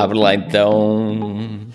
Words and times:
Abre 0.00 0.18
lá 0.18 0.34
então. 0.34 1.68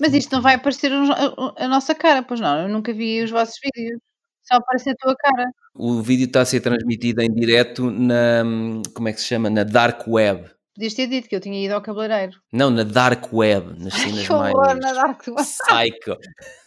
Mas 0.00 0.14
isto 0.14 0.32
não 0.32 0.40
vai 0.40 0.54
aparecer 0.54 0.90
a, 0.92 1.68
nossa 1.68 1.94
cara, 1.94 2.22
pois 2.22 2.40
não? 2.40 2.62
Eu 2.62 2.68
nunca 2.68 2.92
vi 2.92 3.22
os 3.22 3.30
vossos 3.30 3.56
vídeos. 3.62 4.00
Só 4.42 4.56
aparece 4.56 4.90
a 4.90 4.94
tua 4.94 5.14
cara. 5.16 5.50
O 5.74 6.00
vídeo 6.00 6.26
está 6.26 6.42
a 6.42 6.44
ser 6.44 6.60
transmitido 6.60 7.20
em 7.20 7.32
direto 7.32 7.90
na. 7.90 8.42
Como 8.94 9.08
é 9.08 9.12
que 9.12 9.20
se 9.20 9.26
chama? 9.26 9.50
Na 9.50 9.64
Dark 9.64 10.06
Web. 10.06 10.50
Podias 10.74 10.94
ter 10.94 11.06
dito 11.06 11.28
que 11.28 11.36
eu 11.36 11.40
tinha 11.40 11.64
ido 11.64 11.72
ao 11.72 11.80
cabeleireiro. 11.80 12.36
Não, 12.52 12.68
na 12.68 12.82
Dark 12.82 13.32
Web. 13.32 13.82
Nas 13.82 13.94
cenas 13.94 14.28
horror, 14.28 14.66
mais. 14.66 14.80
na 14.80 14.92
Dark 14.92 15.22
Web. 15.26 15.40
Psycho. 15.40 16.18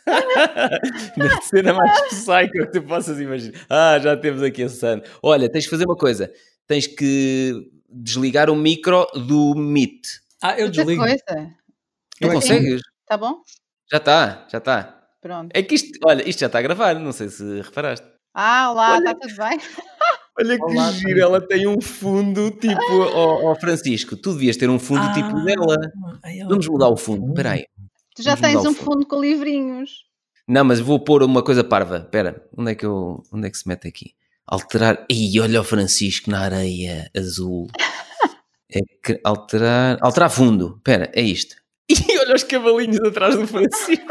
na 1.17 1.41
cena 1.41 1.73
mais 1.73 2.01
psycho 2.03 2.51
que 2.51 2.71
tu 2.71 2.81
possas 2.83 3.19
imaginar. 3.19 3.59
Ah, 3.69 3.99
já 3.99 4.15
temos 4.15 4.41
aqui 4.43 4.63
a 4.63 4.69
Sandra. 4.69 5.07
Olha, 5.21 5.49
tens 5.49 5.65
que 5.65 5.71
fazer 5.71 5.85
uma 5.85 5.97
coisa. 5.97 6.31
Tens 6.67 6.87
que 6.87 7.69
desligar 7.89 8.49
o 8.49 8.55
micro 8.55 9.05
do 9.15 9.53
Meet. 9.55 10.07
Ah, 10.41 10.59
eu 10.59 10.69
desligo. 10.69 11.01
coisa. 11.01 11.23
Tu 12.19 12.27
consegues? 12.29 12.81
Tá 13.07 13.17
bom? 13.17 13.41
Já 13.91 13.97
está, 13.97 14.47
já 14.51 14.57
está. 14.57 14.93
Pronto. 15.21 15.51
É 15.53 15.63
que 15.63 15.75
isto, 15.75 15.97
olha, 16.05 16.27
isto 16.27 16.39
já 16.39 16.47
está 16.47 16.59
a 16.59 16.61
gravar, 16.61 16.95
não 16.95 17.11
sei 17.11 17.29
se 17.29 17.61
reparaste. 17.61 18.05
Ah, 18.33 18.71
olá, 18.71 18.93
Olha. 18.95 19.11
está 19.11 19.15
tudo 19.15 19.35
bem? 19.35 19.59
Olha 20.39 20.55
que 20.55 20.63
Olá, 20.65 20.91
giro, 20.91 21.19
ela 21.19 21.41
tem 21.41 21.65
um 21.65 21.81
fundo 21.81 22.51
tipo, 22.51 22.79
ó 23.01 23.45
ó, 23.51 23.55
Francisco, 23.55 24.15
tu 24.15 24.33
devias 24.33 24.55
ter 24.55 24.69
um 24.69 24.77
fundo 24.77 25.11
tipo 25.11 25.35
Ah, 25.35 25.43
dela. 25.43 25.75
ai, 26.23 26.39
ela- 26.39 26.49
Vamos 26.49 26.67
mudar 26.67 26.89
o 26.89 26.95
fundo, 26.95 27.29
espera 27.29 27.53
aí. 27.53 27.65
Tu 28.15 28.21
já 28.21 28.35
Vamos 28.35 28.47
tens 28.47 28.59
um 28.67 28.73
fundo. 28.75 28.85
fundo 28.93 29.07
com 29.07 29.19
livrinhos. 29.19 30.05
Não, 30.47 30.63
mas 30.63 30.79
vou 30.79 30.99
pôr 30.99 31.23
uma 31.23 31.41
coisa 31.43 31.63
parva. 31.63 31.97
Espera, 31.97 32.45
onde 32.55 32.71
é 32.71 32.75
que 32.75 32.85
eu, 32.85 33.23
onde 33.33 33.47
é 33.47 33.49
que 33.49 33.57
se 33.57 33.67
mete 33.67 33.87
aqui? 33.87 34.13
Alterar. 34.47 35.05
Ih, 35.09 35.39
olha 35.41 35.61
o 35.61 35.63
Francisco 35.63 36.31
na 36.31 36.39
areia 36.39 37.11
azul. 37.15 37.67
É 38.69 38.79
que 39.03 39.19
alterar, 39.23 39.97
alterar 40.01 40.29
fundo. 40.29 40.75
Espera, 40.77 41.11
é 41.13 41.21
isto. 41.21 41.55
E 41.89 42.19
olha 42.19 42.35
os 42.35 42.43
cavalinhos 42.43 42.99
atrás 42.99 43.35
do 43.37 43.47
Francisco. 43.47 44.05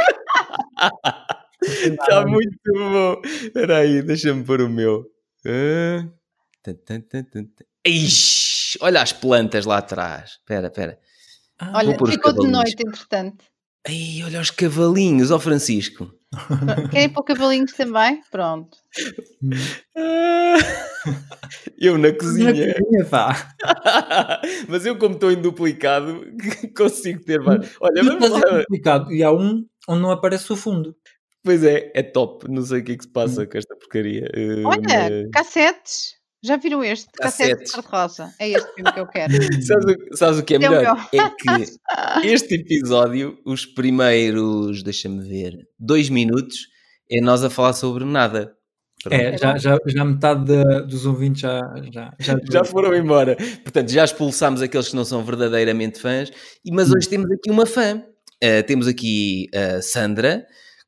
Está 1.62 2.27
muito 2.27 2.73
bom. 2.73 3.20
Espera 3.25 3.78
aí, 3.78 4.01
deixa-me 4.01 4.43
pôr 4.45 4.62
o 4.62 4.69
meu. 4.69 5.05
Ah. 5.47 6.09
Tan, 6.62 6.75
tan, 6.75 7.00
tan, 7.03 7.25
tan, 7.25 7.45
tan. 7.45 7.65
Ixi, 7.87 8.78
olha 8.81 9.03
as 9.03 9.12
plantas 9.12 9.67
lá 9.67 9.78
atrás. 9.78 10.39
Espera, 10.41 10.69
espera. 10.69 10.98
Ah, 11.59 11.73
Olha, 11.75 11.97
ficou 12.11 12.33
de 12.33 12.47
noite, 12.48 12.77
entretanto. 12.81 13.45
Ai, 13.87 14.23
olha 14.25 14.41
os 14.41 14.50
cavalinhos, 14.50 15.31
ó 15.31 15.39
Francisco. 15.39 16.12
Querem 16.91 17.08
pôr 17.08 17.22
cabelinhos 17.24 17.72
também? 17.72 18.20
Pronto. 18.30 18.77
Eu 21.78 21.96
na 21.98 22.08
na 22.08 22.14
cozinha. 22.16 22.52
cozinha, 22.74 23.05
pá. 23.08 23.55
Mas 24.69 24.84
eu, 24.84 24.98
como 24.98 25.14
estou 25.14 25.30
em 25.30 25.41
duplicado, 25.41 26.24
consigo 26.77 27.22
ter 27.24 27.41
vários. 27.41 27.77
Olha, 27.80 28.02
vamos 28.02 28.24
é 28.24 28.28
lá. 28.28 28.41
complicado. 28.60 29.12
E 29.12 29.22
há 29.22 29.30
um 29.30 29.64
onde 29.88 30.02
não 30.02 30.10
aparece 30.10 30.52
o 30.52 30.56
fundo. 30.56 30.97
Pois 31.44 31.62
é, 31.62 31.92
é 31.94 32.02
top. 32.02 32.50
Não 32.50 32.62
sei 32.62 32.80
o 32.80 32.84
que 32.84 32.92
é 32.92 32.97
que 32.97 33.04
se 33.04 33.10
passa 33.10 33.47
com 33.47 33.56
esta 33.56 33.77
porcaria. 33.77 34.28
eh, 34.34 34.62
Olha, 34.64 34.80
mas- 34.82 35.30
cassetes. 35.32 36.16
Já 36.42 36.56
viram 36.56 36.84
este? 36.84 37.06
Cassetes. 37.12 37.67
de 37.67 37.73
cor-de-rosa. 37.73 38.33
É 38.39 38.48
este 38.51 38.75
filme 38.75 38.92
que 38.92 39.01
eu 39.01 39.06
quero. 39.06 39.33
Sabes, 39.62 39.84
o- 40.12 40.17
sabes 40.17 40.39
o 40.39 40.43
que 40.45 40.55
é 40.55 40.56
É 40.56 40.69
melhor? 40.69 41.09
É 41.12 41.28
que 41.31 41.77
este 42.28 42.55
episódio, 42.55 43.39
os 43.45 43.67
primeiros, 43.67 44.83
deixa-me 44.83 45.27
ver, 45.27 45.56
dois 45.78 46.09
minutos, 46.09 46.69
é 47.11 47.20
nós 47.20 47.43
a 47.43 47.51
falar 47.51 47.73
sobre 47.73 48.05
nada. 48.05 48.53
Pronto. 49.03 49.15
É, 49.20 49.37
já, 49.39 49.56
já, 49.59 49.78
já 49.87 50.05
metade 50.05 50.45
da- 50.47 50.81
dos 50.81 51.05
ouvintes 51.06 51.41
já, 51.43 51.61
já, 51.93 52.12
já, 52.19 52.37
Já 52.50 52.65
foram 52.65 52.95
embora. 52.95 53.37
Portanto, 53.62 53.91
já 53.91 54.05
expulsámos 54.05 54.62
aqueles 54.62 54.89
que 54.89 54.97
não 54.97 55.05
são 55.05 55.25
verdadeiramente 55.25 56.00
fãs, 56.00 56.31
e- 56.65 56.73
mas 56.73 56.91
hoje 56.91 57.09
temos 57.09 57.31
aqui 57.31 57.50
uma 57.50 57.67
fã. 57.67 58.03
Uh, 58.43 58.62
temos 58.66 58.87
aqui 58.87 59.49
a 59.55 59.81
Sandra 59.81 60.47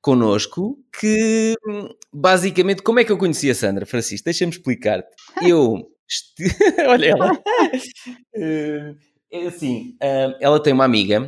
connosco, 0.08 0.78
que 0.98 1.54
hum, 1.68 1.90
basicamente, 2.10 2.80
como 2.82 2.98
é 2.98 3.04
que 3.04 3.12
eu 3.12 3.18
conheci 3.18 3.50
a 3.50 3.54
Sandra, 3.54 3.84
Francisco? 3.84 4.24
Deixa-me 4.24 4.50
explicar-te. 4.50 5.08
Eu, 5.42 5.86
olha 6.88 7.06
ela, 7.08 7.32
Uh, 8.34 8.96
é 9.30 9.46
assim, 9.46 9.94
uh, 10.02 10.34
ela 10.40 10.62
tem 10.62 10.72
uma 10.72 10.86
amiga, 10.86 11.20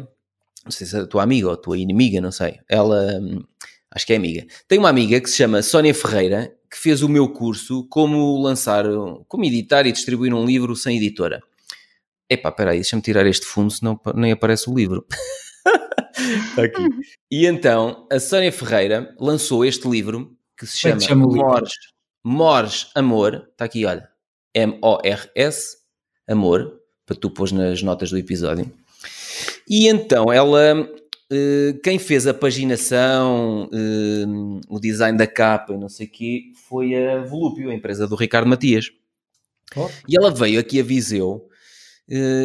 não 0.65 0.71
sei 0.71 0.87
se 0.87 0.97
é 0.97 1.01
a 1.01 1.07
tua 1.07 1.23
amiga 1.23 1.49
ou 1.49 1.53
a 1.53 1.59
tua 1.59 1.77
inimiga, 1.77 2.23
não 2.23 2.33
sei, 2.33 2.59
ela, 2.71 3.19
hum, 3.21 3.45
acho 3.91 4.07
que 4.07 4.15
é 4.15 4.17
amiga, 4.17 4.47
tem 4.67 4.79
uma 4.79 4.89
amiga 4.89 5.21
que 5.21 5.29
se 5.29 5.37
chama 5.37 5.61
Sónia 5.61 5.93
Ferreira, 5.93 6.51
que 6.71 6.79
fez 6.79 7.03
o 7.03 7.09
meu 7.09 7.29
curso 7.29 7.87
como 7.91 8.41
lançar, 8.41 8.87
como 9.29 9.45
editar 9.45 9.87
e 9.87 9.93
distribuir 9.93 10.33
um 10.33 10.47
livro 10.47 10.75
sem 10.75 10.97
editora. 10.97 11.43
Epá, 12.31 12.51
peraí, 12.51 12.79
deixa-me 12.79 13.03
tirar 13.03 13.27
este 13.27 13.45
fundo, 13.45 13.71
senão 13.71 14.01
nem 14.15 14.33
aparece 14.33 14.71
o 14.71 14.75
livro. 14.75 15.05
Está 16.49 16.63
aqui. 16.65 16.83
E 17.31 17.47
então, 17.47 18.07
a 18.11 18.19
Sónia 18.19 18.53
Ferreira 18.53 19.15
lançou 19.19 19.65
este 19.65 19.89
livro 19.89 20.37
que 20.57 20.67
se 20.67 20.89
é 20.89 20.91
chama, 20.91 21.01
chama? 21.01 21.27
Mores, 21.27 21.73
Mores 22.25 22.91
Amor. 22.95 23.49
Está 23.51 23.65
aqui, 23.65 23.85
olha. 23.85 24.09
M-O-R-S, 24.55 25.77
Amor, 26.29 26.81
para 27.07 27.17
tu 27.17 27.31
pôs 27.31 27.53
nas 27.53 27.83
notas 27.83 28.11
do 28.11 28.19
episódio. 28.19 28.71
E 29.69 29.89
então, 29.89 30.33
ela, 30.33 30.89
eh, 31.31 31.79
quem 31.83 31.99
fez 31.99 32.27
a 32.27 32.35
paginação, 32.35 33.71
eh, 33.73 34.27
o 34.69 34.81
design 34.81 35.17
da 35.17 35.27
capa 35.27 35.73
e 35.73 35.79
não 35.79 35.89
sei 35.89 36.07
o 36.07 36.11
quê, 36.11 36.43
foi 36.69 36.95
a 36.97 37.23
Volúpio, 37.23 37.71
a 37.71 37.75
empresa 37.75 38.07
do 38.09 38.17
Ricardo 38.17 38.49
Matias. 38.49 38.91
Oh. 39.77 39.89
E 40.09 40.17
ela 40.19 40.33
veio 40.33 40.59
aqui 40.59 40.81
a 40.81 40.83
Viseu 40.83 41.49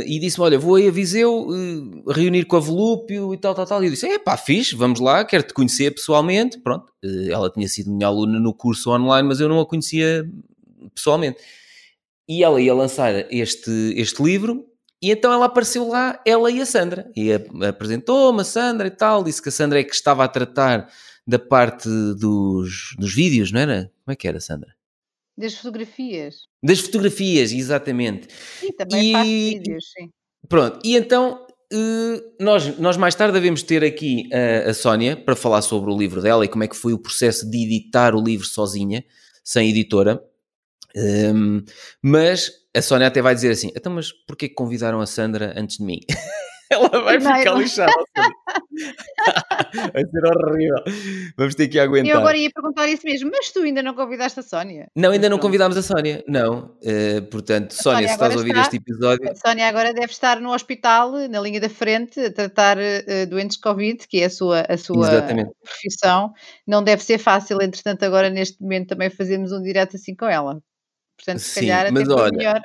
e 0.05 0.19
disse-me: 0.19 0.45
Olha, 0.45 0.59
vou 0.59 0.75
aí 0.75 0.87
a 0.87 0.91
Viseu 0.91 1.47
eh, 1.51 2.13
reunir 2.13 2.45
com 2.45 2.55
a 2.55 2.59
Volúpio 2.59 3.33
e 3.33 3.37
tal, 3.37 3.55
tal, 3.55 3.65
tal. 3.65 3.83
E 3.83 3.87
eu 3.87 3.91
disse: 3.91 4.05
É 4.05 4.19
pá, 4.19 4.37
fixe, 4.37 4.75
vamos 4.75 4.99
lá, 4.99 5.25
quero-te 5.25 5.53
conhecer 5.55 5.89
pessoalmente. 5.89 6.59
Pronto, 6.59 6.93
eh, 7.03 7.31
ela 7.31 7.49
tinha 7.49 7.67
sido 7.67 7.91
minha 7.91 8.05
aluna 8.05 8.39
no 8.39 8.53
curso 8.53 8.91
online, 8.91 9.27
mas 9.27 9.39
eu 9.39 9.49
não 9.49 9.59
a 9.59 9.65
conhecia 9.65 10.29
pessoalmente. 10.93 11.39
E 12.29 12.43
ela 12.43 12.61
ia 12.61 12.75
lançar 12.75 13.25
este, 13.31 13.71
este 13.97 14.21
livro. 14.21 14.65
E 15.01 15.11
então 15.11 15.33
ela 15.33 15.45
apareceu 15.45 15.87
lá, 15.87 16.19
ela 16.25 16.49
e 16.49 16.61
a 16.61 16.65
Sandra, 16.65 17.11
e 17.15 17.31
apresentou-me 17.67 18.41
a 18.41 18.43
Sandra 18.43 18.87
e 18.87 18.91
tal, 18.91 19.23
disse 19.23 19.41
que 19.41 19.49
a 19.49 19.51
Sandra 19.51 19.79
é 19.79 19.83
que 19.83 19.93
estava 19.93 20.23
a 20.23 20.27
tratar 20.27 20.89
da 21.27 21.37
parte 21.37 21.89
dos, 22.17 22.95
dos 22.97 23.13
vídeos, 23.13 23.51
não 23.51 23.59
era? 23.59 23.91
Como 24.03 24.13
é 24.13 24.15
que 24.15 24.27
era, 24.27 24.39
Sandra? 24.39 24.74
Das 25.38 25.53
fotografias. 25.56 26.35
Das 26.63 26.79
fotografias, 26.79 27.51
exatamente. 27.51 28.28
Sim, 28.59 28.72
também 28.72 29.16
E- 29.16 29.59
vídeos, 29.59 29.91
sim. 29.91 30.09
Pronto, 30.47 30.79
e 30.84 30.96
então 30.96 31.46
eh, 31.73 32.23
nós, 32.40 32.78
nós 32.78 32.97
mais 32.97 33.16
tarde 33.16 33.34
devemos 33.34 33.63
ter 33.63 33.84
aqui 33.84 34.29
a, 34.34 34.69
a 34.69 34.73
Sónia 34.73 35.18
para 35.18 35.35
falar 35.35 35.62
sobre 35.62 35.91
o 35.91 35.97
livro 35.97 36.22
dela 36.22 36.46
e 36.46 36.47
como 36.47 36.63
é 36.63 36.68
que 36.68 36.75
foi 36.75 36.94
o 36.94 37.00
processo 37.00 37.50
de 37.50 37.63
editar 37.63 38.16
o 38.16 38.23
livro 38.23 38.46
sozinha, 38.46 39.03
sem 39.44 39.69
editora. 39.69 40.23
Ehm, 40.96 41.63
mas 42.02 42.52
a 42.75 42.81
Sónia 42.81 43.07
até 43.07 43.22
vai 43.22 43.35
dizer 43.35 43.52
assim: 43.52 43.72
então, 43.75 43.91
mas 43.94 44.12
porquê 44.12 44.47
que 44.47 44.56
convidaram 44.56 45.02
a 45.02 45.06
Sandra 45.07 45.53
antes 45.57 45.78
de 45.78 45.84
mim? 45.84 46.00
Ela 46.71 46.89
vai 46.89 47.17
Primeiro. 47.17 47.37
ficar 47.39 47.53
lixada. 47.57 47.91
vai 49.93 50.03
ser 50.05 50.25
horrível. 50.25 50.83
Vamos 51.37 51.55
ter 51.55 51.67
que 51.67 51.79
aguentar. 51.79 52.11
Eu 52.11 52.19
agora 52.19 52.37
ia 52.37 52.49
perguntar 52.49 52.87
isso 52.87 53.05
mesmo, 53.05 53.29
mas 53.31 53.51
tu 53.51 53.59
ainda 53.59 53.83
não 53.83 53.93
convidaste 53.93 54.39
a 54.39 54.43
Sónia? 54.43 54.87
Não, 54.95 55.11
ainda 55.11 55.29
não 55.29 55.37
convidámos 55.37 55.77
a 55.77 55.81
Sónia. 55.83 56.23
Não. 56.27 56.75
Eh, 56.83 57.21
portanto, 57.21 57.71
Sónia, 57.73 57.83
Sónia 57.95 58.07
se 58.07 58.13
estás 58.15 58.33
a 58.33 58.37
ouvir 58.37 58.49
está- 58.51 58.61
este 58.61 58.77
episódio, 58.77 59.29
A 59.31 59.35
Sónia 59.35 59.67
agora 59.67 59.93
deve 59.93 60.11
estar 60.11 60.39
no 60.41 60.53
hospital, 60.53 61.11
na 61.29 61.39
linha 61.39 61.59
da 61.61 61.69
frente, 61.69 62.19
a 62.19 62.31
tratar 62.31 62.77
eh, 62.79 63.25
doentes 63.25 63.57
Covid, 63.57 64.07
que 64.07 64.21
é 64.21 64.25
a 64.25 64.29
sua, 64.29 64.61
a 64.67 64.77
sua 64.77 65.07
Exatamente. 65.07 65.51
profissão. 65.63 66.33
Não 66.67 66.83
deve 66.83 67.03
ser 67.03 67.17
fácil, 67.19 67.61
entretanto, 67.61 68.03
agora 68.03 68.29
neste 68.29 68.61
momento 68.61 68.89
também 68.89 69.09
fazemos 69.09 69.51
um 69.51 69.61
direto 69.61 69.95
assim 69.97 70.15
com 70.15 70.25
ela. 70.25 70.59
Portanto, 71.17 71.39
se 71.39 71.49
Sim, 71.51 71.59
calhar 71.61 71.81
até 71.84 71.91
mas 71.91 72.09
olha, 72.09 72.31
melhor. 72.35 72.59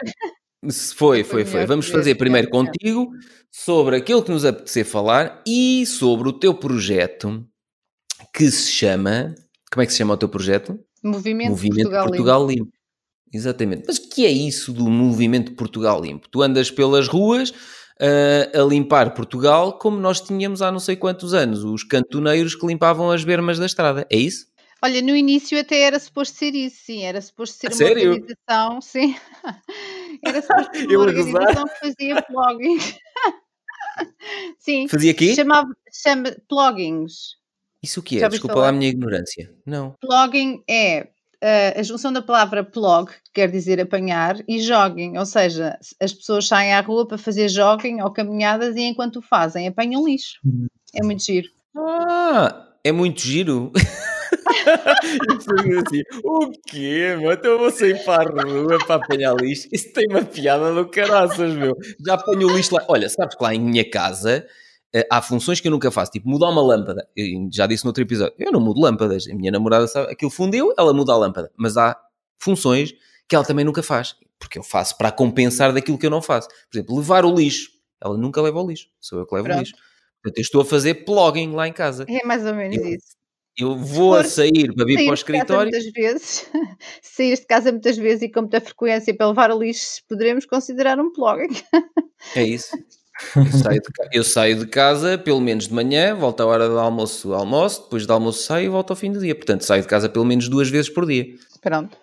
Foi, 0.95 1.25
Foi 1.25 1.45
foi, 1.45 1.65
Vamos 1.65 1.89
fazer 1.89 2.17
primeiro 2.17 2.49
é. 2.49 2.51
contigo 2.51 3.11
sobre 3.51 3.97
aquilo 3.97 4.23
que 4.23 4.31
nos 4.31 4.45
apetecer 4.45 4.85
falar 4.85 5.43
e 5.47 5.87
sobre 5.87 6.29
o 6.29 6.33
teu 6.33 6.53
projeto 6.55 7.47
que 8.35 8.51
se 8.51 8.71
chama. 8.71 9.35
Como 9.73 9.83
é 9.83 9.87
que 9.87 9.93
se 9.93 9.99
chama 9.99 10.15
o 10.15 10.17
teu 10.17 10.29
projeto? 10.29 10.79
Movimento, 11.03 11.51
Movimento 11.51 11.83
Portugal, 11.83 12.07
Portugal, 12.07 12.47
Limpo. 12.47 12.65
Limpo. 12.65 12.73
Exatamente. 13.33 13.85
Mas 13.87 13.97
o 13.97 14.09
que 14.11 14.27
é 14.27 14.31
isso 14.31 14.73
do 14.73 14.91
Movimento 14.91 15.53
Portugal 15.53 16.03
Limpo? 16.03 16.29
Tu 16.29 16.43
andas 16.43 16.71
pelas 16.71 17.09
ruas 17.09 17.55
ah, 18.01 18.59
a 18.59 18.63
limpar 18.63 19.15
Portugal 19.15 19.79
como 19.79 19.99
nós 19.99 20.21
tínhamos 20.21 20.63
há 20.63 20.73
não 20.73 20.81
sei 20.81 20.97
quantos 20.97 21.35
anos, 21.35 21.63
os 21.65 21.85
cantoneiros 21.85 22.55
que 22.55 22.67
limpavam 22.67 23.11
as 23.11 23.25
bermas 23.25 23.59
da 23.59 23.67
estrada. 23.67 24.07
É 24.11 24.17
isso? 24.17 24.47
Olha, 24.83 25.03
no 25.03 25.15
início 25.15 25.61
até 25.61 25.83
era 25.83 25.99
suposto 25.99 26.39
ser 26.39 26.55
isso, 26.55 26.79
sim, 26.87 27.05
era 27.05 27.21
suposto 27.21 27.59
ser 27.59 27.67
A 27.67 27.71
uma 27.71 27.77
sério? 27.77 28.13
organização, 28.13 28.81
sim. 28.81 29.15
Era 30.25 30.43
Eu 30.91 31.01
uma 31.01 31.13
gozar. 31.13 31.35
organização 31.43 31.65
que 31.69 31.79
fazia 31.81 32.23
plugins. 32.23 32.95
sim, 34.59 34.89
Fazia 34.89 35.11
aqui? 35.13 35.35
chamava, 35.35 35.69
chama 35.93 36.37
plugins. 36.49 37.39
Isso 37.83 38.01
o 38.01 38.03
que 38.03 38.23
é? 38.23 38.29
Desculpa 38.29 38.55
falar? 38.55 38.65
lá 38.67 38.71
a 38.71 38.73
minha 38.73 38.91
ignorância. 38.91 39.53
Não. 39.65 39.95
Plugin 40.01 40.63
é 40.69 41.09
eh, 41.41 41.81
a 41.81 41.83
junção 41.83 42.13
da 42.13 42.21
palavra 42.21 42.63
plog, 42.63 43.09
que 43.11 43.33
quer 43.33 43.51
dizer 43.51 43.81
apanhar, 43.81 44.37
e 44.47 44.61
jogging, 44.61 45.17
ou 45.17 45.25
seja, 45.25 45.79
as 45.99 46.13
pessoas 46.13 46.47
saem 46.47 46.75
à 46.75 46.81
rua 46.83 47.09
para 47.09 47.17
fazer 47.17 47.49
jogging 47.49 48.03
ou 48.03 48.11
caminhadas 48.11 48.77
e 48.77 48.83
enquanto 48.83 49.17
o 49.17 49.23
fazem 49.23 49.67
apanham 49.67 50.05
lixo. 50.05 50.39
Hum. 50.45 50.67
É 50.95 51.03
muito 51.03 51.23
giro. 51.25 51.49
Ah, 51.77 52.69
é 52.85 52.93
muito 52.93 53.21
giro. 53.23 53.73
Eu 55.29 55.41
fui 55.41 55.79
assim, 55.79 56.03
o 56.25 56.51
quê, 56.67 57.17
meu? 57.19 57.33
Então 57.33 57.53
eu 57.53 57.59
vou 57.59 57.71
sair 57.71 58.03
para 58.05 58.43
a 58.43 58.45
rua 58.45 58.79
para 58.87 58.97
apanhar 58.97 59.35
lixo. 59.37 59.69
Isso 59.73 59.93
tem 59.93 60.07
uma 60.11 60.25
piada 60.25 60.73
do 60.75 60.89
caraças, 60.89 61.55
meu. 61.55 61.75
Já 62.05 62.15
apanho 62.15 62.49
o 62.49 62.57
lixo 62.57 62.75
lá. 62.75 62.85
Olha, 62.89 63.09
sabes 63.09 63.35
que 63.37 63.43
lá 63.43 63.55
em 63.55 63.61
minha 63.61 63.89
casa 63.89 64.47
eh, 64.95 65.07
há 65.11 65.23
funções 65.23 65.61
que 65.61 65.69
eu 65.69 65.73
nunca 65.73 65.91
faço, 65.91 66.13
tipo 66.13 66.29
mudar 66.29 66.49
uma 66.49 66.63
lâmpada. 66.63 67.09
Eu 67.17 67.49
já 67.53 67.67
disse 67.67 67.85
no 67.85 67.89
outro 67.91 68.03
episódio, 68.03 68.35
eu 68.39 68.53
não 68.53 68.61
mudo 68.61 68.81
lâmpadas. 68.81 69.27
A 69.29 69.35
minha 69.35 69.51
namorada 69.53 69.87
sabe, 69.87 70.13
aquilo 70.13 70.31
fundeu, 70.31 70.73
ela 70.79 70.93
muda 70.93 71.13
a 71.13 71.17
lâmpada. 71.17 71.51
Mas 71.57 71.77
há 71.77 71.97
funções 72.39 72.93
que 73.29 73.35
ela 73.37 73.45
também 73.45 73.65
nunca 73.65 73.83
faz, 73.83 74.17
porque 74.39 74.59
eu 74.59 74.63
faço 74.63 74.97
para 74.99 75.13
compensar 75.13 75.73
daquilo 75.73 75.99
que 75.99 76.07
eu 76.07 76.11
não 76.11 76.21
faço. 76.23 76.49
Por 76.49 76.77
exemplo, 76.77 76.97
levar 76.97 77.25
o 77.25 77.35
lixo. 77.35 77.71
Ela 78.03 78.17
nunca 78.17 78.41
leva 78.41 78.61
o 78.61 78.67
lixo, 78.67 78.87
sou 78.99 79.19
eu 79.21 79.27
que 79.27 79.35
levo 79.35 79.47
Pronto. 79.47 79.59
o 79.59 79.61
lixo. 79.63 79.75
Portanto, 80.23 80.39
eu 80.39 80.43
estou 80.43 80.61
a 80.63 80.65
fazer 80.65 81.05
plugging 81.05 81.53
lá 81.55 81.69
em 81.69 81.73
casa. 81.73 82.05
É 82.09 82.27
mais 82.27 82.45
ou 82.45 82.55
menos 82.55 82.77
Eu- 82.77 82.87
isso. 82.87 83.20
Eu 83.59 83.77
vou 83.77 84.15
a 84.15 84.25
sair 84.25 84.73
para 84.75 84.85
vir 84.85 85.05
para 85.05 85.11
o 85.11 85.15
escritório. 85.15 85.71
muitas 85.71 85.93
vezes, 85.93 86.51
saíres 87.03 87.41
de 87.41 87.47
casa 87.47 87.71
muitas 87.71 87.97
vezes 87.97 88.23
e 88.23 88.29
com 88.29 88.41
muita 88.41 88.61
frequência 88.61 89.15
para 89.15 89.29
levar 89.29 89.55
lixo, 89.57 90.03
poderemos 90.09 90.47
considerar 90.47 90.99
um 90.99 91.13
plugging. 91.13 91.61
É 92.35 92.43
isso. 92.43 92.77
Eu 93.37 93.53
saio, 93.53 93.81
de, 93.81 94.19
eu 94.19 94.25
saio 94.25 94.59
de 94.59 94.67
casa 94.67 95.19
pelo 95.19 95.41
menos 95.41 95.69
de 95.69 95.75
manhã, 95.75 96.15
volto 96.15 96.41
à 96.41 96.47
hora 96.47 96.69
do 96.69 96.79
almoço, 96.79 97.35
almoço, 97.35 97.83
depois 97.83 98.07
do 98.07 98.13
almoço 98.13 98.45
saio 98.45 98.67
e 98.67 98.69
volto 98.69 98.91
ao 98.91 98.97
fim 98.97 99.13
do 99.13 99.21
dia. 99.21 99.35
Portanto, 99.35 99.63
saio 99.63 99.83
de 99.83 99.89
casa 99.89 100.09
pelo 100.09 100.25
menos 100.25 100.49
duas 100.49 100.71
vezes 100.71 100.89
por 100.89 101.07
dia. 101.07 101.27
Pronto. 101.61 101.99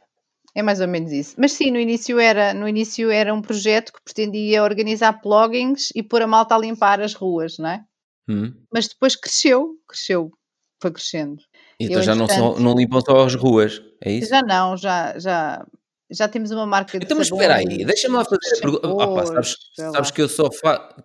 É 0.53 0.61
mais 0.61 0.81
ou 0.81 0.87
menos 0.87 1.11
isso. 1.11 1.35
Mas 1.37 1.53
sim, 1.53 1.71
no 1.71 1.79
início 1.79 2.19
era, 2.19 2.53
no 2.53 2.67
início 2.67 3.11
era 3.11 3.33
um 3.33 3.41
projeto 3.41 3.93
que 3.93 4.01
pretendia 4.03 4.63
organizar 4.63 5.21
pluggings 5.21 5.91
e 5.95 6.01
pôr 6.01 6.21
a 6.21 6.27
malta 6.27 6.55
a 6.55 6.59
limpar 6.59 6.99
as 7.01 7.13
ruas, 7.13 7.57
não 7.57 7.69
é? 7.69 7.83
Hum. 8.27 8.53
Mas 8.73 8.87
depois 8.87 9.15
cresceu, 9.15 9.75
cresceu, 9.87 10.31
foi 10.81 10.91
crescendo. 10.91 11.41
Então 11.79 11.97
Eu, 11.97 12.03
já 12.03 12.15
não, 12.15 12.27
são, 12.27 12.59
não 12.59 12.75
limpam 12.75 13.01
só 13.01 13.25
as 13.25 13.35
ruas, 13.35 13.81
é 14.03 14.11
isso? 14.11 14.29
Já 14.29 14.41
não, 14.41 14.75
já, 14.75 15.17
já, 15.19 15.65
já 16.09 16.27
temos 16.27 16.51
uma 16.51 16.65
marca 16.65 16.97
de 16.97 17.05
Então, 17.05 17.17
mas 17.17 17.27
espera 17.27 17.55
aí, 17.55 17.85
deixa-me 17.85 18.15
lá 18.15 18.23
fazer 18.25 18.57
a 18.57 18.61
pergunta. 18.61 18.87
Opa, 18.87 19.25
sabes, 19.25 19.55
sabes 19.75 20.11
que 20.11 20.21
eu 20.21 20.29
sou. 20.29 20.49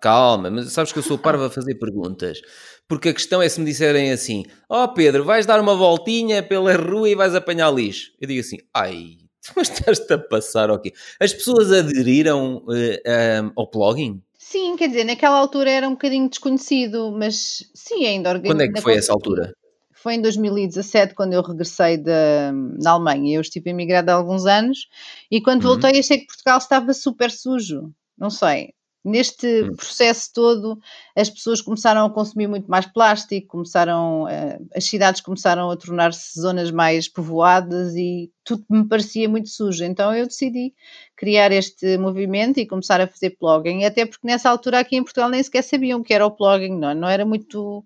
Calma, 0.00 0.50
mas 0.50 0.72
sabes 0.72 0.92
que 0.92 0.98
eu 0.98 1.02
sou 1.02 1.18
parvo 1.18 1.44
a 1.44 1.50
fazer 1.50 1.74
perguntas. 1.74 2.40
Porque 2.88 3.10
a 3.10 3.14
questão 3.14 3.40
é 3.42 3.48
se 3.48 3.60
me 3.60 3.66
disserem 3.66 4.12
assim: 4.12 4.44
Ó 4.68 4.86
Pedro, 4.88 5.24
vais 5.24 5.46
dar 5.46 5.60
uma 5.60 5.74
voltinha 5.74 6.42
pela 6.42 6.74
rua 6.76 7.08
e 7.08 7.14
vais 7.14 7.34
apanhar 7.34 7.70
lixo. 7.70 8.10
Eu 8.20 8.28
digo 8.28 8.40
assim: 8.40 8.58
Ai, 8.74 9.16
mas 9.56 9.70
estás-te 9.70 10.12
a 10.12 10.18
passar 10.18 10.70
o 10.70 10.78
quê? 10.78 10.92
As 11.20 11.32
pessoas 11.32 11.72
aderiram 11.72 12.64
eh, 13.04 13.40
um, 13.42 13.52
ao 13.56 13.68
plugging? 13.68 14.22
Sim, 14.38 14.76
quer 14.76 14.88
dizer, 14.88 15.04
naquela 15.04 15.38
altura 15.38 15.70
era 15.70 15.88
um 15.88 15.92
bocadinho 15.92 16.28
desconhecido, 16.28 17.10
mas 17.10 17.64
sim, 17.74 18.04
ainda 18.04 18.28
organi- 18.28 18.48
Quando 18.48 18.62
é 18.62 18.68
que 18.68 18.80
foi 18.82 18.96
essa 18.96 19.12
altura? 19.12 19.54
Foi 20.02 20.14
em 20.14 20.20
2017, 20.22 21.14
quando 21.14 21.32
eu 21.34 21.42
regressei 21.42 21.96
da, 21.96 22.52
da 22.78 22.90
Alemanha. 22.92 23.36
Eu 23.36 23.40
estive 23.40 23.70
emigrada 23.70 24.12
há 24.12 24.16
alguns 24.16 24.46
anos 24.46 24.88
e 25.30 25.40
quando 25.40 25.62
Uhum. 25.64 25.70
voltei 25.70 25.98
achei 25.98 26.18
que 26.18 26.26
Portugal 26.26 26.58
estava 26.58 26.92
super 26.94 27.30
sujo. 27.30 27.92
Não 28.18 28.30
sei. 28.30 28.74
Neste 29.04 29.64
Hum. 29.64 29.74
processo 29.74 30.30
todo, 30.32 30.78
as 31.16 31.28
pessoas 31.28 31.60
começaram 31.60 32.04
a 32.06 32.10
consumir 32.10 32.46
muito 32.46 32.70
mais 32.70 32.86
plástico, 32.86 33.48
começaram, 33.48 34.28
eh, 34.28 34.60
as 34.76 34.84
cidades 34.84 35.20
começaram 35.20 35.68
a 35.72 35.76
tornar-se 35.76 36.40
zonas 36.40 36.70
mais 36.70 37.08
povoadas 37.08 37.96
e 37.96 38.30
tudo 38.44 38.64
me 38.70 38.86
parecia 38.88 39.28
muito 39.28 39.48
sujo. 39.48 39.82
Então 39.84 40.14
eu 40.14 40.24
decidi 40.26 40.72
criar 41.16 41.50
este 41.50 41.98
movimento 41.98 42.58
e 42.60 42.66
começar 42.66 43.00
a 43.00 43.08
fazer 43.08 43.30
plugging, 43.30 43.84
até 43.84 44.06
porque 44.06 44.24
nessa 44.26 44.48
altura 44.48 44.78
aqui 44.78 44.94
em 44.96 45.02
Portugal 45.02 45.28
nem 45.30 45.42
sequer 45.42 45.62
sabiam 45.62 45.98
o 46.00 46.04
que 46.04 46.14
era 46.14 46.24
o 46.26 46.30
plugging, 46.30 46.78
não, 46.78 46.90
é? 46.90 46.94
não 46.94 47.08
era 47.08 47.24
muito. 47.26 47.84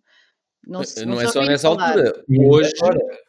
Não, 0.66 0.82
se- 0.84 1.06
Não, 1.06 1.16
se 1.18 1.24
é 1.24 1.28
só 1.28 1.42
nessa 1.42 1.68
falar. 1.68 1.90
altura. 1.90 2.24
Hoje, 2.28 2.72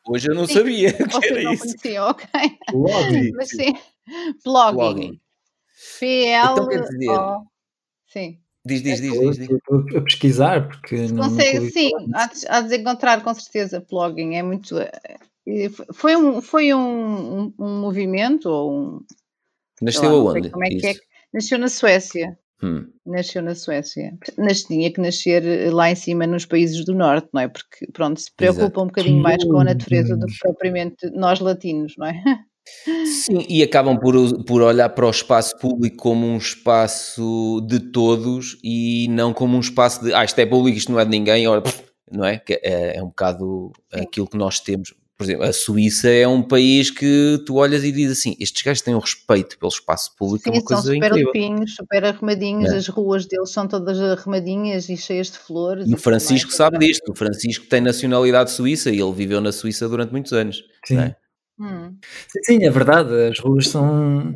hoje 0.08 0.28
eu 0.30 0.36
não 0.36 0.48
Sim. 0.48 0.54
sabia 0.54 0.92
que 0.94 1.26
era 1.28 1.44
não 1.44 1.54
isso. 1.54 1.64
conheciam, 1.64 2.10
ok? 2.10 2.28
logo, 2.74 2.90
Mas 3.36 3.50
sim, 3.50 3.76
plugging. 4.44 4.76
Plugging. 4.76 5.22
P-L-O. 6.00 6.52
Então 6.54 6.68
quer 6.68 6.82
dizer- 6.82 7.18
Sim. 8.08 8.40
Diz, 8.66 8.82
diz, 8.82 9.00
diz, 9.02 9.20
diz. 9.20 9.38
diz. 9.38 9.58
a 9.96 10.02
pesquisar, 10.02 10.68
porque 10.68 10.96
não 11.08 11.30
Consegue, 11.30 11.70
sim, 11.72 11.92
há 12.14 12.28
de, 12.28 12.48
há 12.50 12.62
de 12.62 12.76
encontrar 12.78 13.24
com 13.24 13.34
certeza 13.34 13.80
plugging. 13.80 14.36
É 14.36 14.44
muito. 14.44 14.78
eh, 14.80 14.90
Foi 15.94 16.16
um, 16.18 16.42
foi 16.42 16.74
um, 16.74 17.44
um, 17.46 17.54
um 17.60 17.80
movimento, 17.80 18.50
ou 18.50 18.74
um. 18.74 19.06
Nasceu 19.82 20.04
lá, 20.04 20.10
não 20.10 20.28
aonde? 20.32 20.50
Como 20.50 20.66
é 20.66 20.70
que 20.70 20.88
é? 20.88 20.96
Nasceu 21.34 21.58
na 21.60 21.70
Suécia. 21.70 22.38
Hum. 22.62 22.88
Nasceu 23.06 23.42
na 23.42 23.54
Suécia. 23.54 24.18
Nas, 24.38 24.64
tinha 24.64 24.92
que 24.92 25.00
nascer 25.00 25.46
eh, 25.46 25.70
lá 25.70 25.92
em 25.92 25.96
cima 25.96 26.26
nos 26.26 26.46
países 26.46 26.84
do 26.84 26.94
norte, 26.96 27.30
não 27.34 27.42
é? 27.42 27.48
Porque, 27.48 27.86
pronto, 27.94 28.20
se 28.20 28.32
preocupa 28.36 28.64
Exato. 28.64 28.82
um 28.82 28.88
bocadinho 28.88 29.22
mais 29.22 29.44
com 29.44 29.60
a 29.60 29.64
natureza 29.64 30.18
do 30.18 30.26
que 30.26 30.40
propriamente 30.40 31.10
nós 31.12 31.40
latinos, 31.40 31.94
não 31.98 32.08
é? 32.08 32.14
Sim, 33.06 33.46
e 33.48 33.64
acabam 33.64 33.98
por, 33.98 34.44
por 34.44 34.62
olhar 34.62 34.90
para 34.90 35.06
o 35.06 35.10
espaço 35.10 35.58
público 35.58 35.96
como 35.98 36.26
um 36.26 36.38
espaço 36.38 37.62
de 37.66 37.80
todos 37.80 38.58
e 38.62 39.08
não 39.10 39.34
como 39.34 39.56
um 39.56 39.62
espaço 39.62 40.04
de 40.04 40.14
ah, 40.14 40.26
isto 40.26 40.38
é 40.40 40.46
público, 40.46 40.78
isto 40.78 40.92
não 40.92 41.00
é 41.00 41.06
de 41.06 41.12
ninguém, 41.12 41.48
ora, 41.48 41.64
não 42.12 42.26
é? 42.26 42.42
É, 42.50 42.98
é 42.98 43.04
um 43.04 43.08
bocado 43.08 43.72
Sim. 43.94 44.02
aquilo 44.02 44.28
que 44.28 44.38
nós 44.38 44.60
temos. 44.60 44.94
Por 45.18 45.24
exemplo, 45.24 45.46
a 45.46 45.52
Suíça 45.54 46.10
é 46.10 46.28
um 46.28 46.44
país 46.44 46.92
que 46.92 47.42
tu 47.46 47.56
olhas 47.56 47.84
e 47.84 47.92
dizes 47.92 48.20
assim: 48.20 48.36
estes 48.40 48.62
gajos 48.62 48.84
têm 48.84 48.94
um 48.94 49.00
respeito 49.00 49.58
pelo 49.58 49.72
espaço 49.72 50.16
público, 50.16 50.48
é 50.48 50.52
Sim, 50.52 50.60
uma 50.60 50.68
são 50.68 50.76
coisa 50.78 50.94
super 50.94 51.08
incrível. 51.08 51.32
limpinhos, 51.34 51.76
super 51.76 52.06
arrumadinhos, 52.06 52.72
É. 52.72 52.78
as 52.78 52.88
ruas 52.88 53.26
deles 53.26 53.50
são 53.50 53.68
todas 53.68 54.00
arrumadinhas 54.00 54.90
e 54.90 54.96
cheias 54.96 55.32
de 55.32 55.40
flores. 55.40 55.90
E 55.90 55.94
o 55.96 55.98
Francisco 55.98 56.50
mais. 56.50 56.56
sabe 56.58 56.78
disto. 56.78 57.12
O 57.12 57.16
Francisco 57.16 57.66
tem 57.66 57.82
nacionalidade 57.82 58.52
suíça 58.52 58.92
e 58.92 59.00
ele 59.02 59.12
viveu 59.12 59.42
na 59.42 59.52
Suíça 59.52 59.90
durante 59.90 60.12
muitos 60.12 60.34
anos. 60.34 60.64
Sim. 60.86 60.96
não 60.98 61.04
é? 61.04 61.16
Hum. 61.60 61.96
Sim, 62.46 62.64
é 62.64 62.70
verdade. 62.70 63.12
As 63.32 63.40
ruas 63.40 63.70
são. 63.70 64.36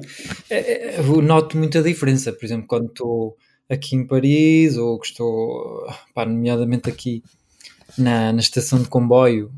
é- 0.49 0.95
é- 0.95 0.99
Eu 0.99 1.21
noto 1.21 1.55
muita 1.59 1.83
diferença. 1.83 2.33
Por 2.33 2.43
exemplo, 2.43 2.65
quando 2.65 2.87
estou 2.87 3.37
aqui 3.69 3.95
em 3.95 4.07
Paris 4.07 4.75
ou 4.77 4.99
que 4.99 5.05
estou, 5.05 5.85
pá, 6.15 6.25
nomeadamente 6.25 6.89
aqui 6.89 7.21
na, 7.95 8.33
na 8.33 8.39
estação 8.39 8.81
de 8.81 8.87
comboio, 8.87 9.51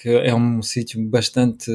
que 0.00 0.08
é 0.08 0.32
um 0.34 0.62
sítio 0.62 1.02
bastante, 1.08 1.70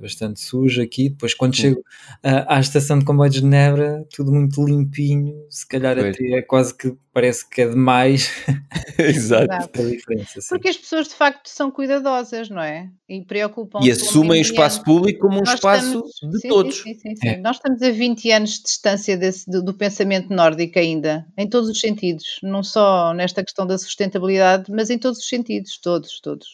bastante 0.00 0.38
sujo 0.40 0.80
aqui. 0.80 1.08
Depois, 1.08 1.34
quando 1.34 1.56
Sim. 1.56 1.62
chego 1.62 1.84
ah, 2.22 2.56
à 2.56 2.60
estação 2.60 2.98
de 2.98 3.04
comboio 3.04 3.30
de 3.30 3.40
Genebra, 3.40 4.06
tudo 4.14 4.30
muito 4.32 4.64
limpinho. 4.64 5.34
Se 5.50 5.66
calhar 5.66 5.96
Pois. 5.96 6.14
até 6.14 6.24
é 6.38 6.42
quase 6.42 6.76
que 6.76 6.94
parece 7.12 7.48
que 7.48 7.62
é 7.62 7.68
demais 7.68 8.30
Exato. 8.98 9.68
Porque 10.48 10.68
as 10.68 10.76
pessoas 10.76 11.08
de 11.08 11.14
facto 11.14 11.48
são 11.48 11.70
cuidadosas, 11.70 12.48
não 12.48 12.62
é? 12.62 12.88
E 13.08 13.22
preocupam-se 13.22 13.88
E 13.88 13.90
assumem 13.92 14.40
o 14.40 14.42
espaço 14.42 14.82
público 14.82 15.20
como 15.20 15.36
um 15.38 15.42
Nós 15.44 15.54
espaço 15.54 15.86
estamos- 16.08 16.32
de 16.34 16.40
sim, 16.40 16.48
todos. 16.48 16.76
Sim, 16.76 16.94
sim, 16.94 17.00
sim, 17.10 17.16
sim. 17.16 17.28
É. 17.28 17.36
Nós 17.38 17.56
estamos 17.56 17.82
a 17.82 17.90
20 17.90 18.30
anos 18.30 18.50
de 18.58 18.62
distância 18.64 19.16
desse- 19.16 19.48
do, 19.50 19.62
do 19.62 19.74
pensamento 19.74 20.32
nórdico 20.34 20.78
ainda, 20.78 21.26
em 21.36 21.48
todos 21.48 21.68
os 21.68 21.80
sentidos, 21.80 22.24
não 22.42 22.62
só 22.62 23.12
nesta 23.14 23.42
questão 23.44 23.66
da 23.66 23.76
sustentabilidade, 23.78 24.70
mas 24.70 24.90
em 24.90 24.98
todos 24.98 25.18
os 25.18 25.28
sentidos, 25.28 25.78
todos, 25.78 26.20
todos. 26.20 26.46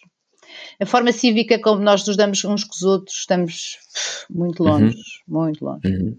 A 0.81 0.87
forma 0.87 1.13
cívica 1.13 1.59
como 1.59 1.81
nós 1.83 2.07
nos 2.07 2.17
damos 2.17 2.45
uns 2.45 2.65
com 2.65 2.75
os 2.75 2.83
outros, 2.83 3.17
estamos 3.19 3.79
muito 4.31 4.63
Uhum. 4.63 4.69
longe, 4.71 4.97
muito 5.27 5.65
longe. 5.65 5.81
Uhum. 5.87 6.17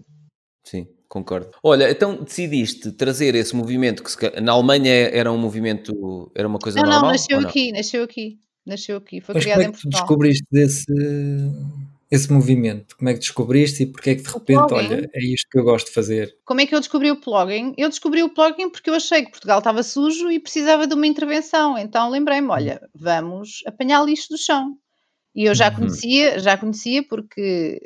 Sim, 0.64 0.86
concordo. 1.08 1.50
Olha, 1.62 1.90
então 1.90 2.22
decidiste 2.22 2.92
trazer 2.92 3.34
esse 3.34 3.54
movimento 3.54 4.02
que 4.02 4.10
se 4.10 4.40
na 4.40 4.52
Alemanha 4.52 4.92
era 5.12 5.30
um 5.32 5.38
movimento, 5.38 6.30
era 6.34 6.46
uma 6.46 6.58
coisa 6.58 6.78
Não, 6.78 6.86
não, 6.86 6.92
normal? 6.94 7.12
nasceu 7.12 7.36
ou 7.36 7.42
não? 7.42 7.48
aqui, 7.50 7.72
nasceu 7.72 8.04
aqui, 8.04 8.38
nasceu 8.64 8.96
aqui, 8.96 9.20
foi 9.20 9.34
Mas 9.34 9.44
como 9.44 9.54
criado 9.54 9.60
é 9.62 9.64
em 9.68 9.72
que 9.72 9.78
tu 9.78 9.82
Portugal. 9.82 10.00
descobriste 10.06 10.44
desse, 10.50 10.86
esse 12.12 12.30
movimento? 12.32 12.96
Como 12.96 13.08
é 13.08 13.14
que 13.14 13.20
descobriste 13.20 13.82
e 13.82 13.86
porque 13.86 14.10
é 14.10 14.14
que 14.14 14.22
de 14.22 14.28
repente, 14.30 14.74
olha, 14.74 15.08
é 15.14 15.24
isto 15.24 15.48
que 15.50 15.58
eu 15.58 15.64
gosto 15.64 15.86
de 15.86 15.94
fazer? 15.94 16.36
Como 16.44 16.60
é 16.60 16.66
que 16.66 16.74
eu 16.74 16.80
descobri 16.80 17.10
o 17.10 17.20
plugin? 17.20 17.72
Eu 17.78 17.88
descobri 17.88 18.22
o 18.22 18.28
plugin 18.28 18.68
porque 18.70 18.90
eu 18.90 18.94
achei 18.94 19.24
que 19.24 19.30
Portugal 19.30 19.58
estava 19.58 19.82
sujo 19.82 20.30
e 20.30 20.38
precisava 20.38 20.86
de 20.86 20.94
uma 20.94 21.06
intervenção. 21.06 21.78
Então 21.78 22.10
lembrei-me, 22.10 22.48
olha, 22.48 22.80
vamos 22.94 23.62
apanhar 23.66 24.04
lixo 24.04 24.28
do 24.30 24.36
chão. 24.38 24.76
E 25.34 25.44
eu 25.46 25.54
já 25.54 25.70
Uhum. 25.70 25.76
conhecia, 25.76 26.38
já 26.38 26.56
conhecia 26.58 27.02
porque 27.08 27.80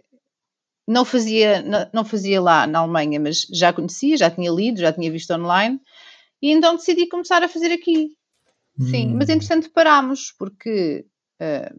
não 0.88 1.04
fazia, 1.04 1.62
não, 1.62 1.90
não 1.94 2.04
fazia 2.04 2.40
lá 2.40 2.66
na 2.66 2.80
Alemanha, 2.80 3.20
mas 3.20 3.42
já 3.52 3.72
conhecia, 3.72 4.16
já 4.16 4.30
tinha 4.30 4.50
lido, 4.50 4.80
já 4.80 4.92
tinha 4.92 5.10
visto 5.10 5.32
online. 5.32 5.80
E 6.42 6.50
então 6.52 6.76
decidi 6.76 7.08
começar 7.08 7.42
a 7.42 7.48
fazer 7.48 7.72
aqui. 7.72 8.08
Sim, 8.80 9.14
mas 9.16 9.28
Hum. 9.28 9.34
entretanto 9.34 9.70
parámos 9.72 10.34
porque 10.38 11.06
ah, 11.40 11.72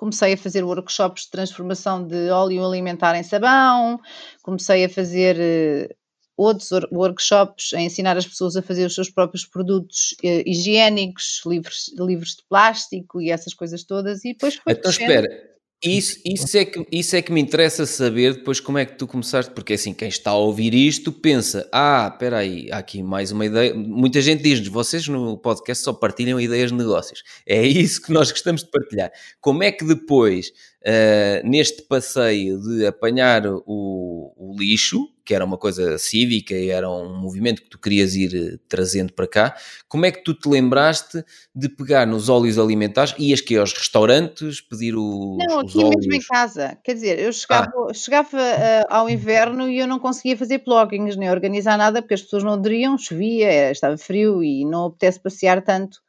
comecei 0.00 0.32
a 0.32 0.36
fazer 0.38 0.64
workshops 0.64 1.24
de 1.24 1.30
transformação 1.30 2.02
de 2.06 2.30
óleo 2.30 2.64
alimentar 2.64 3.14
em 3.16 3.22
sabão, 3.22 4.00
comecei 4.42 4.82
a 4.82 4.88
fazer 4.88 5.36
eh, 5.38 5.94
outros 6.34 6.72
wor- 6.72 6.88
workshops 6.90 7.74
a 7.74 7.80
ensinar 7.82 8.16
as 8.16 8.26
pessoas 8.26 8.56
a 8.56 8.62
fazer 8.62 8.86
os 8.86 8.94
seus 8.94 9.10
próprios 9.10 9.44
produtos 9.44 10.14
eh, 10.24 10.42
higiênicos, 10.46 11.42
livres, 11.44 11.92
livres 11.98 12.30
de 12.36 12.42
plástico 12.48 13.20
e 13.20 13.30
essas 13.30 13.52
coisas 13.52 13.84
todas, 13.84 14.24
e 14.24 14.32
depois 14.32 14.54
foi 14.54 14.72
Então 14.72 14.90
crescendo. 14.90 15.10
espera, 15.10 15.50
Isso, 15.82 16.20
isso, 16.26 16.58
é 16.58 16.64
que, 16.66 16.86
isso 16.92 17.16
é 17.16 17.22
que 17.22 17.32
me 17.32 17.40
interessa 17.40 17.86
saber 17.86 18.34
depois 18.34 18.60
como 18.60 18.76
é 18.76 18.84
que 18.84 18.98
tu 18.98 19.06
começaste, 19.06 19.50
porque 19.54 19.72
assim, 19.72 19.94
quem 19.94 20.08
está 20.08 20.30
a 20.32 20.34
ouvir 20.34 20.74
isto 20.74 21.10
pensa, 21.10 21.66
ah, 21.72 22.10
espera 22.12 22.36
aí, 22.36 22.70
há 22.70 22.76
aqui 22.76 23.02
mais 23.02 23.32
uma 23.32 23.46
ideia. 23.46 23.72
Muita 23.74 24.20
gente 24.20 24.42
diz-nos, 24.42 24.68
vocês 24.68 25.08
no 25.08 25.38
podcast 25.38 25.82
só 25.82 25.94
partilham 25.94 26.38
ideias 26.38 26.70
de 26.70 26.76
negócios. 26.76 27.22
É 27.46 27.66
isso 27.66 28.02
que 28.02 28.12
nós 28.12 28.30
gostamos 28.30 28.62
de 28.62 28.70
partilhar. 28.70 29.10
Como 29.40 29.62
é 29.62 29.72
que 29.72 29.82
depois, 29.86 30.52
uh, 30.82 31.48
neste 31.48 31.82
passeio 31.82 32.60
de 32.60 32.86
apanhar 32.86 33.46
o, 33.46 34.32
o 34.36 34.54
lixo, 34.58 35.08
que 35.24 35.34
era 35.34 35.44
uma 35.44 35.56
coisa 35.56 35.96
cívica 35.96 36.54
e 36.54 36.70
era 36.70 36.90
um 36.90 37.16
movimento 37.16 37.62
que 37.62 37.70
tu 37.70 37.78
querias 37.78 38.16
ir 38.16 38.34
eh, 38.34 38.58
trazendo 38.68 39.12
para 39.12 39.28
cá. 39.28 39.56
Como 39.88 40.04
é 40.04 40.10
que 40.10 40.24
tu 40.24 40.34
te 40.34 40.48
lembraste 40.48 41.24
de 41.54 41.68
pegar 41.68 42.04
nos 42.04 42.28
óleos 42.28 42.58
alimentares? 42.58 43.14
Ias 43.16 43.40
que 43.40 43.56
aos 43.56 43.72
restaurantes 43.72 44.60
pedir 44.60 44.96
o. 44.96 45.38
Não, 45.38 45.60
aqui 45.60 45.78
óleos... 45.78 45.94
mesmo 45.98 46.14
em 46.14 46.20
casa. 46.20 46.76
Quer 46.82 46.94
dizer, 46.94 47.20
eu 47.20 47.32
chegava, 47.32 47.70
ah. 47.88 47.94
chegava 47.94 48.36
uh, 48.36 48.86
ao 48.88 49.08
inverno 49.08 49.68
e 49.68 49.78
eu 49.78 49.86
não 49.86 50.00
conseguia 50.00 50.36
fazer 50.36 50.60
plugins 50.60 51.14
nem 51.14 51.30
organizar 51.30 51.78
nada 51.78 52.02
porque 52.02 52.14
as 52.14 52.22
pessoas 52.22 52.42
não 52.42 52.54
aderiam, 52.54 52.98
chovia, 52.98 53.70
estava 53.70 53.96
frio 53.96 54.42
e 54.42 54.64
não 54.64 54.86
apetece 54.86 55.20
passear 55.20 55.62
tanto 55.62 56.00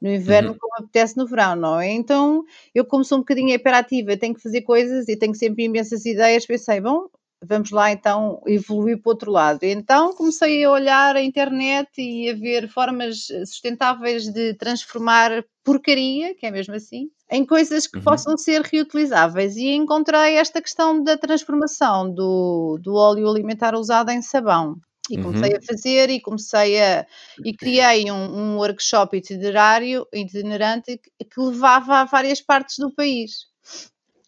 no 0.00 0.12
inverno 0.12 0.50
uhum. 0.50 0.58
como 0.58 0.74
apetece 0.76 1.16
no 1.16 1.26
verão, 1.26 1.56
não 1.56 1.80
é? 1.80 1.90
Então, 1.90 2.44
eu 2.74 2.84
como 2.84 3.04
sou 3.04 3.18
um 3.18 3.20
bocadinho 3.22 3.50
hiperativa, 3.50 4.16
tenho 4.16 4.34
que 4.34 4.42
fazer 4.42 4.62
coisas 4.62 5.08
e 5.08 5.16
tenho 5.16 5.34
sempre 5.34 5.64
imensas 5.64 6.04
ideias, 6.06 6.46
pensei, 6.46 6.80
bom, 6.80 7.08
vamos 7.44 7.70
lá 7.70 7.90
então 7.90 8.42
evoluir 8.46 9.00
para 9.00 9.10
o 9.10 9.12
outro 9.12 9.30
lado. 9.30 9.62
Então 9.62 10.14
comecei 10.14 10.64
a 10.64 10.70
olhar 10.70 11.16
a 11.16 11.22
internet 11.22 11.90
e 11.98 12.30
a 12.30 12.34
ver 12.34 12.68
formas 12.68 13.28
sustentáveis 13.46 14.24
de 14.24 14.54
transformar 14.54 15.44
porcaria, 15.64 16.34
que 16.34 16.46
é 16.46 16.50
mesmo 16.50 16.74
assim, 16.74 17.10
em 17.30 17.44
coisas 17.44 17.86
que 17.86 17.98
uhum. 17.98 18.04
possam 18.04 18.36
ser 18.36 18.62
reutilizáveis. 18.62 19.56
E 19.56 19.68
encontrei 19.70 20.36
esta 20.36 20.62
questão 20.62 21.02
da 21.02 21.16
transformação 21.16 22.12
do, 22.12 22.78
do 22.82 22.94
óleo 22.94 23.28
alimentar 23.28 23.74
usado 23.74 24.10
em 24.10 24.22
sabão. 24.22 24.76
E 25.10 25.22
comecei 25.22 25.50
uhum. 25.50 25.58
a 25.58 25.62
fazer 25.62 26.10
e 26.10 26.20
comecei 26.20 26.80
a. 26.80 27.06
e 27.44 27.54
criei 27.54 28.10
um, 28.10 28.14
um 28.14 28.56
workshop 28.56 29.16
itinerário, 29.16 30.06
itinerante 30.12 30.98
que, 30.98 31.24
que 31.24 31.40
levava 31.40 31.96
a 31.96 32.04
várias 32.04 32.40
partes 32.40 32.78
do 32.78 32.90
país. 32.90 33.48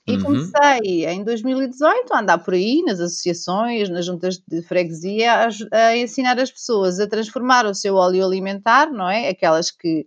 E 0.07 0.17
uhum. 0.17 0.23
comecei 0.23 1.07
em 1.07 1.23
2018 1.23 2.13
a 2.13 2.21
andar 2.21 2.39
por 2.39 2.55
aí, 2.55 2.83
nas 2.83 2.99
associações, 2.99 3.89
nas 3.89 4.07
juntas 4.07 4.39
de 4.39 4.63
freguesia, 4.63 5.47
a, 5.47 5.49
a, 5.73 5.97
ensinar 5.97 6.39
as 6.41 6.51
pessoas 6.51 6.99
a 6.99 7.07
transformar 7.07 7.67
o 7.67 7.75
seu 7.75 7.95
óleo 7.95 8.25
alimentar, 8.25 8.91
não 8.91 9.09
é? 9.09 9.29
Aquelas 9.29 9.71
que, 9.71 10.07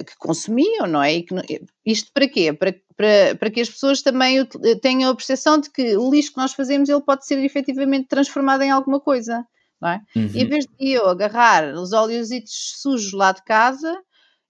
uh, 0.00 0.04
que 0.04 0.16
consumiam, 0.18 0.86
não 0.86 1.02
é? 1.02 1.22
Que, 1.22 1.34
isto 1.84 2.10
para 2.12 2.28
quê? 2.28 2.52
Para, 2.52 2.74
para, 2.96 3.36
para 3.38 3.50
que 3.50 3.60
as 3.60 3.68
pessoas 3.68 4.02
também 4.02 4.46
tenham 4.80 5.10
a 5.10 5.14
percepção 5.14 5.58
de 5.58 5.70
que 5.70 5.96
o 5.96 6.10
lixo 6.10 6.32
que 6.32 6.38
nós 6.38 6.54
fazemos 6.54 6.88
ele 6.88 7.02
pode 7.02 7.26
ser 7.26 7.38
efetivamente 7.38 8.08
transformado 8.08 8.62
em 8.62 8.70
alguma 8.70 9.00
coisa, 9.00 9.46
não 9.80 9.88
é? 9.90 10.00
Uhum. 10.16 10.30
E 10.34 10.42
em 10.42 10.46
vez 10.46 10.66
de 10.66 10.92
eu 10.92 11.08
agarrar 11.08 11.74
os 11.74 11.92
óleos 11.92 12.28
sujos 12.46 13.12
lá 13.12 13.32
de 13.32 13.42
casa 13.44 13.96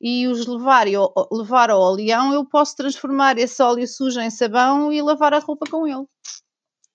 e 0.01 0.27
os 0.27 0.47
levar, 0.47 0.87
eu, 0.87 1.13
levar 1.33 1.71
ao 1.71 1.81
oleão, 1.81 2.33
eu 2.33 2.45
posso 2.45 2.77
transformar 2.77 3.39
esse 3.39 3.63
óleo 3.63 3.89
sujo 3.89 4.21
em 4.21 4.31
sabão 4.31 4.93
e 4.93 5.01
lavar 5.01 5.33
a 5.33 5.39
roupa 5.39 5.67
com 5.71 5.87
ele. 5.87 6.05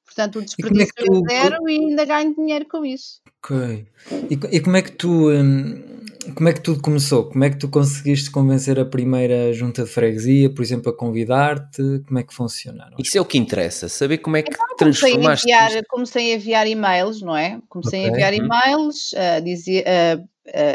Portanto, 0.06 0.40
o 0.40 0.42
desperdício 0.44 0.94
é, 0.98 1.04
é 1.04 1.42
zero 1.42 1.70
e 1.70 1.76
ainda 1.80 2.06
ganho 2.06 2.36
dinheiro 2.36 2.66
com 2.68 2.86
isso. 2.86 3.22
Ok. 3.44 3.86
E, 4.30 4.56
e 4.56 4.60
como 4.60 4.78
é 4.78 4.82
que 4.82 4.92
tu 4.92 5.30
hum, 5.30 6.00
como 6.36 6.50
é 6.50 6.54
que 6.54 6.62
tudo 6.62 6.82
começou? 6.82 7.26
Como 7.26 7.44
é 7.44 7.50
que 7.50 7.58
tu 7.58 7.70
conseguiste 7.70 8.30
convencer 8.30 8.80
a 8.80 8.86
primeira 8.86 9.54
junta 9.54 9.84
de 9.84 9.90
freguesia, 9.90 10.50
por 10.50 10.62
exemplo, 10.62 10.92
a 10.92 10.96
convidar-te? 10.96 12.02
Como 12.06 12.20
é 12.20 12.24
que 12.24 12.34
funcionaram? 12.34 12.96
Isso 13.00 13.18
é 13.18 13.22
o 13.22 13.26
que 13.26 13.38
interessa, 13.38 13.88
saber 13.90 14.20
como 14.20 14.38
é 14.38 14.44
que 14.44 14.52
então, 14.52 14.76
transformaste. 14.78 15.46
Comecei 15.46 15.54
a, 15.54 15.66
enviar, 15.66 15.86
comecei 15.88 16.32
a 16.32 16.36
enviar 16.36 16.68
e-mails, 16.68 17.22
não 17.22 17.36
é? 17.36 17.60
Comecei 17.68 18.02
okay. 18.02 18.10
a 18.10 18.14
enviar 18.14 18.34
e-mails, 18.34 19.14
a 19.14 19.40
dizer, 19.40 19.84
a 19.88 20.24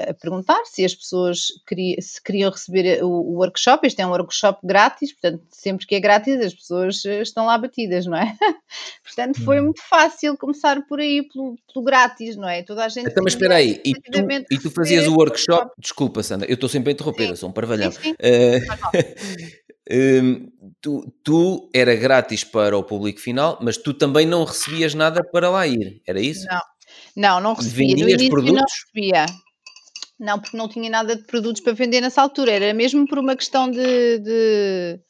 a 0.09 0.14
perguntar 0.14 0.61
se 0.64 0.85
as 0.85 0.94
pessoas 0.94 1.49
queria, 1.66 2.00
se 2.00 2.23
queriam 2.23 2.50
receber 2.50 3.02
o, 3.02 3.09
o, 3.09 3.35
workshop. 3.38 3.87
Este 3.87 4.02
é 4.02 4.06
um 4.06 4.11
workshop 4.11 4.61
grátis, 4.64 5.12
portanto, 5.12 5.42
sempre 5.50 5.87
que 5.87 5.94
é 5.94 6.00
grátis 6.00 6.40
as 6.40 6.54
pessoas 6.54 7.04
eh, 7.04 7.23
estão 7.23 7.47
lá 7.47 7.59
batidas, 7.59 8.06
não 8.06 8.16
é? 8.16 8.37
portanto, 9.02 9.42
foi 9.44 9.59
uhum. 9.59 9.66
muito 9.66 9.83
fácil 9.83 10.37
começar 10.37 10.83
por 10.87 11.00
aí, 11.00 11.26
pelo, 11.28 11.56
pelo 11.73 11.85
grátis, 11.85 12.37
não 12.37 12.49
é? 12.49 12.53
Toda 12.62 12.84
a 12.84 12.88
gente. 12.88 13.08
Então, 13.08 13.25
mas 13.25 13.34
espera 13.34 13.56
aí, 13.56 13.80
e 13.84 13.94
tu, 13.94 14.11
e 14.50 14.58
tu 14.58 14.70
fazias 14.70 15.06
o 15.06 15.14
workshop? 15.14 15.73
Desculpa, 15.78 16.23
Sandra, 16.23 16.49
eu 16.49 16.54
estou 16.54 16.68
sempre 16.68 16.90
a 16.90 16.92
interromper, 16.92 17.25
sim. 17.25 17.30
eu 17.30 17.37
sou 17.37 17.49
um 17.49 17.52
parvalhão. 17.52 17.90
Sim, 17.90 18.00
sim. 18.00 18.14
Uh, 19.90 20.52
tu, 20.80 21.12
tu 21.23 21.70
era 21.75 21.94
grátis 21.94 22.44
para 22.44 22.76
o 22.76 22.82
público 22.82 23.20
final, 23.20 23.58
mas 23.61 23.76
tu 23.76 23.92
também 23.92 24.26
não 24.26 24.44
recebias 24.44 24.94
nada 24.94 25.23
para 25.25 25.50
lá 25.50 25.66
ir, 25.66 26.00
era 26.06 26.20
isso? 26.20 26.46
Não, 26.46 26.61
não, 27.16 27.40
não 27.40 27.54
recebia. 27.54 27.96
Vendias 27.96 28.28
produtos? 28.28 28.54
não 28.54 28.62
recebia. 28.62 29.26
Não, 30.18 30.40
porque 30.40 30.56
não 30.56 30.68
tinha 30.68 30.88
nada 30.88 31.16
de 31.16 31.25
produtos 31.25 31.61
para 31.61 31.73
vender 31.73 32.00
nessa 32.00 32.23
altura, 32.23 32.52
era 32.52 32.73
mesmo 32.73 33.06
por 33.06 33.18
uma 33.18 33.37
questão 33.37 33.70
de, 33.70 34.18
de 34.20 35.00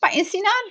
pá, 0.00 0.14
ensinar. 0.14 0.62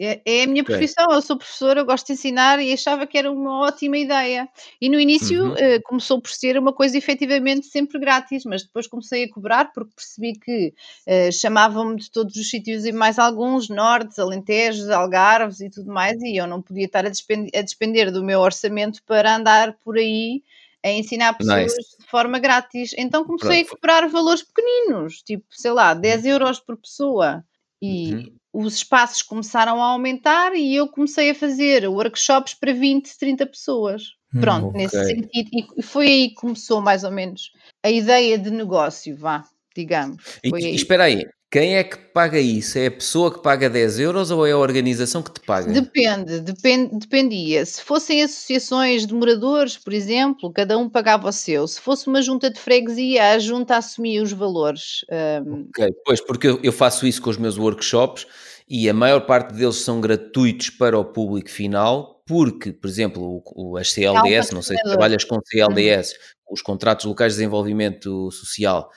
É, 0.00 0.20
é, 0.24 0.42
a 0.44 0.46
minha 0.46 0.62
okay. 0.62 0.76
profissão, 0.76 1.06
eu 1.10 1.20
sou 1.20 1.36
professora, 1.36 1.80
eu 1.80 1.84
gosto 1.84 2.06
de 2.06 2.12
ensinar 2.12 2.60
e 2.60 2.72
achava 2.72 3.04
que 3.04 3.18
era 3.18 3.30
uma 3.30 3.62
ótima 3.62 3.98
ideia. 3.98 4.48
E 4.80 4.88
no 4.88 5.00
início 5.00 5.44
uhum. 5.44 5.52
uh, 5.52 5.82
começou 5.82 6.20
por 6.20 6.30
ser 6.30 6.56
uma 6.56 6.72
coisa 6.72 6.96
efetivamente 6.96 7.66
sempre 7.66 7.98
grátis, 7.98 8.44
mas 8.44 8.62
depois 8.62 8.86
comecei 8.86 9.24
a 9.24 9.30
cobrar 9.30 9.72
porque 9.72 9.92
percebi 9.96 10.38
que 10.38 10.72
uh, 11.08 11.32
chamavam-me 11.32 11.96
de 11.96 12.10
todos 12.12 12.36
os 12.36 12.48
sítios 12.48 12.84
e 12.84 12.92
mais 12.92 13.18
alguns, 13.18 13.68
Nortes, 13.68 14.20
Alentejos, 14.20 14.88
Algarves 14.88 15.60
e 15.60 15.68
tudo 15.68 15.92
mais, 15.92 16.22
e 16.22 16.36
eu 16.36 16.46
não 16.46 16.62
podia 16.62 16.86
estar 16.86 17.04
a 17.04 17.08
despender, 17.08 17.50
a 17.58 17.62
despender 17.62 18.12
do 18.12 18.22
meu 18.22 18.38
orçamento 18.38 19.02
para 19.04 19.34
andar 19.34 19.76
por 19.84 19.96
aí 19.96 20.42
a 20.84 20.90
ensinar 20.90 21.34
pessoas 21.34 21.74
nice. 21.74 21.98
de 21.98 22.06
forma 22.06 22.38
grátis. 22.38 22.94
Então 22.96 23.24
comecei 23.24 23.64
Pronto. 23.64 23.66
a 23.66 23.76
cobrar 23.76 24.08
valores 24.08 24.42
pequeninos, 24.42 25.22
tipo, 25.22 25.44
sei 25.50 25.72
lá, 25.72 25.92
10 25.92 26.22
uhum. 26.22 26.30
euros 26.30 26.60
por 26.60 26.76
pessoa. 26.76 27.44
E 27.82 28.14
uhum. 28.14 28.37
Os 28.52 28.74
espaços 28.74 29.22
começaram 29.22 29.82
a 29.82 29.86
aumentar 29.86 30.54
e 30.54 30.74
eu 30.74 30.88
comecei 30.88 31.30
a 31.30 31.34
fazer 31.34 31.86
workshops 31.88 32.54
para 32.54 32.72
20, 32.72 33.18
30 33.18 33.46
pessoas. 33.46 34.02
Hum, 34.34 34.40
Pronto, 34.40 34.66
okay. 34.68 34.82
nesse 34.82 35.04
sentido. 35.04 35.50
E 35.76 35.82
foi 35.82 36.06
aí 36.06 36.28
que 36.28 36.34
começou 36.34 36.80
mais 36.80 37.04
ou 37.04 37.10
menos 37.10 37.52
a 37.82 37.90
ideia 37.90 38.38
de 38.38 38.50
negócio, 38.50 39.16
vá, 39.16 39.44
digamos. 39.74 40.22
E, 40.42 40.50
e 40.50 40.74
espera 40.74 41.04
aí, 41.04 41.24
quem 41.50 41.76
é 41.76 41.84
que 41.84 41.96
paga 41.96 42.38
isso? 42.38 42.78
É 42.78 42.86
a 42.86 42.90
pessoa 42.90 43.32
que 43.32 43.42
paga 43.42 43.70
10 43.70 44.00
euros 44.00 44.30
ou 44.30 44.46
é 44.46 44.52
a 44.52 44.58
organização 44.58 45.22
que 45.22 45.32
te 45.32 45.40
paga? 45.40 45.72
Depende, 45.72 46.40
depend, 46.40 46.90
dependia. 46.98 47.64
Se 47.64 47.82
fossem 47.82 48.22
associações 48.22 49.06
de 49.06 49.14
moradores, 49.14 49.78
por 49.78 49.94
exemplo, 49.94 50.52
cada 50.52 50.76
um 50.76 50.90
pagava 50.90 51.26
o 51.26 51.32
seu. 51.32 51.66
Se 51.66 51.80
fosse 51.80 52.06
uma 52.06 52.20
junta 52.20 52.50
de 52.50 52.60
freguesia, 52.60 53.32
a 53.32 53.38
junta 53.38 53.78
assumia 53.78 54.22
os 54.22 54.30
valores. 54.30 55.06
Um... 55.10 55.68
Ok, 55.68 55.88
pois, 56.04 56.20
porque 56.20 56.48
eu, 56.48 56.60
eu 56.62 56.72
faço 56.72 57.06
isso 57.06 57.22
com 57.22 57.30
os 57.30 57.38
meus 57.38 57.56
workshops 57.56 58.26
e 58.68 58.86
a 58.86 58.92
maior 58.92 59.20
parte 59.20 59.54
deles 59.54 59.76
são 59.76 60.02
gratuitos 60.02 60.68
para 60.68 60.98
o 60.98 61.04
público 61.04 61.48
final, 61.48 62.22
porque, 62.26 62.72
por 62.72 62.88
exemplo, 62.88 63.22
o, 63.22 63.70
o, 63.72 63.76
as 63.78 63.90
CLDS, 63.90 64.50
não 64.50 64.60
sei 64.60 64.76
se 64.76 64.82
trabalhas 64.82 65.24
com 65.24 65.40
CLDS, 65.42 66.12
uhum. 66.12 66.52
os 66.52 66.60
contratos 66.60 67.06
locais 67.06 67.32
de 67.32 67.38
desenvolvimento 67.38 68.30
social 68.32 68.90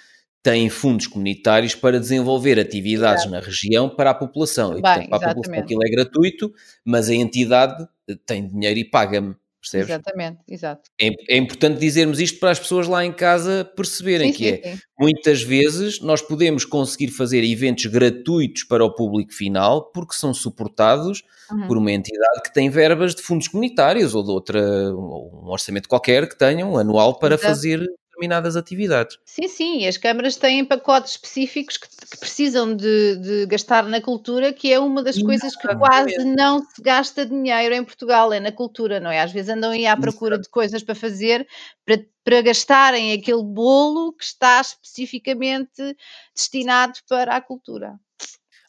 têm 0.43 0.69
fundos 0.69 1.07
comunitários 1.07 1.75
para 1.75 1.99
desenvolver 1.99 2.59
atividades 2.59 3.25
Exato. 3.25 3.31
na 3.31 3.39
região 3.39 3.89
para 3.89 4.09
a 4.09 4.13
população. 4.13 4.77
E, 4.77 4.81
portanto, 4.81 5.09
para 5.09 5.31
a 5.31 5.35
população 5.35 5.63
aquilo 5.63 5.83
é 5.85 5.89
gratuito, 5.89 6.51
mas 6.83 7.09
a 7.09 7.15
entidade 7.15 7.87
tem 8.25 8.47
dinheiro 8.47 8.79
e 8.79 8.85
paga-me. 8.85 9.35
Percebes? 9.61 9.89
Exatamente, 9.89 10.39
exato. 10.49 10.89
É, 10.99 11.09
é, 11.29 11.37
importante 11.37 11.79
dizermos 11.79 12.19
isto 12.19 12.39
para 12.39 12.49
as 12.49 12.57
pessoas 12.57 12.87
lá 12.87 13.05
em 13.05 13.13
casa 13.13 13.63
perceberem 13.75 14.33
sim, 14.33 14.37
que 14.37 14.49
sim, 14.49 14.59
é. 14.63 14.73
Sim. 14.73 14.81
Muitas 14.99 15.43
vezes 15.43 16.01
nós 16.01 16.19
podemos 16.19 16.65
conseguir 16.65 17.09
fazer 17.09 17.43
eventos 17.43 17.85
gratuitos 17.85 18.63
para 18.63 18.83
o 18.83 18.95
público 18.95 19.31
final 19.31 19.91
porque 19.91 20.15
são 20.15 20.33
suportados 20.33 21.21
uhum. 21.51 21.67
por 21.67 21.77
uma 21.77 21.91
entidade 21.91 22.41
que 22.43 22.51
tem 22.51 22.71
verbas 22.71 23.13
de 23.13 23.21
fundos 23.21 23.47
comunitários 23.47 24.15
ou 24.15 24.23
de 24.23 24.31
outra, 24.31 24.59
um 24.95 25.47
orçamento 25.51 25.87
qualquer 25.87 26.27
que 26.27 26.35
tenham 26.35 26.75
anual 26.75 27.19
para 27.19 27.35
exato. 27.35 27.47
fazer 27.47 27.87
determinadas 28.21 28.55
atividades. 28.55 29.17
Sim, 29.25 29.47
sim, 29.47 29.87
as 29.87 29.97
câmaras 29.97 30.35
têm 30.35 30.63
pacotes 30.63 31.13
específicos 31.13 31.77
que, 31.77 31.87
que 31.87 32.17
precisam 32.17 32.75
de, 32.75 33.15
de, 33.17 33.45
gastar 33.47 33.83
na 33.83 33.99
cultura, 33.99 34.53
que 34.53 34.71
é 34.71 34.79
uma 34.79 35.03
das 35.03 35.21
coisas 35.21 35.55
que 35.55 35.67
quase 35.75 36.23
não 36.23 36.59
se 36.59 36.81
gasta 36.81 37.25
dinheiro 37.25 37.73
em 37.73 37.83
Portugal, 37.83 38.31
é 38.31 38.39
na 38.39 38.51
cultura, 38.51 38.99
não 38.99 39.09
é? 39.09 39.19
Às 39.21 39.31
vezes 39.31 39.49
andam 39.49 39.71
aí 39.71 39.87
à 39.87 39.97
procura 39.97 40.37
de 40.37 40.47
coisas 40.49 40.83
para 40.83 40.93
fazer, 40.93 41.47
para, 41.85 41.99
para 42.23 42.41
gastarem 42.41 43.13
aquele 43.13 43.43
bolo 43.43 44.13
que 44.13 44.23
está 44.23 44.61
especificamente 44.61 45.97
destinado 46.35 46.93
para 47.09 47.35
a 47.35 47.41
cultura. 47.41 47.99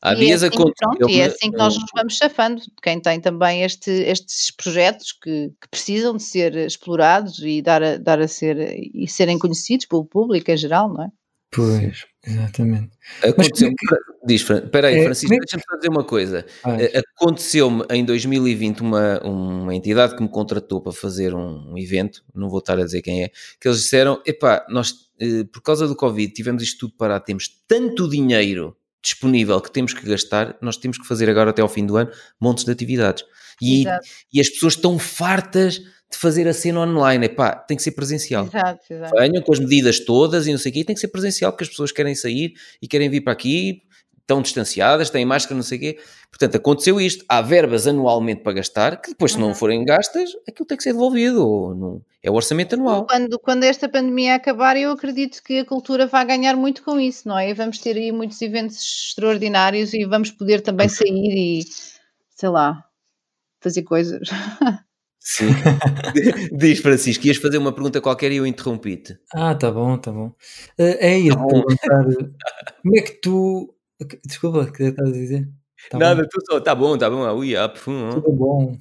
Há 0.03 0.15
e 0.15 0.17
é 0.17 0.19
dias 0.19 0.43
é 0.43 0.49
assim, 0.49 0.57
pronto, 0.57 1.09
e 1.09 1.21
é 1.21 1.27
assim 1.27 1.51
que 1.51 1.57
nós 1.57 1.77
nos 1.77 1.91
vamos 1.95 2.17
chafando, 2.17 2.61
quem 2.83 3.01
tem 3.01 3.21
também 3.21 3.63
este, 3.63 3.91
estes 3.91 4.51
projetos 4.51 5.13
que, 5.13 5.53
que, 5.61 5.69
precisam 5.71 6.17
de 6.17 6.25
ser 6.25 6.57
explorados 6.57 7.39
e 7.39 7.63
dar 7.63 7.83
a, 7.83 7.97
dar 7.99 8.21
a 8.21 8.27
ser 8.27 8.59
e 8.93 9.07
serem 9.07 9.39
conhecidos 9.39 9.87
pelo 9.87 10.05
público 10.05 10.51
em 10.51 10.57
geral, 10.57 10.93
não 10.93 11.05
é? 11.05 11.09
Pois. 11.53 12.05
Exatamente. 12.25 12.91
Aconteceu 13.23 13.69
que... 13.69 13.97
Diz, 14.25 14.49
espera 14.49 14.89
aí, 14.89 15.01
é, 15.01 15.05
Francisco, 15.05 15.35
é... 15.35 15.39
deixa-me 15.39 15.63
só 15.69 15.77
dizer 15.77 15.89
uma 15.89 16.05
coisa. 16.05 16.47
Ah, 16.65 16.77
Aconteceu-me 17.19 17.85
em 17.91 18.05
2020 18.05 18.81
uma, 18.81 19.21
uma 19.21 19.75
entidade 19.75 20.17
que 20.17 20.23
me 20.23 20.29
contratou 20.29 20.81
para 20.81 20.93
fazer 20.93 21.35
um, 21.35 21.73
um, 21.73 21.79
evento, 21.79 22.25
não 22.35 22.49
vou 22.49 22.61
estar 22.61 22.79
a 22.79 22.85
dizer 22.85 23.03
quem 23.03 23.25
é, 23.25 23.31
que 23.61 23.67
eles 23.69 23.79
disseram: 23.83 24.23
epá, 24.25 24.65
nós 24.69 25.11
eh, 25.21 25.45
por 25.53 25.61
causa 25.63 25.89
do 25.89 25.97
Covid 25.97 26.33
tivemos 26.33 26.63
isto 26.63 26.87
tudo 26.87 26.97
parado, 26.97 27.25
temos 27.25 27.49
tanto 27.67 28.09
dinheiro 28.09 28.77
disponível 29.03 29.61
que 29.61 29.71
temos 29.71 29.93
que 29.93 30.07
gastar, 30.07 30.57
nós 30.61 30.77
temos 30.77 30.97
que 30.97 31.07
fazer 31.07 31.29
agora 31.29 31.51
até 31.51 31.61
ao 31.61 31.69
fim 31.69 31.85
do 31.85 31.97
ano 31.97 32.11
montes 32.41 32.65
de 32.65 32.71
atividades. 32.71 33.25
E, 33.61 33.85
e 34.33 34.41
as 34.41 34.49
pessoas 34.49 34.75
estão 34.75 34.99
fartas 34.99 35.79
de 35.79 36.19
fazer 36.19 36.47
a 36.47 36.53
cena 36.53 36.81
online. 36.81 37.27
Epá, 37.27 37.55
tem 37.55 37.77
que 37.77 37.83
ser 37.83 37.93
presencial. 37.93 38.47
Exato, 38.47 38.85
exato. 38.93 39.15
Venham 39.17 39.43
com 39.43 39.53
as 39.53 39.59
medidas 39.59 40.01
todas 40.01 40.47
e 40.47 40.53
não 40.53 40.59
sei 40.59 40.71
o 40.71 40.75
quê, 40.75 40.85
tem 40.85 40.95
que 40.95 41.01
ser 41.01 41.09
presencial, 41.09 41.51
porque 41.53 41.65
as 41.65 41.71
pessoas 41.71 41.91
querem 41.91 42.15
sair 42.15 42.55
e 42.81 42.87
querem 42.87 43.09
vir 43.09 43.23
para 43.23 43.33
aqui, 43.33 43.83
estão 44.33 44.43
distanciadas, 44.43 45.11
têm 45.11 45.25
máscara, 45.25 45.55
não 45.55 45.63
sei 45.63 45.79
o 45.79 45.81
quê. 45.81 45.99
Portanto, 46.31 46.57
aconteceu 46.57 47.01
isto. 47.01 47.25
Há 47.29 47.43
verbas 47.43 47.87
anualmente 47.87 48.43
para 48.43 48.55
gastar, 48.55 49.01
que 49.01 49.11
depois, 49.11 49.33
se 49.33 49.39
não 49.39 49.49
uhum. 49.49 49.55
forem 49.55 49.85
gastas, 49.85 50.31
aquilo 50.49 50.67
tem 50.67 50.77
que 50.77 50.83
ser 50.83 50.93
devolvido. 50.93 51.75
Não, 51.75 52.03
é 52.23 52.31
o 52.31 52.35
orçamento 52.35 52.75
anual. 52.75 53.07
Quando, 53.07 53.39
quando 53.39 53.65
esta 53.65 53.89
pandemia 53.89 54.35
acabar, 54.35 54.77
eu 54.77 54.91
acredito 54.91 55.43
que 55.43 55.59
a 55.59 55.65
cultura 55.65 56.07
vai 56.07 56.25
ganhar 56.25 56.57
muito 56.57 56.83
com 56.83 56.99
isso, 56.99 57.29
não 57.29 57.39
é? 57.39 57.51
E 57.51 57.55
vamos 57.55 57.79
ter 57.79 57.97
aí 57.97 58.11
muitos 58.11 58.41
eventos 58.41 58.79
extraordinários 58.79 59.93
e 59.93 60.05
vamos 60.05 60.31
poder 60.31 60.63
também 60.63 60.89
sair 60.89 61.61
e, 61.61 61.65
sei 62.35 62.49
lá, 62.49 62.85
fazer 63.61 63.83
coisas. 63.83 64.29
Sim. 65.25 65.47
Diz, 66.53 66.81
Francisco, 66.81 67.27
ias 67.27 67.37
fazer 67.37 67.59
uma 67.59 67.73
pergunta 67.73 68.01
qualquer 68.01 68.33
e 68.33 68.37
eu 68.37 68.47
interrompi-te. 68.47 69.19
Ah, 69.33 69.55
tá 69.55 69.71
bom, 69.71 69.97
tá 69.97 70.11
bom. 70.11 70.27
Uh, 70.79 70.99
é 70.99 71.17
isso, 71.17 71.37
tá 71.37 71.47
perguntar 71.47 72.05
como 72.83 72.99
é 72.99 73.03
que 73.03 73.21
tu. 73.21 73.75
Desculpa, 74.25 74.61
o 74.61 74.73
que 74.73 74.85
estás 74.85 75.09
a 75.09 75.13
dizer? 75.13 75.49
Tá 75.91 75.99
Nada, 75.99 76.23
bom? 76.23 76.29
tu 76.31 76.41
só, 76.47 76.61
tá 76.61 76.75
bom, 76.75 76.97
tá 76.97 77.11
bom, 77.11 77.29
ui, 77.37 77.57
up, 77.57 77.79
Tudo 77.81 78.33
bom, 78.33 78.79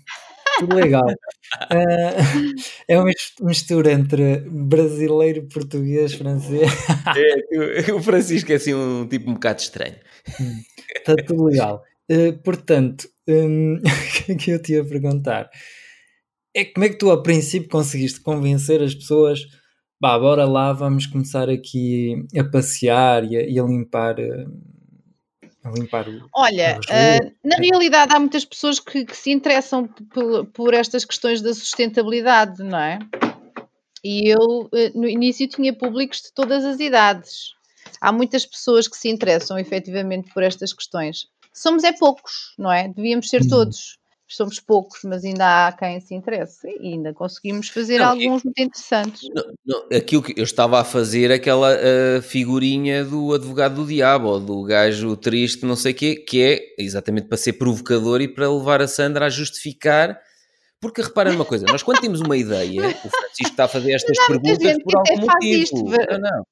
tudo 0.60 0.76
legal. 0.76 1.06
Uh, 1.06 2.54
é 2.88 2.98
uma 2.98 3.12
mistura 3.42 3.92
entre 3.92 4.42
brasileiro, 4.50 5.48
português, 5.48 6.14
francês. 6.14 6.70
É, 7.88 7.92
o 7.92 8.02
Francisco 8.02 8.52
é 8.52 8.56
assim 8.56 8.74
um 8.74 9.08
tipo 9.08 9.30
um 9.30 9.34
bocado 9.34 9.62
estranho. 9.62 9.96
Está 10.96 11.16
tudo 11.16 11.46
legal. 11.46 11.84
Uh, 12.10 12.38
portanto, 12.44 13.08
um, 13.28 13.82
o 14.30 14.38
que 14.38 14.52
eu 14.52 14.62
te 14.62 14.74
ia 14.74 14.86
perguntar? 14.86 15.50
é 16.54 16.66
como 16.66 16.86
é 16.86 16.90
que 16.90 16.98
tu 16.98 17.12
a 17.12 17.22
princípio 17.24 17.70
conseguiste 17.70 18.22
convencer 18.22 18.82
as 18.82 18.94
pessoas 18.94 19.42
bah, 20.02 20.18
bora 20.18 20.46
lá, 20.46 20.74
vamos 20.74 21.06
começar 21.06 21.50
aqui 21.50 22.26
a 22.38 22.44
passear 22.44 23.24
e 23.24 23.38
a, 23.38 23.44
e 23.44 23.60
a 23.60 23.64
limpar 23.64 24.20
eh, 24.20 24.46
a 25.64 25.70
limpar 25.70 26.08
o, 26.10 26.28
Olha, 26.34 26.80
uh, 26.80 27.32
na 27.44 27.58
realidade 27.58 28.16
há 28.16 28.20
muitas 28.20 28.44
pessoas 28.44 28.80
que, 28.80 29.06
que 29.06 29.16
se 29.16 29.32
interessam 29.32 29.88
por, 29.88 30.46
por, 30.48 30.74
estas 30.74 31.06
questões 31.06 31.42
da 31.42 31.54
sustentabilidade, 31.54 32.64
não 32.64 32.80
é? 32.80 33.00
E 34.04 34.28
eu 34.28 34.40
uh, 34.40 34.70
no 35.00 35.08
início 35.08 35.48
tinha 35.48 35.74
públicos 35.74 36.22
de 36.22 36.34
todas 36.34 36.66
as 36.66 36.80
idades. 36.80 37.54
Há 38.00 38.12
muitas 38.12 38.46
pessoas 38.46 38.88
que 38.88 38.98
se 38.98 39.10
interessam 39.10 39.58
efetivamente 39.60 40.34
por 40.34 40.42
estas 40.42 40.74
questões. 40.74 41.28
Somos 41.54 41.84
é 41.84 41.92
poucos, 41.92 42.56
não 42.58 42.72
é? 42.72 42.88
Devíamos 42.88 43.30
ser 43.30 43.44
hum. 43.44 43.50
todos 43.50 44.01
somos 44.36 44.60
poucos, 44.60 45.02
mas 45.04 45.24
ainda 45.24 45.68
há 45.68 45.72
quem 45.72 46.00
se 46.00 46.14
interesse 46.14 46.68
e 46.80 46.94
ainda 46.94 47.14
conseguimos 47.14 47.70
fazer 47.70 48.00
não, 48.00 48.10
alguns 48.10 48.44
eu, 48.44 48.46
muito 48.46 48.60
interessantes. 48.60 49.22
Não, 49.34 49.44
não, 49.66 49.98
aquilo 49.98 50.24
que 50.24 50.34
eu 50.40 50.44
estava 50.44 50.80
a 50.80 50.84
fazer, 50.84 51.32
aquela 51.32 51.70
uh, 51.74 52.22
figurinha 52.22 53.04
do 53.04 53.34
advogado 53.34 53.76
do 53.76 53.88
diabo, 53.88 54.28
ou 54.28 54.40
do 54.40 54.64
gajo 54.64 55.16
triste, 55.18 55.66
não 55.66 55.76
sei 55.76 55.92
o 55.92 55.96
quê, 55.96 56.16
que 56.16 56.42
é 56.42 56.60
exatamente 56.78 57.28
para 57.28 57.38
ser 57.38 57.54
provocador 57.54 58.22
e 58.22 58.28
para 58.28 58.52
levar 58.52 58.82
a 58.82 58.88
Sandra 58.88 59.26
a 59.26 59.30
justificar. 59.30 60.20
Porque 60.80 61.02
repara 61.02 61.32
numa 61.32 61.46
coisa, 61.46 61.66
nós 61.68 61.84
quando 61.84 62.02
temos 62.02 62.22
uma 62.22 62.36
ideia, 62.36 62.88
o 62.88 63.10
Francisco 63.10 63.52
está 63.52 63.66
a 63.66 63.68
fazer 63.68 63.94
estas 63.94 64.18
perguntas 64.26 64.78
por 64.84 64.98
algum 64.98 65.26
motivo. 65.28 65.64
Isto, 65.64 65.84
não, 65.84 66.20
não. 66.20 66.44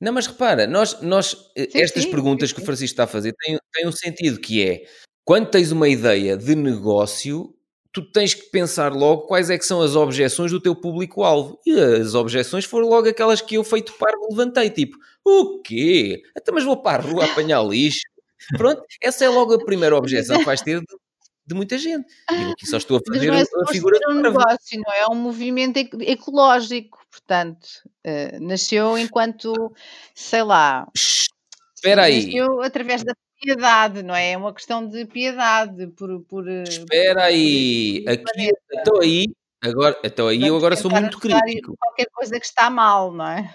Não, 0.00 0.12
mas 0.12 0.26
repara, 0.26 0.66
nós, 0.66 1.00
nós 1.00 1.34
eh, 1.56 1.68
sim, 1.70 1.80
estas 1.80 2.02
sim, 2.02 2.10
perguntas 2.10 2.50
sim, 2.50 2.54
que 2.54 2.60
o 2.60 2.64
Francisco 2.64 2.92
está 2.92 3.04
a 3.04 3.06
fazer 3.06 3.34
têm, 3.40 3.58
têm 3.72 3.86
um 3.86 3.92
sentido 3.92 4.38
que 4.38 4.62
é 4.62 4.84
quando 5.26 5.50
tens 5.50 5.72
uma 5.72 5.88
ideia 5.88 6.36
de 6.36 6.54
negócio, 6.54 7.52
tu 7.92 8.00
tens 8.00 8.32
que 8.32 8.44
pensar 8.44 8.92
logo 8.92 9.22
quais 9.22 9.50
é 9.50 9.58
que 9.58 9.66
são 9.66 9.82
as 9.82 9.96
objeções 9.96 10.52
do 10.52 10.60
teu 10.60 10.72
público-alvo. 10.72 11.58
E 11.66 11.72
as 11.80 12.14
objeções 12.14 12.64
foram 12.64 12.86
logo 12.88 13.08
aquelas 13.08 13.40
que 13.40 13.56
eu, 13.56 13.64
feito 13.64 13.92
parvo, 13.94 14.28
levantei. 14.30 14.70
Tipo, 14.70 14.96
o 15.24 15.60
quê? 15.62 16.22
Até 16.30 16.42
então, 16.42 16.54
mas 16.54 16.62
vou 16.62 16.80
para 16.80 17.02
a 17.02 17.04
rua 17.04 17.24
apanhar 17.24 17.60
lixo. 17.64 18.02
Pronto, 18.56 18.80
essa 19.02 19.24
é 19.24 19.28
logo 19.28 19.52
a 19.52 19.64
primeira 19.64 19.96
objeção 19.96 20.38
que 20.38 20.44
vais 20.44 20.60
ter 20.62 20.78
de, 20.78 20.86
de 21.44 21.54
muita 21.56 21.76
gente. 21.76 22.06
E 22.30 22.42
eu 22.44 22.50
aqui 22.52 22.64
só 22.64 22.76
estou 22.76 22.98
a 22.98 23.00
fazer 23.04 23.32
é 23.32 23.42
a 23.42 23.66
figura 23.72 23.98
de 23.98 24.12
um 24.12 24.20
negócio, 24.20 24.80
não 24.86 24.94
é? 24.94 25.00
É 25.00 25.06
um 25.08 25.16
movimento 25.16 25.76
ecológico, 26.02 27.00
portanto, 27.10 27.66
uh, 28.06 28.40
nasceu 28.40 28.96
enquanto, 28.96 29.74
sei 30.14 30.44
lá... 30.44 30.86
Espera 31.74 32.04
aí. 32.04 32.26
Nasceu 32.26 32.62
através 32.62 33.02
da 33.02 33.12
piedade, 33.40 34.02
não 34.02 34.14
é? 34.14 34.32
É 34.32 34.36
uma 34.36 34.52
questão 34.52 34.86
de 34.86 35.04
piedade 35.06 35.86
por. 35.88 36.20
por 36.22 36.48
eh, 36.48 36.64
Espera 36.64 37.24
aí, 37.24 38.04
por 38.04 38.12
aqui, 38.12 38.50
estou 38.72 39.00
aí, 39.00 39.24
agora, 39.62 39.98
então 40.04 40.28
aí 40.28 40.46
eu 40.46 40.56
agora 40.56 40.76
sou 40.76 40.90
muito 40.90 41.18
crítico. 41.18 41.74
Qualquer 41.78 42.06
coisa 42.12 42.38
que 42.38 42.46
está 42.46 42.70
mal, 42.70 43.12
não 43.12 43.26
é? 43.26 43.54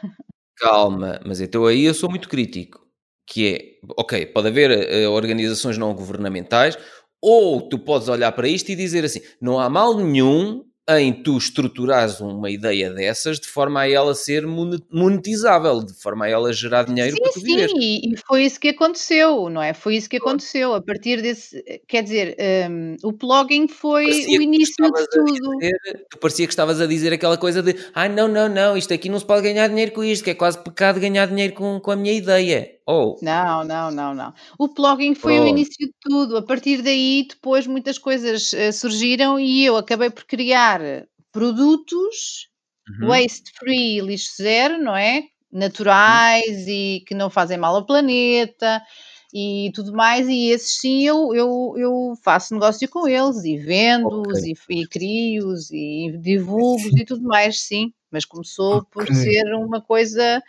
Calma, 0.58 1.20
mas 1.26 1.42
então 1.42 1.66
aí 1.66 1.84
eu 1.84 1.94
sou 1.94 2.10
muito 2.10 2.30
crítico. 2.30 2.80
Que 3.26 3.56
é, 3.56 3.88
ok, 3.98 4.26
pode 4.28 4.48
haver 4.48 5.08
uh, 5.08 5.12
organizações 5.12 5.78
não 5.78 5.94
governamentais, 5.94 6.78
ou 7.22 7.62
tu 7.62 7.80
podes 7.80 8.10
olhar 8.10 8.32
para 8.34 8.48
isto 8.48 8.70
e 8.70 8.76
dizer 8.76 9.06
assim: 9.06 9.22
não 9.42 9.60
há 9.60 9.70
mal 9.70 9.96
nenhum 9.98 10.66
em 11.00 11.14
tu 11.14 11.38
estruturares 11.38 12.20
uma 12.20 12.50
ideia 12.50 12.92
dessas 12.92 13.40
de 13.40 13.48
forma 13.48 13.82
a 13.82 13.90
ela 13.90 14.14
ser 14.16 14.46
monetizável, 14.46 15.84
de 15.84 15.94
forma 15.94 16.26
a 16.26 16.30
ela 16.30 16.52
gerar 16.52 16.84
dinheiro 16.84 17.16
sim, 17.16 17.22
para 17.22 17.32
tu 17.32 17.40
sim, 17.40 17.46
viver. 17.46 17.70
Sim, 17.70 18.02
e 18.04 18.16
foi 18.28 18.44
isso 18.44 18.60
que 18.60 18.70
aconteceu, 18.70 19.50
não 19.50 19.62
é? 19.62 19.74
Foi 19.74 19.96
isso 19.96 20.10
que 20.10 20.18
aconteceu. 20.18 20.74
A 20.74 20.82
partir 20.82 21.22
desse, 21.22 21.64
quer 21.88 22.04
dizer, 22.04 22.36
um, 22.70 22.96
o 23.04 23.12
blogging 23.12 23.68
foi 23.68 24.06
parecia 24.06 24.40
o 24.40 24.42
início 24.42 24.86
de 24.86 25.08
tudo. 25.10 25.58
Dizer, 25.58 26.06
tu 26.10 26.18
parecia 26.18 26.48
que 26.48 26.54
estavas 26.54 26.82
a 26.82 26.86
dizer 26.86 27.14
aquela 27.14 27.38
coisa 27.38 27.62
de 27.62 27.76
ah, 27.94 28.10
não, 28.10 28.28
não, 28.28 28.50
não, 28.50 28.76
isto 28.76 28.94
aqui 28.94 29.10
não 29.10 29.20
se 29.20 29.26
pode 29.26 29.42
ganhar 29.44 29.68
dinheiro 29.68 29.92
com 29.92 30.04
isto, 30.04 30.24
que 30.24 30.32
é 30.32 30.36
quase 30.36 30.58
pecado 30.64 31.00
ganhar 31.00 31.28
dinheiro 31.28 31.54
com, 31.54 31.80
com 31.80 31.92
a 31.92 31.96
minha 31.96 32.14
ideia. 32.14 32.81
Oh. 32.88 33.18
Não, 33.22 33.64
não, 33.64 33.92
não, 33.92 34.14
não. 34.14 34.34
O 34.58 34.68
blogging 34.68 35.16
foi 35.16 35.40
oh. 35.40 35.44
o 35.44 35.48
início 35.48 35.76
de 35.80 35.94
tudo. 36.02 36.38
A 36.38 36.42
partir 36.42 36.82
daí, 36.82 37.26
depois 37.30 37.68
muitas 37.68 37.98
coisas 37.98 38.54
uh, 38.54 38.74
surgiram 38.74 39.40
e 39.40 39.64
eu 39.64 39.78
acabei 39.78 40.10
por 40.10 40.26
criar 40.26 40.82
produtos 41.32 42.50
uhum. 42.90 43.08
waste 43.08 43.52
free, 43.58 44.02
lixo 44.02 44.32
zero, 44.42 44.78
não 44.78 44.96
é? 44.96 45.24
Naturais 45.52 46.66
uhum. 46.66 46.70
e 46.70 47.04
que 47.08 47.14
não 47.14 47.30
fazem 47.30 47.58
mal 47.58 47.76
ao 47.76 47.86
planeta 47.86 48.82
e 49.34 49.72
tudo 49.74 49.94
mais, 49.94 50.28
e 50.28 50.50
esses 50.50 50.80
sim 50.80 51.04
eu, 51.04 51.34
eu, 51.34 51.74
eu 51.78 52.14
faço 52.22 52.54
negócio 52.54 52.88
com 52.90 53.08
eles 53.08 53.46
e 53.46 53.58
vendo-os 53.58 54.40
okay. 54.40 54.54
e, 54.70 54.82
e 54.82 54.88
crio-os 54.88 55.72
e 55.72 56.18
divulgo 56.20 56.84
e 56.98 57.06
tudo 57.06 57.24
mais, 57.24 57.62
sim. 57.62 57.94
Mas 58.12 58.26
começou 58.26 58.78
okay. 58.78 58.90
por 58.92 59.16
ser 59.16 59.54
uma 59.56 59.80
coisa 59.80 60.44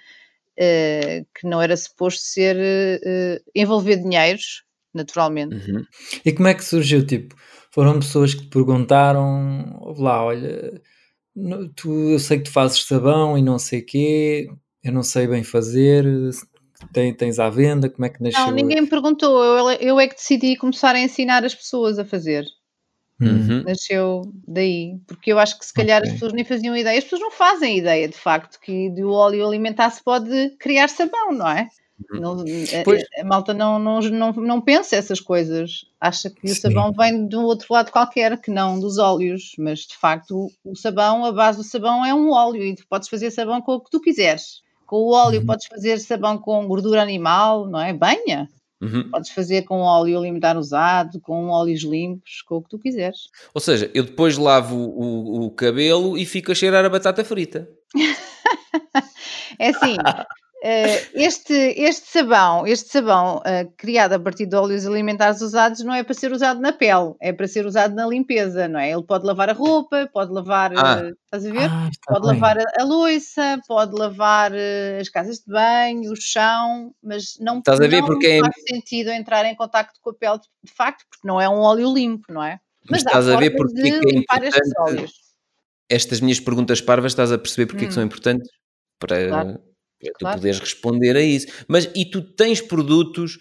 uh, 0.59 1.27
que 1.35 1.47
não 1.47 1.61
era 1.61 1.77
suposto 1.77 2.23
ser 2.23 2.57
uh, 2.57 3.43
envolver 3.55 3.97
dinheiros, 3.97 4.65
naturalmente. 4.95 5.55
Uhum. 5.55 5.85
E 6.25 6.33
como 6.33 6.49
é 6.49 6.55
que 6.55 6.65
surgiu? 6.65 7.07
Tipo, 7.07 7.35
foram 7.73 7.99
pessoas 7.99 8.35
que 8.35 8.43
te 8.43 8.49
perguntaram: 8.49 9.95
lá, 9.99 10.25
olha, 10.25 10.81
tu, 11.77 11.93
eu 12.11 12.19
sei 12.19 12.39
que 12.39 12.45
tu 12.45 12.53
fazes 12.53 12.85
sabão 12.85 13.37
e 13.37 13.43
não 13.43 13.59
sei 13.59 13.81
o 13.81 13.87
quê, 13.87 14.47
eu 14.83 14.93
não 14.93 15.03
sei 15.03 15.27
bem 15.27 15.43
fazer. 15.43 16.05
Tem, 16.93 17.15
tens 17.15 17.39
à 17.39 17.49
venda? 17.49 17.89
Como 17.89 18.05
é 18.05 18.09
que 18.09 18.23
nasceu? 18.23 18.41
Não, 18.41 18.51
ninguém 18.51 18.81
me 18.81 18.89
perguntou. 18.89 19.43
Eu, 19.43 19.71
eu 19.81 20.01
é 20.01 20.09
que 20.09 20.17
decidi 20.17 20.57
começar 20.57 20.95
a 20.95 21.01
ensinar 21.01 21.45
as 21.45 21.55
pessoas 21.55 21.99
a 21.99 22.05
fazer. 22.05 22.45
Uhum. 23.29 23.63
Nasceu 23.65 24.23
daí, 24.47 24.99
porque 25.07 25.33
eu 25.33 25.39
acho 25.39 25.59
que 25.59 25.67
se 25.67 25.73
calhar 25.73 26.01
okay. 26.01 26.11
as 26.11 26.15
pessoas 26.15 26.33
nem 26.33 26.45
faziam 26.45 26.77
ideia, 26.77 26.99
as 26.99 27.05
pessoas 27.05 27.21
não 27.21 27.31
fazem 27.31 27.79
ideia 27.79 28.09
de 28.09 28.17
facto 28.17 28.59
que 28.61 28.91
do 28.91 29.11
óleo 29.11 29.47
alimentar 29.47 29.91
se 29.91 30.03
pode 30.03 30.51
criar 30.59 30.89
sabão, 30.89 31.33
não 31.33 31.49
é? 31.49 31.69
Uhum. 32.11 32.21
Não, 32.21 32.33
a, 32.41 33.21
a, 33.21 33.25
malta 33.25 33.55
não, 33.55 33.79
não, 33.79 34.01
não, 34.01 34.33
não 34.33 34.61
pensa 34.61 34.97
essas 34.97 35.21
coisas, 35.21 35.85
acha 36.01 36.31
que 36.31 36.49
Sim. 36.49 36.53
o 36.53 36.61
sabão 36.61 36.93
vem 36.93 37.27
de 37.27 37.37
um 37.37 37.45
outro 37.45 37.73
lado 37.73 37.93
qualquer, 37.93 38.41
que 38.41 38.51
não 38.51 38.81
dos 38.81 38.99
óleos, 38.99 39.53
mas 39.59 39.81
de 39.81 39.97
facto 39.97 40.51
o, 40.65 40.73
o 40.73 40.77
sabão, 40.77 41.25
a 41.25 41.33
base 41.33 41.59
do 41.59 41.65
sabão 41.65 42.05
é 42.05 42.15
um 42.15 42.31
óleo 42.31 42.63
e 42.65 42.75
tu 42.75 42.87
podes 42.89 43.09
fazer 43.09 43.31
sabão 43.31 43.61
com 43.61 43.75
o 43.75 43.81
que 43.81 43.91
tu 43.91 44.01
quiseres. 44.01 44.63
Com 44.87 44.97
o 44.97 45.13
óleo 45.13 45.41
uhum. 45.41 45.47
podes 45.47 45.67
fazer 45.67 45.99
sabão 45.99 46.39
com 46.39 46.67
gordura 46.67 47.03
animal, 47.03 47.67
não 47.67 47.81
é? 47.81 47.93
Banha. 47.93 48.49
Uhum. 48.83 49.09
Podes 49.11 49.31
fazer 49.31 49.63
com 49.63 49.79
óleo 49.79 50.19
alimentar 50.19 50.57
usado, 50.57 51.21
com 51.21 51.47
óleos 51.49 51.83
limpos, 51.83 52.43
com 52.43 52.57
o 52.57 52.63
que 52.63 52.69
tu 52.69 52.81
quiseres. 52.81 53.29
Ou 53.55 53.61
seja, 53.61 53.89
eu 53.95 54.03
depois 54.03 54.37
lavo 54.37 54.77
o, 54.77 55.47
o, 55.47 55.51
cabelo 55.53 56.19
e 56.19 56.27
fico 56.27 56.51
a 56.51 56.55
cheirar 56.55 56.85
a 56.85 56.89
batata 56.89 57.23
frita. 57.25 57.69
é 59.61 59.69
assim, 59.69 59.97
este, 60.65 61.53
este 61.53 62.09
sabão, 62.09 62.65
este 62.65 62.89
sabão 62.89 63.39
uh, 63.39 63.73
criado 63.77 64.13
a 64.13 64.21
partir 64.21 64.47
de 64.47 64.55
óleos 64.55 64.87
alimentares 64.87 65.41
usados 65.41 65.81
não 65.81 65.93
é 65.93 66.05
para 66.05 66.15
ser 66.15 66.31
usado 66.31 66.61
na 66.61 66.73
pele, 66.73 67.15
é 67.21 67.33
para 67.33 67.49
ser 67.49 67.67
usado 67.67 67.97
na 67.97 68.07
limpeza, 68.07 68.69
não 68.69 68.79
é? 68.79 68.93
Ele 68.93 69.03
pode 69.03 69.27
lavar 69.27 69.51
a 69.51 69.55
roupa, 69.55 70.09
pode 70.13 70.33
lavar, 70.33 70.73
ah. 70.77 71.03
uh, 71.03 71.17
estás 71.25 71.47
a 71.47 71.51
ver? 71.51 71.69
Ah, 71.69 71.91
pode 72.07 72.29
bem. 72.29 72.35
lavar 72.35 72.59
a, 72.59 72.65
a 72.81 72.85
louça, 72.85 73.59
pode 73.67 73.99
lavar 73.99 74.53
as 75.01 75.09
casas 75.09 75.39
de 75.39 75.53
banho, 75.53 76.13
o 76.13 76.17
chão, 76.17 76.95
mas 77.03 77.37
não, 77.41 77.59
estás 77.59 77.81
a 77.81 77.89
ver 77.89 78.05
porque 78.05 78.27
é 78.29 78.39
faz 78.39 78.55
é... 78.57 78.75
sentido 78.75 79.11
entrar 79.11 79.45
em 79.45 79.57
contacto 79.57 79.99
com 80.01 80.11
a 80.11 80.15
pele 80.15 80.39
de 80.63 80.73
facto, 80.73 81.05
porque 81.11 81.27
não 81.27 81.41
é 81.41 81.49
um 81.49 81.59
óleo 81.59 81.93
limpo, 81.93 82.33
não 82.33 82.43
é? 82.43 82.61
Mas, 82.89 83.03
mas 83.03 83.07
estás 83.07 83.29
a 83.29 83.37
ver 83.37 83.51
porque 83.57 83.81
é 83.81 83.89
é 83.89 84.17
importante 84.17 85.13
estas 85.89 86.21
minhas 86.21 86.39
perguntas 86.39 86.81
parvas, 86.81 87.11
estás 87.11 87.33
a 87.33 87.39
perceber 87.39 87.67
porque 87.67 87.83
hum. 87.83 87.87
é 87.87 87.89
que 87.89 87.95
são 87.95 88.03
hum. 88.03 88.07
importantes? 88.07 88.49
Para... 89.01 89.29
Claro 89.29 89.72
claro. 90.11 90.37
tu 90.37 90.41
poderes 90.41 90.61
responder 90.61 91.17
a 91.17 91.23
isso. 91.23 91.47
Mas 91.69 91.91
e 91.95 92.05
tu 92.05 92.23
tens 92.23 92.61
produtos 92.61 93.39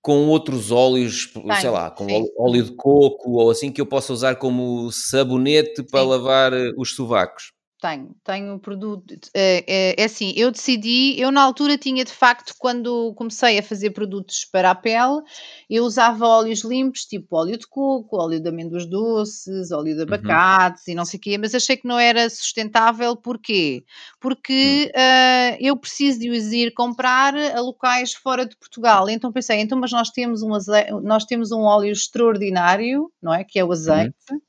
com 0.00 0.26
outros 0.28 0.72
óleos, 0.72 1.26
Tenho, 1.32 1.54
sei 1.60 1.70
lá, 1.70 1.90
com 1.90 2.08
sim. 2.08 2.24
óleo 2.36 2.64
de 2.64 2.72
coco 2.74 3.38
ou 3.40 3.50
assim 3.50 3.70
que 3.70 3.80
eu 3.80 3.86
possa 3.86 4.12
usar 4.12 4.34
como 4.34 4.90
sabonete 4.90 5.82
para 5.84 6.02
sim. 6.02 6.08
lavar 6.08 6.52
eh, 6.52 6.72
os 6.76 6.94
sovacos? 6.94 7.52
Tenho, 7.82 8.14
tenho 8.22 8.60
produto. 8.60 9.12
É, 9.34 9.64
é, 9.66 10.00
é, 10.00 10.04
assim, 10.04 10.32
eu 10.36 10.52
decidi, 10.52 11.20
eu 11.20 11.32
na 11.32 11.42
altura 11.42 11.76
tinha 11.76 12.04
de 12.04 12.12
facto, 12.12 12.54
quando 12.56 13.12
comecei 13.14 13.58
a 13.58 13.62
fazer 13.62 13.90
produtos 13.90 14.44
para 14.44 14.70
a 14.70 14.74
pele, 14.74 15.20
eu 15.68 15.82
usava 15.82 16.24
óleos 16.24 16.62
limpos, 16.62 17.04
tipo 17.04 17.34
óleo 17.34 17.58
de 17.58 17.66
coco, 17.66 18.22
óleo 18.22 18.38
de 18.38 18.48
amêndoas 18.48 18.86
doces, 18.86 19.72
óleo 19.72 19.96
de 19.96 20.02
uhum. 20.02 20.14
abacates 20.14 20.86
uhum. 20.86 20.92
e 20.92 20.94
não 20.94 21.04
sei 21.04 21.18
o 21.18 21.20
quê, 21.20 21.36
mas 21.36 21.56
achei 21.56 21.76
que 21.76 21.88
não 21.88 21.98
era 21.98 22.30
sustentável, 22.30 23.16
porquê? 23.16 23.82
Porque 24.20 24.92
uhum. 24.94 25.02
uh, 25.02 25.58
eu 25.58 25.76
preciso 25.76 26.20
de 26.20 26.30
os 26.30 26.52
ir 26.52 26.72
comprar 26.74 27.34
a 27.34 27.60
locais 27.60 28.12
fora 28.12 28.46
de 28.46 28.56
Portugal. 28.56 29.10
Então 29.10 29.32
pensei, 29.32 29.58
então, 29.58 29.76
mas 29.76 29.90
nós 29.90 30.08
temos 30.10 30.40
um, 30.44 30.54
azeite, 30.54 30.92
nós 31.02 31.24
temos 31.24 31.50
um 31.50 31.62
óleo 31.62 31.90
extraordinário, 31.90 33.10
não 33.20 33.34
é? 33.34 33.42
Que 33.42 33.58
é 33.58 33.64
o 33.64 33.72
azeite. 33.72 34.14
Uhum 34.30 34.40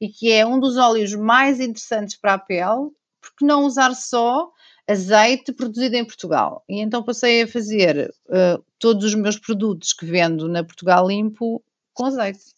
e 0.00 0.08
que 0.08 0.30
é 0.30 0.44
um 0.46 0.58
dos 0.58 0.76
óleos 0.76 1.14
mais 1.14 1.60
interessantes 1.60 2.16
para 2.16 2.34
a 2.34 2.38
pele, 2.38 2.90
porque 3.20 3.44
não 3.44 3.64
usar 3.64 3.94
só 3.94 4.50
azeite 4.88 5.52
produzido 5.52 5.96
em 5.96 6.04
Portugal. 6.04 6.64
E 6.68 6.80
então 6.80 7.02
passei 7.02 7.42
a 7.42 7.48
fazer 7.48 8.12
uh, 8.28 8.64
todos 8.78 9.04
os 9.04 9.14
meus 9.14 9.38
produtos 9.38 9.92
que 9.92 10.06
vendo 10.06 10.48
na 10.48 10.62
Portugal 10.62 11.08
Limpo 11.08 11.62
com 11.92 12.04
azeite. 12.06 12.54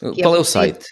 É 0.00 0.22
Qual 0.22 0.34
é, 0.34 0.38
é, 0.38 0.40
o 0.40 0.44
site? 0.44 0.86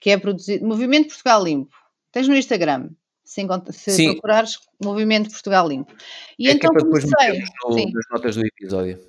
Que 0.00 0.10
é 0.10 0.18
produzido 0.18 0.66
Movimento 0.66 1.08
Portugal 1.08 1.44
Limpo. 1.44 1.74
Tens 2.10 2.26
no 2.26 2.36
Instagram. 2.36 2.90
Se, 3.24 3.44
se 3.90 4.12
procurares 4.12 4.58
Movimento 4.82 5.30
Portugal 5.30 5.68
Limpo. 5.68 5.92
E 6.38 6.48
é 6.48 6.52
então 6.52 6.70
que 6.70 6.78
é 6.78 6.80
comecei. 6.80 7.42
No, 7.64 7.74
nas 7.74 8.04
notas 8.10 8.36
do 8.36 8.46
episódio. 8.46 9.00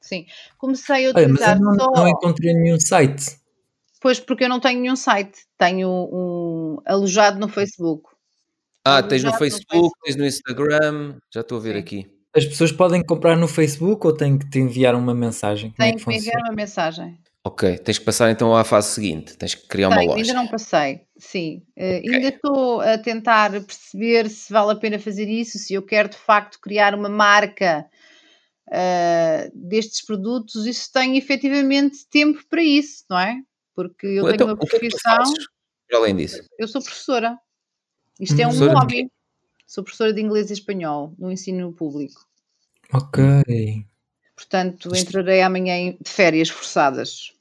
Sim. 0.00 0.26
Comecei 0.56 1.06
a 1.06 1.10
utilizar 1.10 1.56
Olha, 1.56 1.60
mas 1.60 1.60
eu 1.60 1.76
não, 1.76 1.84
só... 1.84 1.90
não 1.90 2.08
encontrei 2.08 2.54
nenhum 2.54 2.80
site. 2.80 3.38
Pois, 4.06 4.20
porque 4.20 4.44
eu 4.44 4.48
não 4.48 4.60
tenho 4.60 4.80
nenhum 4.80 4.94
site, 4.94 5.36
tenho 5.58 5.88
um 5.90 6.76
alojado 6.86 7.40
no 7.40 7.48
Facebook. 7.48 8.08
Ah, 8.84 8.98
alojado 8.98 9.08
tens 9.08 9.24
no 9.24 9.32
Facebook, 9.32 9.74
no 9.74 9.80
Facebook, 9.80 10.00
tens 10.04 10.16
no 10.16 10.26
Instagram, 10.26 11.18
já 11.34 11.40
estou 11.40 11.58
a 11.58 11.60
ver 11.60 11.72
Sim. 11.72 11.78
aqui. 11.80 12.10
As 12.32 12.46
pessoas 12.46 12.70
podem 12.70 13.04
comprar 13.04 13.34
no 13.34 13.48
Facebook 13.48 14.06
ou 14.06 14.16
têm 14.16 14.38
que 14.38 14.48
te 14.48 14.60
enviar 14.60 14.94
uma 14.94 15.12
mensagem? 15.12 15.72
Como 15.72 15.88
é 15.88 15.92
que, 15.92 15.98
que 15.98 16.08
me 16.08 16.18
enviar 16.18 16.40
uma 16.40 16.52
mensagem. 16.52 17.18
Ok, 17.44 17.78
tens 17.78 17.98
que 17.98 18.04
passar 18.04 18.30
então 18.30 18.54
à 18.54 18.62
fase 18.62 18.94
seguinte, 18.94 19.36
tens 19.36 19.56
que 19.56 19.66
criar 19.66 19.88
uma 19.88 20.00
loja. 20.00 20.18
Ainda 20.18 20.34
não 20.34 20.46
passei, 20.46 21.00
sim. 21.18 21.64
Uh, 21.76 21.98
okay. 21.98 22.14
Ainda 22.14 22.28
estou 22.28 22.80
a 22.82 22.98
tentar 22.98 23.50
perceber 23.50 24.30
se 24.30 24.52
vale 24.52 24.70
a 24.70 24.76
pena 24.76 25.00
fazer 25.00 25.28
isso, 25.28 25.58
se 25.58 25.74
eu 25.74 25.82
quero 25.82 26.10
de 26.10 26.16
facto 26.16 26.60
criar 26.60 26.94
uma 26.94 27.08
marca 27.08 27.84
uh, 28.68 29.50
destes 29.52 30.06
produtos 30.06 30.64
e 30.64 30.72
se 30.72 30.92
tenho 30.92 31.16
efetivamente 31.16 32.08
tempo 32.08 32.40
para 32.48 32.62
isso, 32.62 33.04
não 33.10 33.18
é? 33.18 33.40
Porque 33.76 34.06
eu 34.06 34.24
então, 34.24 34.36
tenho 34.36 34.50
uma 34.50 34.56
profissão. 34.56 35.34
Que 35.86 35.94
é 35.94 35.96
além 35.98 36.16
disso? 36.16 36.42
Eu 36.58 36.66
sou 36.66 36.82
professora. 36.82 37.38
Isto 38.18 38.40
é 38.40 38.46
um 38.46 38.72
hobby. 38.72 39.08
Sou 39.66 39.84
professora 39.84 40.12
de 40.12 40.22
inglês 40.22 40.48
e 40.48 40.54
espanhol 40.54 41.14
no 41.18 41.30
ensino 41.30 41.72
público. 41.72 42.26
Ok. 42.92 43.22
Portanto, 44.34 44.96
entrarei 44.96 45.42
amanhã 45.42 45.94
de 46.00 46.10
férias 46.10 46.48
forçadas. 46.48 47.32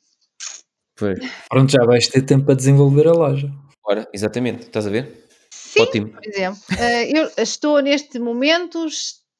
Foi. 0.97 1.15
Pronto, 1.49 1.71
já 1.71 1.85
vais 1.85 2.07
ter 2.07 2.23
tempo 2.23 2.45
para 2.45 2.55
desenvolver 2.55 3.07
a 3.07 3.13
loja. 3.13 3.51
Ora, 3.83 4.07
exatamente, 4.13 4.63
estás 4.63 4.87
a 4.87 4.89
ver? 4.89 5.27
Sim, 5.51 5.81
Ótimo. 5.81 6.09
por 6.09 6.25
exemplo. 6.25 6.61
Eh, 6.79 7.19
eu 7.19 7.31
estou 7.37 7.79
neste 7.79 8.17
momento, 8.17 8.87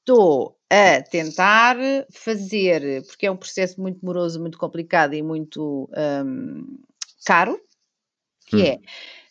estou 0.06 0.56
a 0.70 1.02
tentar 1.02 1.78
fazer, 2.12 3.04
porque 3.08 3.26
é 3.26 3.32
um 3.32 3.38
processo 3.38 3.82
muito 3.82 4.06
moroso, 4.06 4.40
muito 4.40 4.58
complicado 4.58 5.16
e 5.16 5.24
muito 5.24 5.90
um, 6.26 6.78
caro, 7.26 7.60
que 8.46 8.58
hum. 8.58 8.62
é 8.62 8.80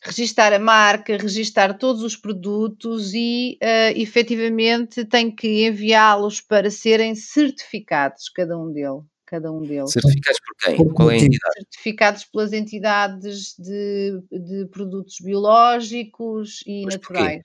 registar 0.03 0.53
a 0.53 0.59
marca, 0.59 1.17
registar 1.17 1.79
todos 1.79 2.03
os 2.03 2.17
produtos 2.17 3.15
e 3.15 3.59
uh, 3.63 3.99
efetivamente 3.99 5.05
tem 5.05 5.35
que 5.35 5.67
enviá-los 5.67 6.41
para 6.41 6.71
serem 6.71 7.15
certificados, 7.15 8.29
cada 8.29 8.59
um 8.59 8.71
deles. 8.71 9.03
Cada 9.27 9.51
um 9.51 9.63
deles. 9.63 9.91
Certificados 9.91 10.39
por 10.41 10.57
quem? 10.63 10.89
Qual 10.93 11.11
é 11.11 11.15
a 11.15 11.17
entidade? 11.17 11.55
Certificados 11.57 12.25
pelas 12.25 12.53
entidades 12.53 13.55
de, 13.59 14.21
de 14.31 14.67
produtos 14.67 15.17
biológicos 15.19 16.63
e 16.67 16.85
Mas 16.85 16.95
naturais. 16.95 17.43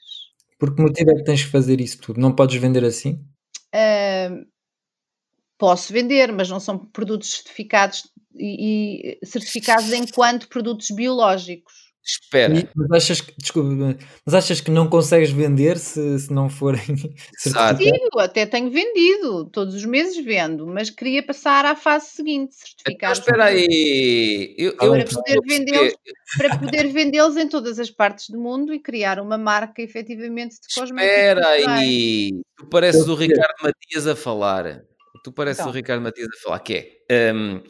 Por 0.59 0.75
que 0.75 0.81
motivo 0.81 1.11
é 1.11 1.15
que 1.15 1.23
tens 1.23 1.43
que 1.43 1.49
fazer 1.49 1.79
isso 1.79 1.99
tudo? 2.01 2.19
Não 2.19 2.35
podes 2.35 2.61
vender 2.61 2.83
assim? 2.83 3.25
Uh, 3.73 4.45
posso 5.57 5.93
vender, 5.93 6.31
mas 6.33 6.49
não 6.49 6.59
são 6.59 6.77
produtos 6.77 7.31
certificados 7.31 8.03
e, 8.35 9.17
e 9.21 9.25
certificados 9.25 9.91
enquanto 9.93 10.49
produtos 10.49 10.91
biológicos. 10.91 11.88
Espera. 12.09 12.57
E, 12.57 12.67
mas, 12.75 12.91
achas 12.91 13.21
que, 13.21 13.33
desculpa, 13.37 13.69
mas 14.25 14.33
achas 14.33 14.59
que 14.59 14.71
não 14.71 14.89
consegues 14.89 15.29
vender 15.29 15.77
se, 15.77 16.19
se 16.19 16.33
não 16.33 16.49
forem 16.49 16.81
certificados? 17.37 17.83
Sim, 17.83 17.91
até 18.17 18.45
tenho 18.45 18.71
vendido, 18.71 19.45
todos 19.45 19.75
os 19.75 19.85
meses 19.85 20.17
vendo, 20.23 20.65
mas 20.65 20.89
queria 20.89 21.21
passar 21.21 21.65
à 21.65 21.75
fase 21.75 22.07
seguinte, 22.07 22.55
certificar. 22.55 23.11
Então, 23.11 23.11
espera 23.11 23.45
aí, 23.45 24.55
eu, 24.57 24.71
eu 24.71 24.91
para, 24.91 25.05
poder 25.05 25.39
vendê-los, 25.47 25.93
para 26.37 26.57
poder 26.57 26.87
vendê-los 26.87 27.37
em 27.37 27.47
todas 27.47 27.79
as 27.79 27.91
partes 27.91 28.29
do 28.29 28.39
mundo 28.39 28.73
e 28.73 28.79
criar 28.79 29.19
uma 29.19 29.37
marca 29.37 29.81
efetivamente 29.81 30.55
de 30.55 30.73
cosméticos. 30.73 31.15
Espera 31.15 31.47
aí, 31.47 32.31
tu 32.57 32.65
pareces 32.67 33.07
o 33.07 33.13
Ricardo 33.13 33.55
Matias 33.61 34.07
a 34.07 34.15
falar. 34.15 34.81
Tu 35.23 35.31
pareces 35.31 35.59
então. 35.59 35.71
o 35.71 35.75
Ricardo 35.75 36.01
Matias 36.01 36.27
a 36.27 36.43
falar, 36.43 36.59
que 36.59 37.03
é... 37.09 37.33
Um, 37.33 37.61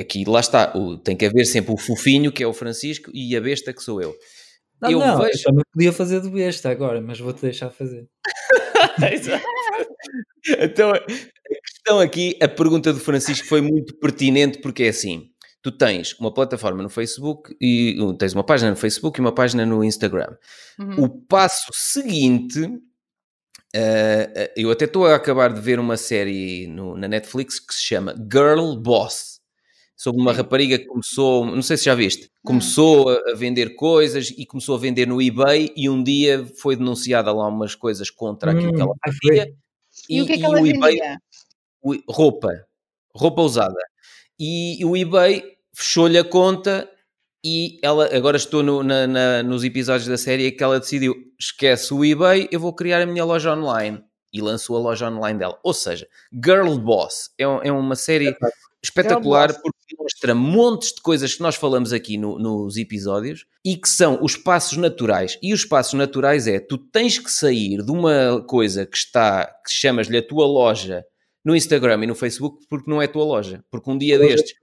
aqui, 0.00 0.24
lá 0.26 0.40
está, 0.40 0.72
tem 1.04 1.16
que 1.16 1.26
haver 1.26 1.44
sempre 1.44 1.72
o 1.72 1.76
fofinho, 1.76 2.32
que 2.32 2.42
é 2.42 2.46
o 2.46 2.52
Francisco, 2.52 3.10
e 3.12 3.36
a 3.36 3.40
besta, 3.40 3.72
que 3.72 3.82
sou 3.82 4.00
eu. 4.00 4.14
Não, 4.80 4.90
eu 4.90 4.98
não, 4.98 5.18
vejo... 5.18 5.38
eu 5.38 5.42
também 5.42 5.64
podia 5.72 5.92
fazer 5.92 6.20
do 6.20 6.30
besta 6.30 6.70
agora, 6.70 7.00
mas 7.00 7.18
vou-te 7.18 7.42
deixar 7.42 7.70
fazer. 7.70 8.08
então, 10.60 10.92
a 10.92 11.00
questão 11.00 12.00
aqui, 12.00 12.38
a 12.40 12.48
pergunta 12.48 12.92
do 12.92 13.00
Francisco 13.00 13.46
foi 13.46 13.60
muito 13.60 13.98
pertinente, 13.98 14.60
porque 14.60 14.84
é 14.84 14.88
assim, 14.88 15.30
tu 15.62 15.72
tens 15.72 16.14
uma 16.18 16.32
plataforma 16.32 16.82
no 16.82 16.88
Facebook, 16.88 17.54
e 17.60 17.96
tens 18.18 18.32
uma 18.34 18.44
página 18.44 18.70
no 18.70 18.76
Facebook 18.76 19.18
e 19.18 19.20
uma 19.20 19.34
página 19.34 19.66
no 19.66 19.84
Instagram. 19.84 20.36
Uhum. 20.78 21.04
O 21.04 21.08
passo 21.08 21.70
seguinte... 21.72 22.60
Uh, 23.76 24.48
eu 24.56 24.70
até 24.70 24.86
estou 24.86 25.04
a 25.04 25.14
acabar 25.14 25.52
de 25.52 25.60
ver 25.60 25.78
uma 25.78 25.98
série 25.98 26.66
no, 26.68 26.96
na 26.96 27.06
Netflix 27.06 27.60
que 27.60 27.74
se 27.74 27.82
chama 27.84 28.14
Girl 28.32 28.74
Boss 28.76 29.37
sobre 29.98 30.22
uma 30.22 30.32
rapariga 30.32 30.78
que 30.78 30.86
começou, 30.86 31.44
não 31.44 31.60
sei 31.60 31.76
se 31.76 31.86
já 31.86 31.94
viste, 31.94 32.26
hum. 32.26 32.28
começou 32.44 33.10
a, 33.10 33.34
vender 33.34 33.74
coisas 33.74 34.30
e 34.30 34.46
começou 34.46 34.76
a 34.76 34.78
vender 34.78 35.08
no 35.08 35.20
eBay 35.20 35.72
e 35.76 35.90
um 35.90 36.02
dia 36.02 36.46
foi 36.56 36.76
denunciada 36.76 37.32
lá 37.32 37.48
umas 37.48 37.74
coisas 37.74 38.08
contra 38.08 38.52
aquilo 38.52 38.72
que 38.72 38.80
ela 38.80 38.92
hum, 38.92 38.98
fazia. 39.04 39.52
E, 40.08 40.18
e, 40.18 40.22
o 40.22 40.26
que 40.26 40.34
é 40.34 40.38
que 40.38 40.44
ela 40.44 40.60
eBay, 40.60 41.00
o, 41.82 41.96
roupa, 42.08 42.48
roupa 43.12 43.42
usada. 43.42 43.80
E, 44.38 44.84
o 44.84 44.96
eBay 44.96 45.42
fechou-lhe 45.74 46.16
a 46.16 46.24
conta 46.24 46.88
e 47.44 47.80
ela, 47.82 48.08
agora 48.14 48.36
estou 48.36 48.62
no, 48.62 48.84
na, 48.84 49.04
na, 49.04 49.42
nos 49.42 49.64
episódios 49.64 50.08
da 50.08 50.16
série 50.16 50.52
que 50.52 50.62
ela 50.62 50.78
decidiu, 50.78 51.16
esquece 51.38 51.92
o 51.92 52.04
eBay, 52.04 52.48
eu 52.52 52.60
vou 52.60 52.72
criar 52.72 53.02
a 53.02 53.06
minha 53.06 53.24
loja 53.24 53.52
online. 53.52 54.04
E 54.32 54.42
lançou 54.42 54.76
a 54.76 54.80
loja 54.80 55.10
online 55.10 55.38
dela. 55.38 55.58
Ou 55.64 55.72
seja, 55.72 56.06
Girl 56.32 56.76
Boss 56.76 57.30
é, 57.38 57.44
é 57.44 57.72
uma 57.72 57.96
série 57.96 58.36
espetacular 58.82 59.52
porque 59.60 59.78
mostra 59.98 60.34
montes 60.34 60.92
de 60.94 61.00
coisas 61.00 61.34
que 61.34 61.42
nós 61.42 61.56
falamos 61.56 61.92
aqui 61.92 62.16
no, 62.16 62.38
nos 62.38 62.76
episódios 62.76 63.44
e 63.64 63.76
que 63.76 63.88
são 63.88 64.22
os 64.22 64.36
passos 64.36 64.78
naturais. 64.78 65.38
E 65.42 65.52
os 65.52 65.64
passos 65.64 65.94
naturais 65.94 66.46
é, 66.46 66.58
tu 66.58 66.78
tens 66.78 67.18
que 67.18 67.30
sair 67.30 67.82
de 67.82 67.90
uma 67.90 68.44
coisa 68.46 68.86
que 68.86 68.96
está, 68.96 69.46
que 69.46 69.72
chamas-lhe 69.72 70.16
a 70.16 70.26
tua 70.26 70.46
loja 70.46 71.04
no 71.44 71.56
Instagram 71.56 72.04
e 72.04 72.06
no 72.06 72.14
Facebook, 72.14 72.66
porque 72.68 72.90
não 72.90 73.00
é 73.00 73.06
a 73.06 73.08
tua 73.08 73.24
loja. 73.24 73.64
Porque 73.70 73.90
um 73.90 73.98
dia 73.98 74.18
destes... 74.18 74.54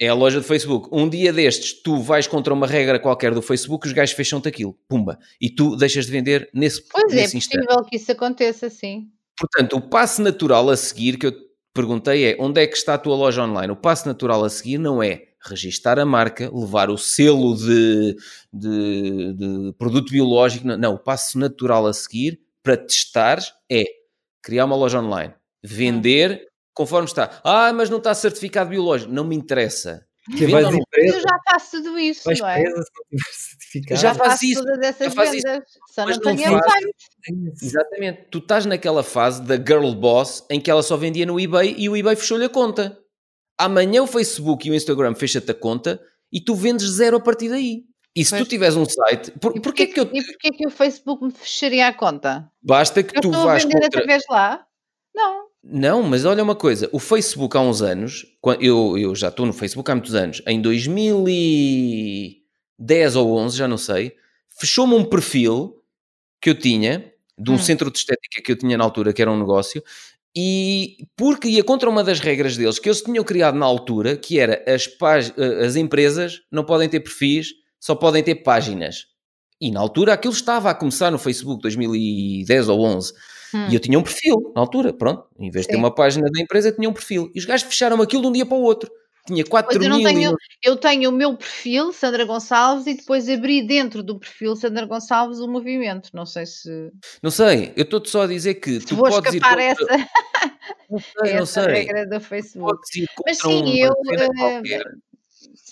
É 0.00 0.08
a 0.08 0.14
loja 0.14 0.40
do 0.40 0.44
Facebook. 0.44 0.88
Um 0.90 1.08
dia 1.08 1.32
destes, 1.32 1.80
tu 1.80 1.98
vais 1.98 2.26
contra 2.26 2.52
uma 2.52 2.66
regra 2.66 2.98
qualquer 2.98 3.32
do 3.32 3.40
Facebook, 3.40 3.86
os 3.86 3.92
gajos 3.92 4.16
fecham-te 4.16 4.48
aquilo. 4.48 4.76
Pumba. 4.88 5.16
E 5.40 5.48
tu 5.48 5.76
deixas 5.76 6.06
de 6.06 6.10
vender 6.10 6.50
nesse, 6.52 6.82
pois 6.88 7.12
é, 7.12 7.16
nesse 7.16 7.36
é, 7.36 7.40
possível 7.40 7.84
que 7.84 7.96
isso 7.96 8.10
aconteça, 8.10 8.68
sim. 8.68 9.06
Portanto, 9.38 9.76
o 9.76 9.80
passo 9.80 10.20
natural 10.20 10.68
a 10.70 10.76
seguir 10.76 11.18
que 11.18 11.26
eu 11.26 11.51
perguntei 11.74 12.24
é 12.24 12.36
onde 12.38 12.60
é 12.60 12.66
que 12.66 12.76
está 12.76 12.94
a 12.94 12.98
tua 12.98 13.16
loja 13.16 13.44
online? 13.44 13.72
O 13.72 13.76
passo 13.76 14.06
natural 14.06 14.44
a 14.44 14.50
seguir 14.50 14.78
não 14.78 15.02
é 15.02 15.28
registar 15.44 15.98
a 15.98 16.06
marca, 16.06 16.50
levar 16.52 16.90
o 16.90 16.96
selo 16.96 17.56
de, 17.56 18.16
de, 18.52 19.32
de 19.32 19.72
produto 19.78 20.10
biológico. 20.10 20.66
Não, 20.66 20.76
não, 20.76 20.94
o 20.94 20.98
passo 20.98 21.38
natural 21.38 21.86
a 21.86 21.92
seguir 21.92 22.40
para 22.62 22.76
testar 22.76 23.38
é 23.70 23.84
criar 24.42 24.64
uma 24.64 24.76
loja 24.76 25.00
online, 25.00 25.34
vender 25.62 26.46
conforme 26.74 27.06
está. 27.06 27.40
Ah, 27.44 27.72
mas 27.72 27.90
não 27.90 27.98
está 27.98 28.14
certificado 28.14 28.70
biológico. 28.70 29.12
Não 29.12 29.24
me 29.24 29.36
interessa. 29.36 30.06
Que 30.30 30.46
Venda 30.46 30.52
vais 30.52 30.64
não? 30.70 30.78
empresa, 30.78 31.16
Eu 31.16 31.20
já 31.20 31.38
faço 31.50 31.82
tudo 31.82 31.98
isso, 31.98 32.22
vais 32.24 32.38
não 32.38 32.48
é? 32.48 32.62
presa 32.62 32.84
certificado. 33.32 34.00
Já 34.00 34.14
faço 34.14 34.44
isso, 34.44 34.62
todas 34.62 34.78
essas 34.86 35.12
já 35.14 35.24
isso. 35.24 35.32
vendas. 35.32 35.64
Só 35.92 36.04
Mas 36.06 36.18
não 36.18 36.24
não 36.32 36.36
tenho 36.36 36.58
faz. 36.60 36.84
Exatamente. 37.62 38.26
Tu 38.30 38.38
estás 38.38 38.66
naquela 38.66 39.02
fase 39.02 39.42
da 39.42 39.56
girl 39.56 39.92
boss 39.94 40.44
em 40.48 40.60
que 40.60 40.70
ela 40.70 40.82
só 40.82 40.96
vendia 40.96 41.26
no 41.26 41.40
eBay 41.40 41.74
e 41.76 41.88
o 41.88 41.96
eBay 41.96 42.14
fechou-lhe 42.16 42.44
a 42.44 42.48
conta. 42.48 42.98
Amanhã 43.58 44.02
o 44.02 44.06
Facebook 44.06 44.66
e 44.66 44.70
o 44.70 44.74
Instagram 44.74 45.14
fecham-te 45.14 45.50
a 45.50 45.54
conta 45.54 46.00
e 46.32 46.40
tu 46.40 46.54
vendes 46.54 46.88
zero 46.88 47.16
a 47.16 47.20
partir 47.20 47.48
daí. 47.48 47.84
E 48.14 48.24
se 48.24 48.30
Pois. 48.30 48.42
tu 48.42 48.48
tiveres 48.48 48.76
um 48.76 48.84
site, 48.84 49.30
por, 49.32 49.56
E 49.56 49.60
porquê 49.60 49.86
que 49.86 49.98
eu 49.98 50.04
E 50.12 50.22
porquê 50.24 50.50
que 50.50 50.66
o 50.66 50.70
Facebook 50.70 51.24
me 51.24 51.32
fecharia 51.32 51.88
a 51.88 51.92
conta? 51.94 52.48
basta 52.62 53.02
que 53.02 53.16
Eu 53.16 53.22
tu 53.22 53.28
estou 53.28 53.42
a 53.42 53.52
vás 53.54 53.62
vender 53.64 53.80
contra 53.80 53.86
através 53.88 54.22
lá? 54.30 54.66
Não. 55.14 55.46
Não, 55.64 56.02
mas 56.02 56.24
olha 56.24 56.42
uma 56.42 56.56
coisa, 56.56 56.88
o 56.92 56.98
Facebook 56.98 57.56
há 57.56 57.60
uns 57.60 57.82
anos, 57.82 58.26
eu, 58.60 58.98
eu 58.98 59.14
já 59.14 59.28
estou 59.28 59.46
no 59.46 59.52
Facebook 59.52 59.88
há 59.90 59.94
muitos 59.94 60.14
anos, 60.14 60.42
em 60.46 60.60
2010 60.60 63.16
ou 63.16 63.36
11, 63.38 63.56
já 63.56 63.68
não 63.68 63.78
sei, 63.78 64.12
fechou-me 64.58 64.94
um 64.94 65.04
perfil 65.04 65.80
que 66.40 66.50
eu 66.50 66.54
tinha, 66.58 67.12
de 67.38 67.50
um 67.50 67.54
Hum. 67.54 67.58
centro 67.58 67.90
de 67.90 67.98
estética 67.98 68.42
que 68.42 68.52
eu 68.52 68.56
tinha 68.56 68.76
na 68.76 68.84
altura, 68.84 69.12
que 69.12 69.22
era 69.22 69.30
um 69.30 69.38
negócio, 69.38 69.82
e 70.36 70.96
porque 71.16 71.48
ia 71.48 71.62
contra 71.64 71.88
uma 71.90 72.02
das 72.02 72.18
regras 72.20 72.56
deles 72.56 72.78
que 72.78 72.88
eles 72.88 73.02
tinham 73.02 73.22
criado 73.24 73.56
na 73.56 73.66
altura, 73.66 74.16
que 74.16 74.38
era 74.40 74.62
as, 74.66 74.88
eh, 75.38 75.64
as 75.66 75.76
empresas 75.76 76.40
não 76.50 76.64
podem 76.64 76.88
ter 76.88 77.00
perfis, 77.00 77.48
só 77.78 77.94
podem 77.94 78.22
ter 78.22 78.36
páginas. 78.36 79.06
E 79.60 79.70
na 79.70 79.80
altura 79.80 80.14
aquilo 80.14 80.32
estava 80.34 80.70
a 80.70 80.74
começar 80.74 81.10
no 81.10 81.18
Facebook, 81.18 81.62
2010 81.62 82.68
ou 82.68 82.80
11. 82.80 83.12
Hum. 83.54 83.68
E 83.68 83.74
eu 83.74 83.80
tinha 83.80 83.98
um 83.98 84.02
perfil, 84.02 84.52
na 84.54 84.60
altura, 84.60 84.92
pronto. 84.92 85.24
Em 85.38 85.50
vez 85.50 85.66
de 85.66 85.72
ter 85.72 85.78
uma 85.78 85.94
página 85.94 86.28
da 86.30 86.40
empresa, 86.40 86.68
eu 86.68 86.76
tinha 86.76 86.88
um 86.88 86.92
perfil. 86.92 87.30
E 87.34 87.38
os 87.38 87.44
gajos 87.44 87.66
fecharam 87.66 88.00
aquilo 88.00 88.22
de 88.22 88.28
um 88.28 88.32
dia 88.32 88.46
para 88.46 88.56
o 88.56 88.62
outro. 88.62 88.90
Tinha 89.26 89.44
4 89.44 89.70
Pois 89.70 89.84
eu 89.84 89.88
não 89.88 89.98
mil 89.98 90.08
e 90.08 90.12
tenho, 90.12 90.36
eu 90.64 90.76
tenho 90.76 91.10
o 91.10 91.12
meu 91.12 91.36
perfil, 91.36 91.92
Sandra 91.92 92.24
Gonçalves, 92.24 92.88
e 92.88 92.94
depois 92.94 93.28
abri 93.28 93.64
dentro 93.64 94.02
do 94.02 94.18
perfil 94.18 94.56
Sandra 94.56 94.84
Gonçalves 94.84 95.38
o 95.38 95.46
movimento. 95.46 96.10
Não 96.12 96.26
sei 96.26 96.44
se, 96.44 96.90
Não 97.22 97.30
sei, 97.30 97.72
eu 97.76 97.84
estou-te 97.84 98.10
só 98.10 98.22
a 98.22 98.26
dizer 98.26 98.54
que 98.54 98.80
se 98.80 98.86
tu 98.86 98.96
vou 98.96 99.08
podes 99.08 99.32
ir 99.32 99.36
escapar 99.36 99.58
a 99.60 99.76
contra... 99.76 99.94
essa, 99.94 100.08
Não 100.90 100.98
sei, 100.98 101.34
não 101.38 101.46
sei. 101.46 101.64
regra 101.66 102.06
do 102.06 102.20
Facebook. 102.20 102.80
Ir 102.96 103.06
Mas 103.24 103.38
sim, 103.38 103.78
eu 103.78 103.92
eh, 104.12 104.28
qualquer. 104.36 104.82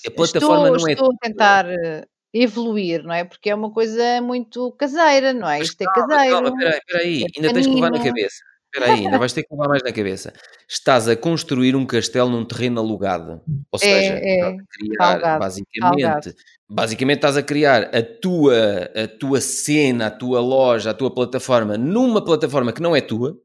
A 0.06 0.10
plataforma 0.10 0.68
estou, 0.68 0.78
não 0.78 0.88
é... 0.88 0.92
estou 0.92 1.12
a 1.12 1.16
tentar 1.20 1.66
eh, 1.68 2.04
evoluir, 2.32 3.02
não 3.02 3.12
é? 3.14 3.24
Porque 3.24 3.50
é 3.50 3.54
uma 3.54 3.70
coisa 3.72 4.20
muito 4.22 4.72
caseira, 4.72 5.32
não 5.32 5.48
é? 5.48 5.58
Mas 5.58 5.68
Isto 5.68 5.82
é 5.82 5.84
calma, 5.86 6.08
caseiro. 6.08 6.34
calma, 6.42 6.56
peraí, 6.58 6.80
peraí. 6.86 7.22
é 7.22 7.26
ainda 7.36 7.52
tens 7.54 7.66
que 7.66 7.74
levar 7.74 7.90
na 7.90 8.02
cabeça. 8.02 8.36
Espera 8.72 8.92
aí, 8.92 9.04
ainda 9.04 9.18
vais 9.18 9.32
ter 9.32 9.42
que 9.42 9.48
levar 9.52 9.68
mais 9.68 9.82
na 9.82 9.92
cabeça. 9.92 10.32
Estás 10.68 11.08
a 11.08 11.16
construir 11.16 11.74
um 11.74 11.84
castelo 11.84 12.30
num 12.30 12.44
terreno 12.44 12.78
alugado. 12.80 13.40
Ou 13.72 13.78
seja, 13.80 14.14
É, 14.14 14.20
é, 14.20 14.36
estás 14.36 14.54
a 14.54 14.64
criar, 14.78 15.04
alugado, 15.12 15.40
basicamente, 15.40 16.04
alugado. 16.04 16.34
basicamente 16.68 17.16
estás 17.16 17.36
a 17.36 17.42
criar 17.42 17.82
a 17.92 18.00
tua, 18.00 18.90
a 18.94 19.08
tua 19.08 19.40
cena, 19.40 20.06
a 20.06 20.10
tua 20.12 20.40
loja, 20.40 20.90
a 20.90 20.94
tua 20.94 21.12
plataforma 21.12 21.76
numa 21.76 22.24
plataforma 22.24 22.72
que 22.72 22.80
não 22.80 22.94
é 22.94 23.00
tua, 23.00 23.36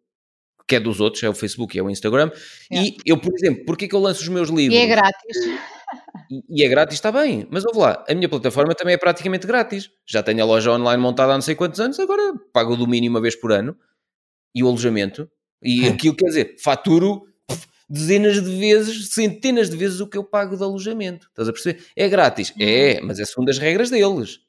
que 0.68 0.76
é 0.76 0.80
dos 0.80 1.00
outros, 1.00 1.24
é 1.24 1.30
o 1.30 1.34
Facebook 1.34 1.76
e 1.76 1.80
é 1.80 1.84
o 1.84 1.90
Instagram. 1.90 2.30
E 2.72 2.96
eu, 3.04 3.18
por 3.18 3.34
exemplo, 3.34 3.66
porquê 3.66 3.88
que 3.88 3.96
eu 3.96 4.00
lanço 4.00 4.22
os 4.22 4.28
meus 4.30 4.50
livros? 4.50 4.78
E 4.78 4.84
é 4.84 4.86
grátis. 4.86 5.38
E, 6.30 6.44
e 6.50 6.66
é 6.66 6.70
grátis, 6.70 6.96
está 6.96 7.12
bem. 7.12 7.48
Mas 7.50 7.66
ouve 7.66 7.80
lá, 7.80 8.04
a 8.08 8.14
minha 8.14 8.30
plataforma 8.30 8.74
também 8.74 8.94
é 8.94 8.98
praticamente 8.98 9.46
grátis. 9.46 9.90
Já 10.06 10.24
tenho 10.24 10.42
a 10.42 10.46
loja 10.46 10.72
online 10.72 11.02
montada 11.02 11.34
há 11.34 11.36
não 11.36 11.42
sei 11.42 11.56
quantos 11.56 11.80
anos, 11.80 12.00
agora 12.00 12.34
pago 12.54 12.74
o 12.74 12.78
domínio 12.78 13.10
uma 13.10 13.22
vez 13.22 13.36
por 13.36 13.52
ano 13.52 13.76
e 14.54 14.64
o 14.64 14.68
alojamento. 14.68 15.30
E 15.62 15.88
aquilo 15.88 16.16
quer 16.16 16.28
dizer, 16.28 16.56
faturo 16.60 17.24
dezenas 17.90 18.44
de 18.44 18.58
vezes, 18.58 19.10
centenas 19.10 19.70
de 19.70 19.78
vezes 19.78 20.00
o 20.00 20.08
que 20.08 20.18
eu 20.18 20.24
pago 20.24 20.58
de 20.58 20.64
alojamento. 20.64 21.28
Estás 21.28 21.48
a 21.48 21.54
perceber? 21.54 21.84
É 21.96 22.10
grátis. 22.10 22.54
É, 22.60 23.00
mas 23.02 23.20
é 23.20 23.26
segundo 23.26 23.50
as 23.50 23.58
regras 23.58 23.90
deles. 23.90 24.40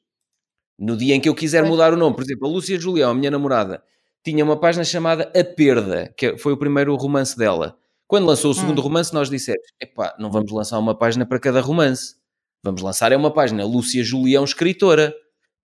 No 0.77 0.95
dia 0.95 1.15
em 1.15 1.21
que 1.21 1.29
eu 1.29 1.35
quiser 1.35 1.63
mudar 1.63 1.93
o 1.93 1.97
nome, 1.97 2.15
por 2.15 2.23
exemplo, 2.23 2.47
a 2.47 2.51
Lúcia 2.51 2.79
Julião, 2.79 3.11
a 3.11 3.15
minha 3.15 3.31
namorada, 3.31 3.83
tinha 4.23 4.43
uma 4.43 4.59
página 4.59 4.83
chamada 4.83 5.31
A 5.35 5.43
Perda, 5.43 6.13
que 6.17 6.37
foi 6.37 6.53
o 6.53 6.57
primeiro 6.57 6.95
romance 6.95 7.37
dela. 7.37 7.77
Quando 8.07 8.25
lançou 8.25 8.51
o 8.51 8.53
segundo 8.53 8.79
Hum. 8.79 8.83
romance, 8.83 9.13
nós 9.13 9.29
dissemos: 9.29 9.61
epá, 9.81 10.15
não 10.19 10.31
vamos 10.31 10.51
lançar 10.51 10.79
uma 10.79 10.97
página 10.97 11.25
para 11.25 11.39
cada 11.39 11.59
romance. 11.61 12.15
Vamos 12.63 12.81
lançar 12.81 13.11
é 13.11 13.17
uma 13.17 13.31
página, 13.33 13.65
Lúcia 13.65 14.03
Julião, 14.03 14.43
escritora. 14.43 15.13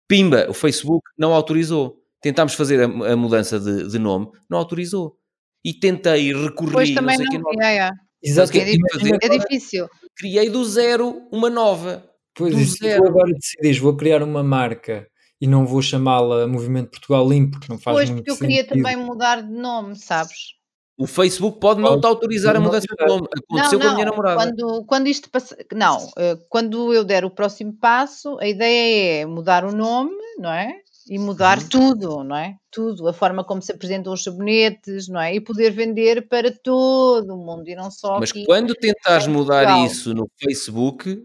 Pimba, 0.08 0.46
o 0.48 0.54
Facebook 0.54 1.02
não 1.16 1.32
autorizou. 1.32 1.98
Tentámos 2.20 2.54
fazer 2.54 2.80
a, 2.80 2.84
a 3.12 3.16
mudança 3.16 3.58
de, 3.58 3.88
de 3.88 3.98
nome, 3.98 4.28
não 4.48 4.58
autorizou. 4.58 5.16
E 5.64 5.72
tentei, 5.72 6.32
recorri, 6.32 6.66
Depois 6.70 6.88
não 6.90 6.94
também 6.96 7.16
sei 7.16 7.26
o 7.26 7.30
não. 7.30 7.50
que, 7.50 7.56
não- 7.58 7.62
é, 7.66 7.76
é. 7.78 7.90
Exato. 8.22 8.52
que 8.52 8.58
é 8.58 8.76
fazer? 8.92 9.10
É 9.12 9.26
agora- 9.26 9.38
difícil. 9.38 9.88
criei 10.16 10.50
do 10.50 10.64
zero 10.64 11.22
uma 11.32 11.48
nova. 11.50 12.04
Pois, 12.34 12.54
do 12.54 12.64
se 12.64 12.78
zero. 12.78 13.02
tu 13.02 13.08
agora 13.08 13.32
decidires, 13.32 13.78
vou 13.78 13.96
criar 13.96 14.22
uma 14.22 14.42
marca 14.42 15.06
e 15.40 15.46
não 15.46 15.66
vou 15.66 15.82
chamá-la 15.82 16.46
Movimento 16.46 16.90
Portugal 16.90 17.28
Limpo, 17.28 17.52
porque 17.58 17.72
não 17.72 17.78
faz 17.78 17.96
Pois, 17.96 18.10
muito 18.10 18.24
porque 18.24 18.30
eu 18.32 18.38
queria 18.38 18.62
sentido. 18.62 18.76
também 18.82 18.96
mudar 18.96 19.42
de 19.42 19.52
nome, 19.52 19.96
sabes? 19.96 20.54
O 20.98 21.06
Facebook 21.06 21.58
pode 21.58 21.80
não 21.80 21.98
te 22.00 22.06
autorizar 22.06 22.54
a 22.54 22.58
não 22.60 22.66
mudança 22.66 22.86
de 22.86 23.06
nome. 23.06 23.26
Aconteceu 23.36 23.80
com 23.80 23.86
a 23.86 23.94
minha 23.94 24.04
namorada. 24.06 24.36
Quando, 24.44 24.84
quando 24.84 25.06
isto 25.08 25.30
passa, 25.30 25.56
não, 25.74 26.10
eh, 26.18 26.36
quando 26.48 26.92
eu 26.92 27.02
der 27.02 27.24
o 27.24 27.30
próximo 27.30 27.72
passo, 27.72 28.38
a 28.40 28.46
ideia 28.46 29.22
é 29.22 29.26
mudar 29.26 29.64
o 29.64 29.72
nome, 29.74 30.12
não 30.38 30.52
é? 30.52 30.74
E 31.08 31.18
mudar 31.18 31.58
Uhum. 31.58 31.68
tudo, 31.68 32.22
não 32.22 32.36
é? 32.36 32.54
Tudo, 32.70 33.08
a 33.08 33.12
forma 33.12 33.42
como 33.42 33.60
se 33.60 33.72
apresentam 33.72 34.12
os 34.12 34.22
sabonetes, 34.22 35.08
não 35.08 35.20
é? 35.20 35.34
E 35.34 35.40
poder 35.40 35.70
vender 35.70 36.28
para 36.28 36.52
todo 36.62 37.34
o 37.34 37.38
mundo 37.38 37.66
e 37.68 37.74
não 37.74 37.90
só 37.90 38.20
Mas 38.20 38.30
aqui. 38.30 38.44
quando 38.44 38.72
tentares 38.74 39.26
mudar 39.26 39.64
Portugal. 39.64 39.86
isso 39.86 40.14
no 40.14 40.28
Facebook, 40.40 41.18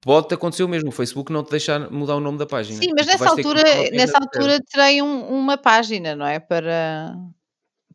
pode 0.00 0.34
acontecer 0.34 0.64
o 0.64 0.68
mesmo. 0.68 0.88
O 0.88 0.92
Facebook 0.92 1.30
não 1.30 1.44
te 1.44 1.50
deixar 1.50 1.90
mudar 1.92 2.16
o 2.16 2.20
nome 2.20 2.38
da 2.38 2.46
página. 2.46 2.80
Sim, 2.82 2.90
mas 2.96 3.06
nessa 3.06 3.28
altura, 3.28 3.62
nessa 3.92 4.18
altura 4.18 4.58
terei 4.68 5.00
um- 5.02 5.28
uma 5.28 5.56
página, 5.58 6.16
não 6.16 6.26
é? 6.26 6.40
Para 6.40 7.14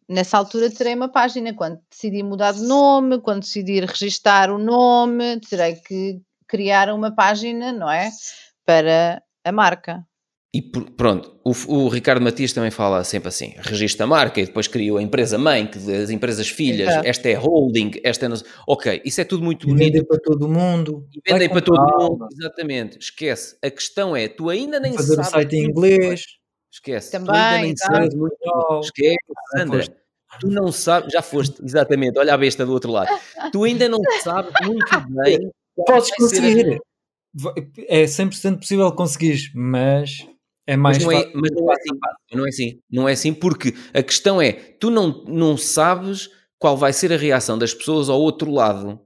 nessa 0.10 0.38
altura 0.38 0.70
terei 0.70 0.96
uma 0.96 1.10
página. 1.10 1.54
Quando 1.54 1.80
decidir 1.90 2.24
mudar 2.24 2.54
de 2.54 2.62
nome, 2.64 3.20
quando 3.22 3.42
decidir 3.42 3.84
registar 3.86 4.52
o 4.52 4.58
nome, 4.58 5.40
terei 5.42 5.76
que 5.76 6.20
criar 6.48 6.94
uma 6.94 7.14
página, 7.14 7.72
não 7.72 7.90
é? 7.90 8.10
Para 8.66 9.22
a 9.44 9.52
marca. 9.52 10.04
E 10.54 10.62
por- 10.62 10.90
pronto, 10.92 11.38
o, 11.44 11.52
o 11.68 11.90
Ricardo 11.90 12.22
Matias 12.24 12.54
também 12.54 12.72
fala 12.72 13.04
sempre 13.04 13.28
assim: 13.28 13.54
registra 13.58 14.06
a 14.06 14.08
marca 14.08 14.40
e 14.40 14.46
depois 14.46 14.70
criou 14.70 14.98
a 14.98 15.02
empresa 15.02 15.38
mãe, 15.38 15.68
que 15.68 15.78
as 15.78 16.10
empresas 16.10 16.48
filhas, 16.48 16.92
Exato. 16.92 17.08
esta 17.08 17.28
é 17.30 17.34
holding, 17.34 17.92
esta 18.06 18.26
é. 18.26 18.30
não 18.30 18.38
Ok, 18.66 19.02
isso 19.04 19.20
é 19.20 19.26
tudo 19.26 19.44
muito 19.44 19.68
E 19.68 19.72
bonito. 19.72 19.86
vender 19.94 20.06
para 20.06 20.18
todo 20.18 20.48
mundo. 20.48 21.06
E 21.14 21.20
vendem 21.30 21.50
para 21.50 21.62
todo 21.62 21.82
mundo, 21.82 22.28
exatamente. 22.32 22.98
Esquece. 22.98 23.58
A 23.62 23.70
questão 23.70 24.16
é: 24.16 24.30
tu 24.30 24.50
ainda 24.50 24.80
nem 24.80 24.94
Fazer 24.94 25.12
o 25.14 25.16
sabes. 25.16 25.30
site 25.32 25.56
em 25.58 25.66
inglês. 25.66 26.24
Esquece. 26.76 27.12
tu 27.12 27.26
Também, 27.26 27.36
ainda 27.36 27.62
nem 27.62 27.76
tá. 27.76 27.86
sabes 27.86 28.16
muito. 28.16 28.36
Esquece, 28.82 29.16
Sandra. 29.52 29.84
Tu 30.42 30.48
não 30.50 30.72
sabes, 30.72 31.14
já 31.14 31.22
foste, 31.22 31.64
exatamente, 31.64 32.20
olha 32.20 32.34
a 32.34 32.38
besta 32.38 32.66
do 32.66 32.74
outro 32.74 32.92
lado. 32.92 33.10
Tu 33.54 33.64
ainda 33.64 33.88
não 33.88 34.00
sabes 34.22 34.52
muito 34.64 34.86
bem. 35.24 35.50
Podes 35.88 36.12
conseguir. 36.16 36.82
É 37.88 38.04
100% 38.04 38.60
possível 38.60 38.92
conseguires, 38.92 39.52
mas 39.54 40.28
é 40.68 40.76
mais 40.76 40.98
Mas 40.98 41.06
não 41.06 41.12
é, 41.12 41.32
mas 41.34 41.52
não 41.52 41.72
é 41.72 41.76
assim, 41.76 42.00
não 42.34 42.46
é 42.46 42.50
assim, 42.50 42.80
não 42.92 43.10
é 43.10 43.12
assim, 43.14 43.34
porque 43.34 43.74
a 43.94 44.04
questão 44.04 44.42
é, 44.42 44.52
tu 44.52 44.90
não, 44.90 45.24
não 45.26 45.58
sabes 45.58 46.30
qual 46.58 46.76
vai 46.76 46.92
ser 46.92 47.14
a 47.14 47.18
reação 47.18 47.58
das 47.58 47.74
pessoas 47.74 48.10
ao 48.10 48.20
outro 48.20 48.52
lado, 48.52 49.00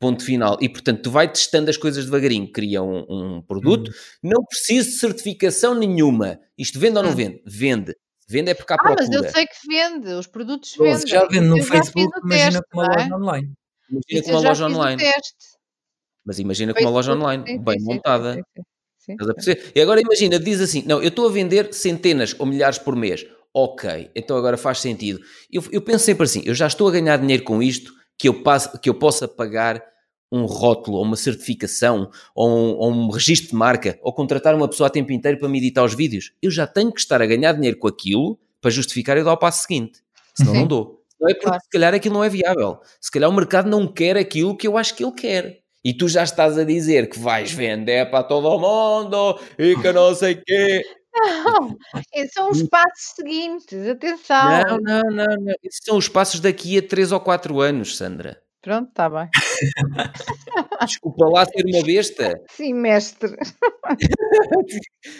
ponto 0.00 0.24
final, 0.24 0.56
e 0.62 0.68
portanto 0.68 1.02
tu 1.02 1.10
vai 1.10 1.30
testando 1.30 1.68
as 1.68 1.76
coisas 1.76 2.06
devagarinho, 2.06 2.50
cria 2.50 2.82
um, 2.82 3.04
um 3.08 3.42
produto, 3.42 3.92
não 4.22 4.42
precisa 4.44 4.88
de 4.88 4.96
certificação 4.96 5.74
nenhuma, 5.74 6.40
isto 6.56 6.80
vende 6.80 6.96
ou 6.96 7.02
não 7.04 7.10
Hum. 7.10 7.14
vende? 7.16 7.42
Vende, 7.46 7.94
vende 8.26 8.50
é 8.50 8.54
porque 8.54 8.72
há 8.72 8.76
Ah, 8.76 8.82
mas 8.84 8.96
procura, 8.96 9.28
eu 9.28 9.32
sei 9.32 9.46
que 9.46 9.68
vende, 9.68 10.08
os 10.14 10.26
produtos 10.26 10.74
Pô, 10.74 10.84
vendem. 10.84 10.98
se 11.00 11.06
já 11.06 11.26
vende 11.26 11.46
no 11.46 11.58
Eu 11.58 11.64
Facebook, 11.64 12.18
imagina 12.24 12.52
teste, 12.52 12.70
com 12.72 12.80
uma 12.80 12.94
é? 12.94 12.96
loja 12.96 13.14
online. 13.16 13.52
imagina 13.90 14.22
com 14.22 14.30
uma 14.30 14.40
loja 14.40 14.66
online, 14.66 15.02
mas 16.24 16.38
imagina 16.38 16.74
com 16.74 16.80
uma 16.80 16.90
loja 16.90 17.12
online, 17.12 17.44
sim, 17.46 17.62
bem 17.62 17.78
sim, 17.78 17.84
montada, 17.84 18.34
sim, 18.34 18.42
sim, 18.56 18.62
sim. 18.98 19.12
Estás 19.12 19.30
a 19.30 19.34
perceber? 19.34 19.72
E 19.74 19.80
agora 19.82 20.00
imagina, 20.00 20.38
diz 20.38 20.60
assim: 20.60 20.82
não, 20.86 21.02
eu 21.02 21.08
estou 21.08 21.28
a 21.28 21.30
vender 21.30 21.74
centenas 21.74 22.34
ou 22.38 22.46
milhares 22.46 22.78
por 22.78 22.96
mês. 22.96 23.26
Ok, 23.52 24.10
então 24.14 24.36
agora 24.36 24.56
faz 24.56 24.78
sentido. 24.78 25.20
Eu, 25.52 25.62
eu 25.72 25.82
penso 25.82 26.04
sempre 26.04 26.24
assim: 26.24 26.42
eu 26.46 26.54
já 26.54 26.66
estou 26.68 26.88
a 26.88 26.92
ganhar 26.92 27.16
dinheiro 27.18 27.42
com 27.42 27.62
isto, 27.62 27.92
que 28.20 28.28
eu, 28.28 28.42
passe, 28.42 28.78
que 28.78 28.90
eu 28.90 28.94
possa 28.94 29.26
pagar 29.26 29.82
um 30.30 30.44
rótulo, 30.44 30.98
ou 30.98 31.04
uma 31.04 31.16
certificação, 31.16 32.10
ou 32.34 32.48
um, 32.50 32.76
ou 32.76 32.92
um 32.92 33.08
registro 33.10 33.48
de 33.50 33.56
marca, 33.56 33.98
ou 34.02 34.12
contratar 34.12 34.54
uma 34.54 34.68
pessoa 34.68 34.88
a 34.88 34.90
tempo 34.90 35.10
inteiro 35.10 35.38
para 35.38 35.48
me 35.48 35.56
editar 35.56 35.82
os 35.82 35.94
vídeos. 35.94 36.30
Eu 36.42 36.50
já 36.50 36.66
tenho 36.66 36.92
que 36.92 37.00
estar 37.00 37.20
a 37.22 37.26
ganhar 37.26 37.54
dinheiro 37.54 37.78
com 37.78 37.88
aquilo 37.88 38.38
para 38.60 38.70
justificar 38.70 39.16
eu 39.16 39.24
dar 39.24 39.32
o 39.32 39.36
passo 39.38 39.62
seguinte. 39.62 40.00
senão 40.34 40.52
Sim. 40.52 40.60
não 40.60 40.66
dou. 40.66 41.02
Não 41.18 41.28
é 41.30 41.32
porque 41.32 41.46
Claro. 41.46 41.62
se 41.62 41.68
calhar 41.70 41.94
aquilo 41.94 42.14
não 42.14 42.22
é 42.24 42.28
viável. 42.28 42.78
Se 43.00 43.10
calhar 43.10 43.28
o 43.30 43.32
mercado 43.32 43.68
não 43.70 43.86
quer 43.86 44.16
aquilo 44.18 44.54
que 44.56 44.68
eu 44.68 44.76
acho 44.76 44.94
que 44.94 45.02
ele 45.02 45.12
quer. 45.12 45.60
E 45.82 45.94
tu 45.94 46.06
já 46.06 46.22
estás 46.22 46.58
a 46.58 46.64
dizer 46.64 47.08
que 47.08 47.18
vais 47.18 47.50
vender 47.50 48.10
para 48.10 48.22
todo 48.22 48.58
mundo 48.58 49.40
e 49.58 49.74
que 49.76 49.92
não 49.92 50.14
sei 50.14 50.34
quê. 50.36 50.82
Não, 51.14 51.76
são 52.32 52.50
os 52.50 52.62
passos 52.64 53.14
seguintes, 53.16 53.88
atenção. 53.88 54.50
Não, 54.50 54.78
não, 54.78 55.10
não, 55.10 55.36
não. 55.40 55.54
Esses 55.62 55.80
são 55.82 55.96
os 55.96 56.08
passos 56.08 56.40
daqui 56.40 56.78
a 56.78 56.82
3 56.82 57.12
ou 57.12 57.20
4 57.20 57.60
anos, 57.60 57.96
Sandra. 57.96 58.42
Pronto, 58.62 58.90
está 58.90 59.08
bem. 59.08 59.28
Desculpa 60.86 61.26
lá 61.26 61.46
ser 61.46 61.64
uma 61.64 61.82
besta. 61.82 62.42
Sim, 62.50 62.74
mestre. 62.74 63.36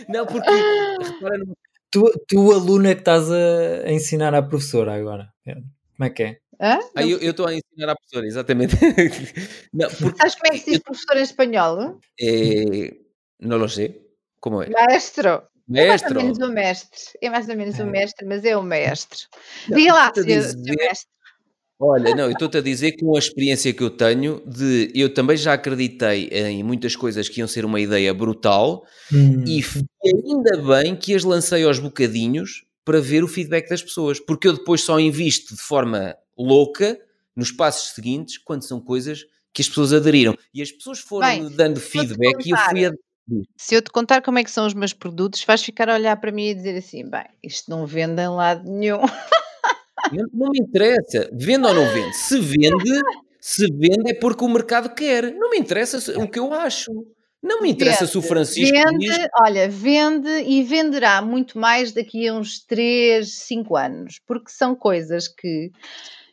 Não, 0.09 0.27
porque 0.27 0.51
repara 0.51 1.45
Tu, 1.91 2.07
tu 2.29 2.53
aluna 2.53 2.95
que 2.95 3.01
estás 3.01 3.31
a, 3.31 3.91
ensinar 3.91 4.33
à 4.35 4.43
professora 4.43 4.95
agora. 4.95 5.33
Como 5.45 6.05
é 6.07 6.11
que 6.11 6.23
é? 6.23 6.39
Hã? 6.61 6.79
Ah, 6.95 7.03
eu 7.03 7.31
estou 7.31 7.47
a 7.47 7.55
ensinar 7.55 7.91
à 7.91 7.97
professora, 7.97 8.27
exatamente. 8.27 8.77
Não, 9.75 9.89
porque 9.91 10.19
Sabes 10.19 10.35
como 10.37 10.47
é 10.47 10.51
que 10.51 10.59
se 10.59 10.71
diz 10.71 10.79
professor 10.79 11.17
em 11.17 11.23
espanhol? 11.23 11.99
eh, 12.21 12.97
não 13.41 13.57
lo 13.57 13.69
sei. 13.69 14.07
Como 14.39 14.63
é? 14.63 14.69
Maestro. 14.69 15.50
É 15.73 15.87
mais 15.89 16.03
ou 16.03 16.09
Mestre. 16.09 16.15
menos 16.23 16.39
o 16.39 16.53
mestre. 16.53 17.01
É 17.23 17.31
mais 17.31 17.49
ou 17.49 17.57
menos 17.57 17.79
o 17.79 17.83
É. 17.83 17.85
mestre, 17.85 18.27
mas 18.27 18.45
é 18.45 18.57
o 18.57 18.63
mestre. 18.63 19.19
Diga 19.69 19.93
lá, 19.93 20.13
senhor, 20.15 20.27
dizer- 20.27 20.51
senhor 20.51 20.77
mestre. 20.77 21.09
Olha, 21.83 22.15
não, 22.15 22.25
eu 22.25 22.33
estou-te 22.33 22.59
a 22.59 22.61
dizer 22.61 22.93
com 22.99 23.17
a 23.17 23.19
experiência 23.19 23.73
que 23.73 23.83
eu 23.83 23.89
tenho 23.89 24.43
de 24.47 24.91
eu 24.95 25.15
também 25.15 25.35
já 25.37 25.55
acreditei 25.55 26.27
em 26.29 26.63
muitas 26.63 26.95
coisas 26.95 27.27
que 27.27 27.39
iam 27.41 27.49
ser 27.49 27.65
uma 27.65 27.81
ideia 27.81 28.13
brutal 28.13 28.85
Hum, 29.11 29.43
e 29.47 29.63
ainda 30.05 30.59
bem 30.83 30.95
que 30.95 31.15
as 31.15 31.25
lancei 31.25 31.65
aos 31.65 31.79
bocadinhos 31.79 32.67
para 32.85 33.01
ver 33.01 33.25
o 33.25 33.29
feedback 33.29 33.67
das 33.71 33.83
pessoas, 33.83 34.21
porque 34.21 34.47
eu 34.47 34.53
depois 34.53 34.83
só 34.83 35.01
invisto 35.01 35.55
de 35.55 35.63
forma 35.63 36.15
louca 36.37 36.99
nos 37.35 37.51
passos 37.51 37.95
seguintes 37.95 38.37
quando 38.37 38.63
são 38.63 38.79
coisas 38.79 39.25
que 39.53 39.63
as 39.63 39.69
pessoas 39.69 39.93
aderiram. 39.95 40.37
E 40.53 40.61
as 40.61 40.71
pessoas 40.71 40.99
foram 40.99 41.29
Bem, 41.29 41.49
dando 41.57 41.81
feedback 41.81 42.45
e 42.45 42.51
eu 42.51 42.57
fui 42.59 42.85
Se 43.57 43.75
eu 43.75 43.83
te 43.83 43.91
contar 43.91 44.23
como 44.23 44.39
é 44.39 44.45
que 44.45 44.51
são 44.51 44.67
os 44.67 44.75
meus 44.75 44.93
produtos, 44.93 45.45
vais 45.45 45.63
ficar 45.63 45.89
a 45.89 45.95
olhar 45.95 46.17
para 46.17 46.33
mim 46.33 46.49
e 46.49 46.55
dizer 46.55 46.77
assim: 46.77 47.09
bem, 47.09 47.25
isto 47.43 47.71
não 47.71 47.87
vende 47.87 48.23
em 48.23 48.29
lado 48.29 48.69
nenhum. 48.71 49.01
Não, 50.33 50.49
me 50.51 50.59
interessa, 50.59 51.31
vende 51.33 51.67
ou 51.67 51.75
não 51.75 51.87
vende. 51.93 52.17
Se 52.17 52.41
vende, 52.41 53.01
se 53.39 53.67
vende 53.67 54.11
é 54.11 54.15
porque 54.15 54.43
o 54.43 54.49
mercado 54.49 54.93
quer. 54.95 55.33
Não 55.35 55.51
me 55.51 55.59
interessa 55.59 56.19
o 56.19 56.27
que 56.27 56.39
eu 56.39 56.53
acho. 56.53 56.91
Não 57.43 57.63
me 57.63 57.71
interessa 57.71 58.07
se 58.07 58.19
o 58.19 58.23
Francisco 58.23 58.77
diz. 58.99 59.17
Vende, 59.17 59.29
olha, 59.41 59.69
vende 59.69 60.29
e 60.47 60.63
venderá 60.63 61.23
muito 61.23 61.59
mais 61.59 61.93
daqui 61.93 62.29
a 62.29 62.35
uns 62.35 62.65
3, 62.65 63.31
5 63.31 63.77
anos, 63.77 64.21
porque 64.27 64.51
são 64.51 64.75
coisas 64.75 65.29
que 65.29 65.71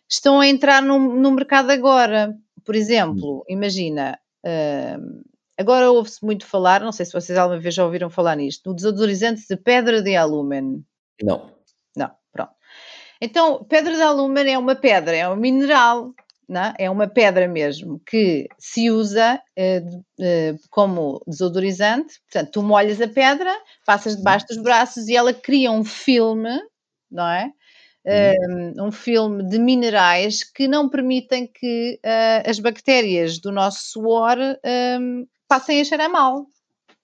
estão 0.10 0.40
a 0.40 0.48
entrar 0.48 0.82
no, 0.82 0.98
no 0.98 1.32
mercado 1.32 1.70
agora. 1.70 2.36
Por 2.66 2.76
exemplo, 2.76 3.46
imagina, 3.48 4.20
hum, 4.46 5.22
agora 5.58 5.92
ouve-se 5.92 6.24
muito 6.24 6.46
falar, 6.46 6.82
não 6.82 6.92
sei 6.92 7.06
se 7.06 7.14
vocês 7.14 7.38
alguma 7.38 7.60
vez 7.60 7.74
já 7.74 7.84
ouviram 7.84 8.10
falar 8.10 8.36
nisto, 8.36 8.70
no 8.70 8.76
desodorizante 8.76 9.44
de 9.50 9.58
pedra 9.58 10.02
de 10.02 10.16
alúmina. 10.16 10.80
Não. 11.22 11.52
Não, 11.96 12.12
pronto. 12.32 12.52
Então, 13.20 13.64
pedra 13.64 13.96
de 13.96 14.02
alúmina 14.02 14.50
é 14.50 14.58
uma 14.58 14.76
pedra, 14.76 15.16
é 15.16 15.28
um 15.28 15.36
mineral, 15.36 16.14
não 16.48 16.62
é? 16.62 16.74
É 16.80 16.90
uma 16.90 17.08
pedra 17.08 17.48
mesmo, 17.48 18.00
que 18.06 18.48
se 18.58 18.92
usa 18.92 19.42
eh, 19.56 19.84
eh, 20.22 20.56
como 20.70 21.22
desodorizante. 21.28 22.22
Portanto, 22.22 22.52
tu 22.52 22.64
molhas 22.64 23.02
a 23.02 23.08
pedra, 23.08 23.54
passas 23.86 24.16
debaixo 24.16 24.46
dos 24.48 24.58
braços 24.58 25.08
e 25.08 25.16
ela 25.16 25.34
cria 25.34 25.72
um 25.72 25.84
filme, 25.84 26.60
não 27.12 27.28
é? 27.28 27.52
Um, 28.10 28.86
um 28.86 28.92
filme 28.92 29.44
de 29.44 29.60
minerais 29.60 30.42
que 30.42 30.66
não 30.66 30.88
permitem 30.88 31.46
que 31.46 32.00
ah, 32.06 32.42
as 32.50 32.58
bactérias 32.58 33.38
do 33.38 33.52
nosso 33.52 33.90
suor 33.90 34.38
um, 34.98 35.28
passem 35.48 35.82
a 35.82 35.84
cheirar 35.84 36.10
mal. 36.10 36.48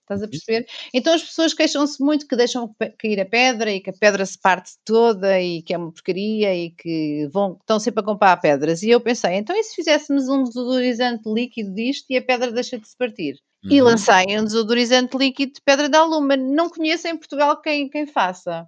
Estás 0.02 0.22
a 0.22 0.28
perceber? 0.28 0.66
Então 0.94 1.14
as 1.14 1.24
pessoas 1.24 1.54
queixam-se 1.54 2.04
muito 2.04 2.28
que 2.28 2.36
deixam 2.36 2.76
cair 3.00 3.22
a 3.22 3.26
pedra 3.26 3.72
e 3.72 3.80
que 3.80 3.90
a 3.90 3.94
pedra 3.94 4.26
se 4.26 4.38
parte 4.38 4.74
toda 4.84 5.40
e 5.42 5.62
que 5.62 5.74
é 5.74 5.78
uma 5.78 5.92
porcaria 5.92 6.54
e 6.54 6.72
que 6.72 7.28
vão, 7.32 7.58
estão 7.60 7.80
sempre 7.80 8.02
a 8.02 8.06
comprar 8.06 8.36
pedras. 8.38 8.84
E 8.84 8.90
eu 8.90 9.00
pensei, 9.00 9.36
então 9.36 9.56
e 9.56 9.64
se 9.64 9.76
fizéssemos 9.76 10.28
um 10.28 10.44
desodorizante 10.44 11.24
líquido 11.26 11.74
disto 11.74 12.06
e 12.10 12.18
a 12.18 12.22
pedra 12.22 12.52
deixa 12.52 12.78
de 12.78 12.88
se 12.88 12.98
partir? 12.98 13.38
E 13.70 13.82
Uhum. 13.82 13.88
lancei 13.88 14.38
um 14.38 14.44
desodorizante 14.44 15.16
líquido 15.18 15.54
de 15.54 15.62
pedra 15.62 15.88
de 15.88 15.96
aluma. 15.96 16.36
Não 16.36 16.70
conheço 16.70 17.08
em 17.08 17.16
Portugal 17.16 17.62
quem, 17.62 17.90
quem 17.90 18.06
faça. 18.06 18.68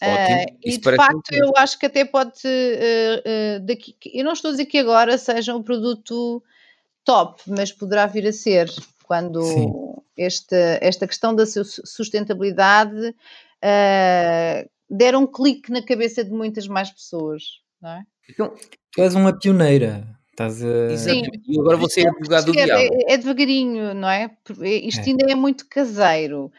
Ah, 0.00 0.46
e 0.64 0.78
de 0.78 0.96
facto 0.96 1.32
eu 1.32 1.50
acho 1.56 1.76
que 1.76 1.86
até 1.86 2.04
pode 2.04 2.38
eh, 2.44 3.22
eh, 3.24 3.58
daqui, 3.58 3.96
eu 4.14 4.24
não 4.24 4.32
estou 4.32 4.50
a 4.50 4.52
dizer 4.52 4.66
que 4.66 4.78
agora 4.78 5.18
seja 5.18 5.56
um 5.56 5.62
produto 5.62 6.40
top, 7.04 7.42
mas 7.48 7.72
poderá 7.72 8.06
vir 8.06 8.28
a 8.28 8.32
ser 8.32 8.70
quando 9.08 9.42
Sim. 9.42 9.72
esta, 10.16 10.78
esta 10.82 11.06
questão 11.08 11.34
da 11.34 11.46
su- 11.46 11.64
sustentabilidade 11.64 13.14
ah, 13.62 14.64
der 14.88 15.16
um 15.16 15.26
clique 15.26 15.72
na 15.72 15.82
cabeça 15.82 16.22
de 16.22 16.30
muitas 16.30 16.68
mais 16.68 16.90
pessoas, 16.90 17.42
não 17.80 17.90
é? 17.90 18.02
Então, 18.30 18.54
Tu 18.92 19.00
és 19.02 19.14
uma 19.14 19.32
pioneira. 19.36 20.06
Estás 20.30 20.62
a. 20.62 20.92
exatamente. 20.92 21.40
E 21.48 21.58
agora 21.58 21.76
você 21.76 22.02
é 22.02 22.08
advogado 22.08 22.52
do 22.52 22.58
é, 22.58 22.64
diabo. 22.64 22.80
é- 23.08 23.12
é 23.14 23.16
devagarinho, 23.16 23.94
não 23.94 24.08
é? 24.08 24.30
Porque 24.44 24.66
Isto 24.68 25.00
É. 25.00 25.10
ainda 25.10 25.32
é 25.32 25.34
muito 25.34 25.66
caseiro. 25.68 26.52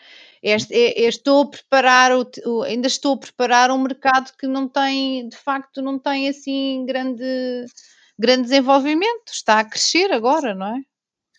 Este- 0.43 0.73
é- 0.73 1.03
é- 1.05 1.07
estou 1.07 1.43
a 1.43 1.47
preparar 1.47 2.11
o- 2.13 2.63
ainda 2.63 2.87
estou 2.87 3.13
a 3.13 3.17
preparar 3.17 3.71
um 3.71 3.77
mercado 3.81 4.31
que 4.37 4.47
não 4.47 4.67
tem, 4.67 5.29
de 5.29 5.37
facto, 5.37 5.81
não 5.81 5.97
tem 5.99 6.27
assim 6.27 6.85
grande, 6.85 7.23
grande 8.17 8.43
desenvolvimento. 8.43 9.31
Está 9.31 9.59
a 9.59 9.63
crescer 9.65 10.11
agora, 10.11 10.53
não 10.55 10.75
é? 10.75 10.81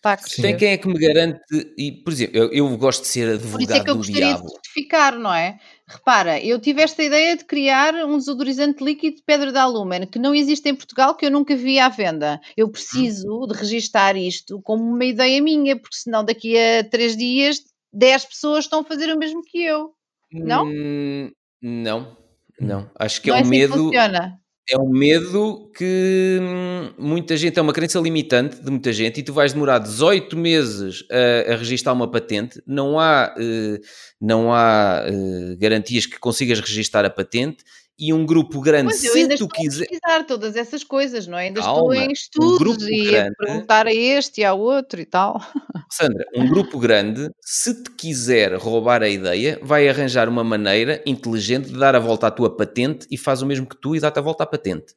Crescer. 0.01 0.41
Tem 0.41 0.57
quem 0.57 0.69
é 0.69 0.77
que 0.77 0.87
me 0.87 0.97
garante, 0.99 1.39
e, 1.77 1.91
por 1.91 2.11
exemplo, 2.11 2.35
eu, 2.37 2.51
eu 2.51 2.77
gosto 2.77 3.01
de 3.03 3.07
ser 3.07 3.39
Por 3.39 3.61
isso 3.61 3.71
é 3.71 3.79
advogado 3.79 3.83
que 3.83 3.89
eu 3.89 3.93
do 3.93 3.97
gostaria 3.99 4.25
diabo. 4.27 4.45
de 4.45 4.51
certificar, 4.53 5.19
não 5.19 5.33
é? 5.33 5.59
Repara, 5.87 6.39
eu 6.43 6.59
tive 6.59 6.81
esta 6.81 7.03
ideia 7.03 7.37
de 7.37 7.45
criar 7.45 7.93
um 8.05 8.17
desodorizante 8.17 8.83
líquido 8.83 9.17
de 9.17 9.23
pedra 9.23 9.51
de 9.51 9.57
alúmina 9.57 10.07
que 10.07 10.17
não 10.17 10.33
existe 10.33 10.67
em 10.69 10.75
Portugal, 10.75 11.15
que 11.15 11.25
eu 11.25 11.31
nunca 11.31 11.55
vi 11.55 11.79
à 11.79 11.89
venda. 11.89 12.39
Eu 12.57 12.69
preciso 12.69 13.45
de 13.47 13.53
registar 13.57 14.15
isto 14.17 14.61
como 14.61 14.83
uma 14.83 15.05
ideia 15.05 15.41
minha, 15.41 15.75
porque 15.75 15.95
senão 15.95 16.23
daqui 16.25 16.57
a 16.57 16.83
três 16.83 17.15
dias 17.15 17.61
10 17.93 18.25
pessoas 18.25 18.65
estão 18.65 18.79
a 18.79 18.83
fazer 18.85 19.13
o 19.13 19.17
mesmo 19.19 19.41
que 19.43 19.61
eu. 19.63 19.93
Não? 20.31 20.65
Hum, 20.65 21.31
não, 21.61 22.17
não. 22.59 22.89
Acho 22.95 23.21
que 23.21 23.29
não 23.29 23.35
é 23.35 23.39
é 23.39 23.41
um 23.41 23.43
assim 23.43 23.51
que 23.51 23.57
medo. 23.59 23.73
funciona. 23.73 24.40
É 24.69 24.77
um 24.77 24.87
medo 24.89 25.69
que 25.75 26.37
hum, 26.39 26.93
muita 26.97 27.35
gente, 27.35 27.57
é 27.57 27.61
uma 27.61 27.73
crença 27.73 27.99
limitante 27.99 28.61
de 28.61 28.69
muita 28.69 28.93
gente, 28.93 29.19
e 29.19 29.23
tu 29.23 29.33
vais 29.33 29.53
demorar 29.53 29.79
18 29.79 30.37
meses 30.37 31.03
a, 31.11 31.53
a 31.53 31.55
registar 31.57 31.93
uma 31.93 32.09
patente. 32.09 32.61
Não 32.65 32.99
há, 32.99 33.33
eh, 33.37 33.79
não 34.19 34.53
há 34.53 35.03
eh, 35.07 35.55
garantias 35.57 36.05
que 36.05 36.19
consigas 36.19 36.59
registar 36.59 37.03
a 37.05 37.09
patente. 37.09 37.63
E 38.03 38.11
um 38.11 38.25
grupo 38.25 38.59
grande, 38.59 38.95
se 38.95 39.37
tu 39.37 39.47
quiser. 39.47 39.83
a 39.83 39.87
pesquisar 39.87 40.23
todas 40.25 40.55
essas 40.55 40.83
coisas, 40.83 41.27
não 41.27 41.37
é? 41.37 41.43
Ainda 41.43 41.61
Calma, 41.61 41.93
estou 41.93 41.93
em 41.93 42.07
um 42.07 42.11
estudos 42.11 42.57
grupo 42.57 42.83
e 42.85 43.07
a 43.09 43.11
grande- 43.11 43.35
perguntar 43.37 43.85
a 43.85 43.93
este 43.93 44.41
e 44.41 44.43
ao 44.43 44.59
outro 44.59 44.99
e 44.99 45.05
tal. 45.05 45.39
Sandra, 45.91 46.25
um 46.35 46.47
grupo 46.47 46.79
grande, 46.79 47.29
se 47.41 47.83
te 47.83 47.91
quiser 47.91 48.55
roubar 48.55 49.03
a 49.03 49.07
ideia, 49.07 49.59
vai 49.61 49.87
arranjar 49.87 50.27
uma 50.27 50.43
maneira 50.43 50.99
inteligente 51.05 51.67
de 51.69 51.77
dar 51.77 51.95
a 51.95 51.99
volta 51.99 52.25
à 52.25 52.31
tua 52.31 52.49
patente 52.49 53.05
e 53.11 53.17
faz 53.19 53.43
o 53.43 53.45
mesmo 53.45 53.67
que 53.67 53.79
tu 53.79 53.95
e 53.95 53.99
dá-te 53.99 54.17
a 54.17 54.21
volta 54.23 54.45
à 54.45 54.47
patente. 54.47 54.95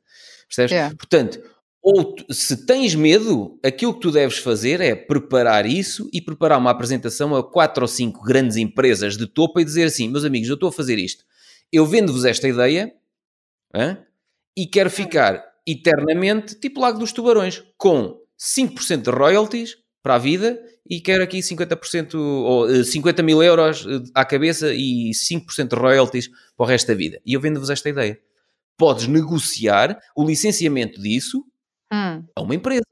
Percebes? 0.49 0.73
É. 0.73 0.89
Portanto, 0.95 1.39
ou 1.83 2.17
se 2.31 2.65
tens 2.65 2.95
medo, 2.95 3.59
aquilo 3.63 3.93
que 3.93 4.01
tu 4.01 4.11
deves 4.11 4.39
fazer 4.39 4.81
é 4.81 4.95
preparar 4.95 5.67
isso 5.67 6.09
e 6.11 6.23
preparar 6.23 6.59
uma 6.59 6.71
apresentação 6.71 7.37
a 7.37 7.45
quatro 7.45 7.85
ou 7.85 7.89
cinco 7.89 8.23
grandes 8.25 8.57
empresas 8.57 9.19
de 9.19 9.27
topo 9.27 9.61
e 9.61 9.65
dizer 9.65 9.85
assim: 9.85 10.09
meus 10.09 10.25
amigos, 10.25 10.49
eu 10.49 10.55
estou 10.55 10.71
a 10.71 10.73
fazer 10.73 10.99
isto. 10.99 11.23
Eu 11.75 11.85
vendo-vos 11.85 12.25
esta 12.25 12.47
ideia 12.47 12.95
hã? 13.75 13.99
e 14.57 14.65
quero 14.65 14.89
ficar 14.89 15.45
eternamente, 15.67 16.55
tipo 16.61 16.81
Lago 16.81 17.01
dos 17.01 17.11
Tubarões, 17.13 17.65
com 17.77 18.17
5% 18.39 19.03
de 19.03 19.11
royalties 19.11 19.77
para 20.01 20.15
a 20.15 20.19
vida 20.19 20.63
e 20.89 21.01
quero 21.01 21.25
aqui 21.25 21.41
50% 21.41 22.15
ou 22.15 22.71
eh, 22.71 22.85
50 22.85 23.25
mil 23.25 23.43
euros 23.43 23.85
eh, 23.89 24.03
à 24.15 24.25
cabeça 24.25 24.73
e 24.73 25.11
5% 25.11 25.71
de 25.71 25.75
royalties 25.75 26.29
para 26.57 26.65
o 26.65 26.65
resto 26.65 26.87
da 26.87 26.95
vida. 26.95 27.21
E 27.27 27.33
eu 27.33 27.41
vendo-vos 27.41 27.71
esta 27.71 27.89
ideia. 27.89 28.21
Podes 28.79 29.09
negociar 29.09 29.99
o 30.17 30.25
licenciamento 30.25 31.03
disso 31.03 31.45
Hum. 31.93 32.25
a 32.37 32.41
uma 32.41 32.55
empresa. 32.55 32.85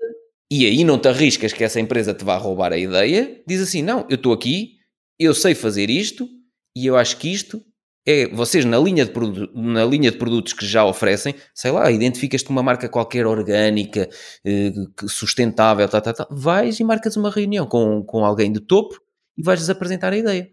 E 0.51 0.67
aí 0.67 0.83
não 0.83 0.99
te 0.99 1.07
arriscas 1.07 1.53
que 1.53 1.63
essa 1.63 1.79
empresa 1.79 2.13
te 2.13 2.25
vá 2.25 2.37
roubar 2.37 2.73
a 2.73 2.79
ideia. 2.79 3.41
Diz 3.47 3.61
assim: 3.61 3.81
não, 3.81 4.07
eu 4.11 4.17
estou 4.17 4.33
aqui, 4.33 4.79
eu 5.21 5.35
sei 5.35 5.55
fazer 5.55 5.89
isto 5.89 6.29
e 6.77 6.85
eu 6.87 6.97
acho 6.97 7.17
que 7.19 7.33
isto 7.33 7.65
é. 8.07 8.27
Vocês, 8.29 8.65
na 8.65 8.79
linha 8.79 9.05
de, 9.05 9.13
na 9.55 9.85
linha 9.85 10.11
de 10.11 10.19
produtos 10.19 10.53
que 10.53 10.67
já 10.67 10.85
oferecem, 10.85 11.35
sei 11.55 11.71
lá, 11.71 11.91
identificas-te 11.91 12.51
uma 12.51 12.63
marca 12.63 12.89
qualquer 12.89 13.27
orgânica, 13.27 14.09
eh, 14.45 14.73
sustentável, 15.07 15.89
tá, 15.89 16.01
tá, 16.01 16.13
tá, 16.13 16.27
vais 16.31 16.81
e 16.81 16.85
marcas 16.85 17.17
uma 17.17 17.31
reunião 17.31 17.67
com, 17.67 18.03
com 18.03 18.25
alguém 18.25 18.53
de 18.53 18.61
topo 18.61 18.97
e 19.37 19.43
vais-lhes 19.43 19.71
apresentar 19.71 20.13
a 20.13 20.17
ideia. 20.17 20.51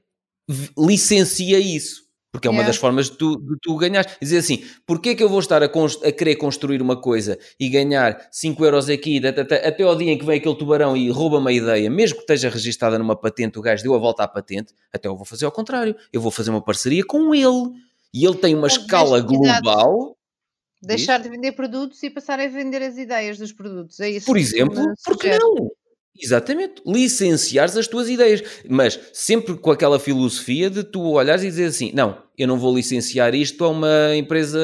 Licencia 0.77 1.59
isso. 1.59 2.08
Porque 2.31 2.47
é 2.47 2.51
uma 2.51 2.61
das 2.67 2.75
formas 2.77 3.09
de 3.09 3.17
tu, 3.17 3.37
de 3.37 3.55
tu 3.61 3.75
ganhares. 3.75 4.15
Dizer 4.21 4.37
assim, 4.37 4.63
porquê 4.85 5.15
que 5.15 5.23
eu 5.23 5.27
vou 5.29 5.39
estar 5.39 5.63
a, 5.63 5.65
a 5.65 6.11
querer 6.11 6.35
construir 6.35 6.79
uma 6.81 6.99
coisa 6.99 7.39
e 7.59 7.67
ganhar 7.69 8.27
5 8.31 8.63
euros 8.63 8.87
aqui, 8.87 9.19
da- 9.19 9.31
da- 9.31 9.41
da- 9.43 9.55
até 9.55 9.81
ao 9.83 9.95
dia 9.95 10.11
em 10.11 10.17
que 10.17 10.25
vem 10.25 10.37
aquele 10.37 10.55
tubarão 10.55 10.95
e 10.95 11.09
rouba-me 11.09 11.49
a 11.49 11.53
ideia, 11.53 11.89
mesmo 11.89 12.17
que 12.17 12.21
esteja 12.21 12.49
registada 12.49 12.99
numa 12.99 13.15
patente, 13.15 13.57
o 13.57 13.61
gajo 13.63 13.81
deu 13.81 13.95
a 13.95 13.97
volta 13.97 14.23
à 14.23 14.27
patente, 14.27 14.73
até 14.93 15.07
eu 15.07 15.15
vou 15.15 15.25
fazer 15.25 15.45
ao 15.45 15.51
contrário. 15.51 15.95
Eu 16.13 16.21
vou 16.21 16.29
fazer 16.31 16.51
uma 16.51 16.61
parceria 16.63 17.03
com 17.03 17.33
ele. 17.33 17.71
E 18.13 18.25
ele 18.25 18.35
tem 18.37 18.53
uma 18.55 18.67
escala 18.67 19.19
global, 19.21 20.15
Deixar 20.81 21.19
de 21.19 21.27
vender 21.27 21.51
produtos 21.51 22.01
e 22.03 22.09
passar 22.09 22.39
a 22.39 22.47
vender 22.47 22.81
as 22.81 22.97
ideias 22.97 23.37
dos 23.37 23.51
produtos. 23.51 23.99
É 23.99 24.09
isso 24.09 24.25
por 24.25 24.37
exemplo, 24.37 24.81
sugere. 24.97 25.37
não? 25.37 25.69
Exatamente, 26.21 26.81
licenciares 26.85 27.77
as 27.77 27.87
tuas 27.87 28.09
ideias, 28.09 28.43
mas 28.69 28.99
sempre 29.13 29.55
com 29.55 29.71
aquela 29.71 29.99
filosofia 29.99 30.69
de 30.69 30.83
tu 30.83 31.01
olhares 31.01 31.43
e 31.43 31.47
dizer 31.47 31.65
assim: 31.65 31.91
não, 31.93 32.17
eu 32.37 32.47
não 32.47 32.57
vou 32.59 32.75
licenciar 32.75 33.33
isto 33.33 33.63
a 33.63 33.69
uma 33.69 34.15
empresa 34.15 34.59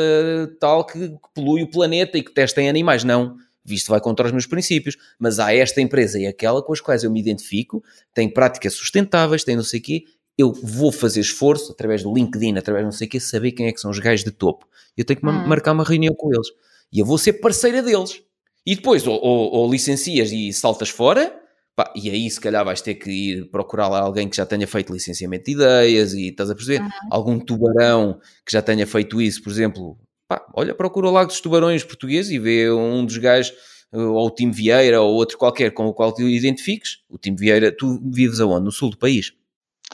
tal 0.60 0.86
que, 0.86 1.14
polui 1.34 1.64
o 1.64 1.70
planeta 1.70 2.18
e 2.18 2.24
que 2.24 2.34
testa 2.34 2.62
em 2.62 2.68
animais. 2.70 3.04
Não, 3.04 3.38
isto 3.68 3.90
vai 3.90 4.02
contra 4.02 4.26
os 4.26 4.32
meus 4.32 4.46
princípios, 4.46 4.98
mas 5.18 5.40
há 5.40 5.54
esta 5.56 5.80
empresa 5.82 6.20
e 6.20 6.28
aquela 6.28 6.62
com 6.62 6.74
as 6.74 6.82
quais 6.82 7.04
eu 7.04 7.12
me 7.12 7.20
identifico, 7.20 7.84
tem 8.14 8.30
práticas 8.30 8.74
sustentáveis, 8.74 9.44
tem 9.44 9.56
não 9.56 9.64
sei 9.64 9.80
o 9.80 9.84
quê. 9.84 10.04
Eu 10.38 10.52
vou 10.52 10.92
fazer 10.92 11.22
esforço 11.22 11.72
através 11.72 12.04
do 12.04 12.14
LinkedIn, 12.14 12.58
através 12.58 12.82
de 12.84 12.86
não 12.86 12.92
sei 12.92 13.08
o 13.08 13.10
quê, 13.10 13.20
saber 13.22 13.54
quem 13.54 13.68
é 13.68 13.72
que 13.72 13.80
são 13.80 13.90
os 13.90 14.00
gajos 14.00 14.26
de 14.26 14.32
topo. 14.32 14.68
Eu 14.98 15.06
tenho 15.06 15.20
que 15.22 15.26
Hum. 15.26 15.48
marcar 15.48 15.72
uma 15.72 15.84
reunião 15.86 16.14
com 16.14 16.34
eles 16.34 16.48
e 16.92 17.00
eu 17.00 17.06
vou 17.06 17.18
ser 17.18 17.34
parceira 17.34 17.82
deles. 17.82 18.22
E 18.66 18.76
depois, 18.76 19.06
ou, 19.08 19.14
ou- 19.22 19.52
ou 19.54 19.72
licencias 19.72 20.32
e 20.32 20.52
saltas 20.52 20.90
fora, 20.90 21.34
pá, 21.76 21.92
e 21.96 22.10
aí 22.10 22.30
se 22.30 22.40
calhar 22.40 22.64
vais 22.64 22.82
ter 22.82 22.96
que 22.96 23.10
ir 23.10 23.52
procurar 23.52 23.88
lá 23.88 24.00
alguém 24.00 24.30
que 24.30 24.38
já 24.38 24.46
tenha 24.46 24.68
feito 24.68 24.94
licenciamento 24.94 25.46
de 25.46 25.52
ideias 25.52 26.14
e 26.14 26.30
estás 26.30 26.50
a 26.50 26.56
perceber? 26.56 26.82
Uhum. 26.82 26.90
Algum 27.12 27.40
tubarão 27.40 28.20
que 28.46 28.52
já 28.52 28.62
tenha 28.62 28.88
feito 28.88 29.22
isso, 29.22 29.44
por 29.44 29.52
exemplo, 29.52 29.98
pá, 30.28 30.46
olha, 30.54 30.74
procura 30.74 31.08
o 31.08 31.12
Lago 31.12 31.28
dos 31.28 31.42
Tubarões 31.42 31.84
português 31.84 32.30
e 32.30 32.40
vê 32.40 32.72
um 32.72 33.06
dos 33.06 33.18
gajos, 33.18 33.54
ou 33.92 34.28
o 34.28 34.32
Tim 34.32 34.52
Vieira, 34.52 35.02
ou 35.02 35.14
outro 35.14 35.38
qualquer 35.38 35.72
com 35.72 35.86
o 35.86 35.94
qual 35.94 36.14
tu 36.14 36.24
identifiques. 36.24 37.04
O 37.10 37.18
Tim 37.18 37.36
Vieira, 37.36 37.72
tu 37.72 38.00
vives 38.04 38.40
aonde? 38.40 38.66
No 38.66 38.72
sul 38.72 38.90
do 38.90 38.98
país. 38.98 39.34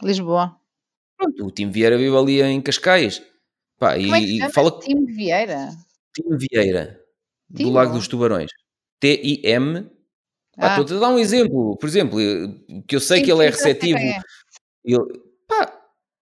Lisboa. 0.01 0.55
Pronto, 1.17 1.45
o 1.45 1.51
Tim 1.51 1.69
Vieira 1.69 1.97
vive 1.97 2.15
ali 2.15 2.41
em 2.41 2.61
Cascais. 2.61 3.21
Pá, 3.77 3.95
Como 3.95 4.15
é 4.15 4.19
que 4.19 4.25
e, 4.25 4.35
e 4.35 4.39
chama? 4.39 4.53
fala 4.53 4.71
com 4.71 4.79
Tim 4.79 5.05
Vieira. 5.05 5.69
Tim 6.13 6.37
Vieira, 6.37 6.99
do? 7.49 7.69
Lago 7.69 7.93
dos 7.93 8.07
Tubarões. 8.07 8.49
T-I-M 8.99 9.89
Ah. 10.57 10.69
Estou-te 10.71 10.93
a 10.93 10.99
dar 10.99 11.09
um 11.09 11.19
exemplo, 11.19 11.77
por 11.77 11.87
exemplo, 11.87 12.17
que 12.87 12.95
eu 12.95 12.99
sei 12.99 13.19
Sim, 13.19 13.23
que 13.25 13.31
ele 13.31 13.45
é 13.45 13.49
receptivo. 13.49 13.97
é. 13.97 14.19
Ele, 14.83 14.99
pá, 15.47 15.73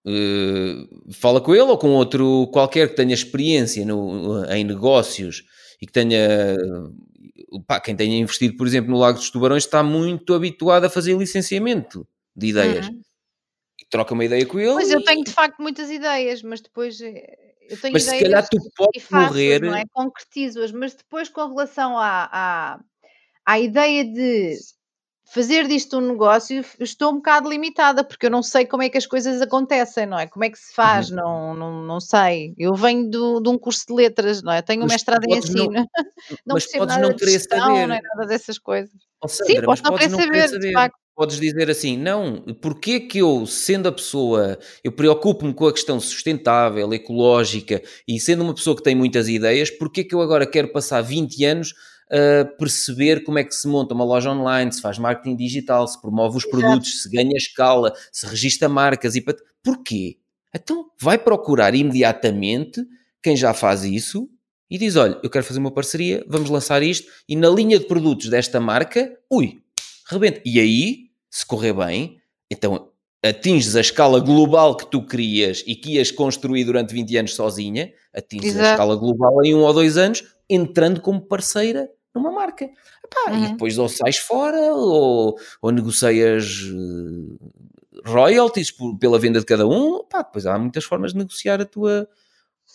eh, 0.05 0.87
fala 1.13 1.41
com 1.41 1.53
ele 1.53 1.63
ou 1.63 1.77
com 1.77 1.89
outro 1.89 2.47
qualquer 2.53 2.89
que 2.89 2.95
tenha 2.95 3.13
experiência 3.13 3.85
no, 3.85 4.45
em 4.45 4.63
negócios 4.63 5.43
e 5.81 5.85
que 5.87 5.91
tenha. 5.93 6.55
Pá, 7.65 7.79
quem 7.79 7.95
tenha 7.95 8.17
investido, 8.17 8.55
por 8.57 8.67
exemplo, 8.67 8.91
no 8.91 8.97
Lago 8.99 9.17
dos 9.17 9.29
Tubarões 9.31 9.63
está 9.63 9.81
muito 9.81 10.33
habituado 10.33 10.85
a 10.85 10.89
fazer 10.89 11.17
licenciamento 11.17 12.07
de 12.35 12.47
ideias. 12.47 12.87
Uhum. 12.87 13.01
Troca 13.89 14.13
uma 14.13 14.25
ideia 14.25 14.45
com 14.45 14.59
ele. 14.59 14.73
Pois 14.73 14.91
eu 14.91 14.99
e- 14.99 15.03
tenho 15.03 15.23
de 15.23 15.31
facto 15.31 15.59
muitas 15.59 15.89
ideias, 15.89 16.43
mas 16.43 16.61
depois 16.61 17.01
eh, 17.01 17.37
eu 17.69 17.79
tenho 17.79 17.93
Mas 17.93 18.03
se 18.03 18.09
ideias 18.09 18.23
calhar 18.23 18.49
tu 18.49 18.57
podes 18.75 19.05
morrer. 19.09 19.63
é? 19.63 19.83
Concretizo-as, 19.91 20.71
mas 20.71 20.93
depois 20.93 21.27
com 21.29 21.47
relação 21.47 21.97
à, 21.97 22.29
à, 22.31 22.79
à 23.49 23.59
ideia 23.59 24.05
de 24.05 24.57
fazer 25.33 25.67
disto 25.67 25.97
um 25.97 26.01
negócio, 26.11 26.63
estou 26.79 27.11
um 27.11 27.15
bocado 27.15 27.49
limitada, 27.49 28.03
porque 28.03 28.27
eu 28.27 28.29
não 28.29 28.43
sei 28.43 28.65
como 28.65 28.83
é 28.83 28.89
que 28.89 28.97
as 28.97 29.07
coisas 29.07 29.41
acontecem, 29.41 30.05
não 30.05 30.19
é? 30.19 30.27
Como 30.27 30.43
é 30.45 30.49
que 30.51 30.57
se 30.57 30.69
Uhum. 30.69 30.75
faz, 30.75 31.09
não, 31.09 31.55
não, 31.55 31.81
não 31.83 31.99
sei. 31.99 32.53
Eu 32.57 32.75
venho 32.75 33.09
do, 33.09 33.39
de 33.39 33.49
um 33.49 33.57
curso 33.57 33.85
de 33.87 33.93
letras, 33.93 34.43
não 34.43 34.51
é? 34.51 34.61
Tenho 34.61 34.81
um 34.81 34.85
Mas 34.85 34.93
mestrado 34.93 35.23
em 35.25 35.29
podes 35.29 35.49
não- 35.53 35.63
ensino, 35.65 35.85
não 36.45 36.53
mas 36.55 36.65
podes 36.71 36.97
não 36.97 37.15
querer 37.15 37.31
gestão, 37.31 37.59
saber. 37.59 37.87
nem 37.87 38.01
nada 38.01 38.27
dessas 38.27 38.59
coisas. 38.59 38.91
Sim, 39.27 39.45
Sandra, 39.45 39.67
mas 39.67 39.81
posso 39.81 39.83
não 39.83 39.91
podes 39.91 40.07
querer 40.07 40.11
não 40.11 40.31
querer 40.31 40.47
saber, 40.47 40.59
de 40.59 40.63
saber. 40.67 40.73
facto. 40.73 40.99
Podes 41.15 41.39
dizer 41.39 41.69
assim, 41.69 41.97
não, 41.97 42.41
porque 42.61 42.99
que 43.01 43.17
eu, 43.17 43.45
sendo 43.45 43.89
a 43.89 43.91
pessoa, 43.91 44.57
eu 44.83 44.91
preocupo-me 44.91 45.53
com 45.53 45.67
a 45.67 45.73
questão 45.73 45.99
sustentável, 45.99 46.93
ecológica 46.93 47.81
e 48.07 48.17
sendo 48.21 48.41
uma 48.43 48.55
pessoa 48.55 48.73
que 48.75 48.83
tem 48.83 48.95
muitas 48.95 49.27
ideias, 49.27 49.69
porque 49.69 50.03
que 50.05 50.15
eu 50.15 50.21
agora 50.21 50.47
quero 50.47 50.71
passar 50.71 51.01
20 51.01 51.43
anos 51.43 51.73
a 52.11 52.45
perceber 52.45 53.23
como 53.23 53.37
é 53.39 53.43
que 53.43 53.53
se 53.53 53.67
monta 53.67 53.93
uma 53.93 54.03
loja 54.03 54.31
online, 54.31 54.71
se 54.73 54.81
faz 54.81 54.97
marketing 54.97 55.35
digital, 55.35 55.87
se 55.87 55.99
promove 56.01 56.37
os 56.37 56.43
Exato. 56.45 56.61
produtos, 56.61 57.03
se 57.03 57.09
ganha 57.09 57.35
escala, 57.37 57.93
se 58.11 58.25
registra 58.25 58.67
marcas 58.67 59.15
e... 59.15 59.21
pat- 59.21 59.41
Porquê? 59.63 60.17
Então 60.55 60.89
vai 60.99 61.17
procurar 61.17 61.75
imediatamente 61.75 62.83
quem 63.21 63.35
já 63.35 63.53
faz 63.53 63.83
isso 63.83 64.29
e 64.69 64.77
diz, 64.77 64.95
olha, 64.95 65.19
eu 65.21 65.29
quero 65.29 65.43
fazer 65.45 65.59
uma 65.59 65.71
parceria, 65.71 66.23
vamos 66.27 66.49
lançar 66.49 66.81
isto 66.81 67.07
e 67.27 67.35
na 67.35 67.49
linha 67.49 67.77
de 67.77 67.85
produtos 67.85 68.29
desta 68.29 68.59
marca, 68.59 69.15
ui, 69.29 69.61
rebenta. 70.07 70.41
E 70.45 70.59
aí, 70.59 71.09
se 71.29 71.45
correr 71.45 71.73
bem, 71.73 72.17
então 72.49 72.89
atinges 73.23 73.75
a 73.75 73.81
escala 73.81 74.19
global 74.21 74.77
que 74.77 74.89
tu 74.89 75.05
querias 75.05 75.61
e 75.67 75.75
que 75.75 75.95
ias 75.95 76.09
construir 76.09 76.63
durante 76.63 76.93
20 76.93 77.17
anos 77.17 77.35
sozinha, 77.35 77.91
atinges 78.15 78.55
a 78.55 78.59
Exato. 78.59 78.69
escala 78.71 78.95
global 78.95 79.43
em 79.43 79.53
um 79.53 79.59
ou 79.59 79.73
dois 79.73 79.97
anos, 79.97 80.23
entrando 80.49 81.01
como 81.01 81.19
parceira 81.21 81.89
numa 82.13 82.31
marca. 82.31 82.65
Epá, 82.65 83.31
E 83.31 83.37
Uhum. 83.37 83.47
depois 83.51 83.77
ou 83.77 83.87
sais 83.89 84.17
fora 84.17 84.73
ou, 84.73 85.37
ou 85.61 85.71
negocias 85.71 86.63
eh, 86.71 87.99
royalties 88.05 88.71
por- 88.71 88.97
pela 88.97 89.19
venda 89.19 89.39
de 89.39 89.45
cada 89.45 89.67
um. 89.67 89.99
Epá, 89.99 90.21
depois 90.21 90.45
há 90.45 90.57
muitas 90.57 90.83
formas 90.83 91.11
de 91.13 91.17
negociar 91.19 91.61
a 91.61 91.65
tua, 91.65 92.07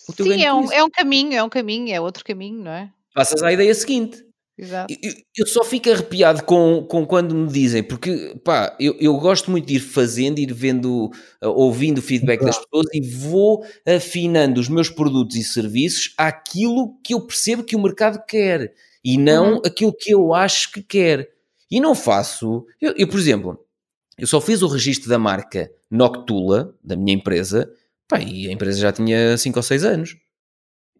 o 0.07 0.13
teu 0.13 0.25
Sim, 0.25 0.43
é 0.43 0.53
um, 0.53 0.71
é 0.71 0.83
um 0.83 0.89
caminho, 0.89 1.33
é 1.33 1.43
um 1.43 1.49
caminho, 1.49 1.93
é 1.93 1.99
outro 1.99 2.23
caminho, 2.23 2.63
não 2.63 2.71
é? 2.71 2.91
Passas 3.13 3.41
à 3.43 3.51
ideia 3.51 3.73
seguinte. 3.73 4.23
Exato. 4.57 4.93
Eu, 5.03 5.13
eu 5.39 5.45
só 5.47 5.65
fico 5.65 5.89
arrepiado 5.89 6.43
com, 6.45 6.85
com 6.87 7.05
quando 7.05 7.35
me 7.35 7.51
dizem, 7.51 7.83
porque 7.83 8.39
pá, 8.41 8.73
eu, 8.79 8.95
eu 9.01 9.17
gosto 9.17 9.51
muito 9.51 9.65
de 9.65 9.75
ir 9.75 9.79
fazendo, 9.81 10.39
ir 10.39 10.53
vendo, 10.53 11.11
uh, 11.43 11.47
ouvindo 11.49 11.97
o 11.97 12.01
feedback 12.01 12.39
das 12.41 12.57
pessoas 12.57 12.85
e 12.93 13.01
vou 13.01 13.65
afinando 13.85 14.61
os 14.61 14.69
meus 14.69 14.89
produtos 14.89 15.35
e 15.35 15.43
serviços 15.43 16.13
àquilo 16.17 16.97
que 17.03 17.13
eu 17.13 17.19
percebo 17.19 17.65
que 17.65 17.75
o 17.75 17.81
mercado 17.81 18.23
quer 18.25 18.73
e 19.05 19.17
não 19.17 19.53
Uhum. 19.53 19.61
aquilo 19.65 19.93
que 19.93 20.11
eu 20.11 20.33
acho 20.33 20.71
que 20.71 20.81
quer. 20.81 21.29
E 21.69 21.79
não 21.79 21.93
faço. 21.95 22.65
Eu, 22.81 22.93
eu, 22.97 23.07
por 23.07 23.19
exemplo, 23.19 23.63
eu 24.17 24.25
só 24.27 24.41
fiz 24.41 24.61
o 24.63 24.67
registro 24.67 25.09
da 25.09 25.19
marca 25.19 25.71
Noctula, 25.91 26.75
da 26.83 26.95
minha 26.95 27.13
empresa, 27.15 27.71
pá, 28.07 28.19
e 28.19 28.47
a 28.47 28.51
empresa 28.51 28.79
já 28.79 28.91
tinha 28.91 29.37
5 29.37 29.57
ou 29.59 29.63
6 29.63 29.83
anos. 29.85 30.15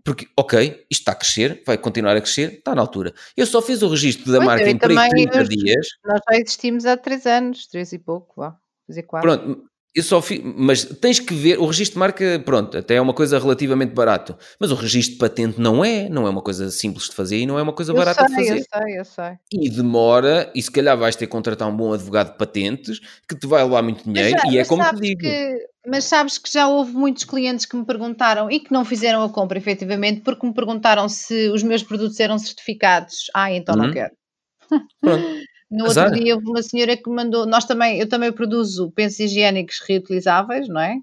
Porque, 0.03 0.27
ok, 0.37 0.85
isto 0.87 1.01
está 1.01 1.13
a 1.13 1.15
crescer, 1.15 1.63
vai 1.65 1.79
continuar 1.79 2.15
a 2.15 2.21
crescer, 2.21 2.53
está 2.59 2.75
na 2.75 2.81
altura. 2.81 3.11
Eu 3.35 3.47
só 3.47 3.59
fiz 3.59 3.81
o 3.81 3.87
registro 3.87 4.31
da 4.31 4.37
Pois, 4.37 4.45
marca 4.45 4.69
em 4.69 4.77
também, 4.77 5.09
30 5.09 5.39
eu- 5.39 5.43
dias. 5.47 5.87
Nós 6.05 6.19
já 6.29 6.37
existimos 6.37 6.85
há 6.85 6.95
três 6.95 7.25
anos, 7.25 7.65
três 7.65 7.91
e 7.91 7.97
pouco, 7.97 8.33
vá, 8.39 8.55
fazer 8.85 9.01
quatro. 9.03 9.27
Pronto, 9.31 9.63
eu 9.95 10.03
só 10.03 10.21
fiz, 10.21 10.41
mas 10.43 10.83
tens 10.83 11.19
que 11.19 11.33
ver, 11.33 11.57
o 11.59 11.65
registro 11.65 11.93
de 11.93 11.99
marca, 11.99 12.41
pronto, 12.45 12.77
até 12.77 12.95
é 12.95 13.01
uma 13.01 13.13
coisa 13.13 13.39
relativamente 13.39 13.93
barato, 13.93 14.35
mas 14.59 14.69
o 14.71 14.75
registro 14.75 15.13
de 15.13 15.19
patente 15.19 15.59
não 15.59 15.83
é, 15.85 16.09
não 16.09 16.27
é 16.27 16.29
uma 16.29 16.41
coisa 16.41 16.69
simples 16.69 17.05
de 17.09 17.15
fazer 17.15 17.37
e 17.39 17.45
não 17.45 17.57
é 17.57 17.61
uma 17.61 17.71
coisa 17.73 17.93
eu 17.93 17.95
barata 17.97 18.25
sei, 18.27 18.27
de 18.27 18.35
fazer. 18.35 18.57
eu 18.59 18.81
sei, 18.83 18.99
eu 18.99 19.05
sei. 19.05 19.33
E 19.53 19.69
demora, 19.69 20.51
e 20.53 20.61
se 20.61 20.69
calhar 20.71 20.97
vais 20.97 21.15
ter 21.15 21.27
que 21.27 21.31
contratar 21.31 21.67
um 21.69 21.75
bom 21.77 21.93
advogado 21.93 22.31
de 22.33 22.37
patentes 22.37 22.99
que 23.27 23.35
te 23.37 23.47
vai 23.47 23.63
levar 23.63 23.81
muito 23.83 24.03
dinheiro, 24.03 24.37
já- 24.37 24.51
e 24.51 24.57
é 24.57 24.65
como 24.65 24.83
te 24.83 24.95
digo. 24.99 25.21
que, 25.21 25.57
mas 25.87 26.03
sabes 26.05 26.37
que 26.37 26.51
já 26.51 26.67
houve 26.67 26.91
muitos 26.93 27.23
clientes 27.23 27.65
que 27.65 27.77
me 27.77 27.85
perguntaram 27.85 28.51
e 28.51 28.59
que 28.59 28.73
não 28.73 28.83
fizeram 28.83 29.23
a 29.23 29.29
compra 29.29 29.57
efetivamente 29.57 30.21
porque 30.21 30.45
me 30.45 30.53
perguntaram 30.53 31.07
se 31.07 31.49
os 31.51 31.63
meus 31.63 31.83
produtos 31.83 32.19
eram 32.19 32.37
certificados. 32.37 33.31
Ah, 33.33 33.51
então 33.51 33.75
não 33.77 33.85
Uhum. 33.85 33.91
quero. 33.91 34.11
Pronto. 35.01 35.25
No 35.75 35.85
Azar. 35.85 36.05
outro 36.05 36.23
dia 36.23 36.35
houve 36.35 36.47
uma 36.47 36.63
senhora 36.63 36.97
que 36.97 37.09
me 37.09 37.15
mandou, 37.15 37.45
nós 37.45 37.65
também, 37.65 37.99
eu 37.99 38.07
também 38.07 38.31
produzo 38.31 38.91
pensos 38.91 39.19
higiênicos 39.19 39.79
reutilizáveis, 39.87 40.67
não 40.67 40.81
é? 40.81 40.99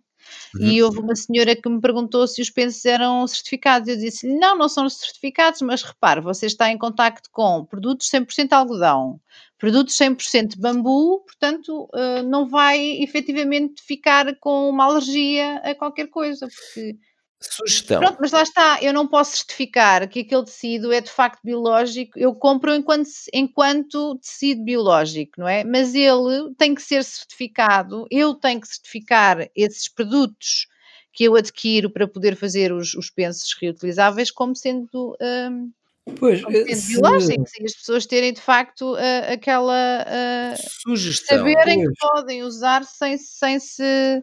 Uhum. 0.54 0.66
E 0.66 0.82
houve 0.82 0.98
uma 0.98 1.14
senhora 1.14 1.54
que 1.54 1.68
me 1.68 1.80
perguntou 1.80 2.26
se 2.26 2.40
os 2.40 2.50
pensos 2.50 2.84
eram 2.84 3.26
certificados. 3.26 3.88
Eu 3.88 3.96
disse 3.96 4.26
não, 4.26 4.56
não 4.56 4.68
são 4.68 4.88
certificados, 4.88 5.60
mas 5.62 5.82
repare, 5.82 6.20
você 6.20 6.46
está 6.46 6.70
em 6.70 6.78
contacto 6.78 7.28
com 7.30 7.64
produtos 7.64 8.08
100% 8.08 8.52
algodão, 8.52 9.20
produtos 9.58 9.96
100% 9.96 10.58
bambu, 10.58 11.20
portanto 11.20 11.88
eh, 11.94 12.22
não 12.22 12.48
vai 12.48 12.80
efetivamente 13.02 13.82
ficar 13.82 14.34
com 14.36 14.68
uma 14.68 14.84
alergia 14.84 15.56
a 15.58 15.74
qualquer 15.74 16.08
coisa, 16.08 16.48
porque 16.48 16.96
Sugestão. 17.42 18.00
Pronto, 18.00 18.18
mas 18.20 18.32
lá 18.32 18.42
está, 18.42 18.78
eu 18.82 18.92
não 18.92 19.06
posso 19.06 19.36
certificar 19.36 20.08
que 20.08 20.20
aquele 20.20 20.44
tecido 20.44 20.92
é 20.92 21.00
de 21.00 21.10
facto 21.10 21.40
biológico, 21.44 22.18
eu 22.18 22.34
compro 22.34 22.74
enquanto, 22.74 23.08
enquanto 23.32 24.18
tecido 24.18 24.64
biológico, 24.64 25.32
não 25.40 25.48
é? 25.48 25.64
Mas 25.64 25.94
ele 25.94 26.54
tem 26.56 26.74
que 26.74 26.82
ser 26.82 27.04
certificado, 27.04 28.06
eu 28.10 28.34
tenho 28.34 28.60
que 28.60 28.68
certificar 28.68 29.48
esses 29.54 29.88
produtos 29.88 30.66
que 31.12 31.24
eu 31.24 31.36
adquiro 31.36 31.90
para 31.90 32.08
poder 32.08 32.36
fazer 32.36 32.72
os, 32.72 32.94
os 32.94 33.10
pensos 33.10 33.54
reutilizáveis 33.60 34.30
como 34.30 34.56
sendo, 34.56 35.16
hum, 35.50 35.70
Pois, 36.18 36.40
se- 36.40 36.94
biológicos 36.94 37.52
e 37.60 37.64
as 37.64 37.74
pessoas 37.74 38.06
terem 38.06 38.32
de 38.32 38.40
facto 38.40 38.94
ah, 38.96 39.32
aquela. 39.32 40.04
ah, 40.06 40.54
Sugestão. 40.82 41.38
saberem 41.38 41.80
que 41.80 41.86
Pois. 41.86 41.98
podem 41.98 42.42
usar 42.42 42.84
sem, 42.84 43.16
sem 43.18 43.58
se. 43.60 44.22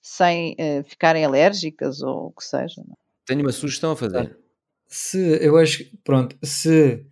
Sem 0.00 0.56
uh, 0.58 0.84
ficarem 0.84 1.24
alérgicas 1.24 2.02
ou 2.02 2.26
o 2.26 2.32
que 2.32 2.44
seja. 2.44 2.82
Não? 2.86 2.94
É? 2.94 2.96
Tenho 3.26 3.42
uma 3.42 3.52
sugestão 3.52 3.92
a 3.92 3.96
fazer. 3.96 4.36
Se, 4.88 5.38
eu 5.40 5.56
acho 5.56 5.78
que, 5.78 5.96
pronto, 6.02 6.36
se 6.42 7.06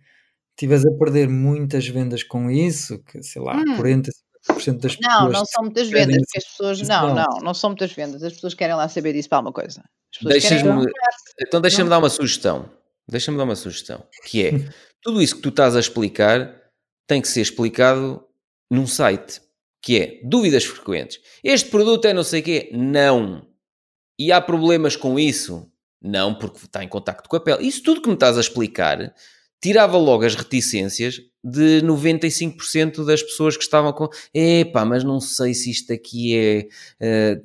estiveres 0.51 0.85
a 0.85 0.91
perder 0.91 1.29
muitas 1.29 1.87
vendas 1.87 2.23
com 2.23 2.51
isso, 2.51 2.99
que 3.03 3.23
sei 3.23 3.41
lá, 3.41 3.55
hum. 3.55 3.77
40, 3.77 4.11
das 4.47 4.95
pessoas. 4.95 4.97
Não, 5.01 5.29
não 5.29 5.45
são 5.45 5.63
muitas 5.63 5.89
vendas, 5.89 6.17
porque 6.17 6.37
as 6.37 6.45
pessoas. 6.45 6.81
Não, 6.81 7.15
não, 7.15 7.39
não 7.41 7.53
são 7.53 7.69
muitas 7.69 7.91
vendas. 7.91 8.23
As 8.23 8.33
pessoas 8.33 8.53
querem 8.53 8.75
lá 8.75 8.87
saber 8.87 9.13
disso 9.13 9.29
para 9.29 9.37
alguma 9.37 9.53
coisa. 9.53 9.83
Então 11.41 11.61
deixa-me 11.61 11.89
dar 11.89 11.99
uma 11.99 12.09
sugestão. 12.09 12.69
Deixa-me 13.07 13.37
dar 13.37 13.43
uma 13.43 13.55
sugestão. 13.55 14.05
Que 14.25 14.47
é 14.47 14.51
tudo 15.01 15.21
isso 15.21 15.35
que 15.35 15.41
tu 15.41 15.49
estás 15.49 15.75
a 15.75 15.79
explicar 15.79 16.55
tem 17.07 17.21
que 17.21 17.27
ser 17.27 17.41
explicado 17.41 18.23
num 18.69 18.85
site. 18.85 19.41
Que 19.81 19.97
é 19.97 20.19
dúvidas 20.23 20.65
frequentes. 20.65 21.19
Este 21.43 21.69
produto 21.69 22.05
é 22.05 22.13
não 22.13 22.23
sei 22.23 22.41
quê? 22.41 22.69
Não. 22.73 23.45
E 24.17 24.31
há 24.31 24.41
problemas 24.41 24.95
com 24.95 25.17
isso? 25.17 25.71
Não, 26.01 26.33
porque 26.33 26.65
está 26.65 26.83
em 26.83 26.87
contacto 26.87 27.29
com 27.29 27.35
a 27.35 27.39
pele. 27.39 27.67
Isso 27.67 27.83
tudo 27.83 28.01
que 28.01 28.07
me 28.07 28.13
estás 28.13 28.37
a 28.37 28.41
explicar 28.41 29.13
tirava 29.61 29.97
logo 29.97 30.23
as 30.23 30.35
reticências 30.35 31.19
de 31.43 31.81
95% 31.83 33.05
das 33.05 33.23
pessoas 33.23 33.55
que 33.55 33.63
estavam 33.63 33.93
com 33.93 34.09
epá, 34.33 34.83
mas 34.83 35.03
não 35.03 35.19
sei 35.19 35.53
se 35.53 35.71
isto 35.71 35.93
aqui 35.93 36.35
é 36.35 36.67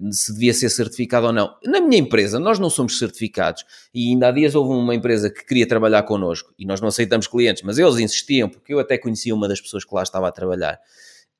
uh, 0.00 0.12
se 0.12 0.32
devia 0.32 0.52
ser 0.52 0.68
certificado 0.68 1.26
ou 1.26 1.32
não. 1.32 1.54
Na 1.64 1.80
minha 1.80 1.98
empresa, 1.98 2.40
nós 2.40 2.58
não 2.58 2.70
somos 2.70 2.98
certificados 2.98 3.64
e 3.92 4.10
ainda 4.10 4.28
há 4.28 4.32
dias 4.32 4.54
houve 4.54 4.72
uma 4.72 4.94
empresa 4.94 5.30
que 5.30 5.44
queria 5.44 5.66
trabalhar 5.66 6.02
connosco 6.02 6.52
e 6.58 6.66
nós 6.66 6.80
não 6.80 6.88
aceitamos 6.88 7.26
clientes, 7.26 7.62
mas 7.62 7.78
eles 7.78 7.98
insistiam 7.98 8.48
porque 8.48 8.74
eu 8.74 8.78
até 8.78 8.98
conhecia 8.98 9.34
uma 9.34 9.48
das 9.48 9.60
pessoas 9.60 9.84
que 9.84 9.94
lá 9.94 10.02
estava 10.02 10.28
a 10.28 10.32
trabalhar 10.32 10.80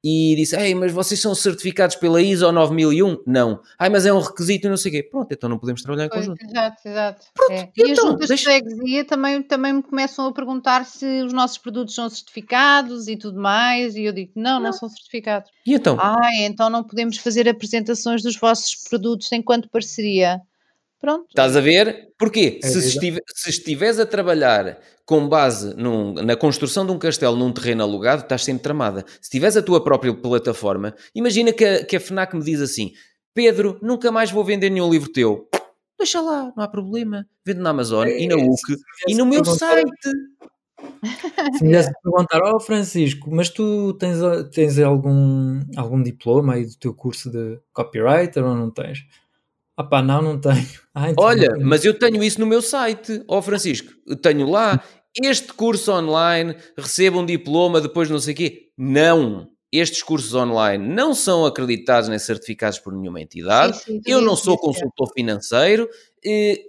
e 0.07 0.37
disse: 0.37 0.55
Ei, 0.55 0.75
mas 0.75 0.93
vocês 0.93 1.19
são 1.19 1.35
certificados 1.35 1.97
pela 1.97 2.21
ISO 2.21 2.53
9001? 2.53 3.23
Não. 3.27 3.59
Ai, 3.79 3.89
mas 3.89 4.05
é 4.05 4.13
um 4.13 4.21
requisito 4.21 4.67
e 4.67 4.71
não 4.71 4.77
sei 4.77 4.91
o 4.91 4.95
quê. 4.95 5.03
Pronto, 5.03 5.33
então 5.33 5.49
não 5.49 5.59
podemos 5.59 5.81
trabalhar 5.81 6.05
em 6.05 6.09
pois, 6.11 6.27
conjunto. 6.27 6.45
Exato, 6.45 6.77
exato. 6.87 7.25
Pronto, 7.35 7.53
é. 7.53 7.73
E 7.75 7.91
então, 7.91 7.91
as 7.91 8.11
juntas 8.13 8.29
deixa... 8.29 8.51
de 8.51 8.69
freguesia 8.69 9.05
também, 9.07 9.43
também 9.43 9.73
me 9.73 9.83
começam 9.83 10.27
a 10.27 10.33
perguntar 10.33 10.85
se 10.85 11.23
os 11.23 11.33
nossos 11.33 11.57
produtos 11.57 11.95
são 11.95 12.11
certificados 12.11 13.09
e 13.09 13.17
tudo 13.17 13.41
mais. 13.41 13.97
E 13.97 14.05
eu 14.05 14.13
digo: 14.13 14.33
Não, 14.37 14.57
não, 14.57 14.65
não 14.65 14.73
são 14.75 14.91
certificados. 14.91 15.51
E 15.67 15.73
então? 15.73 15.97
Ah, 15.99 16.29
então 16.41 16.69
não 16.69 16.85
podemos 16.85 17.17
fazer 17.17 17.49
apresentações 17.49 18.23
dos 18.23 18.37
vossos 18.37 18.77
produtos 18.87 19.33
enquanto 19.33 19.71
parceria. 19.71 20.43
Pronto. 21.05 21.27
Estás 21.29 21.55
a 21.55 21.61
ver? 21.61 22.15
Porquê? 22.19 22.59
É 22.63 22.67
se, 22.67 22.79
estive, 22.79 23.21
se 23.35 23.51
estiveres 23.51 23.99
a 23.99 24.07
trabalhar 24.07 24.79
com 25.05 25.29
base 25.29 25.77
num, 25.77 26.15
na 26.15 26.35
construção 26.35 26.87
de 26.87 26.93
um 26.93 26.99
castelo 26.99 27.37
num 27.37 27.53
terreno 27.53 27.83
alugado, 27.83 28.23
estás 28.23 28.43
sempre 28.43 28.63
tramada. 28.63 29.05
Se 29.21 29.29
tiveres 29.29 29.55
a 29.55 29.63
tua 29.63 29.85
própria 29.85 30.15
plataforma, 30.15 30.95
imagina 31.15 31.53
que 31.53 31.63
a, 31.63 31.85
que 31.85 31.97
a 31.97 32.01
FNAC 32.01 32.35
me 32.35 32.43
diz 32.43 32.59
assim: 32.59 32.93
Pedro, 33.35 33.79
nunca 33.83 34.11
mais 34.11 34.31
vou 34.31 34.43
vender 34.43 34.71
nenhum 34.71 34.91
livro 34.91 35.13
teu. 35.13 35.47
Deixa 35.99 36.23
lá, 36.23 36.51
não 36.57 36.65
há 36.65 36.69
problema. 36.69 37.27
Vendo 37.45 37.61
na 37.61 37.69
Amazon 37.69 38.07
é, 38.07 38.23
e 38.23 38.27
na 38.27 38.37
UC 38.37 38.75
e 39.07 39.15
no 39.15 39.27
meu 39.27 39.45
site. 39.45 39.91
Se 41.59 41.65
me 41.65 41.71
desse 41.71 41.93
perguntar, 42.03 42.41
ó 42.43 42.57
oh, 42.57 42.61
Francisco, 42.61 43.29
mas 43.31 43.51
tu 43.51 43.93
tens, 43.99 44.19
tens 44.55 44.79
algum, 44.79 45.61
algum 45.77 46.03
diploma 46.03 46.55
aí 46.55 46.65
do 46.65 46.77
teu 46.79 46.95
curso 46.95 47.31
de 47.31 47.61
copywriter 47.75 48.43
ou 48.43 48.55
não 48.55 48.71
tens? 48.71 49.05
Ah 49.77 49.85
pá, 49.85 50.03
não, 50.03 50.23
não 50.23 50.41
tenho. 50.41 50.55
Ah, 50.97 51.11
então 51.11 51.25
Olha, 51.25 51.49
não 51.49 51.57
tenho. 51.57 51.67
mas 51.67 51.85
eu 51.85 51.99
tenho 51.99 52.23
isso 52.23 52.39
no 52.39 52.47
meu 52.47 52.63
site. 52.63 53.25
Ó 53.27 53.39
oh, 53.39 53.43
Francisco, 53.43 53.93
eu 54.07 54.15
tenho 54.15 54.49
lá 54.49 54.81
este 55.21 55.53
curso 55.53 55.91
online, 55.91 56.57
recebo 56.79 57.19
um 57.19 57.27
diploma, 57.27 57.81
depois 57.81 58.09
não 58.09 58.21
sei 58.21 58.33
o 58.33 58.37
quê. 58.37 58.69
Não. 58.79 59.51
Estes 59.73 60.05
cursos 60.05 60.33
online 60.35 60.87
não 60.87 61.13
são 61.15 61.45
acreditados 61.45 62.09
nem 62.09 62.17
certificados 62.17 62.79
por 62.79 62.93
nenhuma 62.93 63.21
entidade. 63.21 63.77
Sim, 63.79 64.01
sim, 64.01 64.03
eu 64.07 64.21
não 64.21 64.37
sou 64.37 64.57
consultor 64.57 65.13
financeiro. 65.13 65.91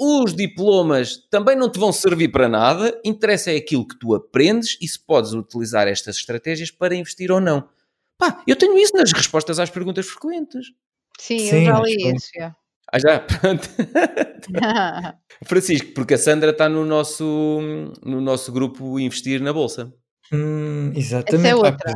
os 0.02 0.34
diplomas 0.34 1.18
também 1.30 1.56
não 1.56 1.70
te 1.70 1.78
vão 1.78 1.92
servir 1.92 2.30
para 2.30 2.50
nada. 2.50 3.00
Interessa 3.06 3.52
é 3.52 3.58
aquilo 3.58 3.88
que 3.88 4.00
tu 4.00 4.16
aprendes 4.16 4.76
e 4.82 4.88
se 4.88 4.98
podes 4.98 5.34
utilizar 5.34 5.88
estas 5.88 6.18
estratégias 6.18 6.72
para 6.72 6.96
investir 6.96 7.32
ou 7.32 7.40
não. 7.40 7.70
Pá, 8.18 8.42
eu 8.48 8.56
tenho 8.56 8.76
isso 8.76 8.96
nas 8.96 9.12
respostas 9.12 9.60
às 9.60 9.70
perguntas 9.70 10.08
frequentes. 10.08 10.66
Sim, 11.20 11.38
sim 11.38 11.60
eu 11.60 11.66
já 11.66 11.80
li 11.82 12.16
isso. 12.16 12.30
Já. 12.36 12.56
Ah, 12.96 13.00
já? 13.00 13.20
Pronto. 13.42 13.70
Francisco, 15.44 15.94
porque 15.94 16.14
a 16.14 16.18
Sandra 16.18 16.52
está 16.52 16.70
no 16.70 16.86
nosso, 16.86 17.60
no 18.02 18.22
nosso 18.22 18.52
grupo 18.54 18.98
Investir 18.98 19.42
na 19.42 19.52
Bolsa. 19.52 19.94
Hum, 20.32 20.94
exatamente. 20.96 21.48
Essa 21.48 21.48
é 21.50 21.56
outra. 21.56 21.94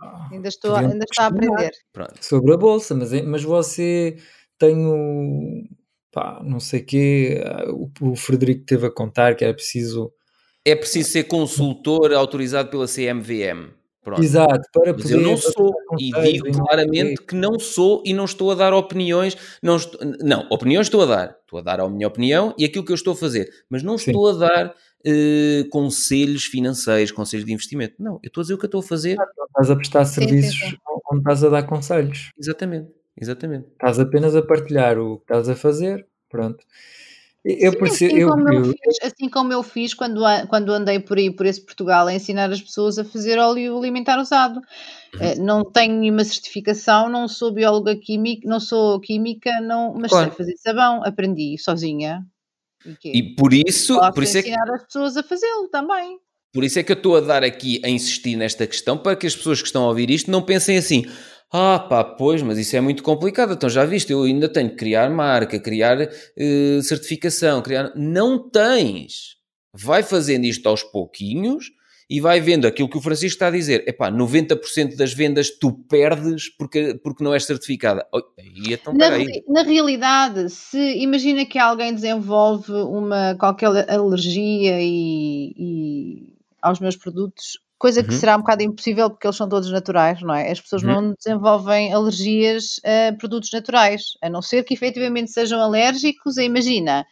Ah, 0.00 0.28
ainda, 0.30 0.48
estou, 0.48 0.76
ainda 0.76 1.04
está 1.04 1.24
a 1.24 1.26
aprender. 1.26 1.72
Pronto. 1.92 2.24
Sobre 2.24 2.54
a 2.54 2.56
Bolsa, 2.56 2.94
mas, 2.94 3.10
mas 3.22 3.42
você 3.42 4.16
tem 4.56 4.86
o. 4.86 5.64
Pá, 6.12 6.40
não 6.44 6.60
sei 6.60 6.80
o 6.80 6.86
quê. 6.86 7.44
O, 7.70 8.12
o 8.12 8.16
Frederico 8.16 8.64
teve 8.64 8.86
a 8.86 8.90
contar 8.90 9.34
que 9.34 9.44
era 9.44 9.52
preciso. 9.52 10.12
É 10.64 10.76
preciso 10.76 11.10
ser 11.10 11.24
consultor 11.24 12.12
autorizado 12.12 12.70
pela 12.70 12.86
CMVM. 12.86 13.72
Pronto. 14.06 14.22
Exato, 14.22 14.68
para 14.72 14.92
Mas 14.92 15.10
eu 15.10 15.20
não 15.20 15.36
sou, 15.36 15.74
e 15.98 16.12
digo 16.12 16.52
claramente 16.52 17.20
que 17.24 17.34
não 17.34 17.58
sou 17.58 18.04
e 18.06 18.14
não 18.14 18.24
estou 18.24 18.52
a 18.52 18.54
dar 18.54 18.72
opiniões, 18.72 19.36
não, 19.60 19.74
estou, 19.74 20.00
não, 20.22 20.46
opiniões 20.48 20.86
estou 20.86 21.02
a 21.02 21.06
dar, 21.06 21.36
estou 21.42 21.58
a 21.58 21.62
dar 21.62 21.80
a 21.80 21.90
minha 21.90 22.06
opinião 22.06 22.54
e 22.56 22.64
aquilo 22.64 22.84
que 22.84 22.92
eu 22.92 22.94
estou 22.94 23.14
a 23.14 23.16
fazer, 23.16 23.50
mas 23.68 23.82
não 23.82 23.98
Sim. 23.98 24.12
estou 24.12 24.28
a 24.28 24.32
dar 24.34 24.66
uh, 24.68 25.68
conselhos 25.70 26.44
financeiros, 26.44 27.10
conselhos 27.10 27.44
de 27.44 27.52
investimento, 27.52 27.96
não, 27.98 28.20
eu 28.22 28.28
estou 28.28 28.42
a 28.42 28.44
dizer 28.44 28.54
o 28.54 28.58
que 28.58 28.66
eu 28.66 28.68
estou 28.68 28.78
a 28.78 28.84
fazer. 28.84 29.16
Não 29.16 29.46
estás 29.46 29.70
a 29.72 29.74
prestar 29.74 30.04
serviços 30.04 30.54
sim, 30.54 30.70
sim, 30.70 30.76
onde 31.10 31.22
estás 31.22 31.42
a 31.42 31.48
dar 31.48 31.64
conselhos. 31.64 32.30
Exatamente, 32.38 32.92
exatamente. 33.20 33.66
Estás 33.72 33.98
apenas 33.98 34.36
a 34.36 34.42
partilhar 34.42 35.00
o 35.00 35.16
que 35.16 35.24
estás 35.24 35.48
a 35.48 35.56
fazer, 35.56 36.06
pronto. 36.30 36.64
Eu 37.48 37.72
Sim, 37.72 37.78
percebo, 37.78 38.12
assim, 38.12 38.22
eu, 38.22 38.28
como 38.28 38.48
eu, 38.48 38.64
eu, 38.64 38.64
fiz, 38.64 38.98
assim 39.04 39.28
como 39.28 39.52
eu 39.52 39.62
fiz 39.62 39.94
quando, 39.94 40.20
quando 40.48 40.72
andei 40.72 40.98
por 40.98 41.16
aí, 41.16 41.30
por 41.30 41.46
esse 41.46 41.60
Portugal, 41.60 42.08
a 42.08 42.12
ensinar 42.12 42.50
as 42.50 42.60
pessoas 42.60 42.98
a 42.98 43.04
fazer 43.04 43.38
óleo 43.38 43.78
alimentar 43.78 44.18
usado. 44.18 44.56
Uhum. 44.56 45.20
Eh, 45.20 45.36
não 45.36 45.64
tenho 45.64 45.94
nenhuma 45.94 46.24
certificação, 46.24 47.08
não 47.08 47.28
sou 47.28 47.52
bióloga 47.52 47.94
química, 47.94 48.48
não 48.48 48.58
sou 48.58 48.98
química, 48.98 49.60
não, 49.60 49.94
mas 49.94 50.10
claro. 50.10 50.26
sei 50.26 50.36
fazer 50.36 50.56
sabão, 50.56 51.04
aprendi 51.04 51.56
sozinha. 51.56 52.26
E, 53.04 53.18
e 53.18 53.36
por 53.36 53.54
isso, 53.54 53.96
Posso 53.96 54.12
por 54.12 54.24
isso 54.24 54.38
ensinar 54.38 54.62
é 54.62 54.66
que, 54.66 54.74
as 54.74 54.82
pessoas 54.82 55.16
a 55.16 55.22
fazê-lo 55.22 55.68
também. 55.68 56.18
Por 56.52 56.64
isso 56.64 56.80
é 56.80 56.82
que 56.82 56.90
eu 56.90 56.96
estou 56.96 57.16
a 57.16 57.20
dar 57.20 57.44
aqui 57.44 57.80
a 57.84 57.88
insistir 57.88 58.34
nesta 58.34 58.66
questão 58.66 58.98
para 58.98 59.14
que 59.14 59.26
as 59.26 59.36
pessoas 59.36 59.60
que 59.60 59.68
estão 59.68 59.84
a 59.84 59.88
ouvir 59.88 60.10
isto 60.10 60.32
não 60.32 60.42
pensem 60.42 60.78
assim: 60.78 61.04
ah, 61.52 61.78
pá, 61.78 62.02
pois, 62.02 62.42
mas 62.42 62.58
isso 62.58 62.76
é 62.76 62.80
muito 62.80 63.02
complicado. 63.02 63.52
Então 63.52 63.68
já 63.68 63.84
viste, 63.84 64.12
eu 64.12 64.24
ainda 64.24 64.48
tenho 64.48 64.70
que 64.70 64.76
criar 64.76 65.08
marca, 65.10 65.58
criar 65.58 65.98
uh, 66.00 66.82
certificação, 66.82 67.62
criar. 67.62 67.92
Não 67.94 68.38
tens. 68.50 69.36
Vai 69.72 70.02
fazendo 70.02 70.44
isto 70.44 70.68
aos 70.68 70.82
pouquinhos 70.82 71.70
e 72.08 72.20
vai 72.20 72.40
vendo 72.40 72.66
aquilo 72.66 72.88
que 72.88 72.98
o 72.98 73.00
Francisco 73.00 73.34
está 73.36 73.48
a 73.48 73.50
dizer. 73.50 73.84
Epá, 73.86 74.10
90% 74.10 74.96
das 74.96 75.12
vendas 75.12 75.50
tu 75.50 75.72
perdes 75.72 76.48
porque, 76.48 76.94
porque 77.02 77.22
não 77.22 77.34
és 77.34 77.44
certificada. 77.44 78.06
E 78.38 78.72
então, 78.72 78.92
na, 78.92 79.10
na 79.48 79.62
realidade, 79.62 80.48
se 80.50 80.78
imagina 80.98 81.44
que 81.44 81.58
alguém 81.58 81.94
desenvolve 81.94 82.72
uma 82.72 83.36
qualquer 83.36 83.88
alergia 83.90 84.80
e, 84.80 85.54
e 85.56 86.36
aos 86.60 86.80
meus 86.80 86.96
produtos, 86.96 87.58
coisa 87.78 88.02
que 88.02 88.12
uhum. 88.12 88.18
será 88.18 88.36
um 88.36 88.40
bocado 88.40 88.62
impossível 88.62 89.10
porque 89.10 89.26
eles 89.26 89.36
são 89.36 89.48
todos 89.48 89.70
naturais, 89.70 90.20
não 90.22 90.34
é? 90.34 90.50
As 90.50 90.60
pessoas 90.60 90.82
uhum. 90.82 90.88
não 90.92 91.14
desenvolvem 91.14 91.92
alergias 91.92 92.80
a 92.84 93.14
produtos 93.16 93.50
naturais, 93.52 94.12
a 94.22 94.28
não 94.28 94.42
ser 94.42 94.64
que 94.64 94.74
efetivamente 94.74 95.30
sejam 95.30 95.60
alérgicos, 95.60 96.38
a 96.38 96.42
imagina. 96.42 97.06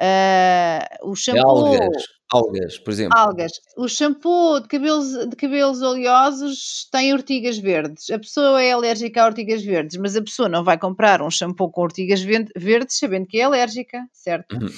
Uh, 0.00 1.10
o 1.10 1.14
shampoo. 1.14 1.66
Algas, 1.66 2.04
algas, 2.32 2.78
por 2.78 2.90
exemplo. 2.90 3.18
Algas. 3.18 3.52
O 3.76 3.86
shampoo 3.86 4.60
de 4.60 4.68
cabelos, 4.68 5.28
de 5.28 5.36
cabelos 5.36 5.82
oleosos 5.82 6.88
tem 6.90 7.12
ortigas 7.12 7.58
verdes. 7.58 8.08
A 8.08 8.18
pessoa 8.18 8.62
é 8.62 8.72
alérgica 8.72 9.22
a 9.22 9.26
ortigas 9.26 9.62
verdes, 9.62 9.98
mas 9.98 10.16
a 10.16 10.22
pessoa 10.22 10.48
não 10.48 10.64
vai 10.64 10.78
comprar 10.78 11.20
um 11.20 11.30
shampoo 11.30 11.70
com 11.70 11.82
ortigas 11.82 12.22
verdes 12.22 12.98
sabendo 12.98 13.26
que 13.26 13.40
é 13.40 13.42
alérgica, 13.42 13.98
certo? 14.12 14.56
Uhum. 14.56 14.70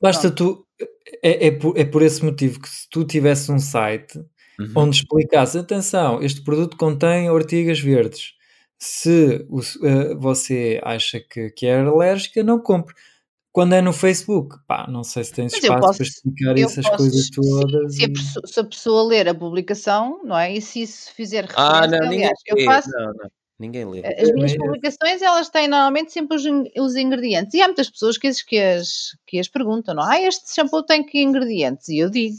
Basta 0.00 0.30
tu. 0.30 0.66
É, 1.22 1.46
é, 1.46 1.50
por, 1.52 1.78
é 1.78 1.84
por 1.84 2.02
esse 2.02 2.24
motivo 2.24 2.60
que 2.60 2.68
se 2.68 2.88
tu 2.90 3.04
tivesse 3.04 3.52
um 3.52 3.58
site 3.58 4.18
uhum. 4.58 4.72
onde 4.76 4.96
explicasse: 4.96 5.58
atenção, 5.58 6.22
este 6.22 6.42
produto 6.42 6.76
contém 6.76 7.30
ortigas 7.30 7.80
verdes. 7.80 8.32
Se 8.78 9.46
o, 9.48 9.60
uh, 9.60 10.18
você 10.18 10.80
acha 10.82 11.20
que, 11.20 11.50
que 11.50 11.66
é 11.66 11.80
alérgica, 11.80 12.42
não 12.42 12.58
compre. 12.60 12.94
Quando 13.52 13.72
é 13.72 13.80
no 13.80 13.92
Facebook, 13.92 14.56
pá, 14.66 14.84
não 14.90 15.04
sei 15.04 15.22
se 15.22 15.32
tens 15.32 15.52
espaço 15.52 15.80
posso, 15.80 15.98
para 15.98 16.06
explicar 16.06 16.58
essas 16.58 16.84
posso, 16.84 16.96
coisas 16.96 17.30
todas. 17.30 17.94
Se, 17.94 17.98
se, 17.98 18.04
a 18.04 18.08
pessoa, 18.08 18.46
se, 18.46 18.60
a 18.60 18.64
pessoa, 18.64 19.02
ler 19.04 19.28
a 19.28 19.34
publicação, 19.34 20.20
não 20.24 20.36
é? 20.36 20.52
E 20.52 20.60
se 20.60 20.82
isso 20.82 21.14
fizer 21.14 21.48
ah, 21.54 21.86
não, 21.86 21.98
aliás, 21.98 22.36
eu 22.48 22.64
faço. 22.64 22.90
Não, 22.90 23.12
não. 23.12 23.30
Ninguém 23.56 23.84
lê. 23.84 24.02
As 24.04 24.32
minhas 24.32 24.56
publicações, 24.56 25.22
elas 25.22 25.48
têm 25.48 25.68
normalmente 25.68 26.12
sempre 26.12 26.36
os, 26.36 26.44
os, 26.76 26.96
ingredientes. 26.96 27.54
E 27.54 27.62
há 27.62 27.66
muitas 27.66 27.88
pessoas 27.88 28.18
que, 28.18 28.28
que, 28.44 28.58
as, 28.58 29.16
que 29.24 29.38
as 29.38 29.46
perguntam, 29.46 29.94
não? 29.94 30.02
Ah, 30.02 30.20
este 30.20 30.52
shampoo 30.52 30.82
tem 30.82 31.04
que 31.04 31.22
ingredientes? 31.22 31.88
E 31.88 31.98
eu 31.98 32.10
digo. 32.10 32.34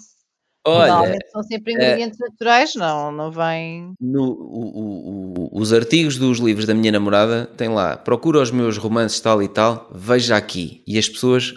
Olha, 0.67 0.87
Normalmente 0.93 1.29
são 1.31 1.43
sempre 1.43 1.73
eh, 1.73 1.75
ingredientes 1.75 2.17
naturais, 2.19 2.73
não, 2.75 3.11
não 3.11 3.31
vem. 3.31 3.93
no, 4.01 4.23
o- 4.23 5.49
o- 5.53 5.59
os 5.59 5.71
artigos 5.71 6.17
dos 6.17 6.39
livros 6.39 6.65
da 6.65 6.73
minha 6.73 6.91
namorada 6.91 7.45
tem 7.55 7.69
lá, 7.69 7.95
procura 7.95 8.39
os 8.41 8.49
meus 8.51 8.77
romances 8.77 9.19
tal 9.19 9.43
e 9.43 9.47
tal, 9.47 9.87
veja 9.93 10.35
aqui. 10.35 10.83
E 10.87 10.97
as 10.97 11.07
pessoas 11.07 11.53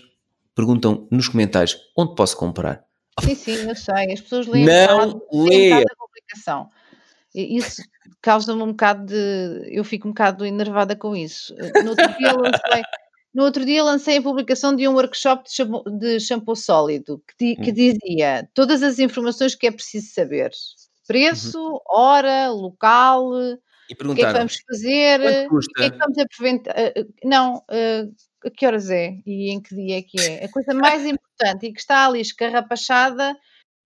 perguntam 0.55 1.07
nos 1.11 1.27
comentários 1.29 1.79
onde 1.97 2.15
posso 2.15 2.37
comprar. 2.37 2.85
Sim, 3.21 3.35
sim, 3.35 3.69
eu 3.69 3.75
sei. 3.75 4.13
As 4.13 4.21
pessoas 4.21 4.47
leem 4.47 4.67
Não 4.67 5.23
leia. 5.33 5.85
da 5.85 5.95
publicação. 5.99 6.69
Isso 7.35 7.83
causa-me 8.21 8.63
um 8.63 8.69
bocado 8.69 9.07
de. 9.07 9.69
Eu 9.75 9.85
fico 9.85 10.07
um 10.09 10.11
bocado 10.13 10.45
enervada 10.45 10.95
com 10.97 11.15
isso. 11.17 11.55
No 11.83 11.91
outro 11.91 12.07
dia 12.19 12.33
lancei, 12.33 12.83
no 13.39 13.45
outro 13.45 13.65
dia 13.65 13.85
lancei 13.85 14.17
a 14.19 14.23
publicação 14.23 14.75
de 14.75 14.89
um 14.89 14.95
workshop 14.95 15.45
de 15.45 15.55
shampoo, 15.55 15.85
de 15.85 16.19
shampoo 16.19 16.57
sólido 16.57 17.23
que, 17.39 17.55
que 17.55 17.71
Hum. 17.71 17.73
dizia 17.73 18.51
todas 18.53 18.83
as 18.83 18.99
informações 18.99 19.55
que 19.55 19.69
é 19.69 19.71
preciso 19.71 20.13
saber: 20.13 20.51
preço, 21.07 21.81
hora, 21.87 22.51
local, 22.51 23.29
o 23.29 23.57
que 23.87 24.23
é 24.23 24.27
que 24.27 24.33
vamos 24.33 24.57
fazer, 24.69 25.21
o 25.53 25.61
que 25.61 25.85
é 25.85 25.91
que 25.91 25.99
vamos 25.99 26.19
aproveitar. 26.19 26.75
Não, 27.23 27.63
eh, 27.71 28.09
a 28.45 28.51
que 28.51 28.67
horas 28.67 28.91
é 28.91 29.15
e 29.25 29.53
em 29.53 29.63
que 29.63 29.73
dia 29.73 29.99
é 29.99 30.03
que 30.03 30.21
é? 30.21 30.45
A 30.45 30.51
coisa 30.51 30.75
mais 30.75 31.07
importante 31.07 31.67
e 31.67 31.73
que 31.73 31.79
está 31.79 32.07
ali 32.09 32.21
escarrapachada 32.21 33.37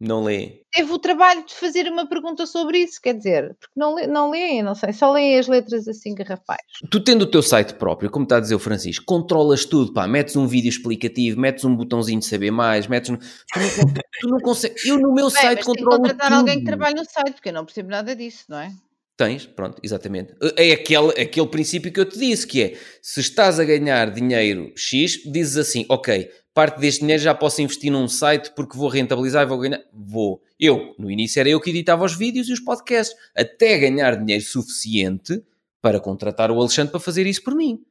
Não 0.04 0.24
lê. 0.24 0.62
teve 0.72 0.90
o 0.92 0.98
trabalho 0.98 1.46
de 1.46 1.54
fazer 1.54 1.86
uma 1.86 2.08
pergunta 2.08 2.44
sobre 2.44 2.78
isso, 2.78 3.00
quer 3.00 3.14
dizer, 3.14 3.54
porque 3.60 3.72
não, 3.76 3.94
lê- 3.94 4.06
não 4.08 4.30
leem, 4.30 4.60
não 4.60 4.74
sei, 4.74 4.92
só 4.92 5.12
leem 5.12 5.38
as 5.38 5.46
letras 5.46 5.86
assim 5.86 6.12
garrafais. 6.12 6.58
Tu 6.90 6.98
tendo 7.04 7.22
o 7.22 7.26
teu 7.30 7.40
site 7.40 7.74
próprio, 7.74 8.10
como 8.10 8.24
está 8.24 8.38
a 8.38 8.40
dizer 8.40 8.56
o 8.56 8.58
Francisco, 8.58 9.04
controlas 9.06 9.64
tudo, 9.64 9.92
pá, 9.92 10.08
metes 10.08 10.34
um 10.34 10.46
vídeo 10.46 10.68
explicativo, 10.68 11.38
metes 11.38 11.64
um 11.64 11.76
botãozinho 11.76 12.18
de 12.18 12.26
saber 12.26 12.50
mais, 12.50 12.88
metes... 12.88 13.10
um- 13.10 13.16
Tu 13.16 13.60
não, 13.60 13.94
tu 14.20 14.28
não 14.28 14.38
consegues... 14.40 14.84
Eu 14.84 14.98
no 14.98 15.14
meu 15.14 15.30
Bem, 15.30 15.40
site 15.40 15.56
mas 15.58 15.66
tem 15.66 15.74
que 15.74 15.80
controlo 15.84 16.02
contratar 16.02 16.26
tudo. 16.30 16.38
alguém 16.38 16.58
que 16.58 16.64
trabalhe 16.64 16.94
no 16.96 17.04
site, 17.04 17.32
porque 17.34 17.50
eu 17.50 17.52
não 17.52 17.64
percebo 17.64 17.88
nada 17.90 18.16
disso, 18.16 18.44
não 18.48 18.58
é? 18.58 18.72
Tens, 19.14 19.46
pronto, 19.46 19.78
exatamente. 19.84 20.34
É 20.56 20.72
aquele, 20.72 21.10
aquele 21.20 21.46
princípio 21.46 21.92
que 21.92 22.00
eu 22.00 22.08
te 22.08 22.18
disse, 22.18 22.46
que 22.46 22.62
é, 22.62 22.78
se 23.00 23.20
estás 23.20 23.60
a 23.60 23.64
ganhar 23.64 24.10
dinheiro 24.10 24.72
X, 24.74 25.22
dizes 25.30 25.58
assim, 25.58 25.84
ok, 25.88 26.28
parte 26.54 26.78
deste 26.80 27.00
dinheiro 27.00 27.22
já 27.22 27.34
posso 27.34 27.62
investir 27.62 27.90
num 27.90 28.06
site 28.08 28.52
porque 28.54 28.76
vou 28.76 28.88
rentabilizar 28.88 29.42
e 29.44 29.46
vou 29.46 29.58
ganhar. 29.58 29.80
Vou. 29.92 30.42
Eu, 30.58 30.94
no 30.98 31.10
início 31.10 31.40
era 31.40 31.48
eu 31.48 31.60
que 31.60 31.70
editava 31.70 32.04
os 32.04 32.14
vídeos 32.14 32.48
e 32.48 32.52
os 32.52 32.60
podcasts, 32.60 33.16
até 33.36 33.78
ganhar 33.78 34.16
dinheiro 34.16 34.44
suficiente 34.44 35.42
para 35.80 35.98
contratar 36.00 36.50
o 36.50 36.60
Alexandre 36.60 36.90
para 36.92 37.00
fazer 37.00 37.26
isso 37.26 37.42
por 37.42 37.54
mim. 37.54 37.82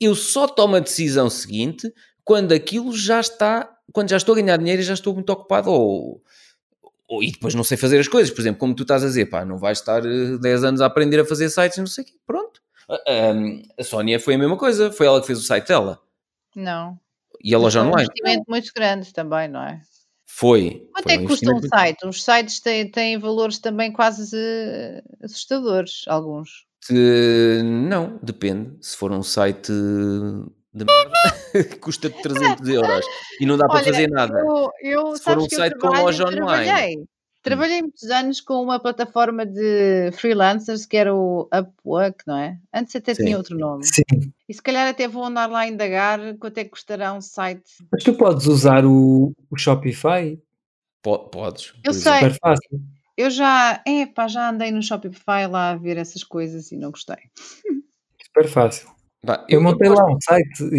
Eu 0.00 0.14
só 0.14 0.46
tomo 0.48 0.76
a 0.76 0.80
decisão 0.80 1.30
seguinte 1.30 1.92
quando 2.24 2.52
aquilo 2.52 2.92
já 2.96 3.20
está, 3.20 3.70
quando 3.92 4.10
já 4.10 4.16
estou 4.16 4.34
a 4.34 4.36
ganhar 4.40 4.56
dinheiro 4.56 4.82
e 4.82 4.84
já 4.84 4.94
estou 4.94 5.14
muito 5.14 5.30
ocupado 5.30 5.70
ou, 5.70 6.20
ou- 7.08 7.22
e 7.22 7.30
depois 7.30 7.54
não 7.54 7.62
sei 7.62 7.76
fazer 7.76 7.98
as 8.00 8.08
coisas. 8.08 8.34
Por 8.34 8.40
exemplo, 8.40 8.58
como 8.58 8.74
tu 8.74 8.82
estás 8.82 9.04
a 9.04 9.06
dizer, 9.06 9.26
pá, 9.26 9.44
não 9.44 9.58
vais 9.58 9.78
estar 9.78 10.04
eh, 10.04 10.36
10 10.40 10.64
anos 10.64 10.80
a 10.80 10.86
aprender 10.86 11.20
a 11.20 11.24
fazer 11.24 11.48
sites 11.48 11.76
e 11.78 11.80
não 11.80 11.86
sei 11.86 12.02
o 12.04 12.06
quê. 12.08 12.14
Pronto. 12.26 12.60
A, 12.88 12.94
a- 12.94 13.80
a 13.80 13.84
Sónia 13.84 14.18
foi 14.18 14.34
a 14.34 14.38
mesma 14.38 14.56
coisa, 14.56 14.90
foi 14.90 15.06
ela 15.06 15.20
que 15.20 15.26
fez 15.26 15.38
o 15.38 15.42
site 15.42 15.68
dela. 15.68 16.00
Não. 16.54 16.98
E 17.42 17.54
a 17.54 17.58
loja 17.58 17.80
Foi 17.80 17.86
um 17.88 17.90
online. 17.92 18.08
investimento 18.08 18.44
muito 18.48 18.72
grande 18.74 19.12
também, 19.12 19.48
não 19.48 19.62
é? 19.62 19.80
Foi. 20.28 20.88
Quanto 20.92 21.04
foi 21.04 21.12
é 21.14 21.18
que 21.18 21.26
custa 21.26 21.46
um 21.46 21.56
investimento 21.56 21.60
muito- 21.60 21.68
site? 21.68 22.06
Os 22.06 22.22
sites 22.24 22.60
têm, 22.60 22.90
têm 22.90 23.18
valores 23.18 23.58
também 23.58 23.92
quase 23.92 24.36
eh, 24.36 25.02
assustadores, 25.22 26.04
alguns. 26.06 26.66
Não, 27.64 28.18
depende. 28.22 28.76
Se 28.80 28.96
for 28.96 29.10
um 29.12 29.22
site 29.22 29.72
de 29.72 30.84
merda, 30.84 31.20
custa 31.80 32.10
300 32.10 32.68
euros 32.68 33.04
e 33.40 33.46
não 33.46 33.56
dá 33.56 33.66
para 33.66 33.76
Olha, 33.76 33.84
fazer 33.84 34.08
nada. 34.10 34.38
Eu, 34.38 34.70
eu 34.82 35.16
Se 35.16 35.22
for 35.22 35.38
um 35.38 35.48
site 35.48 35.78
com 35.78 35.88
loja 35.88 36.24
online. 36.24 36.64
Trabalhei, 36.66 37.04
trabalhei 37.46 37.80
muitos 37.82 38.04
anos 38.10 38.40
com 38.40 38.62
uma 38.62 38.78
plataforma 38.78 39.46
de 39.46 40.10
freelancers 40.12 40.84
que 40.86 40.96
era 40.96 41.14
o 41.14 41.48
Upwork, 41.54 42.24
não 42.26 42.36
é? 42.36 42.58
Antes 42.74 42.94
até 42.96 43.14
Sim. 43.14 43.24
tinha 43.24 43.36
outro 43.38 43.56
nome. 43.58 43.84
Sim. 43.84 44.02
E 44.48 44.52
se 44.54 44.62
calhar 44.62 44.88
até 44.88 45.08
vou 45.08 45.24
andar 45.24 45.46
lá 45.50 45.60
a 45.60 45.68
indagar 45.68 46.36
quanto 46.38 46.58
é 46.58 46.64
que 46.64 46.70
custará 46.70 47.12
um 47.12 47.20
site. 47.20 47.64
Mas 47.90 48.02
tu 48.04 48.14
podes 48.14 48.46
usar 48.46 48.84
o, 48.84 49.32
o 49.50 49.56
Shopify, 49.56 50.38
Po- 51.02 51.28
Podes. 51.30 51.72
Eu 51.84 51.92
sei. 51.94 52.12
super 52.14 52.38
fácil. 52.40 52.80
Eu 53.16 53.30
já, 53.30 53.82
epá, 53.86 54.28
já 54.28 54.50
andei 54.50 54.70
no 54.70 54.82
Shopify 54.82 55.46
lá 55.50 55.70
a 55.70 55.76
ver 55.76 55.96
essas 55.96 56.22
coisas 56.22 56.70
e 56.72 56.76
não 56.76 56.90
gostei. 56.90 57.16
Super 58.24 58.48
fácil. 58.48 58.88
Pá, 59.24 59.44
Eu 59.48 59.60
montei 59.62 59.88
gosto- 59.88 60.02
lá 60.02 60.12
um 60.14 60.20
site 60.20 60.64
e, 60.72 60.76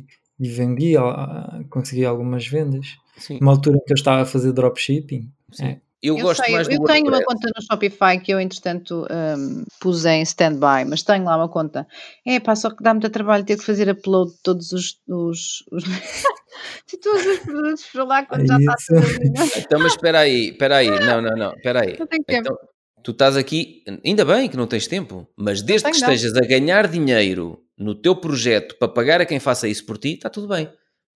e, 0.00 0.04
e 0.40 0.48
vendi, 0.48 0.96
ah, 0.96 1.60
consegui 1.68 2.04
algumas 2.04 2.46
vendas. 2.46 2.96
Sim, 3.16 3.38
Uma 3.42 3.52
altura 3.52 3.76
em 3.76 3.84
que 3.84 3.92
eu 3.92 3.96
estava 3.96 4.22
a 4.22 4.26
fazer 4.26 4.52
dropshipping. 4.52 5.30
Sim. 5.52 5.66
É. 5.66 5.80
Eu, 6.02 6.16
Eu, 6.16 6.24
gosto 6.24 6.42
sei, 6.42 6.54
mais 6.54 6.66
do 6.66 6.72
eu 6.72 6.84
tenho 6.84 7.08
uma 7.08 7.22
conta 7.22 7.50
no 7.54 7.62
Shopify 7.62 8.18
que 8.18 8.32
eu, 8.32 8.40
entretanto, 8.40 9.06
hum, 9.10 9.64
pus 9.80 10.06
em 10.06 10.22
stand-by, 10.22 10.86
mas 10.88 11.02
tenho 11.02 11.24
lá 11.24 11.36
uma 11.36 11.48
conta. 11.48 11.86
É 12.26 12.40
pá, 12.40 12.56
só 12.56 12.70
que 12.70 12.82
dá 12.82 12.94
muito 12.94 13.10
trabalho 13.10 13.44
ter 13.44 13.58
que 13.58 13.64
fazer 13.64 13.88
upload 13.90 14.32
de 14.32 14.38
todos 14.42 14.72
os. 14.72 14.98
os, 15.06 15.62
os... 15.70 15.84
de 16.90 16.98
todos 16.98 17.26
os 17.26 17.38
produtos 17.40 17.86
para 17.92 18.04
lá 18.04 18.24
quando 18.24 18.46
já 18.46 18.56
está 18.56 18.76
tudo. 18.86 19.00
Não, 19.36 19.46
Então, 19.58 19.78
mas 19.78 19.92
espera 19.92 20.20
aí, 20.20 20.48
espera 20.48 20.76
aí. 20.76 20.88
Não, 20.88 21.20
não, 21.20 21.36
não, 21.36 21.52
espera 21.52 21.82
aí. 21.82 21.98
não 21.98 22.06
tenho 22.06 22.24
tempo. 22.24 22.48
Então, 22.48 22.56
tu 23.02 23.10
estás 23.10 23.36
aqui, 23.36 23.82
ainda 24.04 24.24
bem 24.24 24.48
que 24.48 24.56
não 24.56 24.66
tens 24.66 24.86
tempo, 24.86 25.28
mas 25.36 25.60
desde 25.60 25.90
que 25.90 26.00
não. 26.00 26.12
estejas 26.12 26.34
a 26.34 26.46
ganhar 26.46 26.88
dinheiro 26.88 27.62
no 27.76 27.94
teu 27.94 28.16
projeto 28.16 28.76
para 28.78 28.88
pagar 28.88 29.20
a 29.20 29.26
quem 29.26 29.38
faça 29.38 29.68
isso 29.68 29.84
por 29.84 29.98
ti, 29.98 30.14
está 30.14 30.30
tudo 30.30 30.48
bem. 30.48 30.70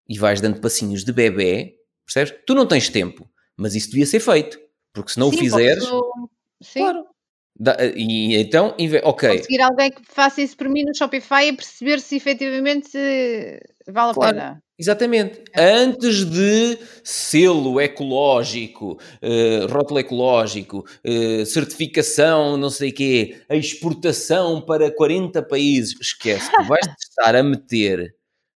E 0.07 0.18
vais 0.18 0.43
dando 0.43 0.61
passinhos 0.61 1.05
de 1.05 1.12
bebê, 1.12 1.74
percebes? 2.05 2.35
Tu 2.47 2.55
não 2.55 2.66
tens 2.66 2.91
tempo, 2.91 3.28
mas 3.57 3.74
isso 3.74 3.90
devia 3.90 4.07
ser 4.07 4.20
feito, 4.20 4.59
porque 4.92 5.12
se 5.12 5.18
não 5.20 5.30
Sim, 5.30 5.36
o 5.36 5.38
fizeres, 5.40 5.84
posso- 5.88 6.30
Sim, 6.62 6.80
claro. 6.80 7.05
Dá- 7.57 7.76
e 7.96 8.34
então, 8.34 8.74
ok, 9.05 9.28
conseguir 9.38 9.61
alguém 9.61 9.90
que 9.92 10.02
faça 10.07 10.42
isso 10.42 10.57
por 10.57 10.68
mim 10.68 10.82
no 10.82 10.92
Shopify 10.96 11.46
e 11.46 11.52
perceber 11.52 12.00
se 12.00 12.16
efetivamente 12.16 12.90
eh, 12.96 13.61
vale 13.86 14.11
a 14.11 14.14
Claro. 14.14 14.34
pena. 14.36 14.62
Exatamente. 14.76 15.40
Antes 15.57 16.24
de 16.24 16.76
selo 17.05 17.80
ecológico, 17.80 18.98
eh, 19.22 19.66
rótulo 19.70 20.00
ecológico, 20.00 20.84
eh, 21.05 21.44
certificação, 21.44 22.57
não 22.57 22.70
sei 22.70 22.90
o 22.90 22.94
quê, 22.94 23.40
a 23.48 23.55
exportação 23.55 24.61
para 24.61 24.90
40 24.90 25.40
países, 25.40 25.94
esquece. 26.00 26.50
Tu 26.50 26.64
vais 26.64 26.80
estar 26.98 27.36
a 27.36 27.42
meter 27.44 28.16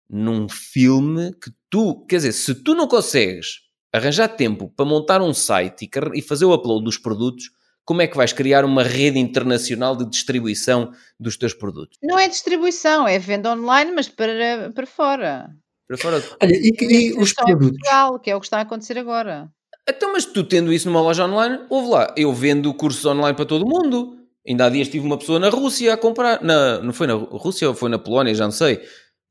num 0.09 0.49
filme 0.49 1.33
que 1.33 1.51
tu, 1.69 2.03
quer 2.07 2.15
dizer, 2.17 2.31
se 2.31 2.55
tu 2.63 2.73
não 2.73 2.87
consegues 2.87 3.59
arranjar 3.93 4.27
tempo 4.29 4.71
para 4.75 4.85
montar 4.85 5.21
um 5.21 5.33
site 5.33 5.83
e, 5.85 6.19
e 6.19 6.21
fazer 6.21 6.45
o 6.45 6.53
upload 6.53 6.83
dos 6.83 6.97
produtos, 6.97 7.51
como 7.85 8.01
é 8.01 8.07
que 8.07 8.17
vais 8.17 8.33
criar 8.33 8.65
uma 8.65 8.83
rede 8.83 9.17
internacional 9.17 9.95
de 9.95 10.05
distribuição 10.09 10.91
dos 11.19 11.37
teus 11.37 11.53
produtos? 11.53 11.97
Não 12.03 12.19
é 12.19 12.27
distribuição, 12.27 13.07
é 13.07 13.17
venda 13.17 13.51
online, 13.51 13.91
mas 13.93 14.09
para, 14.09 14.71
para 14.75 14.85
fora. 14.85 15.49
Para 15.87 15.97
fora 15.97 16.23
Olha, 16.43 16.53
e, 16.53 16.71
que- 16.73 16.85
e 16.85 17.07
Isto 17.09 17.21
os 17.21 17.33
produtos? 17.33 17.69
Portugal, 17.69 18.19
que 18.19 18.29
é 18.29 18.35
o 18.35 18.39
que 18.41 18.45
está 18.45 18.57
a 18.57 18.61
acontecer 18.61 18.97
agora. 18.97 19.49
Então, 19.89 20.11
mas 20.11 20.25
tu 20.25 20.43
tendo 20.43 20.73
isso 20.73 20.85
numa 20.89 21.01
loja 21.01 21.25
online, 21.25 21.65
ouve 21.69 21.89
lá, 21.89 22.13
eu 22.17 22.33
vendo 22.33 22.73
cursos 22.73 23.05
online 23.05 23.35
para 23.35 23.45
todo 23.45 23.65
mundo. 23.65 24.17
Ainda 24.45 24.65
há 24.65 24.69
dias 24.69 24.89
tive 24.89 25.05
uma 25.05 25.17
pessoa 25.17 25.39
na 25.39 25.47
Rússia 25.49 25.93
a 25.93 25.97
comprar. 25.97 26.41
Na, 26.43 26.79
não 26.81 26.91
foi 26.91 27.07
na 27.07 27.13
Rússia 27.13 27.69
ou 27.69 27.73
foi 27.73 27.89
na 27.89 27.97
Polónia, 27.97 28.35
já 28.35 28.43
não 28.43 28.51
sei. 28.51 28.81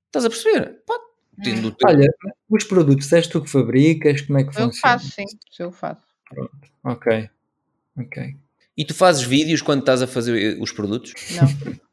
Estás 0.06 0.24
a 0.24 0.30
perceber? 0.30 0.82
Pá, 0.86 0.94
tendo 1.42 1.70
teu... 1.70 1.88
Olha, 1.88 2.06
os 2.48 2.64
produtos, 2.64 3.12
és 3.12 3.26
tu 3.26 3.40
que 3.42 3.50
fabricas, 3.50 4.20
como 4.22 4.38
é 4.38 4.42
que 4.42 4.50
eu 4.50 4.64
funciona? 4.64 4.98
faço, 4.98 5.10
sim. 5.10 5.24
Eu 5.58 5.72
faço. 5.72 6.02
Ok, 6.84 7.28
ok. 7.98 8.36
E 8.76 8.84
tu 8.84 8.94
fazes 8.94 9.22
vídeos 9.22 9.62
quando 9.62 9.80
estás 9.80 10.02
a 10.02 10.06
fazer 10.06 10.60
os 10.60 10.72
produtos? 10.72 11.14
Não. 11.32 11.76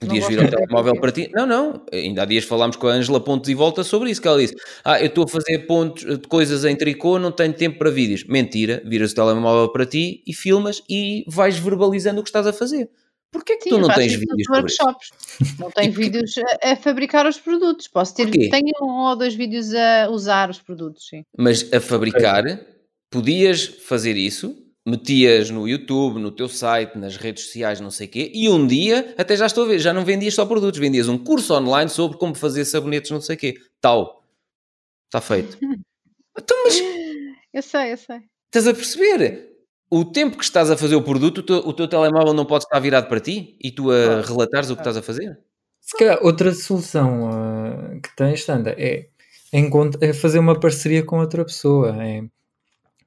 Podias 0.00 0.24
Não 0.24 0.30
vir 0.30 0.40
ao 0.40 0.50
telemóvel 0.50 1.00
para 1.00 1.12
ti? 1.12 1.30
Não, 1.32 1.46
não. 1.46 1.82
Ainda 1.92 2.22
há 2.22 2.24
dias 2.24 2.44
falámos 2.44 2.76
com 2.76 2.88
a 2.88 2.92
Ângela 2.92 3.22
Pontos 3.22 3.48
e 3.48 3.54
Volta 3.54 3.84
sobre 3.84 4.10
isso, 4.10 4.20
que 4.20 4.28
ela 4.28 4.38
disse, 4.38 4.54
ah, 4.84 5.00
eu 5.00 5.06
estou 5.06 5.24
a 5.24 5.28
fazer 5.28 5.60
pontos 5.66 6.04
de 6.04 6.28
coisas 6.28 6.64
em 6.64 6.76
tricô, 6.76 7.18
não 7.18 7.30
tenho 7.32 7.52
tempo 7.52 7.78
para 7.78 7.90
vídeos. 7.90 8.24
Mentira, 8.24 8.82
viras 8.84 9.12
o 9.12 9.14
telemóvel 9.14 9.70
para 9.70 9.86
ti 9.86 10.22
e 10.26 10.34
filmas 10.34 10.82
e 10.88 11.24
vais 11.28 11.56
verbalizando 11.58 12.20
o 12.20 12.22
que 12.22 12.28
estás 12.28 12.46
a 12.46 12.52
fazer. 12.52 12.88
Porquê 13.34 13.56
que 13.56 13.64
Sim, 13.64 13.70
tu 13.70 13.78
não 13.78 13.88
tens 13.92 14.12
vídeos 14.14 14.48
workshops. 14.48 15.08
Não 15.58 15.68
tenho 15.68 15.92
vídeos 15.92 16.34
a, 16.62 16.70
a 16.70 16.76
fabricar 16.76 17.26
os 17.26 17.36
produtos. 17.36 17.88
Posso 17.88 18.14
ter, 18.14 18.26
Porquê? 18.28 18.48
tenho 18.48 18.70
um 18.80 19.08
ou 19.08 19.16
dois 19.16 19.34
vídeos 19.34 19.74
a 19.74 20.08
usar 20.08 20.48
os 20.50 20.60
produtos, 20.60 21.08
sim. 21.08 21.24
Mas 21.36 21.72
a 21.72 21.80
fabricar, 21.80 22.44
podias 23.10 23.64
fazer 23.66 24.16
isso, 24.16 24.56
metias 24.86 25.50
no 25.50 25.66
YouTube, 25.66 26.20
no 26.20 26.30
teu 26.30 26.48
site, 26.48 26.96
nas 26.96 27.16
redes 27.16 27.46
sociais, 27.46 27.80
não 27.80 27.90
sei 27.90 28.06
o 28.06 28.10
quê, 28.10 28.30
e 28.32 28.48
um 28.48 28.64
dia, 28.68 29.12
até 29.18 29.36
já 29.36 29.46
estou 29.46 29.64
a 29.64 29.66
ver, 29.66 29.80
já 29.80 29.92
não 29.92 30.04
vendias 30.04 30.34
só 30.34 30.46
produtos, 30.46 30.78
vendias 30.78 31.08
um 31.08 31.18
curso 31.18 31.54
online 31.54 31.90
sobre 31.90 32.16
como 32.16 32.36
fazer 32.36 32.64
sabonetes, 32.64 33.10
não 33.10 33.20
sei 33.20 33.34
o 33.34 33.38
quê. 33.38 33.54
Tal. 33.80 34.22
Está 35.08 35.20
feito. 35.20 35.58
Então, 36.36 36.56
mas 36.64 36.78
Eu 37.52 37.62
sei, 37.62 37.92
eu 37.92 37.96
sei. 37.96 38.18
estás 38.46 38.66
a 38.66 38.74
perceber? 38.74 39.53
O 39.90 40.04
tempo 40.04 40.36
que 40.36 40.44
estás 40.44 40.70
a 40.70 40.76
fazer 40.76 40.96
o 40.96 41.02
produto, 41.02 41.38
o 41.38 41.42
teu, 41.42 41.56
o 41.58 41.72
teu 41.72 41.86
telemóvel 41.88 42.32
não 42.34 42.44
pode 42.46 42.64
estar 42.64 42.78
virado 42.80 43.08
para 43.08 43.20
ti 43.20 43.56
e 43.62 43.70
tu 43.70 43.90
a 43.90 44.04
Claro. 44.04 44.22
relatares 44.26 44.70
o 44.70 44.74
que 44.74 44.80
estás 44.80 44.96
a 44.96 45.02
fazer? 45.02 45.38
Se 45.80 45.96
calhar 45.98 46.18
outra 46.22 46.52
solução 46.52 47.30
ah, 47.30 47.98
que 48.02 48.16
tens, 48.16 48.44
Sandra, 48.44 48.74
é, 48.78 49.08
é 50.00 50.12
fazer 50.12 50.38
uma 50.38 50.58
parceria 50.58 51.04
com 51.04 51.18
outra 51.20 51.44
pessoa. 51.44 52.02
É, 52.02 52.22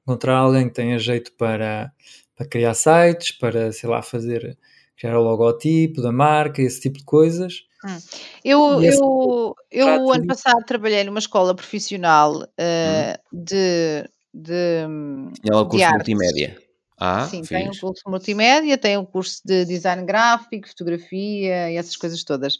encontrar 0.02 0.36
alguém 0.38 0.68
que 0.68 0.74
tenha 0.74 0.98
jeito 0.98 1.32
para, 1.32 1.92
para 2.36 2.46
criar 2.46 2.74
sites, 2.74 3.32
para, 3.32 3.72
sei 3.72 3.90
lá, 3.90 4.00
fazer, 4.00 4.56
criar 4.96 5.18
o 5.18 5.22
logotipo 5.22 6.00
da 6.00 6.12
marca, 6.12 6.62
esse 6.62 6.80
tipo 6.80 6.98
de 6.98 7.04
coisas. 7.04 7.64
Hum. 7.84 7.98
Eu, 8.44 8.82
esse 8.82 8.98
eu, 9.00 9.54
eu 9.70 10.12
ano 10.12 10.26
passado 10.26 10.64
trabalhei 10.64 11.04
numa 11.04 11.18
escola 11.18 11.54
profissional 11.54 12.46
eh, 12.56 13.18
Hum. 13.32 13.38
de, 13.44 14.08
de, 14.32 14.86
hum, 14.88 15.32
de 15.42 15.50
curso 15.50 15.76
de 15.76 15.82
artes. 15.82 16.08
multimédia. 16.08 16.67
Ah, 17.00 17.26
Sim, 17.26 17.42
tem 17.42 17.68
um 17.68 17.78
curso 17.78 18.02
multimédia, 18.08 18.76
tem 18.76 18.96
um 18.98 19.04
curso 19.04 19.40
de 19.44 19.64
design 19.64 20.04
gráfico, 20.04 20.68
fotografia 20.68 21.70
e 21.70 21.76
essas 21.76 21.96
coisas 21.96 22.24
todas. 22.24 22.58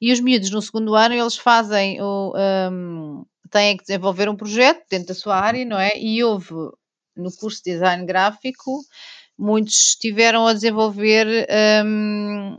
E 0.00 0.12
os 0.12 0.20
miúdos 0.20 0.50
no 0.50 0.62
segundo 0.62 0.94
ano 0.94 1.14
eles 1.14 1.36
fazem 1.36 2.00
o, 2.00 2.32
hum, 2.70 3.24
têm 3.50 3.76
que 3.76 3.82
desenvolver 3.82 4.28
um 4.28 4.36
projeto 4.36 4.84
dentro 4.88 5.08
da 5.08 5.14
sua 5.14 5.36
área, 5.36 5.64
não 5.64 5.78
é? 5.78 5.98
E 5.98 6.22
houve 6.22 6.54
no 7.16 7.32
curso 7.36 7.62
de 7.64 7.72
design 7.72 8.06
gráfico 8.06 8.80
muitos 9.40 9.74
estiveram 9.74 10.46
a 10.46 10.52
desenvolver 10.52 11.46
hum, 11.84 12.58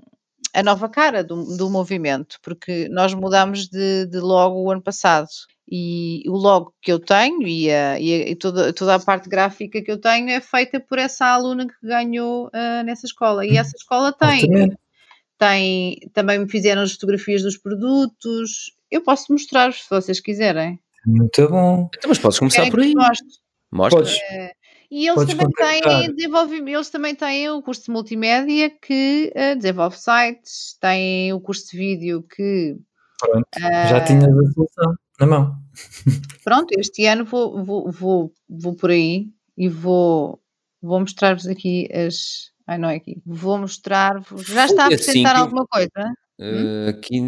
a 0.54 0.62
nova 0.64 0.89
cara 0.89 1.24
do, 1.24 1.56
do 1.58 1.70
movimento, 1.70 2.38
porque 2.41 2.88
nós 2.89 3.14
mudámos 3.14 3.68
de, 3.68 4.06
de 4.08 4.20
logo 4.20 4.62
o 4.62 4.72
ano 4.72 4.82
passado. 4.82 5.28
E 5.74 6.24
o 6.28 6.34
logo 6.36 6.74
que 6.82 6.91
eu 6.91 6.99
tenho 6.99 7.47
e, 7.47 7.72
a- 7.72 7.97
e 7.99 8.14
a- 8.24 8.30
e 8.32 8.36
toda, 8.36 8.74
toda 8.74 8.95
a 8.95 8.99
parte 8.99 9.30
gráfica 9.30 9.82
que 9.82 9.89
eu 9.89 9.97
tenho 9.97 10.30
é 10.30 10.41
feita 10.41 10.80
por 10.82 10.97
essa 10.99 11.26
aluna 11.28 11.66
que 11.66 11.74
ganhou 11.88 12.49
ah, 12.54 12.84
nessa 12.84 13.06
escola. 13.06 13.45
E 13.45 13.56
essa 13.56 13.76
escola 13.78 14.12
tem, 14.12 14.41
Altamente. 14.41 14.78
tem, 15.38 15.99
também 16.14 16.39
me 16.39 16.49
fizeram 16.49 16.82
as 16.82 16.91
fotografias 16.91 17.41
dos 17.41 17.58
produtos. 17.58 18.74
Eu 18.89 19.02
posso 19.02 19.32
mostrar-vos 19.32 19.84
se 19.84 19.89
vocês 19.89 20.20
quiserem. 20.20 20.78
Muito 21.06 21.47
bom. 21.47 21.89
Então, 21.97 22.10
mas 22.10 22.20
podes 22.20 22.38
começar 22.39 22.58
Querem 22.58 22.72
por 22.72 22.80
aí. 22.82 22.93
Mostra. 22.93 23.28
Podes. 23.97 24.20
E 24.92 25.08
eles 25.08 25.16
Podes 25.16 25.36
também 25.38 25.82
têm 25.82 26.14
desenvolvimento, 26.14 26.76
eles 26.76 26.89
também 26.89 27.16
têm 27.16 27.50
o 27.50 27.62
curso 27.62 27.86
de 27.86 27.92
multimédia 27.92 28.70
que 28.70 29.32
ah, 29.36 29.54
desenvolve 29.56 29.98
sites, 29.98 30.78
têm 30.82 31.32
o 31.32 31.39
curso 31.39 31.72
de 31.72 31.78
vídeo 31.78 32.24
que 32.24 32.76
Pronto. 33.20 33.48
ah, 33.62 33.88
Já 33.88 34.04
tinhas 34.04 34.26
a 34.26 34.52
solução 34.52 34.96
na 35.20 35.26
mão. 35.28 35.56
Pronto, 36.44 36.68
este 36.78 37.06
ano 37.06 37.24
vou, 37.24 37.64
vou, 37.64 37.92
vou, 37.92 38.34
vou 38.50 38.76
por 38.76 38.89
aí 38.89 39.30
e 39.58 39.70
vou, 39.70 40.42
vou 40.82 41.00
mostrar-vos 41.00 41.48
aqui 41.48 41.88
as. 41.94 42.52
Ai, 42.68 42.78
não 42.78 42.89
é 42.89 42.96
aqui. 42.98 43.22
Vou 43.26 43.58
mostrar-vos. 43.58 44.46
Já 44.48 44.66
está 44.66 44.84
a 44.84 44.88
assim 44.88 44.96
apresentar 44.96 45.36
eu- 45.38 45.44
alguma 45.44 45.66
coisa? 45.68 46.14
Eh, 46.39 46.89
aqui 46.89 47.22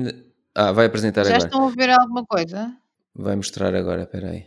Ah, 0.56 0.72
vai 0.72 0.86
apresentar 0.88 1.24
Já 1.24 1.36
agora. 1.36 1.46
estão 1.48 1.68
a 1.68 1.72
ver 1.72 1.90
alguma 1.92 2.26
coisa? 2.26 2.76
Vai 3.16 3.36
mostrar 3.36 3.74
agora, 3.74 4.04
espera 4.04 4.32
aí. 4.32 4.46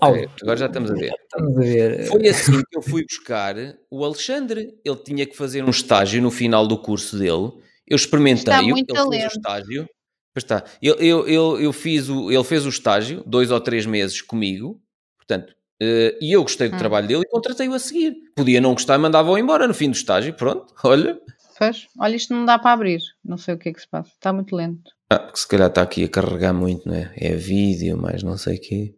Ok, 0.00 0.28
agora 0.42 0.56
já 0.58 0.66
estamos 0.66 0.90
a 0.90 0.94
ver. 0.94 1.12
Estamos 1.22 1.56
a 1.56 1.60
ver. 1.60 2.06
Foi 2.06 2.28
assim 2.28 2.62
que 2.70 2.76
eu 2.78 2.82
fui 2.82 3.04
buscar 3.04 3.54
o 3.90 4.04
Alexandre. 4.04 4.74
Ele 4.84 4.96
tinha 4.96 5.26
que 5.26 5.36
fazer 5.36 5.64
um 5.64 5.70
estágio 5.70 6.20
no 6.22 6.30
final 6.30 6.66
do 6.66 6.78
curso 6.78 7.18
dele. 7.18 7.52
Eu 7.86 7.96
experimentei-o, 7.96 8.68
muito 8.68 8.94
ele 8.94 8.98
fez 8.98 9.10
lento. 9.10 9.24
o 9.24 9.36
estágio. 9.36 9.88
Pois 10.34 10.44
está. 10.44 10.64
Eu, 10.82 10.94
eu, 10.96 11.28
eu, 11.28 11.60
eu 11.60 11.72
fiz 11.72 12.08
o, 12.08 12.30
ele 12.32 12.44
fez 12.44 12.66
o 12.66 12.68
estágio, 12.68 13.22
dois 13.26 13.50
ou 13.50 13.60
três 13.60 13.86
meses 13.86 14.20
comigo, 14.20 14.80
portanto, 15.16 15.54
eh, 15.80 16.16
e 16.20 16.32
eu 16.32 16.42
gostei 16.42 16.68
do 16.68 16.74
Hum. 16.74 16.78
trabalho 16.78 17.06
dele 17.06 17.22
e 17.22 17.28
contratei-o 17.30 17.72
a 17.74 17.78
seguir. 17.78 18.14
Podia 18.34 18.60
não 18.60 18.72
gostar, 18.72 18.98
mandava-o 18.98 19.38
embora 19.38 19.68
no 19.68 19.74
fim 19.74 19.90
do 19.90 19.96
estágio. 19.96 20.34
Pronto, 20.34 20.74
olha. 20.84 21.18
Pois, 21.56 21.86
olha, 22.00 22.16
isto 22.16 22.34
não 22.34 22.44
dá 22.44 22.58
para 22.58 22.72
abrir. 22.72 23.00
Não 23.24 23.36
sei 23.36 23.54
o 23.54 23.58
que 23.58 23.68
é 23.68 23.72
que 23.72 23.80
se 23.80 23.88
passa. 23.88 24.10
Está 24.12 24.32
muito 24.32 24.56
lento. 24.56 24.90
Ah, 25.08 25.20
porque 25.20 25.38
se 25.38 25.46
calhar 25.46 25.68
está 25.68 25.82
aqui 25.82 26.02
a 26.02 26.08
carregar 26.08 26.52
muito, 26.52 26.88
não 26.88 26.94
é? 26.96 27.12
É 27.16 27.36
vídeo, 27.36 27.96
mais 27.96 28.22
não 28.24 28.36
sei 28.36 28.56
o 28.56 28.60
quê. 28.60 28.94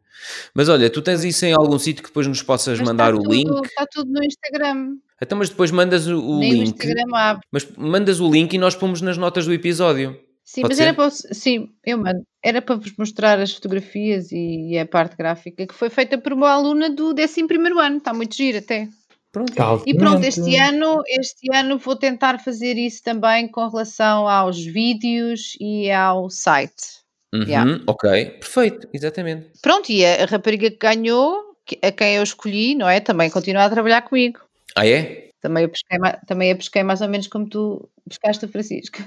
Mas 0.54 0.68
olha, 0.68 0.88
tu 0.90 1.02
tens 1.02 1.24
isso 1.24 1.44
em 1.46 1.52
algum 1.52 1.78
sítio 1.78 2.02
que 2.02 2.08
depois 2.08 2.26
nos 2.26 2.42
possas 2.42 2.78
Mas 2.78 2.88
mandar 2.88 3.10
está 3.14 3.18
o 3.18 3.22
tudo, 3.22 3.34
link. 3.34 3.66
Está 3.66 3.86
tudo 3.90 4.12
no 4.12 4.24
Instagram. 4.24 4.96
Então, 5.22 5.38
mas 5.38 5.48
depois 5.48 5.70
mandas 5.70 6.06
o, 6.06 6.18
o 6.18 6.38
Nem 6.38 6.52
no 6.52 6.58
link. 6.64 6.74
Instagram 6.74 7.14
abre. 7.16 7.46
Mas 7.50 7.66
mandas 7.76 8.20
o 8.20 8.30
link 8.30 8.52
e 8.52 8.58
nós 8.58 8.74
pomos 8.74 9.00
nas 9.00 9.16
notas 9.16 9.46
do 9.46 9.52
episódio. 9.52 10.18
Sim, 10.44 10.60
Pode 10.60 10.72
mas 10.72 10.76
ser? 10.76 10.82
era 10.84 10.94
para. 10.94 11.08
vos- 11.08 11.26
Sim, 11.32 11.68
eu 11.84 11.98
mando. 11.98 12.22
Era 12.42 12.62
para 12.62 12.76
vos 12.76 12.92
mostrar 12.96 13.40
as 13.40 13.52
fotografias 13.52 14.30
e, 14.30 14.78
a 14.78 14.86
parte 14.86 15.16
gráfica 15.16 15.66
que 15.66 15.74
foi 15.74 15.90
feita 15.90 16.16
por 16.18 16.32
uma 16.32 16.50
aluna 16.50 16.88
do 16.88 17.08
11 17.12 17.40
ano. 17.80 17.96
Está 17.98 18.14
muito 18.14 18.36
giro 18.36 18.58
até. 18.58 18.88
Pronto. 19.32 19.52
E 19.84 19.94
pronto, 19.94 20.24
este 20.24 20.56
ano, 20.56 21.02
este 21.06 21.54
ano 21.54 21.76
vou 21.78 21.94
tentar 21.96 22.38
fazer 22.42 22.78
isso 22.78 23.02
também 23.02 23.46
com 23.48 23.68
relação 23.68 24.26
aos 24.26 24.58
vídeos 24.64 25.56
e 25.60 25.90
ao 25.90 26.30
site. 26.30 27.04
Uhum, 27.34 27.44
Yeah. 27.46 27.82
Ok, 27.86 28.24
perfeito, 28.40 28.88
exatamente. 28.92 29.50
Pronto, 29.60 29.90
e 29.90 30.04
a, 30.04 30.24
rapariga 30.26 30.70
que 30.70 30.78
ganhou, 30.78 31.56
a 31.82 31.92
quem 31.92 32.16
eu 32.16 32.22
escolhi, 32.22 32.74
não 32.74 32.88
é? 32.88 33.00
Também 33.00 33.30
continua 33.30 33.64
a 33.64 33.70
trabalhar 33.70 34.02
comigo. 34.02 34.40
Ah, 34.74 34.86
é? 34.86 35.30
Também 35.40 35.64
a 35.64 35.68
pesquei, 35.68 35.98
também 36.26 36.52
a 36.52 36.56
pesquei 36.56 36.82
mais 36.82 37.00
ou 37.00 37.08
menos 37.08 37.26
como 37.26 37.48
tu 37.48 37.88
pescaste 38.08 38.44
o 38.44 38.48
Francisco. 38.48 38.98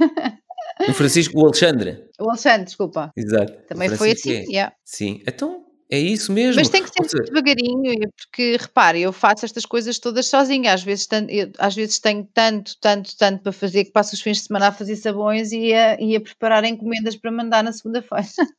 O 0.88 0.94
Francisco, 0.94 1.38
o 1.38 1.46
Alexandre. 1.46 2.06
o 2.20 2.30
Alexandre, 2.30 2.66
desculpa. 2.66 3.12
Exato. 3.16 3.52
Também 3.68 3.90
foi 3.90 4.12
assim, 4.12 4.36
é. 4.36 4.44
yeah. 4.44 4.74
Sim, 4.86 5.22
então 5.28 5.66
é 5.92 6.00
isso 6.00 6.32
mesmo. 6.32 6.56
Mas 6.62 6.70
tem 6.70 6.84
que 6.84 6.90
ser 6.90 7.10
seja, 7.10 7.24
devagarinho, 7.24 8.10
porque 8.18 8.58
repare, 8.60 9.02
eu 9.02 9.12
faço 9.12 9.46
estas 9.46 9.66
coisas 9.66 9.98
todas 9.98 10.28
sozinha. 10.28 10.74
Às 10.74 10.84
vezes, 10.84 11.08
eu- 11.30 11.52
às 11.58 11.76
vezes 11.76 12.00
tenho 12.00 12.28
tanto, 12.34 12.74
tanto, 12.80 13.18
tanto 13.18 13.42
para 13.44 13.52
fazer 13.52 13.86
que 13.86 13.92
passo 13.92 14.14
os 14.16 14.22
fins 14.22 14.38
de 14.38 14.44
semana 14.44 14.68
a 14.68 14.72
fazer 14.72 14.96
sabões 14.96 15.52
e 15.52 15.74
a, 15.74 16.00
e 16.00 16.16
a 16.16 16.22
preparar 16.22 16.64
encomendas 16.64 17.16
para 17.16 17.32
mandar 17.32 17.64
na 17.64 17.72
segunda-feira. 17.74 18.28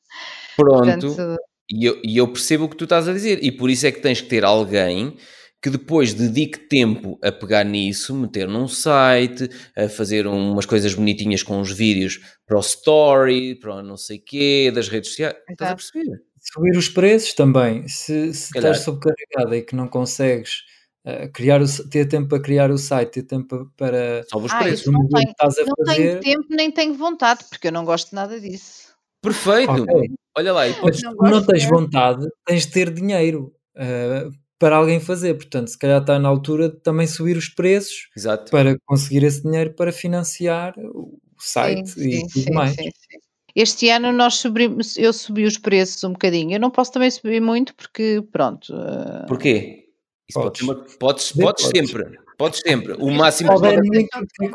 pronto. 0.57 1.07
Portanto, 1.07 1.37
E 1.70 1.85
eu, 1.85 2.01
e 2.05 2.16
eu 2.16 2.26
percebo 2.33 2.64
o 2.64 2.68
que 2.68 2.76
tu 2.76 2.85
estás 2.85 3.07
a 3.09 3.12
dizer. 3.12 3.39
E 3.45 3.53
por 3.53 3.70
isso 3.70 3.87
é 3.87 3.93
que 3.93 4.01
tens 4.01 4.20
que 4.20 4.28
ter 4.28 4.45
alguém 4.45 5.16
que 5.62 5.68
depois 5.70 6.14
dedique 6.14 6.59
tempo 6.59 7.18
a 7.22 7.31
pegar 7.31 7.64
nisso, 7.64 8.14
meter 8.14 8.49
num 8.49 8.66
site, 8.66 9.49
a 9.76 9.89
fazer 9.91 10.26
umas 10.26 10.64
coisas 10.64 10.95
bonitinhas 10.95 11.43
com 11.43 11.61
os 11.61 11.70
vídeos 11.70 12.18
para 12.47 12.57
o 12.57 12.61
story, 12.61 13.55
para 13.61 13.76
o 13.76 13.83
não 13.83 13.97
sei 13.97 14.18
quê, 14.18 14.72
das 14.74 14.89
redes 14.89 15.11
sociais. 15.11 15.35
Estás 15.51 15.70
a 15.70 15.74
Exato. 15.74 15.93
perceber? 15.93 16.22
Subir 16.53 16.76
os 16.76 16.88
preços 16.88 17.32
também. 17.34 17.86
Se, 17.88 18.32
se 18.34 18.53
Calhar. 18.53 18.72
estás 18.72 18.84
sobrecarregada 18.84 19.57
e 19.57 19.62
que 19.62 19.76
não 19.76 19.86
consegues 19.88 20.62
eh, 21.05 21.28
criar 21.28 21.62
o, 21.62 21.88
ter 21.88 22.07
tempo 22.07 22.28
para 22.28 22.42
criar 22.42 22.70
o 22.70 22.78
site, 22.78 23.12
ter 23.12 23.22
tempo 23.22 23.70
para 23.76 24.24
Sobe 24.28 24.46
os 24.46 24.53
Ah, 24.53 24.59
preços. 24.59 24.86
não 24.92 25.07
tenho- 25.09 25.24
que 25.26 25.30
estás 25.30 25.59
a 25.59 25.64
não 25.64 25.74
fazer. 25.86 26.20
tenho 26.20 26.20
tempo 26.20 26.46
nem 26.51 26.70
tenho 26.70 26.94
vontade, 26.94 27.44
porque 27.48 27.68
eu 27.68 27.72
não 27.72 27.84
gosto 27.84 28.11
de 28.11 28.14
nada 28.16 28.40
disso. 28.40 28.90
Perfeito. 29.22 29.70
Ok. 29.70 30.11
Olha 30.36 30.53
lá, 30.53 30.68
e 30.68 30.74
Mas. 30.82 31.01
Não 31.03 31.12
não 31.14 31.46
tens 31.46 31.62
mesmo. 31.64 31.76
vontade, 31.76 32.26
tens 32.46 32.66
de 32.66 32.72
ter 32.72 32.90
dinheiro 32.92 33.53
eh, 33.76 34.28
para 34.59 34.76
alguém 34.76 34.98
fazer. 35.01 35.34
Portanto, 35.34 35.68
se 35.68 35.78
calhar 35.78 36.01
está 36.01 36.18
na 36.18 36.28
altura 36.28 36.68
de 36.68 36.80
também 36.80 37.07
subir 37.07 37.36
os 37.36 37.48
preços 37.48 38.09
Exato. 38.16 38.51
para 38.51 38.76
conseguir 38.86 39.22
esse 39.24 39.42
dinheiro 39.42 39.74
para 39.74 39.92
financiar 39.92 40.74
o 40.78 41.18
site 41.38 41.90
Sim, 41.90 42.09
e 42.09 42.12
sim, 42.20 42.26
tudo 42.28 42.44
sim, 42.44 42.53
mais. 42.53 42.70
sim, 42.74 42.82
sim. 42.84 43.18
Este 43.55 43.88
ano 43.88 44.12
nós 44.12 44.34
subimos, 44.34 44.96
eu 44.96 45.12
subi 45.12 45.44
os 45.44 45.59
preços 45.59 46.03
um 46.05 46.12
bocadinho. 46.12 46.53
Eu 46.53 46.61
não 46.61 46.70
posso 46.70 46.92
também 46.92 47.11
subir 47.11 47.40
muito 47.40 47.74
porque, 47.74 48.22
pronto, 48.32 48.72
eh, 48.74 49.26
Porquê? 49.26 49.86
Podes. 50.32 50.64
podes, 50.66 50.96
podes 50.98 51.32
podes. 51.32 51.66
sempre. 51.66 52.18
Podes 52.38 52.61
sempre. 52.64 52.92
O 52.94 53.11
máximo 53.11 53.51
que 53.61 53.66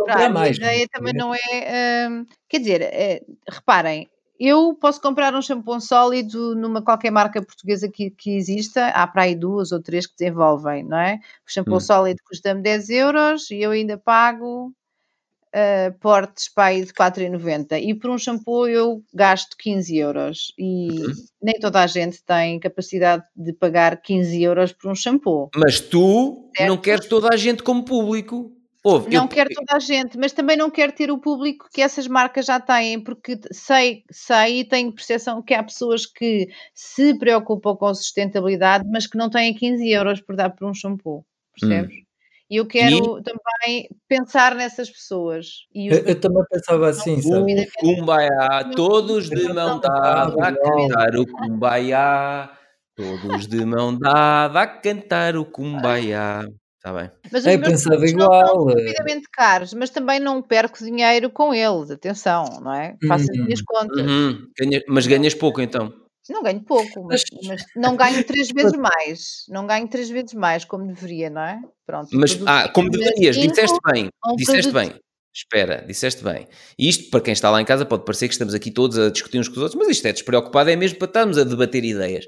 é 0.10 0.30
mais. 0.30 0.58
A 0.58 0.74
ideia 0.74 0.88
também 0.92 1.14
não 1.14 1.34
é. 1.36 2.08
hum, 2.10 2.26
quer 2.50 2.60
dizer, 2.60 2.82
é, 2.82 3.22
reparem, 3.48 4.10
eu 4.40 4.74
posso 4.74 5.00
comprar 5.02 5.34
um 5.36 5.42
shampoo 5.42 5.80
sólido 5.80 6.56
numa 6.56 6.82
qualquer 6.82 7.12
marca 7.12 7.42
portuguesa 7.42 7.90
que, 7.90 8.10
que 8.10 8.36
exista, 8.36 8.88
há 8.88 9.06
para 9.06 9.24
aí 9.24 9.36
duas 9.36 9.72
ou 9.72 9.82
três 9.82 10.08
que 10.08 10.16
desenvolvem, 10.18 10.84
não 10.84 10.98
é? 10.98 11.20
O 11.48 11.52
shampoo 11.52 11.76
Hum. 11.78 11.80
sólido 11.80 12.20
custa-me 12.28 12.62
10 12.62 12.90
euros 12.90 13.52
e 13.52 13.62
eu 13.62 13.72
ainda 13.72 13.98
pago 13.98 14.74
uh, 15.56 15.98
portes 16.00 16.50
aí 16.58 16.84
de 16.84 16.92
4,90 16.94 17.80
e 17.80 17.94
por 17.94 18.10
um 18.12 18.18
shampoo 18.18 18.68
eu 18.68 19.02
gasto 19.14 19.56
15 19.58 19.98
euros 19.98 20.54
e 20.60 20.88
Uhum. 20.92 21.14
nem 21.42 21.60
toda 21.60 21.82
a 21.82 21.88
gente 21.88 22.24
tem 22.24 22.60
capacidade 22.60 23.24
de 23.36 23.54
pagar 23.54 24.02
15 24.02 24.42
euros 24.44 24.74
por 24.74 24.92
um 24.92 24.96
shampoo. 24.96 25.50
Mas 25.56 25.80
tu 25.80 26.50
Certo. 26.56 26.70
não 26.70 26.78
queres 26.78 27.08
toda 27.08 27.30
a 27.34 27.38
gente 27.38 27.64
como 27.64 27.86
público. 27.86 28.52
Ouve, 28.84 29.10
Não 29.12 29.24
eu- 29.24 29.28
quero 29.28 29.50
toda 29.52 29.76
a 29.78 29.80
gente, 29.80 30.16
mas 30.16 30.32
também 30.32 30.56
não 30.56 30.70
quero 30.70 30.92
ter 30.92 31.10
o 31.10 31.18
público 31.18 31.68
que 31.74 31.82
essas 31.82 32.08
marcas 32.08 32.46
já 32.46 32.60
têm, 32.60 33.04
porque 33.04 33.40
sei, 33.52 34.04
sei 34.12 34.60
e 34.60 34.64
tenho 34.64 34.94
percepção 34.94 35.42
que 35.42 35.56
há 35.56 35.64
pessoas 35.64 36.06
que 36.06 36.48
se 36.72 37.18
preocupam 37.18 37.76
com 37.76 37.92
sustentabilidade, 37.96 38.88
mas 38.88 39.08
que 39.08 39.18
não 39.18 39.28
têm 39.28 39.56
15 39.56 39.90
euros 39.90 40.22
por 40.22 40.36
dar 40.36 40.52
por 40.52 40.70
um 40.70 40.74
shampoo, 40.76 41.26
percebes? 41.60 42.05
E 42.50 42.58
eu 42.58 42.68
quero 42.68 43.22
também 43.24 43.90
pensar 44.08 44.54
nessas 44.56 44.90
pessoas. 44.90 45.48
E 45.74 45.90
os 45.90 45.98
Eu, 45.98 46.06
eu 46.06 46.20
também 46.20 46.44
pensava 46.52 46.90
assim, 46.90 47.20
sabe? 47.22 47.62
O 47.62 47.96
Kumbaya, 47.96 48.70
todos 48.76 49.30
de 49.30 49.52
mão 49.54 49.80
dada 49.80 50.48
a 50.48 50.52
cantar 50.56 51.16
o 51.18 51.26
Kumbaya. 51.26 52.50
Todos 52.96 53.48
de 53.48 53.66
mão 53.66 53.98
dada 53.98 54.62
a 54.62 54.68
cantar 54.68 55.36
o 55.36 55.46
Kumbaya. 55.46 56.42
Está 56.78 56.94
bem. 56.94 57.10
Mas 57.32 57.42
os 57.42 57.48
É, 57.48 57.58
meus 57.58 57.72
pensava 57.72 58.06
igual, 58.06 58.68
Não 58.68 58.78
eh. 58.78 59.22
caros, 59.32 59.74
mas 59.74 59.90
também 59.90 60.20
não 60.20 60.40
perco 60.42 60.78
dinheiro 60.78 61.32
com 61.32 61.52
eles. 61.54 61.90
Atenção, 61.90 62.46
não 62.62 62.72
é? 62.74 62.96
Faço 63.08 63.26
as 63.32 63.38
Uhum. 63.38 63.44
minhas 63.46 63.62
contas. 63.64 64.06
Uhum. 64.06 64.48
Ganha- 64.60 64.84
mas 64.88 65.08
ganhas 65.08 65.34
pouco 65.34 65.62
então. 65.62 65.92
Não 66.30 66.42
ganho 66.42 66.62
pouco, 66.64 67.04
mas, 67.04 67.24
mas 67.44 67.64
não 67.76 67.96
ganho 67.96 68.24
três 68.24 68.50
vezes 68.54 68.78
mais. 68.78 69.46
Não 69.48 69.68
ganho 69.68 69.88
três 69.88 70.10
vezes 70.10 70.34
mais, 70.34 70.66
como 70.66 70.88
deveria, 70.88 71.30
não 71.30 71.42
é? 71.42 71.62
Pronto. 71.86 72.10
Mas, 72.14 72.40
ah, 72.46 72.70
como 72.70 72.90
deverias, 72.90 73.36
disseste 73.36 73.78
bem, 73.92 74.10
um 74.26 74.36
disseste 74.36 74.72
produto... 74.72 74.92
bem. 74.94 75.02
Espera, 75.34 75.84
disseste 75.86 76.24
bem. 76.24 76.48
E 76.80 76.88
isto, 76.88 77.10
para 77.10 77.20
quem 77.20 77.34
está 77.34 77.52
lá 77.52 77.62
em 77.62 77.66
casa, 77.66 77.86
pode 77.86 78.06
parecer 78.06 78.30
que 78.30 78.34
estamos 78.34 78.54
aqui 78.54 78.72
todos 78.72 78.98
a 78.98 79.10
discutir 79.10 79.38
uns 79.38 79.50
com 79.50 79.56
os 79.56 79.64
outros, 79.64 79.76
mas 79.78 79.90
isto 79.90 80.06
é 80.08 80.14
despreocupado, 80.14 80.70
é 80.70 80.78
mesmo 80.78 80.98
para 80.98 81.08
estarmos 81.08 81.38
a 81.38 81.44
debater 81.44 81.84
ideias. 81.84 82.26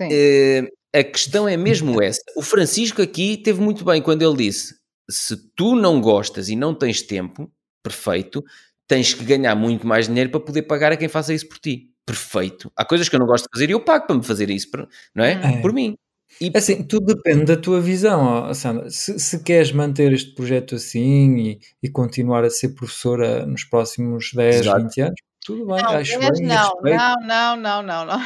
Uh, 0.00 0.66
a 0.94 1.04
questão 1.04 1.46
é 1.46 1.58
mesmo 1.58 2.00
essa. 2.02 2.22
O 2.34 2.42
Francisco 2.42 3.02
aqui 3.02 3.36
teve 3.36 3.60
muito 3.60 3.84
bem 3.84 4.00
quando 4.00 4.22
ele 4.22 4.36
disse: 4.36 4.74
se 5.10 5.36
tu 5.54 5.76
não 5.76 6.00
gostas 6.00 6.48
e 6.48 6.56
não 6.56 6.74
tens 6.74 7.02
tempo, 7.02 7.52
perfeito, 7.82 8.42
tens 8.88 9.12
que 9.12 9.24
ganhar 9.24 9.54
muito 9.54 9.86
mais 9.86 10.06
dinheiro 10.06 10.30
para 10.30 10.40
poder 10.40 10.62
pagar 10.62 10.92
a 10.92 10.96
quem 10.96 11.08
faça 11.08 11.34
isso 11.34 11.48
por 11.48 11.58
ti. 11.58 11.91
Perfeito. 12.06 12.72
Há 12.76 12.84
coisas 12.84 13.08
que 13.08 13.14
eu 13.14 13.20
não 13.20 13.26
gosto 13.26 13.44
de 13.44 13.50
fazer 13.52 13.70
e 13.70 13.72
eu 13.72 13.84
pago 13.84 14.06
para 14.06 14.16
me 14.16 14.24
fazer 14.24 14.50
isso, 14.50 14.68
não 15.14 15.24
é? 15.24 15.32
é. 15.32 15.60
Por 15.60 15.72
mim. 15.72 15.96
E... 16.40 16.50
Assim, 16.54 16.82
tudo 16.82 17.14
depende 17.14 17.44
da 17.44 17.56
tua 17.56 17.80
visão, 17.80 18.52
Sandra. 18.54 18.90
Se, 18.90 19.18
se 19.18 19.42
queres 19.42 19.70
manter 19.72 20.12
este 20.12 20.34
projeto 20.34 20.74
assim 20.74 21.36
e, 21.36 21.60
e, 21.82 21.90
continuar 21.90 22.44
a 22.44 22.50
ser 22.50 22.70
professora 22.70 23.44
nos 23.46 23.64
próximos 23.64 24.30
10, 24.34 24.60
Exato. 24.60 24.82
20 24.82 25.00
anos, 25.02 25.20
tudo 25.44 25.66
bem, 25.66 25.82
não, 25.82 25.90
acho 25.90 26.18
bem. 26.18 26.30
Não, 26.42 26.72
não, 26.82 27.16
não, 27.26 27.56
não, 27.56 27.82
não, 27.82 28.06
não. 28.06 28.20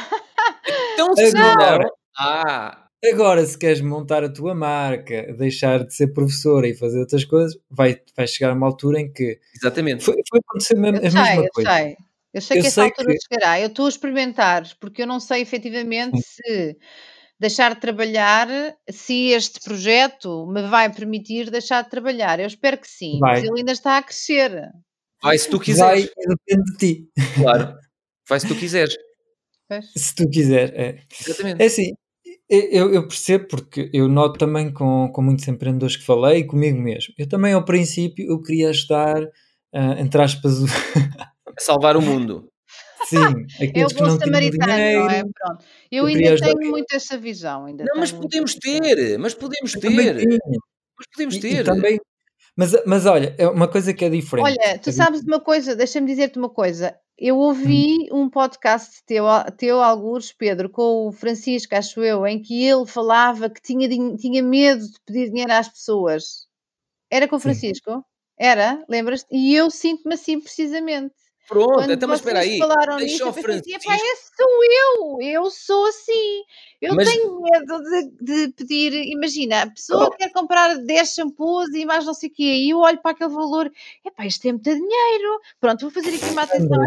Então, 0.93 1.15
se 1.15 1.37
agora, 1.37 1.83
não. 1.83 1.91
Ah. 2.17 2.83
Agora, 3.05 3.45
se 3.45 3.57
queres 3.57 3.79
montar 3.79 4.23
a 4.23 4.29
tua 4.29 4.55
marca, 4.55 5.33
deixar 5.37 5.85
de 5.85 5.93
ser 5.93 6.07
professora 6.07 6.67
e 6.67 6.73
fazer 6.73 6.99
outras 6.99 7.23
coisas, 7.23 7.55
vai, 7.69 8.01
vai 8.15 8.27
chegar 8.27 8.49
a 8.49 8.53
uma 8.53 8.65
altura 8.65 8.99
em 8.99 9.11
que. 9.11 9.39
Exatamente. 9.55 10.03
Foi, 10.03 10.15
foi 10.27 10.39
acontecer 10.39 10.75
a, 10.75 10.89
a 10.89 10.91
mesma 10.91 11.25
sei, 11.25 11.49
coisa. 11.49 11.69
Eu 11.69 11.75
sei. 11.75 11.97
Eu 12.37 12.41
sei 12.41 12.57
eu 12.57 12.61
que 12.61 12.67
essa 12.67 12.83
altura 12.83 13.13
que... 13.13 13.17
chegará. 13.33 13.59
Eu 13.59 13.67
estou 13.67 13.87
a 13.87 13.89
experimentar, 13.89 14.63
porque 14.79 15.01
eu 15.01 15.07
não 15.07 15.19
sei 15.19 15.41
efetivamente 15.41 16.21
se 16.21 16.77
deixar 17.39 17.73
de 17.73 17.81
trabalhar, 17.81 18.47
se 18.89 19.29
este 19.31 19.59
projeto 19.59 20.45
me 20.45 20.61
vai 20.61 20.91
permitir 20.93 21.49
deixar 21.49 21.81
de 21.83 21.89
trabalhar. 21.89 22.39
Eu 22.39 22.45
espero 22.45 22.77
que 22.77 22.87
sim, 22.87 23.17
vai. 23.19 23.35
mas 23.35 23.43
ele 23.43 23.59
ainda 23.59 23.71
está 23.71 23.97
a 23.97 24.03
crescer. 24.03 24.69
Vai 25.21 25.35
se 25.37 25.49
tu 25.49 25.57
quiseres. 25.59 26.11
Vai, 26.15 26.25
depende 26.27 26.71
de 26.71 26.77
ti. 26.77 27.09
Claro. 27.35 27.75
Vai 28.29 28.41
se 28.41 28.47
tu 28.49 28.55
quiseres. 28.55 28.93
Se 29.95 30.13
tu 30.13 30.29
quiser, 30.29 30.73
é. 30.77 31.01
Exatamente. 31.17 31.63
É 31.63 31.65
assim, 31.65 31.93
eu, 32.49 32.93
eu, 32.93 33.07
percebo 33.07 33.47
porque 33.47 33.89
eu 33.93 34.09
noto 34.09 34.37
também 34.37 34.69
com, 34.69 35.09
com 35.13 35.21
muitos 35.21 35.47
empreendedores 35.47 35.95
que 35.95 36.03
falei 36.03 36.39
e 36.39 36.43
comigo 36.45 36.77
mesmo. 36.77 37.13
Eu 37.17 37.29
também, 37.29 37.53
ao 37.53 37.63
princípio, 37.63 38.29
eu 38.29 38.41
queria 38.41 38.69
ajudar, 38.69 39.23
uh, 39.23 39.97
entre 39.97 40.21
aspas, 40.21 40.55
salvar 41.59 41.97
o 41.97 42.01
mundo. 42.01 42.49
Sim, 43.05 43.17
aqueles 43.61 43.93
que 43.93 44.01
não 44.01 44.17
tinham 44.17 44.39
dinheiro. 44.39 45.05
Não 45.05 45.09
é? 45.09 45.23
Pronto. 45.23 45.65
Eu, 45.91 46.09
eu 46.09 46.15
ainda 46.15 46.37
tenho 46.37 46.71
muito 46.71 46.93
essa 46.93 47.17
visão. 47.17 47.65
Ainda 47.65 47.85
não, 47.85 47.99
mas 47.99 48.11
podemos 48.11 48.55
ter, 48.55 49.17
mas 49.17 49.33
podemos 49.33 49.71
ter. 49.73 50.15
Mas 50.97 51.07
podemos 51.13 51.37
ter. 51.37 51.51
E, 51.51 51.59
e 51.59 51.63
também, 51.63 51.99
mas, 52.57 52.73
mas 52.87 53.05
olha, 53.05 53.35
é 53.37 53.47
uma 53.47 53.67
coisa 53.67 53.93
que 53.93 54.03
é 54.03 54.09
diferente. 54.09 54.45
Olha, 54.45 54.79
tu 54.79 54.91
sabes 54.91 55.21
uma 55.21 55.39
coisa, 55.39 55.75
deixa-me 55.75 56.07
dizer-te 56.07 56.39
uma 56.39 56.49
coisa. 56.49 56.97
Eu 57.15 57.37
ouvi 57.37 58.09
hum. 58.11 58.23
um 58.23 58.29
podcast 58.29 59.03
teu, 59.05 59.25
teu 59.55 59.81
algures, 59.81 60.33
Pedro, 60.33 60.67
com 60.67 61.07
o 61.07 61.11
Francisco, 61.11 61.75
acho 61.75 62.01
eu, 62.01 62.25
em 62.25 62.41
que 62.41 62.63
ele 62.63 62.87
falava 62.87 63.47
que 63.47 63.61
tinha, 63.61 63.87
tinha 63.87 64.41
medo 64.41 64.87
de 64.87 64.99
pedir 65.05 65.29
dinheiro 65.29 65.53
às 65.53 65.69
pessoas. 65.69 66.47
Era 67.11 67.27
com 67.27 67.35
o 67.35 67.39
Francisco? 67.39 67.91
Sim. 67.91 68.01
Era? 68.39 68.83
Lembras-te? 68.89 69.27
E 69.31 69.55
eu 69.55 69.69
sinto-me 69.69 70.15
assim 70.15 70.39
precisamente. 70.39 71.13
Pronto, 71.47 71.75
Quando 71.75 71.93
então, 71.93 72.09
mas 72.09 72.19
espera 72.19 72.39
aí. 72.39 72.59
Deixa 72.97 73.25
o 73.25 73.29
assim, 73.29 73.41
Francisco. 73.41 73.91
Esse 73.91 74.31
sou 74.35 74.63
eu, 74.63 75.21
eu 75.21 75.49
sou 75.49 75.85
assim. 75.87 76.43
Eu 76.81 76.93
mas... 76.93 77.09
tenho 77.09 77.41
medo 77.41 77.81
de, 77.81 78.11
de, 78.21 78.53
pedir. 78.53 78.93
Imagina, 79.13 79.63
a 79.63 79.69
pessoa 79.69 80.07
oh. 80.07 80.11
quer 80.11 80.29
comprar 80.33 80.75
10 80.75 81.13
shampoos 81.13 81.73
e 81.73 81.85
mais 81.85 82.05
não 82.05 82.13
sei 82.13 82.29
o 82.29 82.33
quê, 82.33 82.43
e 82.43 82.71
eu 82.71 82.79
olho 82.79 83.01
para 83.01 83.11
aquele 83.11 83.33
valor, 83.33 83.71
epá, 84.05 84.25
isto 84.25 84.45
é 84.45 84.51
muito 84.51 84.69
dinheiro. 84.69 85.39
Pronto, 85.59 85.81
vou 85.81 85.91
fazer 85.91 86.15
aqui 86.15 86.25
uma 86.31 86.43
atenção. 86.43 86.77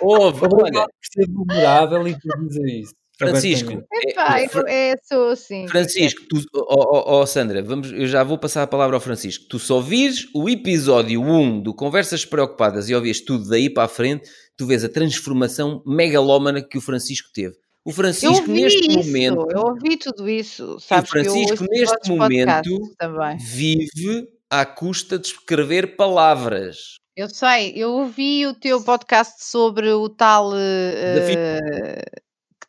Ouve, 0.00 0.40
olha. 0.52 0.86
Ser 1.00 1.30
vulnerável 1.30 2.08
e 2.08 2.18
por 2.20 2.48
dizer 2.48 2.80
isso. 2.80 3.01
Francisco, 3.30 3.84
Epá, 3.92 4.40
é, 4.40 4.90
é, 4.90 4.94
sou 5.02 5.30
assim. 5.30 5.66
Francisco, 5.68 6.22
tu, 6.28 6.42
oh, 6.54 6.62
oh, 6.68 7.20
oh, 7.20 7.26
Sandra, 7.26 7.62
vamos, 7.62 7.92
eu 7.92 8.06
já 8.06 8.22
vou 8.22 8.38
passar 8.38 8.62
a 8.62 8.66
palavra 8.66 8.96
ao 8.96 9.00
Francisco. 9.00 9.44
Tu 9.48 9.58
só 9.58 9.80
vires 9.80 10.26
o 10.34 10.48
episódio 10.48 11.22
1 11.22 11.60
do 11.60 11.74
Conversas 11.74 12.24
Preocupadas 12.24 12.88
e 12.88 12.94
ouvires 12.94 13.24
tudo 13.24 13.48
daí 13.48 13.70
para 13.70 13.84
a 13.84 13.88
frente, 13.88 14.28
tu 14.56 14.66
vês 14.66 14.84
a 14.84 14.88
transformação 14.88 15.82
megalómana 15.86 16.62
que 16.62 16.78
o 16.78 16.80
Francisco 16.80 17.28
teve. 17.32 17.54
O 17.84 17.92
Francisco, 17.92 18.46
neste 18.48 18.86
isso, 18.86 18.98
momento. 18.98 19.48
Eu 19.50 19.60
ouvi 19.62 19.96
tudo 19.96 20.28
isso. 20.28 20.78
Sabes 20.78 21.10
o 21.10 21.12
Francisco, 21.12 21.66
neste 21.68 22.10
momento, 22.10 22.78
vive 23.40 24.28
à 24.48 24.64
custa 24.64 25.18
de 25.18 25.28
escrever 25.28 25.96
palavras. 25.96 27.00
Eu 27.16 27.28
sei, 27.28 27.74
eu 27.76 27.90
ouvi 27.90 28.46
o 28.46 28.54
teu 28.54 28.82
podcast 28.82 29.44
sobre 29.44 29.90
o 29.90 30.08
tal. 30.08 30.52
Uh, 30.52 32.21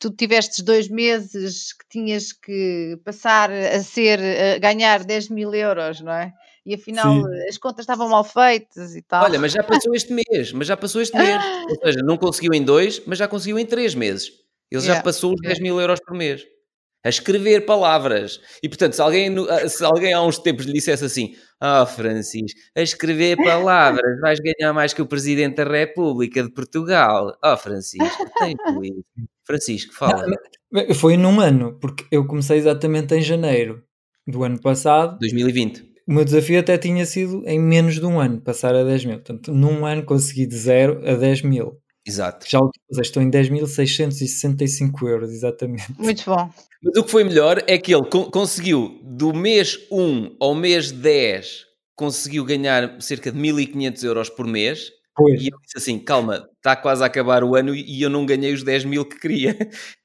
tu 0.03 0.11
tivestes 0.11 0.59
dois 0.59 0.89
meses 0.89 1.71
que 1.71 1.85
tinhas 1.89 2.33
que 2.33 2.99
passar 3.05 3.49
a 3.49 3.81
ser, 3.81 4.19
a 4.19 4.59
ganhar 4.59 5.01
10 5.01 5.29
mil 5.29 5.53
euros, 5.53 6.01
não 6.01 6.11
é? 6.11 6.33
E 6.65 6.75
afinal 6.75 7.23
Sim. 7.23 7.47
as 7.47 7.57
contas 7.57 7.83
estavam 7.83 8.09
mal 8.09 8.23
feitas 8.25 8.95
e 8.97 9.01
tal. 9.01 9.23
Olha, 9.23 9.39
mas 9.39 9.53
já 9.53 9.63
passou 9.63 9.95
este 9.95 10.11
mês, 10.11 10.51
mas 10.51 10.67
já 10.67 10.75
passou 10.75 11.01
este 11.01 11.17
mês. 11.17 11.41
Ou 11.71 11.85
seja, 11.85 11.99
não 12.03 12.17
conseguiu 12.17 12.53
em 12.53 12.63
dois, 12.63 13.01
mas 13.05 13.17
já 13.17 13.29
conseguiu 13.29 13.57
em 13.57 13.65
três 13.65 13.95
meses. 13.95 14.27
Ele 14.69 14.81
yeah. 14.81 14.95
já 14.95 15.01
passou 15.01 15.33
os 15.33 15.41
10 15.41 15.59
mil 15.61 15.79
euros 15.79 16.01
por 16.01 16.17
mês. 16.17 16.45
A 17.05 17.07
escrever 17.09 17.65
palavras. 17.65 18.41
E 18.61 18.67
portanto, 18.67 18.93
se 18.93 19.01
alguém, 19.01 19.33
se 19.69 19.85
alguém 19.85 20.13
há 20.13 20.21
uns 20.21 20.37
tempos 20.37 20.65
lhe 20.65 20.73
dissesse 20.73 21.03
assim: 21.05 21.35
Ah, 21.61 21.83
oh, 21.83 21.85
Francisco, 21.85 22.59
a 22.75 22.81
escrever 22.81 23.37
palavras 23.37 24.19
vais 24.19 24.39
ganhar 24.39 24.73
mais 24.73 24.93
que 24.93 25.01
o 25.01 25.05
Presidente 25.05 25.55
da 25.55 25.63
República 25.63 26.43
de 26.43 26.49
Portugal. 26.49 27.37
Ah, 27.41 27.53
oh, 27.53 27.57
Francisco, 27.57 28.25
tem 28.39 28.55
isso. 28.83 29.32
Francisco, 29.45 29.93
fala. 29.93 30.25
Não, 30.71 30.95
foi 30.95 31.17
num 31.17 31.39
ano, 31.39 31.77
porque 31.79 32.05
eu 32.11 32.25
comecei 32.25 32.57
exatamente 32.57 33.13
em 33.15 33.21
janeiro 33.21 33.83
do 34.27 34.43
ano 34.43 34.59
passado. 34.59 35.17
2020. 35.19 35.93
O 36.07 36.13
meu 36.13 36.25
desafio 36.25 36.59
até 36.59 36.77
tinha 36.77 37.05
sido 37.05 37.43
em 37.45 37.59
menos 37.59 37.95
de 37.95 38.05
um 38.05 38.19
ano, 38.19 38.41
passar 38.41 38.75
a 38.75 38.83
10 38.83 39.05
mil. 39.05 39.15
Portanto, 39.15 39.53
num 39.53 39.85
ano 39.85 40.03
consegui 40.03 40.45
de 40.45 40.57
0 40.57 41.01
a 41.07 41.15
10 41.15 41.43
mil. 41.43 41.79
Exato. 42.05 42.45
Já 42.49 42.59
estou 43.01 43.23
em 43.23 43.31
10.665 43.31 45.07
euros, 45.07 45.31
exatamente. 45.31 45.85
Muito 45.97 46.25
bom. 46.25 46.49
Mas 46.83 46.97
o 46.97 47.03
que 47.03 47.11
foi 47.11 47.23
melhor 47.23 47.63
é 47.65 47.77
que 47.77 47.95
ele 47.95 48.05
conseguiu, 48.29 48.99
do 49.01 49.33
mês 49.33 49.79
1 49.89 50.35
ao 50.37 50.53
mês 50.53 50.91
10, 50.91 51.65
conseguiu 51.95 52.43
ganhar 52.43 53.01
cerca 53.01 53.31
de 53.31 53.39
1.500 53.39 54.03
euros 54.03 54.29
por 54.29 54.45
mês 54.45 54.91
Pois. 55.15 55.41
E 55.41 55.47
eu 55.47 55.59
disse 55.61 55.77
assim: 55.77 55.99
calma, 55.99 56.47
está 56.63 56.77
quase 56.77 57.03
a 57.03 57.07
acabar 57.07 57.43
o 57.43 57.55
ano 57.55 57.75
e 57.75 58.01
eu 58.01 58.09
não 58.09 58.25
ganhei 58.25 58.53
os 58.53 58.63
10 58.63 58.85
mil 58.85 59.05
que 59.05 59.19
queria. 59.19 59.57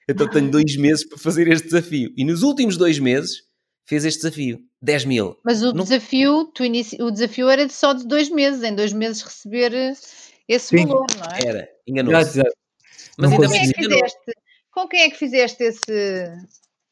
Então 0.09 0.29
tenho 0.29 0.51
dois 0.51 0.75
meses 0.77 1.07
para 1.09 1.17
fazer 1.17 1.47
este 1.47 1.67
desafio. 1.67 2.13
E 2.17 2.25
nos 2.25 2.43
últimos 2.43 2.77
dois 2.77 2.99
meses 2.99 3.43
fez 3.87 4.05
este 4.05 4.23
desafio: 4.23 4.59
10 4.83 5.05
mil. 5.05 5.39
Mas 5.45 5.63
o 5.63 5.73
não... 5.73 5.85
desafio, 5.85 6.51
tu 6.53 6.65
inici... 6.65 7.01
o 7.01 7.13
desafio 7.13 7.49
era 7.49 7.69
só 7.69 7.93
de 7.93 8.07
dois 8.07 8.29
meses, 8.29 8.65
em 8.65 8.75
dois 8.75 8.93
meses 8.93 9.23
receber 9.23 9.73
esse 10.49 10.67
Sim. 10.67 10.87
valor, 10.87 11.07
não 11.17 11.31
é? 11.31 11.49
Era, 11.49 11.69
enganou-se. 11.87 12.43
Mas 13.17 13.33
ainda 13.33 13.49
bem 13.49 13.73
que 13.73 13.83
fizeste. 13.83 14.33
Com 14.73 14.89
quem 14.89 15.03
é 15.03 15.11
que 15.11 15.17
fizeste 15.17 15.63
esse, 15.63 16.33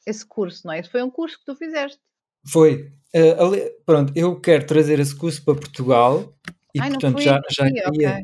esse 0.06 0.26
curso, 0.26 0.66
não 0.66 0.74
é? 0.74 0.82
Foi 0.84 1.02
um 1.02 1.10
curso 1.10 1.38
que 1.38 1.44
tu 1.44 1.56
fizeste. 1.56 1.98
Foi. 2.46 2.92
Uh, 3.14 3.82
pronto, 3.84 4.12
eu 4.14 4.40
quero 4.40 4.66
trazer 4.66 5.00
esse 5.00 5.16
curso 5.16 5.44
para 5.44 5.54
Portugal 5.54 6.32
e 6.74 6.80
Ai, 6.80 6.90
portanto 6.90 7.20
já, 7.20 7.40
já 7.50 7.64
queria. 7.64 8.22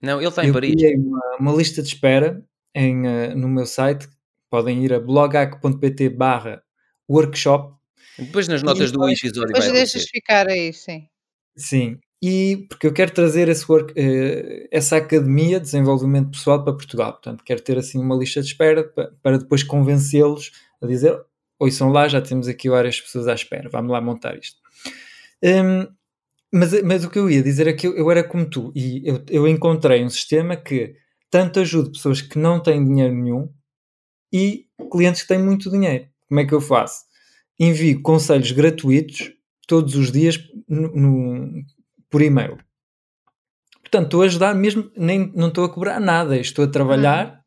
Não, 0.00 0.20
ele 0.20 0.28
está 0.28 0.44
em 0.44 0.52
Paris. 0.52 0.74
Uma, 0.96 1.36
uma, 1.40 1.52
lista 1.52 1.82
de 1.82 1.88
espera 1.88 2.42
em, 2.74 3.06
uh, 3.06 3.36
no 3.36 3.48
meu 3.48 3.66
site. 3.66 4.08
Podem 4.50 4.84
ir 4.84 4.92
a 4.92 5.00
blogac.pt 5.00 6.08
barra 6.10 6.62
workshop. 7.10 7.74
Depois 8.18 8.46
nas 8.46 8.62
notas 8.62 8.92
do 8.92 9.08
episódio 9.08 9.52
Depois 9.52 9.72
deixas 9.72 10.04
ficar 10.04 10.48
aí, 10.48 10.72
sim. 10.72 11.08
Sim. 11.56 11.98
E 12.22 12.66
porque 12.68 12.86
eu 12.86 12.92
quero 12.92 13.10
trazer 13.10 13.48
esse 13.48 13.70
work, 13.70 13.92
uh, 13.92 14.68
essa 14.70 14.96
academia 14.96 15.58
de 15.58 15.66
desenvolvimento 15.66 16.30
pessoal 16.30 16.62
para 16.62 16.72
Portugal. 16.72 17.12
Portanto, 17.12 17.44
quero 17.44 17.60
ter 17.60 17.76
assim 17.76 17.98
uma 17.98 18.16
lista 18.16 18.40
de 18.40 18.48
espera 18.48 18.84
para, 18.84 19.12
para 19.22 19.38
depois 19.38 19.62
convencê-los 19.62 20.52
a 20.80 20.86
dizer: 20.86 21.18
Oi, 21.58 21.70
são 21.70 21.90
lá, 21.90 22.08
já 22.08 22.20
temos 22.20 22.48
aqui 22.48 22.68
várias 22.68 23.00
pessoas 23.00 23.28
à 23.28 23.34
espera, 23.34 23.68
vamos 23.68 23.90
lá 23.90 24.00
montar 24.00 24.36
isto. 24.38 24.58
Um, 25.42 25.86
mas, 26.54 26.82
mas 26.84 27.04
o 27.04 27.10
que 27.10 27.18
eu 27.18 27.28
ia 27.28 27.42
dizer 27.42 27.66
é 27.66 27.72
que 27.72 27.84
eu, 27.84 27.96
eu 27.96 28.08
era 28.08 28.22
como 28.22 28.48
tu 28.48 28.72
e 28.76 29.02
eu, 29.04 29.24
eu 29.28 29.48
encontrei 29.48 30.04
um 30.04 30.08
sistema 30.08 30.56
que 30.56 30.94
tanto 31.28 31.58
ajuda 31.58 31.90
pessoas 31.90 32.22
que 32.22 32.38
não 32.38 32.62
têm 32.62 32.84
dinheiro 32.84 33.12
nenhum 33.12 33.52
e 34.32 34.66
clientes 34.88 35.22
que 35.22 35.28
têm 35.28 35.38
muito 35.42 35.68
dinheiro. 35.68 36.06
Como 36.28 36.38
é 36.38 36.46
que 36.46 36.54
eu 36.54 36.60
faço? 36.60 37.02
Envio 37.58 38.00
conselhos 38.02 38.52
gratuitos 38.52 39.32
todos 39.66 39.96
os 39.96 40.12
dias 40.12 40.38
no, 40.68 40.94
no, 40.94 41.64
por 42.08 42.22
e-mail. 42.22 42.56
Portanto, 43.80 44.04
estou 44.04 44.22
a 44.22 44.26
ajudar 44.26 44.54
mesmo, 44.54 44.88
nem, 44.96 45.32
não 45.34 45.48
estou 45.48 45.64
a 45.64 45.68
cobrar 45.68 45.98
nada, 45.98 46.36
estou 46.38 46.64
a 46.64 46.70
trabalhar 46.70 47.42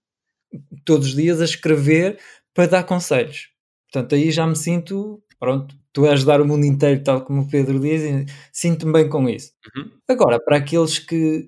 todos 0.84 1.08
os 1.08 1.16
dias 1.16 1.40
a 1.40 1.46
escrever 1.46 2.20
para 2.54 2.68
dar 2.68 2.84
conselhos. 2.84 3.50
Portanto, 3.90 4.16
aí 4.16 4.32
já 4.32 4.46
me 4.46 4.56
sinto, 4.56 5.24
pronto, 5.40 5.74
tu 5.98 6.06
a 6.06 6.12
ajudar 6.12 6.40
o 6.40 6.46
mundo 6.46 6.64
inteiro, 6.64 7.02
tal 7.04 7.26
como 7.26 7.42
o 7.42 7.48
Pedro 7.50 7.80
diz, 7.80 8.04
e 8.04 8.26
sinto-me 8.54 8.94
bem 8.94 9.10
com 9.10 9.28
isso. 9.28 9.52
Uhum. 9.76 9.90
Agora, 10.08 10.40
para 10.40 10.58
aqueles 10.58 11.00
que, 11.00 11.48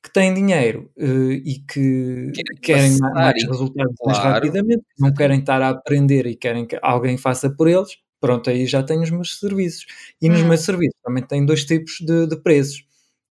que 0.00 0.12
têm 0.12 0.32
dinheiro 0.32 0.88
uh, 0.96 1.32
e 1.32 1.58
que 1.68 2.30
Querem 2.32 2.60
querem 2.62 2.92
passar 3.00 3.12
mais 3.12 3.42
resultados 3.42 3.94
mais 4.06 4.18
claro. 4.18 4.34
rapidamente, 4.34 4.84
não 5.00 5.12
querem 5.12 5.40
estar 5.40 5.60
a 5.60 5.70
aprender 5.70 6.26
e 6.28 6.36
querem 6.36 6.64
que 6.64 6.78
alguém 6.80 7.18
faça 7.18 7.50
por 7.50 7.66
eles, 7.66 7.98
pronto, 8.20 8.48
aí 8.48 8.66
já 8.66 8.84
tenho 8.84 9.02
os 9.02 9.10
meus 9.10 9.36
serviços. 9.40 9.84
E 10.22 10.28
nos 10.28 10.42
Hum. 10.42 10.46
meus 10.48 10.60
serviços 10.60 10.94
também 11.02 11.26
tenho 11.26 11.44
dois 11.44 11.64
tipos 11.64 11.94
de, 12.00 12.28
de 12.28 12.36
preços. 12.40 12.84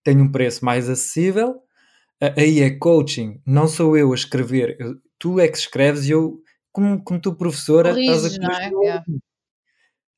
Tenho 0.02 0.24
um 0.24 0.32
preço 0.32 0.64
mais 0.64 0.90
acessível, 0.90 1.62
aí 2.36 2.58
é 2.58 2.70
coaching, 2.70 3.40
não 3.46 3.68
sou 3.68 3.96
eu 3.96 4.10
a 4.10 4.16
escrever, 4.16 4.76
eu- 4.80 4.96
tu 5.16 5.38
é 5.38 5.46
que 5.46 5.58
escreves 5.58 6.06
e 6.06 6.10
eu, 6.10 6.40
como, 6.72 7.00
como 7.04 7.20
tu 7.20 7.36
professora, 7.36 7.90
estás 7.90 8.24
a 8.24 8.28
Corriges, 8.30 8.38
não 8.38 8.48
é? 8.50 8.52
corrigir 8.52 8.74
o 8.76 8.82
Yeah. 8.82 9.04
aluno. 9.06 9.20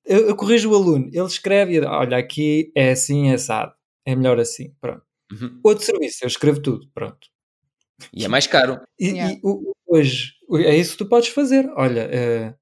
Eu, 0.08 0.28
eu 0.28 0.36
corrijo 0.36 0.70
o 0.70 0.74
aluno, 0.74 1.08
ele 1.12 1.26
escreve 1.26 1.74
e 1.76 1.80
olha, 1.80 2.16
aqui 2.16 2.72
é 2.74 2.92
assim, 2.92 3.30
é 3.30 3.34
assado, 3.34 3.72
é 4.06 4.16
melhor 4.16 4.40
assim, 4.40 4.74
pronto. 4.80 5.02
Uhum. 5.32 5.60
Outro 5.62 5.84
serviço, 5.84 6.24
eu 6.24 6.28
escrevo 6.28 6.60
tudo, 6.62 6.88
pronto. 6.94 7.18
E 8.14 8.24
é 8.24 8.28
mais 8.28 8.46
caro. 8.46 8.80
E, 8.98 9.08
Yeah. 9.10 9.34
e 9.34 9.40
hoje 9.86 10.32
é 10.64 10.76
isso 10.76 10.92
que 10.92 10.98
tu 10.98 11.08
podes 11.08 11.28
fazer. 11.30 11.68
Olha, 11.76 12.08
eh, 12.12 12.54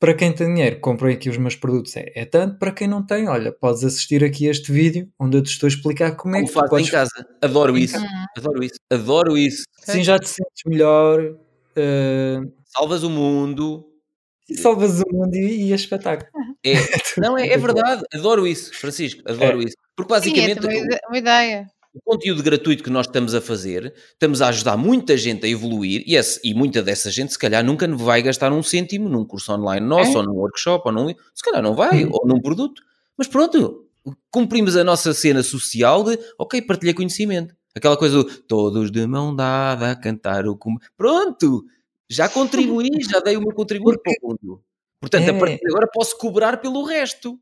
para 0.00 0.14
quem 0.14 0.32
tem 0.34 0.48
dinheiro, 0.54 0.80
comprei 0.80 1.14
aqui 1.14 1.30
os 1.30 1.36
meus 1.38 1.56
produtos, 1.56 1.96
é, 1.96 2.12
é 2.14 2.24
tanto. 2.24 2.58
Para 2.58 2.72
quem 2.72 2.86
não 2.88 3.04
tem, 3.06 3.28
olha, 3.28 3.52
podes 3.52 3.84
assistir 3.84 4.22
aqui 4.24 4.46
a 4.48 4.50
este 4.52 4.70
vídeo 4.72 5.08
onde 5.18 5.36
eu 5.38 5.42
te 5.42 5.50
estou 5.50 5.66
a 5.66 5.70
explicar 5.70 6.16
como 6.16 6.36
é 6.36 6.40
Como 6.40 6.48
que 6.48 6.52
tu 6.52 6.58
fazes 6.60 6.70
podes. 6.70 6.88
em 6.88 6.90
casa. 6.92 7.28
Adoro 7.42 7.76
isso. 7.78 7.96
Adoro 8.36 8.62
isso. 8.64 8.76
Adoro 8.90 9.38
isso. 9.38 9.64
Assim 9.88 10.04
já 10.04 10.18
te 10.18 10.28
sentes 10.28 10.62
melhor, 10.66 11.36
eh, 11.76 12.40
Salvas 12.66 13.02
o 13.02 13.10
mundo. 13.10 13.84
e 14.48 14.56
salvas 14.58 15.00
o 15.00 15.04
mundo 15.12 15.34
e, 15.36 15.68
e 15.68 15.72
é 15.72 15.74
espetáculo. 15.74 16.30
É, 16.64 16.74
não, 17.18 17.36
é, 17.36 17.48
é 17.48 17.56
verdade. 17.58 18.02
Adoro 18.14 18.46
isso, 18.46 18.72
Francisco. 18.74 19.22
Adoro 19.26 19.62
isso. 19.62 19.76
Porque 19.96 20.12
Sim, 20.20 20.38
é 20.40 20.54
basicamente 20.54 20.66
o- 20.66 20.70
ide- 20.72 20.98
uma 21.08 21.18
ideia. 21.18 21.66
o 21.94 22.00
conteúdo 22.02 22.42
gratuito 22.42 22.82
que 22.82 22.88
nós 22.90 23.06
estamos 23.06 23.34
a 23.34 23.40
fazer, 23.40 23.92
estamos 24.12 24.40
a 24.40 24.48
ajudar 24.48 24.76
muita 24.76 25.16
gente 25.16 25.44
a 25.44 25.48
evoluir 25.48 26.02
e, 26.06 26.14
esse- 26.16 26.40
e 26.42 26.54
muita 26.54 26.82
dessa 26.82 27.10
gente, 27.10 27.32
se 27.32 27.38
calhar, 27.38 27.62
nunca 27.64 27.86
vai 27.96 28.22
gastar 28.22 28.52
um 28.52 28.62
cêntimo 28.62 29.08
num 29.08 29.24
curso 29.24 29.52
online 29.52 29.84
nosso, 29.86 30.12
É. 30.12 30.16
ou 30.18 30.22
num 30.24 30.32
workshop, 30.34 30.82
ou 30.86 30.92
num. 30.92 31.08
Se 31.34 31.42
calhar 31.44 31.62
não 31.62 31.74
vai, 31.74 32.04
Hum. 32.04 32.10
ou 32.12 32.26
num 32.26 32.40
produto. 32.40 32.80
Mas 33.18 33.26
pronto, 33.28 33.86
cumprimos 34.30 34.76
a 34.76 34.82
nossa 34.84 35.12
cena 35.12 35.42
social 35.42 36.02
de, 36.04 36.18
ok, 36.38 36.62
partilha 36.62 36.94
conhecimento. 36.94 37.54
Aquela 37.74 37.96
coisa 37.96 38.16
do 38.18 38.24
todos 38.24 38.90
de 38.90 39.06
mão 39.06 39.34
dada 39.34 39.90
a 39.90 39.96
cantar 39.96 40.46
o. 40.46 40.58
Pronto! 40.96 41.64
Já 42.08 42.28
contribuí, 42.28 42.88
já 43.10 43.20
dei 43.20 43.36
o 43.36 43.40
meu 43.40 43.54
contributo 43.54 43.98
Porque- 43.98 44.18
para 44.20 44.26
o 44.26 44.30
mundo. 44.42 44.62
Portanto, 45.02 45.28
a 45.30 45.34
É. 45.34 45.38
partir 45.38 45.58
de 45.58 45.66
agora 45.68 45.88
posso 45.92 46.16
cobrar 46.16 46.58
pelo 46.58 46.84
resto. 46.84 47.38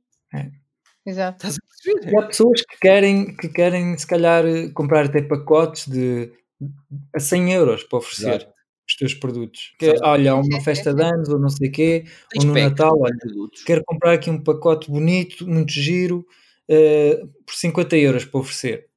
Exato. 1.06 1.46
Estás 1.46 1.56
a 1.56 1.60
perceber? 1.92 2.10
E 2.12 2.16
há 2.18 2.26
pessoas 2.26 2.62
que 2.62 2.78
querem, 2.80 3.36
que 3.36 3.48
querem, 3.50 3.96
se 3.98 4.06
calhar, 4.06 4.44
eh, 4.46 4.68
comprar 4.70 5.04
até 5.06 5.20
pacotes 5.22 5.86
de 5.86 6.32
a 7.14 7.20
100 7.20 7.52
euros 7.52 7.84
para 7.84 7.98
oferecer 7.98 8.28
Exato. 8.36 8.52
os 8.88 8.96
teus 8.96 9.14
produtos. 9.14 9.72
Que, 9.78 9.86
Exato. 9.86 10.00
olha, 10.06 10.34
uma 10.36 10.60
festa 10.62 10.92
de 10.94 11.02
anos 11.02 11.28
ou 11.28 11.38
não 11.38 11.48
sei 11.50 11.68
o 11.68 11.72
quê, 11.72 12.04
Tens 12.30 12.44
ou 12.44 12.50
no 12.54 12.54
Natal, 12.60 12.98
olha, 12.98 13.16
produtos. 13.18 13.62
quero 13.64 13.82
comprar 13.86 14.12
aqui 14.14 14.30
um 14.30 14.42
pacote 14.42 14.90
bonito, 14.90 15.46
muito 15.48 15.72
giro, 15.72 16.24
eh, 16.68 17.20
por 17.46 17.54
50 17.54 17.96
euros 17.96 18.24
para 18.24 18.40
oferecer. 18.40 18.89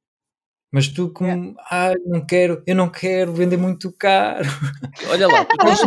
Mas 0.74 0.88
tu 0.88 1.08
como, 1.10 1.54
ah, 1.70 1.92
não 2.04 2.26
quero, 2.26 2.60
eu 2.66 2.74
não 2.74 2.88
quero 2.90 3.32
vender 3.32 3.56
muito 3.56 3.92
caro. 3.92 4.44
Olha 5.08 5.28
lá, 5.28 5.44
tu 5.44 5.56
tens, 5.56 5.80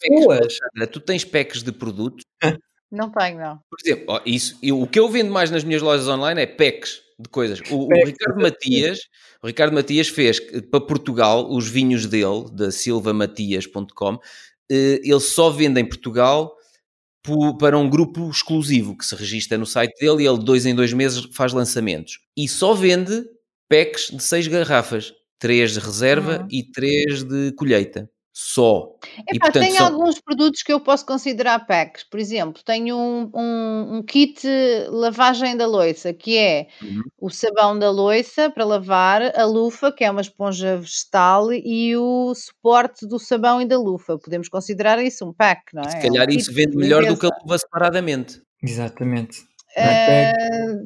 pessoas. 0.00 0.58
Tu 0.90 0.98
tens 1.00 1.24
packs 1.24 1.62
de 1.62 1.70
produtos. 1.70 2.24
Não 2.90 3.10
tenho, 3.10 3.38
não. 3.38 3.58
Por 3.68 3.76
exemplo, 3.84 4.20
isso, 4.24 4.56
eu- 4.62 4.80
o 4.80 4.86
que 4.86 5.00
eu 5.00 5.08
vendo 5.08 5.28
mais 5.32 5.50
nas 5.50 5.64
minhas 5.64 5.82
lojas 5.82 6.06
online 6.06 6.40
é 6.42 6.46
packs 6.46 7.00
de 7.18 7.28
coisas. 7.28 7.58
O, 7.68 7.86
o 7.88 8.06
Ricardo 8.06 8.40
Matias, 8.40 9.00
o 9.42 9.46
Ricardo 9.48 9.74
Matias 9.74 10.06
fez 10.08 10.38
para 10.70 10.80
Portugal 10.80 11.50
os 11.50 11.66
vinhos 11.66 12.06
dele, 12.06 12.44
da 12.52 12.70
silvamatias.com, 12.70 14.18
eh, 14.70 15.00
ele 15.02 15.20
só 15.20 15.50
vende 15.50 15.80
em 15.80 15.84
Portugal 15.84 16.54
po- 17.22 17.56
para 17.58 17.76
um 17.76 17.88
grupo 17.90 18.30
exclusivo 18.30 18.96
que 18.96 19.04
se 19.04 19.16
registra 19.16 19.58
no 19.58 19.66
site 19.66 19.94
dele 19.98 20.22
e 20.22 20.26
ele, 20.28 20.38
dois 20.38 20.64
em 20.64 20.74
dois 20.74 20.92
meses, 20.92 21.26
faz 21.32 21.52
lançamentos. 21.52 22.20
E 22.36 22.46
só 22.48 22.74
vende 22.74 23.24
packs 23.68 24.10
de 24.10 24.22
seis 24.22 24.46
garrafas. 24.46 25.12
Três 25.38 25.72
de 25.72 25.80
reserva 25.80 26.38
Uhum. 26.40 26.48
e 26.50 26.62
três 26.70 27.22
de 27.22 27.52
colheita. 27.52 28.08
Só. 28.36 28.88
E, 29.30 29.36
Epá, 29.36 29.46
portanto, 29.46 29.62
tem 29.62 29.72
são- 29.74 29.86
alguns 29.86 30.20
produtos 30.20 30.60
que 30.62 30.72
eu 30.72 30.80
posso 30.80 31.06
considerar 31.06 31.66
packs. 31.66 32.02
Por 32.02 32.18
exemplo, 32.18 32.62
tenho 32.64 32.96
um, 32.96 33.30
um- 33.32 33.96
um 33.98 34.02
kit 34.02 34.42
lavagem 34.88 35.56
da 35.56 35.66
louça, 35.66 36.12
que 36.12 36.36
é 36.36 36.66
Uhum. 36.82 37.00
o 37.20 37.30
sabão 37.30 37.78
da 37.78 37.90
louça 37.92 38.50
para 38.50 38.64
lavar, 38.64 39.22
a 39.38 39.44
lufa, 39.44 39.92
que 39.92 40.02
é 40.02 40.10
uma 40.10 40.20
esponja 40.20 40.78
vegetal, 40.78 41.52
e 41.52 41.96
o 41.96 42.34
suporte 42.34 43.06
do 43.06 43.20
sabão 43.20 43.62
e 43.62 43.66
da 43.66 43.78
lufa. 43.78 44.18
Podemos 44.18 44.48
considerar 44.48 45.00
isso 45.00 45.24
um 45.28 45.32
pack, 45.32 45.72
não 45.72 45.82
é? 45.82 45.90
Se 45.90 45.96
É 45.96 45.98
um 46.00 46.02
calhar 46.02 46.28
isso 46.30 46.52
vende 46.52 46.72
de 46.72 46.76
melhor 46.78 47.04
do 47.06 47.16
que 47.16 47.26
a 47.26 47.30
luva 47.40 47.56
separadamente. 47.58 48.42
Exatamente. 48.62 49.42
É. 49.76 50.30
Eh, 50.32 50.76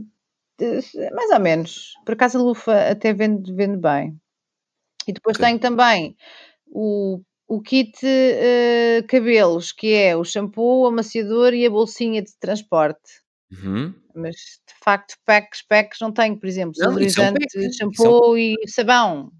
mais 1.14 1.30
ou 1.30 1.40
menos. 1.40 1.92
Por 2.04 2.12
acaso 2.14 2.38
a 2.38 2.42
lufa 2.42 2.90
até 2.90 3.12
vende, 3.12 3.52
vende 3.52 3.78
bem. 3.78 4.18
E 5.06 5.12
depois 5.12 5.36
Ok. 5.36 5.46
tenho 5.46 5.59
também 5.59 6.16
o, 6.66 7.20
o 7.46 7.62
kit 7.62 7.98
eh, 8.04 9.02
cabelos, 9.09 9.72
que 9.72 9.92
é 9.94 10.16
o 10.16 10.24
shampoo, 10.24 10.82
o 10.82 10.86
amaciador 10.86 11.54
e 11.54 11.64
a 11.66 11.70
bolsinha 11.70 12.22
de 12.22 12.36
transporte. 12.38 13.22
Uhum. 13.50 13.94
Mas 14.14 14.34
de 14.34 14.74
facto, 14.82 15.14
packs, 15.24 15.62
packs 15.62 16.00
não 16.00 16.12
tenho, 16.12 16.38
por 16.38 16.46
exemplo, 16.46 16.74
é 16.82 16.84
é 16.84 16.88
um- 16.88 17.72
shampoo 17.72 18.36
e 18.36 18.56
sabão. 18.66 19.30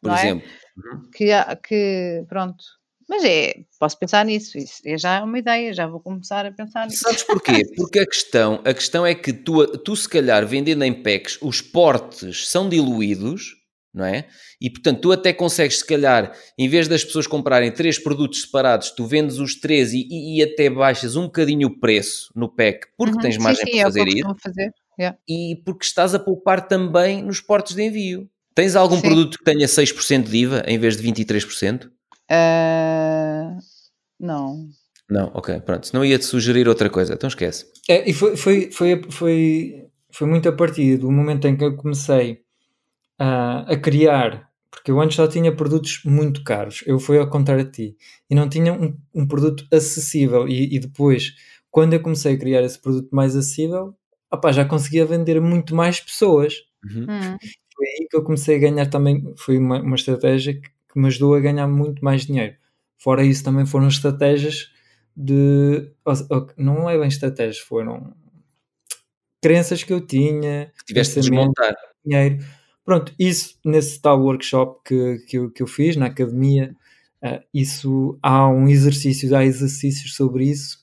Por 0.00 0.08
não 0.08 0.16
é? 0.16 0.20
exemplo. 0.20 0.48
Uhum. 0.76 1.10
Que, 1.12 1.26
que 1.66 2.24
pronto. 2.28 2.64
Mas 3.10 3.24
é, 3.24 3.54
posso 3.80 3.98
pensar 3.98 4.24
nisso, 4.24 4.56
isso 4.56 4.80
é 4.86 4.96
já 4.96 5.24
uma 5.24 5.36
ideia, 5.36 5.74
já 5.74 5.84
vou 5.84 5.98
começar 5.98 6.46
a 6.46 6.52
pensar 6.52 6.86
nisso. 6.86 7.02
Sabes 7.02 7.24
porquê? 7.24 7.60
Porque 7.76 7.98
a 7.98 8.06
questão, 8.06 8.62
a 8.64 8.72
questão 8.72 9.04
é 9.04 9.16
que 9.16 9.32
tu, 9.32 9.66
tu, 9.78 9.96
se 9.96 10.08
calhar, 10.08 10.46
vendendo 10.46 10.84
em 10.84 11.02
packs, 11.02 11.36
os 11.42 11.60
portes 11.60 12.48
são 12.48 12.68
diluídos, 12.68 13.56
não 13.92 14.04
é? 14.04 14.28
E, 14.60 14.70
portanto, 14.70 15.00
tu 15.00 15.10
até 15.10 15.32
consegues, 15.32 15.78
se 15.78 15.84
calhar, 15.84 16.32
em 16.56 16.68
vez 16.68 16.86
das 16.86 17.02
pessoas 17.02 17.26
comprarem 17.26 17.72
três 17.72 17.98
produtos 17.98 18.42
separados, 18.42 18.92
tu 18.92 19.04
vendes 19.08 19.38
os 19.38 19.56
três 19.58 19.92
e, 19.92 20.06
e- 20.08 20.38
e 20.38 20.42
até 20.44 20.70
baixas 20.70 21.16
um 21.16 21.24
bocadinho 21.24 21.66
o 21.66 21.80
preço 21.80 22.30
no 22.36 22.48
pack, 22.48 22.86
porque 22.96 23.14
Uhum, 23.14 23.20
tens 23.22 23.34
sim, 23.34 23.42
margem 23.42 23.64
sim, 23.64 23.70
para 23.72 23.80
é 23.80 23.82
fazer 23.82 24.06
isso, 24.06 24.36
fazer. 24.40 24.70
yeah. 24.96 25.18
e 25.28 25.60
porque 25.64 25.84
estás 25.84 26.14
a 26.14 26.18
poupar 26.20 26.68
também 26.68 27.24
nos 27.24 27.40
portes 27.40 27.74
de 27.74 27.82
envio. 27.82 28.30
Tens 28.54 28.76
algum 28.76 28.96
Sim. 28.96 29.02
produto 29.02 29.36
que 29.38 29.44
tenha 29.44 29.66
6% 29.66 30.30
de 30.30 30.36
IVA 30.36 30.62
em 30.68 30.78
vez 30.78 30.96
de 30.96 31.02
23%? 31.02 31.90
Ah, 32.28 32.99
não. 34.20 34.68
Não, 35.10 35.30
ok, 35.34 35.60
pronto. 35.60 35.90
Não 35.92 36.04
ia-te 36.04 36.24
sugerir 36.24 36.68
outra 36.68 36.88
coisa, 36.88 37.14
então 37.14 37.26
esquece. 37.26 37.66
É, 37.88 38.08
e 38.08 38.12
foi, 38.12 38.36
foi, 38.36 38.70
foi, 38.70 39.02
foi, 39.10 39.86
foi 40.12 40.26
muito 40.28 40.48
a 40.48 40.52
partir 40.52 40.98
do 40.98 41.10
momento 41.10 41.48
em 41.48 41.56
que 41.56 41.64
eu 41.64 41.76
comecei 41.76 42.42
a, 43.18 43.72
a 43.72 43.76
criar, 43.76 44.48
porque 44.70 44.90
eu 44.92 45.00
antes 45.00 45.16
só 45.16 45.26
tinha 45.26 45.54
produtos 45.54 46.02
muito 46.04 46.44
caros, 46.44 46.84
eu 46.86 47.00
fui 47.00 47.18
ao 47.18 47.28
contrário 47.28 47.64
de 47.64 47.70
ti, 47.72 47.96
e 48.30 48.34
não 48.34 48.48
tinha 48.48 48.72
um, 48.72 48.96
um 49.12 49.26
produto 49.26 49.66
acessível. 49.72 50.46
E, 50.46 50.76
e 50.76 50.78
depois, 50.78 51.34
quando 51.70 51.94
eu 51.94 52.00
comecei 52.00 52.34
a 52.34 52.38
criar 52.38 52.62
esse 52.62 52.80
produto 52.80 53.08
mais 53.10 53.34
acessível, 53.34 53.94
opá, 54.32 54.52
já 54.52 54.64
conseguia 54.64 55.04
vender 55.04 55.40
muito 55.40 55.74
mais 55.74 56.00
pessoas. 56.00 56.54
Uhum. 56.84 57.02
Hum. 57.02 57.36
Foi 57.74 57.86
aí 57.86 58.06
que 58.08 58.16
eu 58.16 58.22
comecei 58.22 58.56
a 58.56 58.60
ganhar 58.60 58.86
também, 58.86 59.34
foi 59.36 59.58
uma, 59.58 59.80
uma 59.80 59.96
estratégia 59.96 60.54
que, 60.54 60.68
que 60.68 61.00
me 61.00 61.08
ajudou 61.08 61.34
a 61.34 61.40
ganhar 61.40 61.66
muito 61.66 62.04
mais 62.04 62.26
dinheiro. 62.26 62.54
Fora 63.00 63.24
isso, 63.24 63.42
também 63.42 63.64
foram 63.66 63.88
estratégias 63.88 64.70
de. 65.16 65.90
não 66.56 66.88
é 66.88 66.98
bem 66.98 67.08
estratégias, 67.08 67.58
foram 67.58 68.14
crenças 69.42 69.82
que 69.82 69.92
eu 69.92 70.00
tinha, 70.00 70.70
Que 70.78 70.84
tiveste 70.84 71.14
de 71.14 71.20
desmontar. 71.22 71.74
dinheiro. 72.04 72.44
Pronto, 72.84 73.14
isso 73.18 73.58
nesse 73.64 74.00
tal 74.00 74.20
workshop 74.22 74.80
que, 74.84 75.18
que, 75.26 75.38
eu, 75.38 75.50
que 75.50 75.62
eu 75.62 75.66
fiz 75.66 75.96
na 75.96 76.06
academia, 76.06 76.76
ah, 77.22 77.42
isso 77.52 78.18
há 78.22 78.48
um 78.48 78.68
exercício, 78.68 79.34
há 79.34 79.44
exercícios 79.44 80.14
sobre 80.14 80.44
isso. 80.50 80.79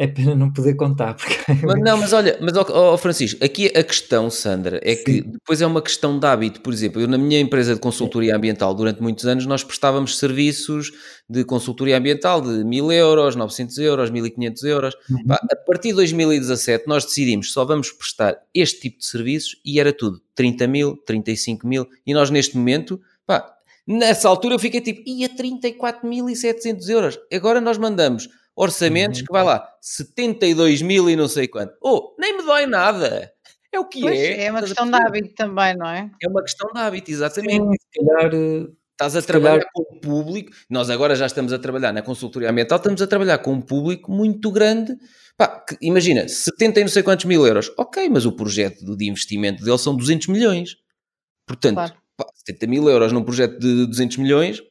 É 0.00 0.06
pena 0.06 0.34
não 0.34 0.50
poder 0.50 0.76
contar, 0.76 1.12
porque 1.12 1.36
Mas 1.62 1.78
não, 1.78 1.98
mas 1.98 2.14
olha, 2.14 2.38
mas 2.40 2.56
ó, 2.56 2.64
ó, 2.70 2.96
Francisco, 2.96 3.44
aqui 3.44 3.66
a 3.66 3.84
questão, 3.84 4.30
Sandra, 4.30 4.80
é 4.82 4.96
que 4.96 5.12
Sim. 5.12 5.30
depois 5.32 5.60
é 5.60 5.66
uma 5.66 5.82
questão 5.82 6.18
de 6.18 6.26
hábito. 6.26 6.62
Por 6.62 6.72
exemplo, 6.72 7.02
eu 7.02 7.06
na 7.06 7.18
minha 7.18 7.38
empresa 7.38 7.74
de 7.74 7.80
consultoria 7.80 8.34
ambiental, 8.34 8.72
durante 8.72 9.02
muitos 9.02 9.26
anos, 9.26 9.44
nós 9.44 9.62
prestávamos 9.62 10.18
serviços 10.18 10.90
de 11.28 11.44
consultoria 11.44 11.98
ambiental 11.98 12.40
de 12.40 12.64
1000 12.64 12.92
euros, 12.92 13.36
900 13.36 13.76
euros, 13.76 14.08
1500 14.08 14.62
euros. 14.62 14.94
Uhum. 15.10 15.18
A 15.28 15.56
partir 15.66 15.88
de 15.88 15.96
2017, 15.96 16.88
nós 16.88 17.04
decidimos 17.04 17.52
só 17.52 17.66
vamos 17.66 17.92
prestar 17.92 18.38
este 18.54 18.80
tipo 18.80 19.00
de 19.00 19.04
serviços 19.04 19.60
e 19.62 19.78
era 19.78 19.92
tudo 19.92 20.18
30 20.34 20.66
mil, 20.66 20.96
35 21.04 21.68
mil. 21.68 21.86
E 22.06 22.14
nós, 22.14 22.30
neste 22.30 22.56
momento, 22.56 22.98
pá, 23.26 23.54
Nessa 23.86 24.28
altura 24.28 24.54
eu 24.54 24.58
fiquei 24.58 24.80
tipo, 24.80 25.02
ia 25.04 25.28
34.700 25.28 26.88
euros. 26.88 27.18
Agora 27.32 27.60
nós 27.60 27.76
mandamos 27.76 28.28
orçamentos 28.62 29.20
Uhum. 29.20 29.26
que 29.26 29.32
vai 29.32 29.42
lá, 29.44 29.66
72 29.80 30.82
mil 30.82 31.08
e 31.08 31.16
não 31.16 31.28
sei 31.28 31.48
quanto. 31.48 31.74
Oh, 31.82 32.14
nem 32.18 32.36
me 32.36 32.42
dói 32.44 32.66
nada. 32.66 33.32
É 33.72 33.78
o 33.78 33.84
que 33.86 34.00
Pois, 34.00 34.18
é. 34.18 34.44
é 34.44 34.50
uma 34.50 34.60
Estás 34.60 34.72
questão 34.72 34.90
de 34.90 34.96
hábito 34.96 35.34
também, 35.34 35.76
não 35.76 35.88
é? 35.88 36.10
É 36.22 36.28
uma 36.28 36.42
questão 36.42 36.70
de 36.72 36.78
hábito, 36.80 37.10
exatamente. 37.10 37.54
Sim, 37.62 37.72
se 37.72 38.04
calhar. 38.06 38.34
eh, 38.34 38.66
Estás 38.92 39.16
a 39.16 39.22
trabalhar 39.22 39.60
calhar- 39.60 39.70
com 39.72 39.96
um 39.96 40.00
público, 40.00 40.52
nós 40.68 40.90
agora 40.90 41.14
já 41.16 41.24
estamos 41.24 41.54
a 41.54 41.58
trabalhar 41.58 41.90
na 41.90 42.02
consultoria 42.02 42.50
ambiental, 42.50 42.76
estamos 42.76 43.00
a 43.00 43.06
trabalhar 43.06 43.38
com 43.38 43.52
um 43.54 43.60
público 43.62 44.12
muito 44.12 44.50
grande. 44.50 44.94
Pá, 45.38 45.48
que- 45.48 45.78
imagina, 45.80 46.28
70 46.28 46.80
e 46.80 46.82
não 46.84 46.90
sei 46.90 47.02
quantos 47.02 47.24
mil 47.24 47.46
euros. 47.46 47.72
Ok, 47.78 48.06
mas 48.10 48.26
o 48.26 48.32
projeto 48.32 48.94
de 48.94 49.08
investimento 49.08 49.64
dele 49.64 49.78
são 49.78 49.96
200 49.96 50.26
milhões. 50.28 50.76
Portanto, 51.46 51.76
Claro. 51.76 51.94
pá, 52.14 52.26
70 52.34 52.66
mil 52.66 52.86
euros 52.90 53.10
num 53.10 53.22
projeto 53.24 53.58
de 53.58 53.86
200 53.86 54.18
milhões 54.18 54.62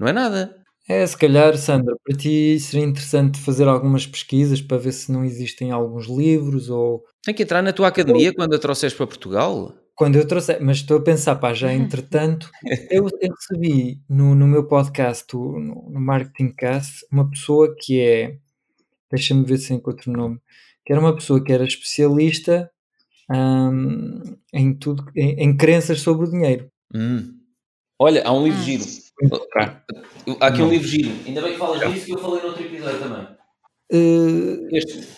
não 0.00 0.08
é 0.08 0.12
nada. 0.12 0.57
É, 0.88 1.06
se 1.06 1.16
calhar, 1.16 1.56
Sandra, 1.58 1.94
para 2.02 2.16
ti 2.16 2.58
seria 2.58 2.86
interessante 2.86 3.38
fazer 3.38 3.68
algumas 3.68 4.06
pesquisas 4.06 4.62
para 4.62 4.78
ver 4.78 4.92
se 4.92 5.12
não 5.12 5.22
existem 5.24 5.70
alguns 5.70 6.06
livros 6.06 6.70
ou 6.70 7.04
Tem 7.22 7.34
que 7.34 7.42
entrar 7.42 7.62
na 7.62 7.72
tua 7.74 7.88
academia 7.88 8.32
quando 8.34 8.54
a 8.54 8.58
trouxeres 8.58 8.94
para 8.96 9.06
Portugal. 9.06 9.74
quando 9.94 10.16
eu 10.16 10.26
trouxer, 10.26 10.58
mas 10.62 10.78
estou 10.78 10.96
a 10.98 11.02
pensar, 11.02 11.36
pá, 11.36 11.52
já 11.52 11.72
entretanto, 11.74 12.50
eu, 12.90 13.06
eu 13.20 13.30
recebi 13.34 14.00
no, 14.08 14.34
no 14.34 14.46
meu 14.46 14.66
podcast, 14.66 15.26
no, 15.34 15.90
no 15.90 16.00
Marketing 16.00 16.52
Cast, 16.52 17.04
uma 17.12 17.28
pessoa 17.28 17.74
que 17.78 18.00
é, 18.00 18.38
deixa-me 19.10 19.44
ver 19.44 19.58
se 19.58 19.74
encontro 19.74 20.10
o 20.12 20.16
nome, 20.16 20.38
que 20.86 20.92
era 20.92 21.00
uma 21.00 21.14
pessoa 21.14 21.42
que 21.44 21.52
era 21.52 21.64
especialista 21.64 22.70
hum, 23.30 24.22
em 24.54 24.74
tudo, 24.74 25.04
em, 25.16 25.34
em 25.44 25.56
crenças 25.56 26.00
sobre 26.00 26.26
o 26.26 26.30
dinheiro. 26.30 26.70
Hum. 26.94 27.34
Olha, 27.98 28.22
há 28.24 28.32
um 28.32 28.44
livro 28.44 28.60
Hum. 28.60 28.64
giro. 28.64 28.84
Muito 29.20 29.48
caro. 29.50 29.76
Há 30.40 30.46
aqui 30.46 30.62
um 30.62 30.68
livro 30.70 30.86
giro. 30.88 31.10
Ainda 31.26 31.42
bem 31.42 31.52
que 31.52 31.58
falas 31.58 31.92
disso 31.92 32.06
que 32.06 32.12
eu 32.14 32.18
falei 32.18 32.40
no 32.42 32.48
outro 32.48 32.64
episódio 32.64 32.98
também. 32.98 33.28
Eh, 33.92 34.68
Este. 34.76 35.08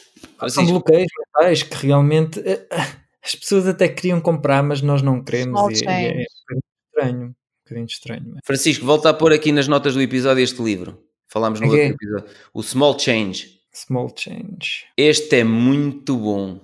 São 0.49 0.65
bloqueios 0.67 1.09
mentais 1.19 1.63
que 1.63 1.87
realmente 1.87 2.41
eh, 2.41 2.67
as 3.23 3.35
pessoas 3.35 3.67
até 3.67 3.89
queriam 3.89 4.21
comprar, 4.21 4.63
mas 4.63 4.81
nós 4.83 5.03
não 5.03 5.23
queremos. 5.23 5.59
Small 5.59 5.71
E, 5.71 5.75
e 5.75 5.87
é, 5.87 6.13
change. 6.13 6.25
um 6.25 6.25
bocadinho 6.55 6.63
estranho. 6.87 7.27
Um 7.27 7.35
bocadinho 7.65 7.87
estranho. 7.87 8.25
mas- 8.35 8.41
Francisco, 8.45 8.87
volta 8.87 9.11
a 9.11 9.15
pôr 9.15 9.33
aqui 9.33 9.53
nas 9.53 9.69
notas 9.69 9.95
do 9.95 10.01
episódio 10.03 10.43
este 10.43 10.63
livro. 10.63 11.03
Falámos 11.29 11.61
no 11.61 11.69
Ok. 11.69 11.79
outro 11.91 11.95
episódio. 11.97 12.37
O 12.55 12.63
Small 12.63 12.99
Change. 12.99 13.61
Small 13.73 14.13
change. 14.17 14.87
Este 14.97 15.37
é 15.37 15.45
muito 15.45 16.17
bom. 16.17 16.59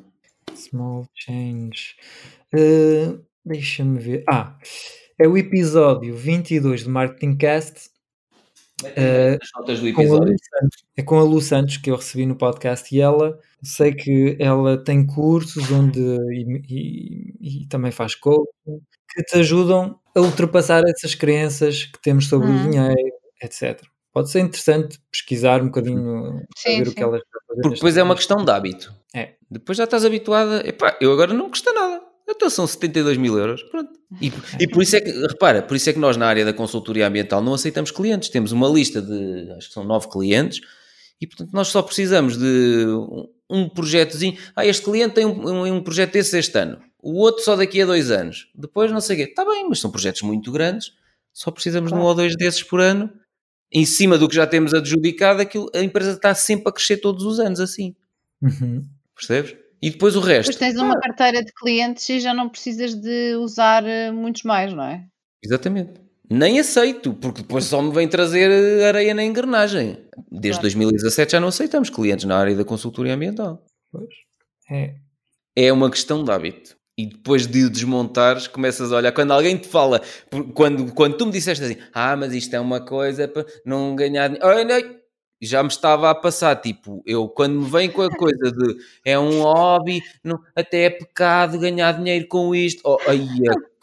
Small 0.54 1.06
change. 1.14 1.94
Eh, 2.52 3.14
Deixa-me 3.44 4.00
ver. 4.00 4.24
Ah, 4.28 4.58
é 5.18 5.26
o 5.26 5.36
episódio 5.36 6.14
22 6.14 6.84
do 6.84 6.90
Marketing 6.90 7.36
Cast. 7.36 7.90
As 8.84 9.48
notas 9.56 9.80
do 9.80 9.92
com 9.94 10.00
a 10.00 10.04
episódio. 10.04 10.32
Lu 10.32 10.38
Santos. 10.38 10.84
É 10.96 11.02
com 11.02 11.18
a 11.18 11.22
Lu 11.22 11.40
Santos 11.40 11.76
que 11.78 11.90
eu 11.90 11.96
recebi 11.96 12.26
no 12.26 12.36
podcast 12.36 12.94
e 12.94 13.00
ela 13.00 13.38
sei 13.62 13.92
que 13.94 14.36
ela 14.38 14.76
tem 14.76 15.06
cursos 15.06 15.70
onde 15.72 15.98
e, 16.00 16.62
e- 16.68 17.62
e 17.62 17.66
também 17.68 17.90
faz 17.90 18.14
coaching 18.14 18.46
que 19.14 19.22
te 19.22 19.38
ajudam 19.38 19.98
a 20.14 20.20
ultrapassar 20.20 20.82
essas 20.86 21.14
crenças 21.14 21.84
que 21.84 22.00
temos 22.02 22.28
sobre 22.28 22.48
Uhum. 22.48 22.66
o 22.66 22.70
dinheiro, 22.70 23.12
etc. 23.42 23.80
Pode 24.12 24.30
ser 24.30 24.40
interessante 24.40 24.98
pesquisar 25.10 25.62
um 25.62 25.66
bocadinho 25.66 26.22
para 26.32 26.46
Sim, 26.72 26.76
ver 26.78 26.82
o 26.82 26.90
sim. 26.90 26.94
que 26.96 27.02
elas 27.02 27.22
estão 27.22 27.40
a 27.40 27.46
fazer. 27.48 27.60
Porque 27.62 27.74
depois 27.76 27.96
é 27.96 28.02
uma 28.02 28.14
questão 28.14 28.44
de 28.44 28.50
hábito. 28.50 28.94
É. 29.14 29.34
Depois 29.50 29.78
já 29.78 29.84
estás 29.84 30.04
habituada. 30.04 30.66
Epá, 30.68 30.96
eu 31.00 31.12
agora 31.12 31.32
não 31.32 31.48
custa 31.48 31.72
nada. 31.72 31.95
Então 32.28 32.50
são 32.50 32.66
72 32.66 33.16
mil 33.16 33.38
euros. 33.38 33.62
Pronto. 33.64 33.90
E, 34.20 34.32
e 34.60 34.68
por 34.68 34.82
isso 34.82 34.96
é 34.96 35.00
que, 35.00 35.10
repara, 35.10 35.62
por 35.62 35.76
isso 35.76 35.88
é 35.88 35.92
que 35.92 35.98
nós 35.98 36.16
na 36.16 36.26
área 36.26 36.44
da 36.44 36.52
consultoria 36.52 37.06
ambiental 37.06 37.42
não 37.42 37.54
aceitamos 37.54 37.90
clientes. 37.90 38.28
Temos 38.28 38.50
uma 38.52 38.68
lista 38.68 39.00
de, 39.00 39.50
acho 39.56 39.68
que 39.68 39.74
são 39.74 39.84
nove 39.84 40.08
clientes, 40.08 40.60
e 41.20 41.26
portanto 41.26 41.50
nós 41.52 41.68
só 41.68 41.80
precisamos 41.82 42.36
de 42.36 42.86
um- 43.48 43.68
projetozinho. 43.68 44.36
Ah, 44.56 44.66
este 44.66 44.82
cliente 44.82 45.14
tem 45.14 45.24
um, 45.24 45.48
um, 45.48 45.74
um 45.76 45.82
projeto 45.82 46.12
desse 46.14 46.36
este 46.38 46.58
ano, 46.58 46.78
o 47.00 47.14
outro 47.20 47.44
só 47.44 47.54
daqui 47.54 47.80
a 47.80 47.86
dois 47.86 48.10
anos. 48.10 48.48
Depois 48.54 48.90
não 48.90 49.00
sei 49.00 49.14
o 49.16 49.18
quê. 49.24 49.30
Está 49.30 49.44
bem, 49.44 49.68
mas 49.68 49.78
são 49.78 49.90
projetos 49.90 50.22
muito 50.22 50.50
grandes, 50.50 50.92
só 51.32 51.50
precisamos 51.52 51.90
de 51.90 51.94
um 51.94 51.98
Claro. 51.98 52.08
ou 52.10 52.14
dois 52.16 52.36
desses 52.36 52.62
por 52.62 52.80
ano. 52.80 53.08
Em 53.72 53.84
cima 53.84 54.16
do 54.18 54.28
que 54.28 54.34
já 54.34 54.46
temos 54.46 54.72
adjudicado, 54.74 55.42
aquilo, 55.42 55.68
a 55.74 55.80
empresa 55.80 56.12
está 56.12 56.34
sempre 56.34 56.68
a 56.68 56.72
crescer 56.72 56.98
todos 56.98 57.24
os 57.24 57.38
anos 57.40 57.58
assim. 57.60 57.94
Uhum. 58.42 58.84
Percebes? 59.14 59.56
E 59.86 59.90
depois 59.90 60.16
o 60.16 60.20
resto. 60.20 60.50
Depois 60.50 60.72
tens 60.72 60.82
uma 60.82 60.98
carteira 60.98 61.44
de 61.44 61.52
clientes 61.52 62.08
e 62.08 62.18
já 62.18 62.34
não 62.34 62.48
precisas 62.48 62.92
de 62.92 63.36
usar 63.36 63.86
eh, 63.86 64.10
muitos 64.10 64.42
mais, 64.42 64.72
não 64.72 64.82
é? 64.82 65.04
Exatamente. 65.44 66.00
Nem 66.28 66.58
aceito, 66.58 67.14
porque 67.14 67.42
depois 67.42 67.66
só 67.66 67.80
me 67.80 67.94
vem 67.94 68.08
trazer 68.08 68.50
eh, 68.50 68.88
areia 68.88 69.14
na 69.14 69.22
engrenagem. 69.22 69.96
Desde 70.28 70.58
Claro. 70.60 70.62
2017 70.62 71.30
já 71.30 71.38
não 71.38 71.46
aceitamos 71.46 71.88
clientes 71.88 72.24
na 72.24 72.36
área 72.36 72.56
da 72.56 72.64
consultoria 72.64 73.14
ambiental. 73.14 73.64
Pois. 73.92 74.08
É. 74.68 74.94
É 75.54 75.72
uma 75.72 75.88
questão 75.88 76.24
de 76.24 76.32
hábito. 76.32 76.76
E 76.98 77.06
depois 77.06 77.46
de 77.46 77.62
o 77.66 77.70
desmontares, 77.70 78.48
começas 78.48 78.92
a 78.92 78.96
olhar. 78.96 79.12
Quando 79.12 79.30
alguém 79.30 79.56
te 79.56 79.68
fala, 79.68 80.02
quando, 80.52 80.92
quando 80.94 81.16
tu 81.16 81.26
me 81.26 81.30
disseste 81.32 81.62
assim, 81.64 81.76
ah, 81.94 82.16
mas 82.16 82.34
isto 82.34 82.52
é 82.56 82.58
uma 82.58 82.80
coisa 82.80 83.28
para 83.28 83.46
não 83.64 83.94
ganhar 83.94 84.26
dinheiro. 84.26 84.48
Ai, 84.48 84.64
não. 84.64 84.96
Já 85.40 85.62
me 85.62 85.68
estava 85.68 86.10
a 86.10 86.14
passar, 86.14 86.56
tipo, 86.56 87.02
eu 87.06 87.28
quando 87.28 87.60
me 87.60 87.70
vem 87.70 87.90
com 87.90 88.02
a 88.02 88.10
coisa 88.10 88.50
de 88.50 88.76
é 89.04 89.18
um 89.18 89.42
hobby, 89.42 90.02
não, 90.24 90.38
até 90.54 90.84
é 90.84 90.90
pecado 90.90 91.58
ganhar 91.58 91.92
dinheiro 91.92 92.26
com 92.26 92.54
isto, 92.54 92.80
oh, 92.84 92.98
aí 93.06 93.20
é 93.20 93.76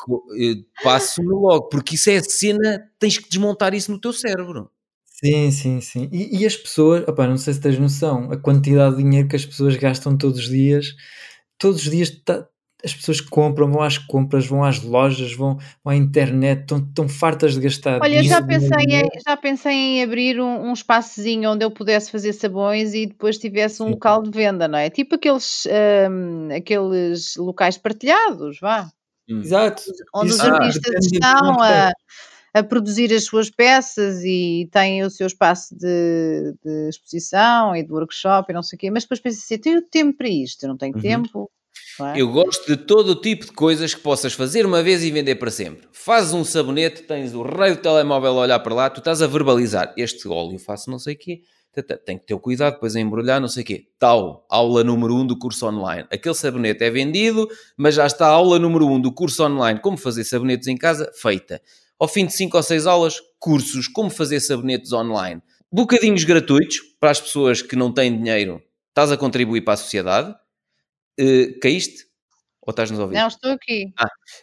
eh, 0.52 0.56
passo-me 0.84 1.30
logo, 1.30 1.70
porque 1.70 1.96
isso 1.96 2.10
é 2.10 2.22
cena, 2.22 2.90
tens 3.00 3.18
que 3.18 3.30
desmontar 3.30 3.74
isso 3.74 3.92
no 3.92 4.00
teu 4.00 4.12
cérebro. 4.12 4.70
Sim, 5.06 5.52
sim, 5.52 5.80
sim. 5.80 6.10
E, 6.12 6.42
e 6.42 6.46
as 6.46 6.56
pessoas, 6.58 7.08
opá, 7.08 7.28
não 7.28 7.38
sei 7.38 7.54
se 7.54 7.62
tens 7.62 7.80
noção, 7.80 8.32
a 8.32 8.38
quantidade 8.38 8.98
de 8.98 9.04
dinheiro 9.04 9.28
que 9.28 9.36
as 9.36 9.46
pessoas 9.46 9.76
gastam 9.78 10.18
todos 10.18 10.40
os 10.40 10.50
dias, 10.50 10.88
todos 11.58 11.84
os 11.86 11.90
dias 11.92 12.10
tá- 12.26 12.48
as 12.84 12.94
pessoas 12.94 13.22
compram, 13.22 13.72
vão 13.72 13.82
às 13.82 13.98
compras, 13.98 14.46
vão 14.46 14.64
às 14.64 14.82
lojas, 14.82 15.34
vão, 15.34 15.58
vão 15.84 15.94
à 15.94 15.96
internet, 15.96 16.62
estão, 16.62 16.80
estão 16.80 17.08
fartas 17.08 17.54
de 17.54 17.62
gastar 17.62 18.02
Olha, 18.02 18.18
eu 18.18 18.24
já 18.24 18.42
pensei, 18.42 18.86
em, 18.90 19.10
já 19.26 19.38
pensei 19.38 19.74
em 19.74 20.04
abrir 20.04 20.40
um, 20.42 20.70
um 20.70 20.74
espaçozinho 20.74 21.52
onde 21.52 21.64
eu 21.64 21.72
pudesse 21.72 22.12
fazer 22.12 22.34
sabões 22.34 22.94
e 22.94 23.06
depois 23.06 23.38
tivesse 23.38 23.82
um 23.82 23.86
Sim. 23.86 23.92
local 23.94 24.22
de 24.22 24.32
venda, 24.32 24.68
não 24.68 24.78
é? 24.78 24.90
Tipo 24.90 25.16
aqueles, 25.16 25.66
hum, 26.12 26.50
aqueles 26.54 27.36
locais 27.38 27.78
partilhados, 27.78 28.60
vá. 28.60 28.90
Exato. 29.28 29.84
Onde 30.14 30.32
os 30.32 30.40
Isso 30.40 30.48
artistas 30.48 30.94
de 31.02 31.18
estão 31.18 31.62
a, 31.62 31.92
a 32.54 32.64
produzir 32.64 33.14
as 33.14 33.24
suas 33.26 33.50
peças 33.50 34.24
e 34.24 34.68
têm 34.72 35.04
o 35.04 35.10
seu 35.10 35.28
espaço 35.28 35.74
de, 35.76 36.54
de 36.64 36.90
exposição 36.90 37.76
e 37.76 37.84
de 37.84 37.92
workshop 37.92 38.52
e 38.52 38.54
não 38.54 38.62
sei 38.62 38.76
o 38.76 38.80
quê, 38.80 38.92
mas 38.92 39.04
depois 39.04 39.22
pensa 39.22 39.40
assim, 39.40 39.58
tenho 39.58 39.82
tempo 39.82 40.18
para 40.18 40.28
isto, 40.28 40.64
eu 40.64 40.70
não 40.70 40.78
tenho 40.78 40.94
Uhum. 40.94 41.02
tempo. 41.02 41.50
É? 42.02 42.22
Eu 42.22 42.32
gosto 42.32 42.66
de 42.68 42.78
todo 42.78 43.10
o 43.10 43.16
tipo 43.16 43.46
de 43.46 43.52
coisas 43.52 43.94
que 43.94 44.02
possas 44.02 44.34
fazer 44.34 44.66
uma 44.66 44.82
vez 44.82 45.04
e 45.04 45.12
vender 45.12 45.36
para 45.36 45.52
sempre. 45.52 45.88
Fazes 45.92 46.34
um 46.34 46.44
sabonete, 46.44 47.04
tens 47.04 47.34
o 47.34 47.44
rei 47.44 47.76
do 47.76 47.82
telemóvel 47.82 48.32
a 48.32 48.42
olhar 48.42 48.60
para 48.60 48.74
lá, 48.74 48.90
tu 48.90 49.00
estás 49.00 49.22
a 49.22 49.28
verbalizar. 49.28 49.94
Este 49.98 50.28
óleo 50.28 50.58
faço 50.58 50.90
não 50.90 50.98
sei 50.98 51.16
o 51.16 51.18
quê. 51.18 51.42
Tem 52.06 52.20
que 52.20 52.26
ter 52.28 52.38
cuidado 52.38 52.76
depois 52.76 52.96
a 52.96 53.00
embrulhar, 53.00 53.42
não 53.42 53.48
sei 53.48 53.64
o 53.64 53.66
quê. 53.66 53.88
Tal, 53.98 54.46
aula 54.50 54.84
número 54.84 55.16
1 55.16 55.20
um 55.20 55.28
do 55.28 55.38
curso 55.38 55.68
online. 55.68 56.08
Aquele 56.12 56.36
sabonete 56.36 56.84
é 56.84 56.92
vendido, 56.92 57.48
mas 57.76 57.96
já 57.96 58.06
está 58.06 58.28
a 58.28 58.32
aula 58.32 58.60
número 58.60 58.86
1 58.86 58.94
um 58.94 59.02
do 59.02 59.12
curso 59.12 59.44
online, 59.44 59.80
como 59.80 59.98
fazer 59.98 60.24
sabonetes 60.24 60.68
em 60.68 60.78
casa, 60.78 61.12
feita. 61.16 61.60
Ao 62.00 62.08
fim 62.08 62.26
de 62.28 62.34
5 62.34 62.56
ou 62.56 62.62
6 62.62 62.86
aulas, 62.86 63.16
cursos, 63.40 63.88
como 63.88 64.12
fazer 64.12 64.40
sabonetes 64.40 64.94
online. 64.94 65.42
Bocadinhos 65.72 66.24
gratuitos 66.24 66.80
para 67.00 67.10
as 67.10 67.20
pessoas 67.20 67.64
que 67.64 67.76
não 67.76 67.92
têm 67.92 68.16
dinheiro. 68.16 68.62
Estás 68.90 69.12
a 69.12 69.18
contribuir 69.18 69.62
para 69.62 69.74
a 69.74 69.78
sociedade. 69.78 70.36
Eh, 71.18 71.58
caíste? 71.62 72.06
Ou 72.66 72.72
estás-nos 72.72 73.00
a 73.00 73.04
ouvir? 73.04 73.16
Não, 73.16 73.28
estou 73.28 73.52
aqui. 73.52 73.94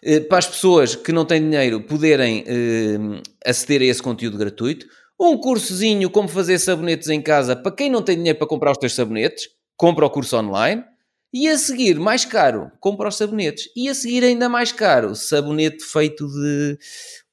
Eh, 0.03 0.21
para 0.21 0.39
as 0.39 0.47
pessoas 0.47 0.95
que 0.95 1.13
não 1.13 1.25
têm 1.25 1.41
dinheiro 1.41 1.81
poderem 1.83 2.45
eh, 2.47 2.99
aceder 3.45 3.81
a 3.83 3.85
esse 3.87 4.03
conteúdo 4.03 4.37
gratuito. 4.37 4.87
Um 5.19 5.39
cursozinho 5.39 6.11
como 6.11 6.29
fazer 6.29 6.59
sabonetes 6.59 7.09
em 7.09 7.21
casa 7.21 7.55
para 7.55 7.73
quem 7.73 7.91
não 7.91 8.03
tem 8.03 8.17
dinheiro 8.17 8.39
para 8.39 8.49
comprar 8.49 8.73
os 8.73 8.79
teus 8.79 8.95
sabonetes, 8.95 9.49
compra 9.77 10.07
o 10.07 10.11
curso 10.11 10.37
online. 10.37 10.85
E 11.33 11.49
a 11.49 11.57
seguir, 11.57 11.99
mais 11.99 12.25
caro, 12.25 12.73
compra 12.81 13.09
os 13.09 13.17
sabonetes. 13.17 13.69
E 13.77 13.89
a 13.89 13.95
seguir, 13.95 14.25
ainda 14.25 14.49
mais 14.49 14.73
caro, 14.73 15.15
sabonete 15.15 15.85
feito 15.85 16.27
de 16.27 16.77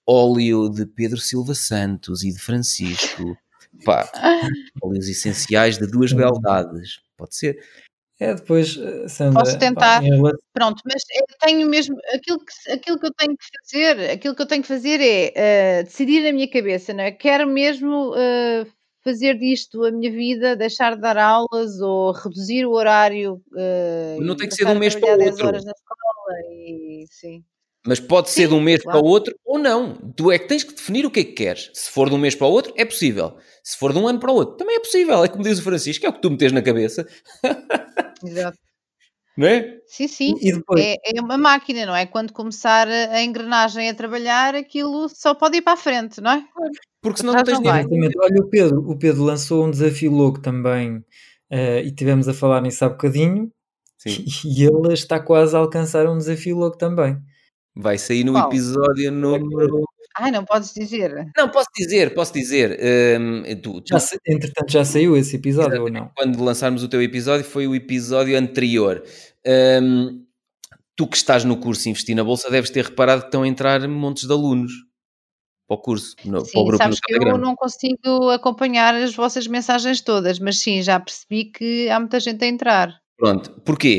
óleo 0.06 0.70
de 0.70 0.86
Pedro 0.86 1.18
Silva 1.18 1.56
Santos 1.56 2.24
e 2.24 2.32
de 2.32 2.40
Francisco. 2.40 3.36
Pá, 3.84 4.10
óleos 4.82 5.08
essenciais 5.08 5.78
de 5.78 5.88
duas 5.88 6.14
beldades. 6.14 7.00
Pode 7.18 7.36
ser. 7.36 7.58
É, 8.20 8.34
depois, 8.34 8.76
eh, 8.78 9.08
Sandra, 9.08 9.40
Posso 9.44 9.54
pá, 9.54 9.60
tentar? 9.60 10.00
relação- 10.00 10.38
Pronto, 10.54 10.82
mas 10.86 11.04
eu 11.16 11.26
tenho 11.40 11.70
mesmo 11.70 11.96
aquilo 12.16 12.40
que, 12.40 12.72
aquilo 12.72 13.00
que 13.00 13.06
eu 13.06 13.14
tenho 13.14 13.38
que 13.38 13.46
fazer, 13.62 14.10
aquilo 14.10 14.36
que 14.36 14.42
eu 14.42 14.46
tenho 14.48 14.62
que 14.64 14.68
fazer 14.68 15.00
é 15.00 15.34
eh, 15.36 15.84
decidir 15.84 16.24
na 16.24 16.32
minha 16.34 16.50
cabeça, 16.50 16.94
não 16.94 17.04
é? 17.04 17.12
Quero 17.12 17.48
mesmo 17.48 18.16
eh, 18.18 18.66
fazer 19.04 19.38
disto 19.38 19.84
a 19.86 19.92
minha 19.92 20.12
vida, 20.12 20.56
deixar 20.56 20.96
de 20.96 21.02
dar 21.02 21.16
aulas 21.18 21.80
ou 21.80 22.12
reduzir 22.12 22.66
o 22.66 22.72
horário. 22.72 23.40
eh, 23.56 24.18
Não 24.20 24.36
tem 24.36 24.50
que 24.50 24.56
ser 24.56 24.66
de 24.66 24.72
um 24.72 24.80
mês 24.80 24.96
para 24.96 25.02
o 25.04 25.06
trabalhar 25.06 25.18
10 25.26 25.32
outro. 25.34 25.48
horas 25.48 25.64
na 25.66 25.72
escola 25.72 26.40
e 26.52 27.06
sim. 27.12 27.44
Mas 27.88 28.02
pode 28.02 28.30
ser 28.30 28.44
Sim, 28.44 28.48
de 28.50 28.54
um 28.54 28.60
mês 28.60 28.84
claro. 28.84 29.00
para 29.00 29.08
o 29.08 29.10
outro 29.10 29.34
ou 29.46 29.58
não. 29.58 29.96
Tu 30.16 30.30
é 30.32 30.38
que 30.38 30.48
tens 30.48 30.64
que 30.64 30.76
definir 30.76 31.06
o 31.06 31.12
que 31.12 31.22
é 31.22 31.24
que 31.24 31.32
queres. 31.32 31.72
Se 31.74 31.90
for 31.90 32.10
de 32.10 32.16
um 32.16 32.18
mês 32.18 32.36
para 32.36 32.46
o 32.46 32.52
outro, 32.52 32.74
é 32.76 32.84
possível. 32.84 33.38
Se 33.64 33.78
for 33.78 33.94
de 33.94 34.00
um 34.00 34.08
ano 34.08 34.20
para 34.20 34.32
o 34.32 34.36
outro, 34.36 34.58
também 34.58 34.76
é 34.76 34.80
possível. 34.80 35.24
É 35.24 35.28
como 35.30 35.44
diz 35.44 35.58
o 35.58 35.64
Francisco, 35.64 36.06
é 36.06 36.10
o 36.10 36.14
que 36.14 36.22
tu 36.22 36.30
metes 36.30 36.52
na 36.52 36.62
cabeça, 36.62 37.08
Exato. 38.24 38.58
não 39.38 39.48
é? 39.48 39.78
Sim, 39.86 40.08
sim. 40.08 40.36
Depois, 40.36 40.84
É, 40.84 40.96
é 41.16 41.22
uma 41.22 41.38
máquina, 41.38 41.86
não 41.86 41.96
é? 41.96 42.06
Quando 42.06 42.34
começar 42.34 42.88
a 42.88 43.24
engrenagem 43.24 43.90
a 43.90 43.94
trabalhar, 43.94 44.54
aquilo 44.54 45.08
só 45.08 45.34
pode 45.34 45.58
ir 45.58 45.62
para 45.62 45.74
a 45.74 45.78
frente, 45.78 46.20
não 46.20 46.32
é? 46.32 46.44
Porque 47.02 47.22
senão 47.22 47.34
não 47.34 47.44
tens 47.44 47.60
exatamente. 47.60 48.20
Olha, 48.20 48.42
o 48.42 48.50
Pedro, 48.50 48.80
o 48.90 49.00
Pedro 49.00 49.24
lançou 49.24 49.66
um 49.66 49.72
desafio 49.72 50.12
louco 50.12 50.42
também, 50.42 51.02
eh, 51.50 51.84
e 51.84 51.92
tivemos 51.92 52.28
a 52.28 52.34
falar 52.34 52.62
nisso 52.62 52.84
há 52.84 52.90
bocadinho, 52.90 53.50
Sim. 53.98 54.26
e 54.46 54.64
ele 54.64 54.94
está 54.94 55.20
quase 55.20 55.56
a 55.56 55.60
alcançar 55.60 56.06
um 56.08 56.18
desafio 56.18 56.58
louco 56.58 56.78
também. 56.78 57.18
Vai 57.80 57.98
sair 57.98 58.24
no 58.24 58.34
Qual? 58.34 58.48
episódio 58.48 59.12
número. 59.12 59.84
Ai, 60.20 60.32
não 60.32 60.44
podes 60.44 60.74
dizer. 60.74 61.14
Não, 61.38 61.48
posso 61.50 61.68
dizer, 61.76 62.14
posso 62.16 62.34
dizer. 62.34 62.80
hum, 63.22 63.44
tu, 63.62 63.82
tu- 63.82 63.90
Já, 63.90 64.00
sa- 64.00 64.18
entretanto, 64.28 64.72
já 64.72 64.84
saiu 64.84 65.16
esse 65.16 65.36
episódio 65.36 65.84
ou 65.84 65.90
não? 65.92 66.10
quando 66.16 66.44
lançarmos 66.44 66.82
o 66.84 66.90
teu 66.90 67.02
episódio, 67.04 67.46
foi 67.46 67.68
o 67.68 67.76
episódio 67.76 68.36
anterior. 68.38 69.04
Hum, 69.46 70.26
tu 70.96 71.06
que 71.08 71.18
estás 71.18 71.44
no 71.44 71.58
curso 71.58 71.88
Investir 71.88 72.16
na 72.16 72.24
Bolsa, 72.24 72.50
deves 72.50 72.72
ter 72.72 72.86
reparado 72.86 73.22
que 73.22 73.28
estão 73.28 73.44
a 73.44 73.48
entrar 73.48 73.88
montes 73.88 74.24
de 74.26 74.34
alunos 74.34 74.72
para 75.68 75.76
o 75.78 75.82
curso, 75.82 76.16
no, 76.26 76.32
para 76.40 76.42
o 76.42 76.46
Sim, 76.46 76.64
grupo 76.66 76.78
sabes 76.84 77.00
que 77.00 77.14
eu 77.14 77.38
não 77.38 77.54
consigo 77.56 78.30
acompanhar 78.32 78.96
as 78.96 79.14
vossas 79.14 79.46
mensagens 79.48 80.02
todas, 80.02 80.40
mas 80.40 80.58
sim, 80.60 80.82
já 80.82 81.00
percebi 81.00 81.46
que 81.52 81.90
há 81.90 82.00
muita 82.00 82.20
gente 82.20 82.44
a 82.44 82.48
entrar. 82.48 82.96
Pronto, 83.18 83.50
porquê? 83.66 83.98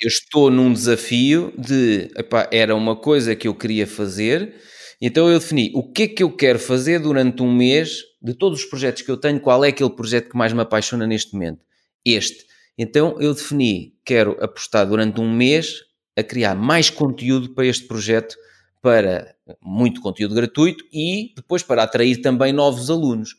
Eu 0.00 0.08
estou 0.08 0.50
num 0.50 0.72
desafio 0.72 1.52
de 1.58 2.10
epá, 2.16 2.48
era 2.52 2.74
uma 2.74 2.94
coisa 2.94 3.34
que 3.34 3.48
eu 3.48 3.54
queria 3.54 3.86
fazer, 3.86 4.54
então 5.00 5.28
eu 5.28 5.38
defini 5.40 5.72
o 5.74 5.82
que 5.92 6.04
é 6.04 6.08
que 6.08 6.22
eu 6.22 6.30
quero 6.30 6.58
fazer 6.58 7.00
durante 7.00 7.42
um 7.42 7.52
mês 7.52 8.02
de 8.22 8.32
todos 8.34 8.60
os 8.60 8.66
projetos 8.66 9.02
que 9.02 9.10
eu 9.10 9.16
tenho, 9.16 9.40
qual 9.40 9.64
é 9.64 9.68
aquele 9.68 9.90
projeto 9.90 10.30
que 10.30 10.36
mais 10.36 10.52
me 10.52 10.60
apaixona 10.60 11.06
neste 11.06 11.32
momento? 11.34 11.60
Este. 12.04 12.46
Então 12.78 13.16
eu 13.20 13.34
defini, 13.34 13.94
quero 14.04 14.36
apostar 14.42 14.86
durante 14.86 15.20
um 15.20 15.30
mês 15.32 15.80
a 16.16 16.22
criar 16.22 16.54
mais 16.54 16.90
conteúdo 16.90 17.52
para 17.54 17.66
este 17.66 17.86
projeto, 17.86 18.36
para 18.80 19.34
muito 19.62 20.00
conteúdo 20.00 20.34
gratuito 20.34 20.84
e 20.92 21.32
depois 21.36 21.62
para 21.62 21.82
atrair 21.82 22.20
também 22.22 22.52
novos 22.52 22.90
alunos. 22.90 23.30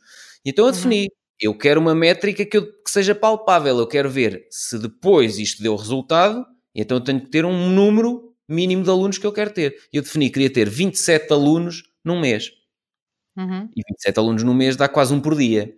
Então 0.46 0.66
eu 0.66 0.72
defini, 0.72 1.10
eu 1.42 1.58
quero 1.58 1.80
uma 1.82 1.96
métrica 1.96 2.46
que, 2.46 2.58
eu- 2.58 2.68
que 2.84 2.90
seja 2.92 3.14
palpável, 3.16 3.78
eu 3.80 3.88
quero 3.88 4.10
ver 4.10 4.48
se 4.50 4.80
depois 4.80 5.38
isto 5.40 5.62
deu 5.64 5.76
resultado, 5.76 6.46
então 6.74 6.98
eu 6.98 7.04
tenho 7.04 7.22
que 7.22 7.30
ter 7.30 7.46
um 7.46 7.70
número 7.70 8.34
mínimo 8.50 8.84
de 8.84 8.90
alunos 8.90 9.18
que 9.18 9.26
eu 9.28 9.34
quero 9.34 9.52
ter. 9.52 9.76
Eu 9.92 10.02
defini 10.02 10.28
que 10.28 10.34
queria 10.34 10.50
ter 10.54 10.70
27 10.70 11.32
alunos 11.34 11.84
num 12.04 12.20
mês. 12.20 12.52
Uhum. 13.38 13.70
E 13.76 13.82
27 13.88 14.20
alunos 14.20 14.44
num 14.44 14.54
mês 14.54 14.76
dá 14.76 14.88
quase 14.88 15.14
um 15.14 15.22
por 15.22 15.36
dia. 15.38 15.74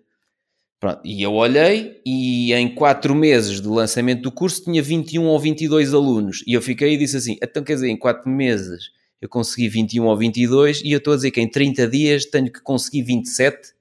Pronto, 0.79 1.01
e 1.05 1.23
eu 1.23 1.33
olhei 1.33 2.01
e 2.05 2.53
em 2.53 2.73
4 2.75 3.15
meses 3.15 3.59
do 3.61 3.73
lançamento 3.73 4.21
do 4.21 4.31
curso 4.31 4.63
tinha 4.63 4.81
21 4.81 5.25
ou 5.25 5.39
22 5.39 5.93
alunos. 5.93 6.43
E 6.47 6.53
eu 6.53 6.61
fiquei 6.61 6.93
e 6.93 6.97
disse 6.97 7.17
assim: 7.17 7.37
então 7.43 7.63
quer 7.63 7.75
dizer, 7.75 7.89
em 7.89 7.97
4 7.97 8.29
meses 8.29 8.91
eu 9.21 9.27
consegui 9.29 9.69
21 9.69 10.05
ou 10.05 10.15
22 10.17 10.81
e 10.83 10.91
eu 10.91 10.99
estou 10.99 11.13
a 11.13 11.15
dizer 11.15 11.31
que 11.31 11.41
em 11.41 11.49
30 11.49 11.87
dias 11.87 12.25
tenho 12.25 12.51
que 12.51 12.61
conseguir 12.61 13.03
27? 13.03 13.73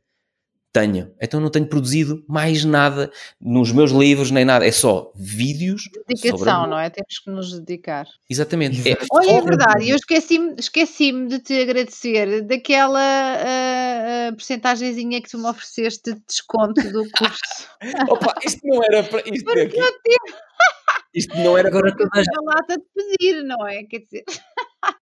Tenho. 0.77 1.11
Então 1.19 1.41
não 1.41 1.49
tenho 1.49 1.67
produzido 1.67 2.23
mais 2.29 2.63
nada 2.63 3.11
nos 3.41 3.73
meus 3.73 3.93
livros 3.93 4.31
nem 4.31 4.45
nada. 4.45 4.67
É 4.67 4.71
só 4.71 5.11
vídeos. 5.17 5.85
sobre 5.85 6.01
a 6.01 6.03
Dedicação, 6.09 6.37
bolsa. 6.37 6.67
não 6.67 6.79
é? 6.79 6.91
Temos 6.91 7.19
que 7.19 7.31
nos 7.31 7.59
dedicar. 7.61 8.07
Exatamente. 8.29 8.87
É. 8.87 8.99
Olha, 9.11 9.31
é 9.31 9.41
verdade, 9.41 9.89
eu 9.89 9.97
esqueci-me 9.97 10.55
esqueci 10.59 11.13
de 11.29 11.39
te 11.39 11.63
agradecer 11.63 12.43
daquela 12.43 13.01
ah, 13.01 14.33
percentagenzinha 14.33 15.23
que 15.23 15.31
tu 15.31 15.39
me 15.39 15.49
ofereceste 15.49 16.13
de 16.13 16.21
desconto 16.29 16.83
do 16.93 17.11
curso. 17.11 17.71
Opa, 18.11 18.35
isto 18.45 18.61
não 18.67 18.85
era 18.85 19.03
para. 19.03 19.23
Isto, 19.33 19.45
Porque 19.47 19.61
eu 19.61 19.93
tive 20.05 20.37
isto 21.15 21.35
não 21.39 21.57
era 21.57 21.69
Agora 21.69 21.97
toda 21.97 22.11
a 22.13 22.19
gente 22.19 22.37
a 22.37 22.43
lata 22.43 22.77
de 22.77 22.85
pedir, 22.95 23.43
não 23.45 23.67
é? 23.67 23.83
Quer 23.85 24.01
dizer, 24.01 24.25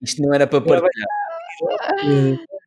Isto 0.04 0.22
não 0.22 0.32
era 0.36 0.46
para 0.46 0.62
partilhar. 0.62 1.08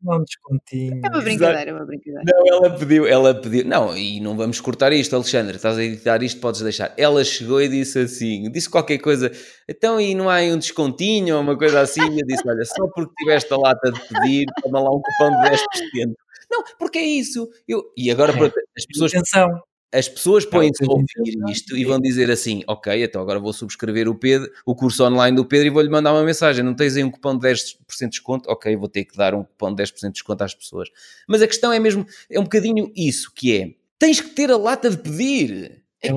Não 0.02 0.18
um 0.18 0.22
descontinho. 0.24 1.00
é 1.04 1.08
uma 1.08 1.20
brincadeira, 1.20 1.70
é 1.70 1.74
uma 1.74 1.84
brincadeira. 1.84 2.22
Não, 2.24 2.46
ela 2.46 2.70
pediu, 2.78 3.06
ela 3.06 3.34
pediu. 3.34 3.64
Não, 3.64 3.96
e 3.96 4.20
não 4.20 4.36
vamos 4.36 4.60
cortar 4.60 4.92
isto, 4.92 5.14
Alexandre. 5.16 5.56
Estás 5.56 5.78
a 5.78 5.84
editar 5.84 6.22
isto, 6.22 6.40
podes 6.40 6.60
deixar. 6.60 6.92
Ela 6.96 7.24
chegou 7.24 7.60
e 7.60 7.68
disse 7.68 7.98
assim: 7.98 8.50
disse 8.50 8.68
qualquer 8.70 8.98
coisa. 8.98 9.30
Então, 9.68 10.00
e 10.00 10.14
não 10.14 10.28
há 10.28 10.34
aí 10.36 10.52
um 10.52 10.58
descontinho 10.58 11.36
ou 11.36 11.42
uma 11.42 11.56
coisa 11.56 11.80
assim? 11.80 12.02
E 12.02 12.20
eu 12.20 12.26
disse: 12.26 12.48
olha, 12.48 12.64
só 12.64 12.86
porque 12.94 13.12
tiveste 13.18 13.52
a 13.52 13.56
lata 13.56 13.90
de 13.90 14.00
pedir, 14.08 14.46
toma 14.62 14.80
lá 14.80 14.90
um 14.90 15.00
cupom 15.00 15.30
de 15.42 15.50
10%. 15.50 16.14
Não, 16.50 16.62
porque 16.78 16.98
é 16.98 17.04
isso. 17.04 17.48
Eu, 17.66 17.82
e 17.96 18.10
agora, 18.10 18.32
É. 18.32 18.46
as 18.76 18.86
pessoas 18.86 19.12
Atenção, 19.12 19.60
as 19.98 20.08
pessoas 20.08 20.44
põem-se 20.44 20.84
a 20.84 20.88
ouvir 20.88 21.06
isto 21.50 21.76
e 21.76 21.84
vão 21.84 21.98
dizer 22.00 22.30
assim: 22.30 22.62
Ok, 22.66 23.02
então 23.02 23.20
agora 23.22 23.38
vou 23.40 23.52
subscrever 23.52 24.08
o 24.08 24.14
Pedro, 24.14 24.50
o 24.64 24.74
curso 24.74 25.04
online 25.04 25.36
do 25.36 25.44
Pedro 25.44 25.66
e 25.66 25.70
vou-lhe 25.70 25.88
mandar 25.88 26.12
uma 26.12 26.22
mensagem. 26.24 26.62
Não 26.64 26.74
tens 26.74 26.96
aí 26.96 27.04
um 27.04 27.10
cupom 27.10 27.36
de 27.38 27.46
10% 27.48 27.76
de 28.00 28.08
desconto? 28.08 28.50
Ok, 28.50 28.74
vou 28.76 28.88
ter 28.88 29.04
que 29.04 29.16
dar 29.16 29.34
um 29.34 29.42
cupom 29.44 29.74
de 29.74 29.82
10% 29.82 30.00
de 30.08 30.12
desconto 30.12 30.44
às 30.44 30.54
pessoas. 30.54 30.88
Mas 31.28 31.42
a 31.42 31.46
questão 31.46 31.72
é 31.72 31.78
mesmo, 31.78 32.06
é 32.30 32.38
um 32.38 32.44
bocadinho 32.44 32.90
isso 32.96 33.32
que 33.34 33.56
é: 33.56 33.70
tens 33.98 34.20
que 34.20 34.30
ter 34.30 34.50
a 34.50 34.56
lata 34.56 34.90
de 34.90 34.98
pedir. 34.98 35.82
é. 36.02 36.08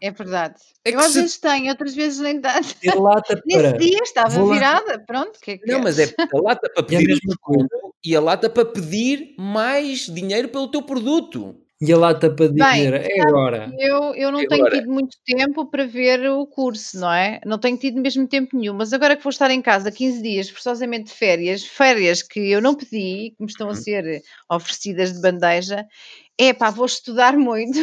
É 0.00 0.10
verdade. 0.10 0.56
É 0.84 0.90
eu 0.90 0.98
que 0.98 1.04
às 1.04 1.12
se- 1.12 1.20
vezes 1.20 1.38
tenho, 1.38 1.68
outras 1.70 1.94
vezes 1.94 2.18
nem 2.18 2.40
tanto. 2.40 2.74
Ter 2.76 2.94
lata 2.94 3.40
Nesse 3.46 3.62
para. 3.62 3.78
dia 3.78 3.98
estava 4.02 4.28
Vou 4.38 4.48
lá- 4.48 4.54
virada, 4.54 4.98
pronto, 5.06 5.36
o 5.36 5.40
que 5.40 5.52
é 5.52 5.58
que 5.58 5.70
Não, 5.70 5.80
mas 5.80 5.98
é 5.98 6.04
a 6.34 6.40
lata 6.40 6.68
para 6.74 6.82
E 6.82 6.96
a 6.96 6.98
pedir 6.98 7.06
coisa. 7.06 7.20
desconto 7.26 7.68
e 8.04 8.14
a 8.16 8.20
lata 8.20 8.50
para 8.50 8.64
pedir 8.64 9.34
mais 9.38 10.00
dinheiro 10.06 10.48
pelo 10.48 10.68
teu 10.70 10.82
produto. 10.82 11.56
E 11.80 11.92
a 11.92 11.96
lata 11.96 12.28
para 12.34 12.48
Bem, 12.48 12.82
dizer, 12.82 12.94
é 12.94 13.20
agora. 13.22 13.72
Eu, 13.78 14.14
eu 14.14 14.32
não 14.32 14.42
E 14.42 14.48
tenho 14.48 14.64
agora? 14.64 14.80
tido 14.80 14.90
muito 14.92 15.16
tempo 15.24 15.66
para 15.70 15.86
ver 15.86 16.28
o 16.28 16.44
curso, 16.46 16.98
não 16.98 17.12
é? 17.12 17.40
Não 17.46 17.58
tenho 17.58 17.76
tido 17.78 18.00
mesmo 18.00 18.26
tempo 18.26 18.56
nenhum, 18.56 18.74
mas 18.74 18.92
agora 18.92 19.16
que 19.16 19.22
vou 19.22 19.30
estar 19.30 19.50
em 19.50 19.62
casa 19.62 19.92
15 19.92 20.20
dias, 20.22 20.48
forçosamente 20.50 21.06
de 21.06 21.12
férias, 21.12 21.62
férias 21.64 22.22
que 22.22 22.40
eu 22.50 22.60
não 22.60 22.74
pedi, 22.74 23.32
que 23.36 23.42
me 23.44 23.46
estão 23.46 23.68
a 23.70 23.74
Uhum. 23.74 23.76
ser 23.76 24.22
oferecidas 24.50 25.12
de 25.12 25.20
bandeja, 25.20 25.86
é 26.38 26.52
pá, 26.52 26.70
vou 26.70 26.86
estudar 26.86 27.36
muito, 27.36 27.78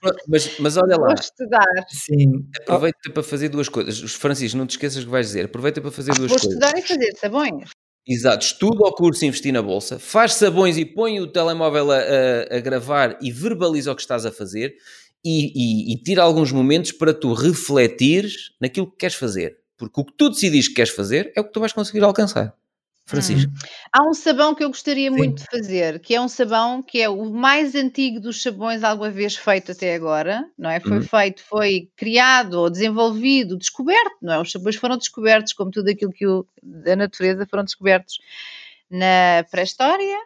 Pronto, 0.00 0.18
Mas, 0.28 0.58
mas 0.58 0.76
olha 0.76 0.96
lá, 0.98 1.08
vou 1.08 1.14
estudar, 1.14 1.66
Sim. 1.88 2.46
aproveita 2.62 3.10
para 3.12 3.22
fazer 3.22 3.48
duas 3.50 3.68
coisas. 3.68 4.14
Francisco, 4.14 4.58
não 4.58 4.66
te 4.66 4.72
esqueças 4.72 5.04
que 5.04 5.10
vais 5.10 5.26
dizer. 5.28 5.46
Aproveita 5.46 5.80
para 5.80 5.90
fazer 5.92 6.14
duas 6.16 6.30
vou 6.30 6.36
coisas. 6.36 6.60
estudar 6.60 6.76
e 6.78 6.82
fazer 6.82 7.12
sabões. 7.16 7.70
Exato, 8.08 8.44
estuda 8.46 8.84
o 8.86 8.92
curso 8.92 9.24
investir 9.24 9.52
na 9.52 9.60
bolsa, 9.60 9.98
faz 9.98 10.34
sabões 10.34 10.76
e 10.78 10.84
põe 10.84 11.18
o 11.20 11.26
telemóvel 11.26 11.90
a, 11.90 11.96
a- 11.96 12.56
a 12.56 12.60
gravar 12.60 13.18
e 13.20 13.32
verbaliza 13.32 13.90
o 13.90 13.96
que 13.96 14.00
estás 14.02 14.24
a 14.24 14.30
fazer 14.30 14.76
e, 15.24 15.90
e- 15.90 15.92
e 15.92 15.96
tira 16.02 16.22
alguns 16.22 16.52
momentos 16.52 16.92
para 16.92 17.12
tu 17.12 17.32
refletires 17.32 18.52
naquilo 18.60 18.88
que 18.88 18.96
queres 18.98 19.16
fazer. 19.16 19.58
Porque 19.76 20.00
o 20.00 20.04
que 20.04 20.12
tu 20.16 20.28
decidires 20.30 20.68
que 20.68 20.74
queres 20.74 20.92
fazer 20.92 21.32
é 21.34 21.40
o 21.40 21.44
que 21.44 21.52
tu 21.52 21.58
vais 21.58 21.72
conseguir 21.72 22.04
alcançar. 22.04 22.54
Francisco. 23.06 23.52
Há 23.92 24.02
um 24.02 24.12
sabão 24.12 24.54
que 24.54 24.64
eu 24.64 24.68
gostaria 24.68 25.10
Sim. 25.10 25.16
muito 25.16 25.42
de 25.42 25.48
fazer, 25.50 26.00
que 26.00 26.14
é 26.14 26.20
um 26.20 26.28
sabão 26.28 26.82
que 26.82 27.00
é 27.00 27.08
o 27.08 27.30
mais 27.30 27.74
antigo 27.74 28.20
dos 28.20 28.42
sabões 28.42 28.82
alguma 28.82 29.10
vez 29.10 29.36
feito 29.36 29.72
até 29.72 29.94
agora, 29.94 30.44
não 30.58 30.68
é? 30.68 30.80
Foi 30.80 30.98
Uhum. 30.98 31.02
feito, 31.02 31.42
foi 31.44 31.88
criado 31.96 32.54
ou 32.54 32.68
desenvolvido, 32.68 33.56
descoberto, 33.56 34.16
não 34.20 34.34
é? 34.34 34.40
Os 34.40 34.50
sabões 34.50 34.76
foram 34.76 34.96
descobertos, 34.98 35.52
como 35.52 35.70
tudo 35.70 35.88
aquilo 35.90 36.12
que 36.12 36.26
o, 36.26 36.46
da 36.62 36.96
natureza 36.96 37.46
foram 37.46 37.64
descobertos 37.64 38.18
na 38.90 39.44
pré-história, 39.50 40.16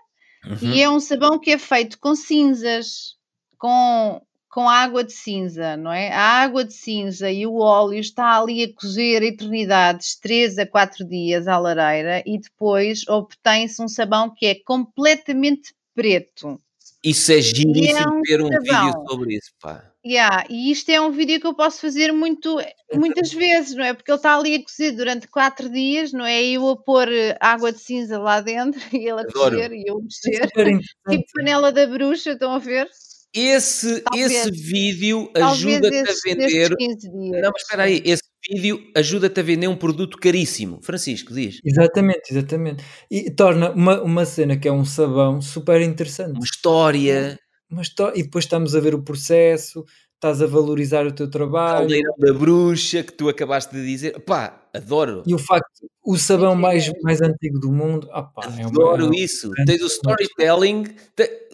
Uhum. 0.46 0.72
e 0.72 0.82
é 0.82 0.88
um 0.88 1.00
sabão 1.00 1.38
que 1.38 1.50
é 1.50 1.58
feito 1.58 1.98
com 1.98 2.14
cinzas, 2.14 3.16
com, 3.58 4.22
com 4.50 4.68
água 4.68 5.04
de 5.04 5.12
cinza, 5.12 5.76
não 5.76 5.92
é? 5.92 6.12
A 6.12 6.42
água 6.42 6.64
de 6.64 6.74
cinza 6.74 7.30
e 7.30 7.46
o 7.46 7.58
óleo 7.58 8.00
está 8.00 8.38
ali 8.38 8.64
a 8.64 8.74
cozer 8.74 9.22
eternidades, 9.22 10.18
3 10.18 10.58
a 10.58 10.66
4 10.66 11.06
dias 11.06 11.46
à 11.46 11.56
lareira, 11.56 12.22
e 12.26 12.38
depois 12.38 13.06
obtém-se 13.08 13.80
um 13.80 13.86
sabão 13.86 14.28
que 14.34 14.46
é 14.46 14.56
completamente 14.56 15.72
preto. 15.94 16.60
Isso 17.02 17.32
é 17.32 17.40
giríssimo 17.40 18.16
um 18.16 18.22
ter 18.22 18.42
um 18.42 18.48
sabão. 18.48 18.86
vídeo 18.86 19.08
sobre 19.08 19.36
isso, 19.36 19.50
pá. 19.60 19.84
Yeah, 20.04 20.46
e 20.48 20.70
isto 20.72 20.88
é 20.90 21.00
um 21.00 21.10
vídeo 21.10 21.38
que 21.38 21.46
eu 21.46 21.54
posso 21.54 21.78
fazer 21.78 22.10
muito, 22.10 22.58
muitas 22.94 23.32
vezes, 23.32 23.76
não 23.76 23.84
é? 23.84 23.92
Porque 23.92 24.10
ele 24.10 24.16
está 24.16 24.34
ali 24.34 24.54
a 24.54 24.62
cozer 24.62 24.92
durante 24.92 25.28
4 25.28 25.68
dias, 25.68 26.10
não 26.12 26.24
é? 26.24 26.42
E 26.42 26.54
eu 26.54 26.68
a 26.70 26.76
pôr 26.76 27.06
eh, 27.12 27.36
água 27.38 27.70
de 27.70 27.78
cinza 27.78 28.18
lá 28.18 28.40
dentro 28.40 28.80
e 28.96 29.08
ele 29.08 29.20
a 29.20 29.26
cozer 29.26 29.72
e 29.72 29.84
eu 29.86 29.96
a 29.96 30.00
É 30.00 30.02
mexer. 30.02 30.50
Tipo 31.08 31.24
panela 31.34 31.70
da 31.70 31.86
bruxa, 31.86 32.32
estão 32.32 32.52
a 32.52 32.58
ver? 32.58 32.88
Esse, 33.34 34.00
Talvez- 34.00 34.32
esse 34.32 34.50
vídeo 34.50 35.30
ajuda-te 35.36 35.96
a 35.96 36.14
vender. 36.24 36.70
nestes 36.70 36.74
15 36.76 37.10
dias. 37.10 37.42
Não, 37.42 37.50
mas 37.52 37.62
espera 37.62 37.82
aí, 37.84 38.02
esse 38.04 38.22
vídeo 38.50 38.82
ajuda-te 38.96 39.38
a 39.38 39.42
vender 39.42 39.68
um 39.68 39.76
produto 39.76 40.18
caríssimo. 40.18 40.80
Francisco, 40.82 41.32
diz. 41.32 41.60
Exatamente, 41.64 42.22
exatamente. 42.30 42.84
E 43.10 43.30
torna 43.30 43.70
uma, 43.70 44.02
uma 44.02 44.24
cena 44.26 44.56
que 44.56 44.66
é 44.66 44.72
um 44.72 44.84
sabão 44.84 45.40
super 45.40 45.80
interessante. 45.80 46.32
Uma 46.36 46.44
história, 46.44 47.38
Uma 47.70 47.82
histó- 47.82 48.12
e 48.16 48.22
depois 48.24 48.44
estamos 48.46 48.74
a 48.74 48.80
ver 48.80 48.96
o 48.96 49.02
processo, 49.04 49.84
estás 50.16 50.42
a 50.42 50.46
valorizar 50.46 51.06
o 51.06 51.12
teu 51.12 51.30
trabalho. 51.30 51.78
caldeirão 51.78 52.14
da 52.18 52.32
bruxa 52.34 53.04
que 53.04 53.12
tu 53.12 53.28
acabaste 53.28 53.72
de 53.72 53.86
dizer. 53.86 54.18
Pá, 54.22 54.60
adoro. 54.74 55.22
E 55.24 55.32
o 55.32 55.38
facto, 55.38 55.88
o 56.04 56.18
sabão 56.18 56.56
mais, 56.56 56.90
mais 57.04 57.22
antigo 57.22 57.60
do 57.60 57.70
mundo. 57.70 58.08
Opa, 58.12 58.42
é 58.46 58.48
uma- 58.66 58.68
Adoro 58.70 59.02
é 59.04 59.06
uma- 59.06 59.14
isso. 59.16 59.50
Tens 59.66 59.80
o 59.82 59.86
storytelling. 59.86 60.82
te- 61.14 61.48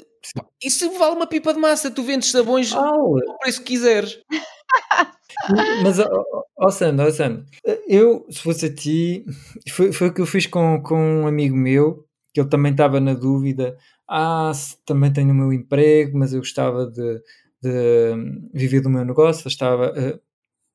Isso 0.63 0.91
vale 0.99 1.17
uma 1.17 1.27
pipa 1.27 1.53
de 1.53 1.61
massa. 1.61 1.91
Tu 1.91 2.03
vendes 2.03 2.31
sabões 2.31 2.73
ao 2.73 3.39
preço 3.39 3.61
que 3.61 3.75
quiseres. 3.75 4.19
Mas, 5.83 5.99
ó 5.99 6.07
ó, 6.11 6.43
ó, 6.57 6.71
Sandro, 6.71 7.07
ó, 7.07 7.11
Sandro, 7.11 7.45
eu, 7.87 8.27
se 8.31 8.41
fosse 8.41 8.67
a 8.67 8.75
ti, 8.75 9.25
foi, 9.71 9.93
foi 9.93 10.09
o 10.09 10.15
que 10.15 10.21
eu 10.21 10.27
fiz 10.27 10.47
com, 10.47 10.83
com 10.83 10.97
um 11.23 11.27
amigo 11.27 11.57
meu, 11.57 12.07
que 12.33 12.41
ele 12.41 12.49
também 12.49 12.73
estava 12.73 13.01
na 13.01 13.15
dúvida, 13.15 13.77
ah, 14.09 14.53
se 14.55 14.77
também 14.85 15.13
tenho 15.13 15.31
o 15.33 15.35
meu 15.35 15.53
emprego, 15.53 16.19
mas 16.19 16.33
eu 16.33 16.41
gostava 16.41 16.87
de, 16.87 17.23
de 17.63 18.15
hum, 18.15 18.51
viver 18.55 18.81
do 18.81 18.91
meu 18.91 19.05
negócio, 19.05 19.49
estava, 19.49 19.93
eh, 19.97 20.19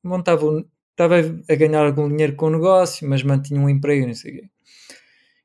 montava, 0.04 0.64
estava 0.90 1.16
a 1.48 1.54
ganhar 1.54 1.84
algum 1.86 2.08
dinheiro 2.08 2.36
com 2.36 2.46
o 2.46 2.50
negócio, 2.50 3.08
mas 3.08 3.22
mantinha 3.22 3.60
um 3.60 3.68
emprego, 3.68 4.06
não 4.06 4.14
sei 4.14 4.32
o 4.32 4.34
quê. 4.36 4.50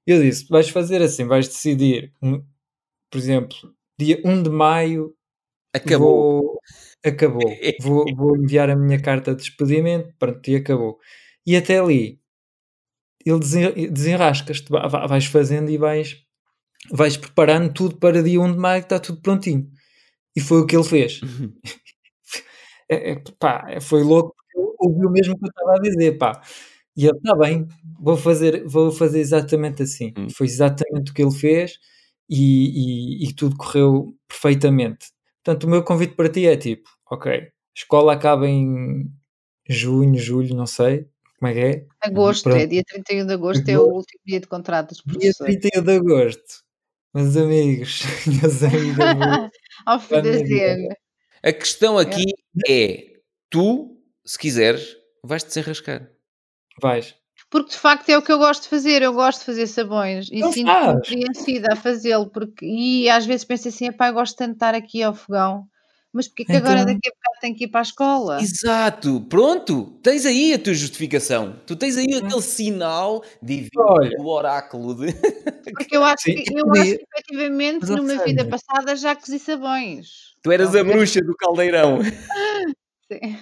Eu 0.06 0.22
disse, 0.22 0.48
vais 0.50 0.70
fazer 0.70 1.02
assim, 1.02 1.26
vais 1.26 1.48
decidir, 1.48 2.14
por 3.12 3.18
exemplo, 3.18 3.58
dia 4.00 4.22
1 4.26 4.42
de 4.44 4.50
maio 4.50 5.14
Acabou. 5.74 6.42
Vou- 6.44 6.60
acabou. 7.06 7.42
Vou, 7.84 8.06
vou 8.16 8.38
enviar 8.38 8.70
a 8.70 8.76
minha 8.76 9.02
carta 9.02 9.32
de 9.36 9.44
despedimento, 9.44 10.14
pronto, 10.20 10.48
e 10.50 10.56
acabou. 10.58 11.00
E 11.46 11.56
até 11.58 11.80
ali, 11.80 12.20
ele 13.26 13.40
desen- 13.40 13.92
desenrascas-te, 13.92 14.70
va- 14.72 14.88
va- 14.88 15.08
vais 15.08 15.26
fazendo 15.26 15.70
e 15.70 15.78
vais, 15.78 16.18
vais 16.92 17.18
preparando 17.18 17.74
tudo 17.74 17.98
para 17.98 18.24
dia 18.24 18.42
1 18.42 18.52
de 18.54 18.60
maio, 18.60 18.82
que 18.84 18.88
está 18.88 19.00
tudo 19.00 19.22
prontinho. 19.22 19.70
E 20.36 20.42
foi 20.42 20.62
o 20.62 20.68
que 20.68 20.76
ele 20.78 20.86
fez. 20.86 21.22
É, 22.90 23.12
é, 23.12 23.16
pá, 23.40 23.80
foi 23.82 24.04
louco, 24.04 24.34
ouvi 24.80 25.06
o 25.06 25.10
mesmo 25.10 25.38
que 25.38 25.46
eu 25.46 25.50
estava 25.50 25.74
a 25.78 25.82
dizer, 25.82 26.18
pá. 26.18 26.42
E 26.96 27.06
ele, 27.06 27.18
está 27.18 27.36
bem, 27.36 27.68
vou 28.00 28.18
fazer, 28.18 28.66
vou 28.68 28.92
fazer 28.92 29.20
exatamente 29.20 29.84
assim. 29.84 30.14
Hum. 30.18 30.30
Foi 30.30 30.48
exatamente 30.48 31.12
o 31.12 31.14
que 31.14 31.22
ele 31.22 31.32
fez 31.32 31.78
e, 32.30 33.24
e, 33.24 33.30
e 33.30 33.34
tudo 33.34 33.56
correu 33.58 34.16
perfeitamente. 34.28 35.08
Portanto, 35.44 35.64
o 35.66 35.70
meu 35.70 35.84
convite 35.84 36.16
para 36.16 36.30
ti 36.30 36.46
é 36.48 36.58
tipo, 36.58 36.90
ok, 37.10 37.32
a 37.32 37.50
escola 37.76 38.14
acaba 38.14 38.48
em 38.48 39.10
junho, 39.70 40.18
julho, 40.18 40.56
não 40.56 40.66
sei 40.66 41.08
como 41.40 41.52
é 41.52 41.54
que 41.54 41.60
é. 41.60 41.86
Agosto, 42.02 42.44
Pronto. 42.46 42.58
é 42.60 42.66
dia 42.66 42.84
31 42.86 43.28
de 43.28 43.34
agosto, 43.34 43.70
é 43.70 43.78
o 43.78 43.84
último 43.84 44.22
dia 44.26 44.40
de 44.40 44.48
contrato 44.48 44.90
dos 44.90 44.98
Dia 45.06 45.20
professores. 45.20 45.60
31 45.60 45.84
de 45.84 45.92
agosto. 45.96 46.64
Meus 47.14 47.38
amigos, 47.38 48.02
meus 48.28 48.64
amigos, 48.64 48.98
Ao 49.86 50.00
fim 50.00 50.22
da 50.22 50.34
cena. 50.34 50.96
A 51.44 51.54
questão 51.54 51.98
aqui 51.98 52.26
é: 52.68 53.20
tu, 53.50 53.98
se 54.26 54.38
quiseres, 54.38 54.96
vais-te 55.24 55.48
desenrascar. 55.48 56.10
vais. 56.82 57.16
Porque 57.50 57.72
de 57.72 57.78
facto 57.78 58.10
é 58.10 58.18
o 58.18 58.22
que 58.22 58.32
eu 58.32 58.38
gosto 58.38 58.64
de 58.64 58.70
fazer, 58.70 59.02
eu 59.02 59.14
gosto 59.14 59.40
de 59.40 59.46
fazer 59.46 59.68
sabões 59.68 60.28
e 60.32 60.44
sinto-me 60.52 60.66
faz. 60.66 61.08
preenchida 61.08 61.74
a 61.74 61.76
fazê-lo, 61.78 62.30
porque 62.30 62.66
e 62.66 63.10
às 63.10 63.26
vezes 63.26 63.46
penso 63.46 63.70
assim, 63.70 63.88
epá, 63.88 64.10
eu 64.10 64.14
gosto 64.14 64.36
tanto 64.36 64.50
de 64.50 64.56
estar 64.56 64.76
aqui 64.76 65.02
ao 65.02 65.14
fogão, 65.16 65.66
mas 66.12 66.28
porque 66.28 66.44
é 66.44 66.46
que 66.46 66.52
agora 66.58 66.82
Então- 66.82 66.94
daqui 66.94 67.08
a 67.08 67.12
bocado 67.12 67.38
tenho 67.40 67.56
que 67.56 67.64
ir 67.64 67.68
para 67.70 67.80
a 67.80 67.84
escola? 67.84 68.42
Exato, 68.42 69.22
pronto, 69.30 69.98
tens 70.04 70.26
aí 70.26 70.54
a 70.54 70.60
tua 70.60 70.74
justificação. 70.74 71.56
Tu 71.66 71.76
tens 71.78 71.96
aí 71.96 72.08
Hum. 72.16 72.26
aquele 72.26 72.42
sinal 72.42 73.24
divino 73.42 73.70
Olha. 73.78 74.18
do 74.18 74.28
oráculo 74.28 74.94
de. 74.94 75.08
Porque 75.74 75.96
eu 75.96 76.04
acho 76.04 76.24
Sim, 76.24 76.36
que, 76.36 76.54
eu 76.60 76.66
podia- 76.66 76.82
acho 76.82 76.98
que 76.98 77.06
efetivamente 77.16 77.80
Mas, 77.82 77.90
numa 77.92 78.24
vida 78.26 78.46
passada 78.46 78.94
já 78.98 79.16
cozi 79.16 79.40
sabões. 79.40 80.36
Tu 80.44 80.52
eras 80.52 80.76
a 80.76 80.84
bruxa 80.84 81.22
do 81.22 81.34
caldeirão. 81.36 82.00
Sim. 83.12 83.38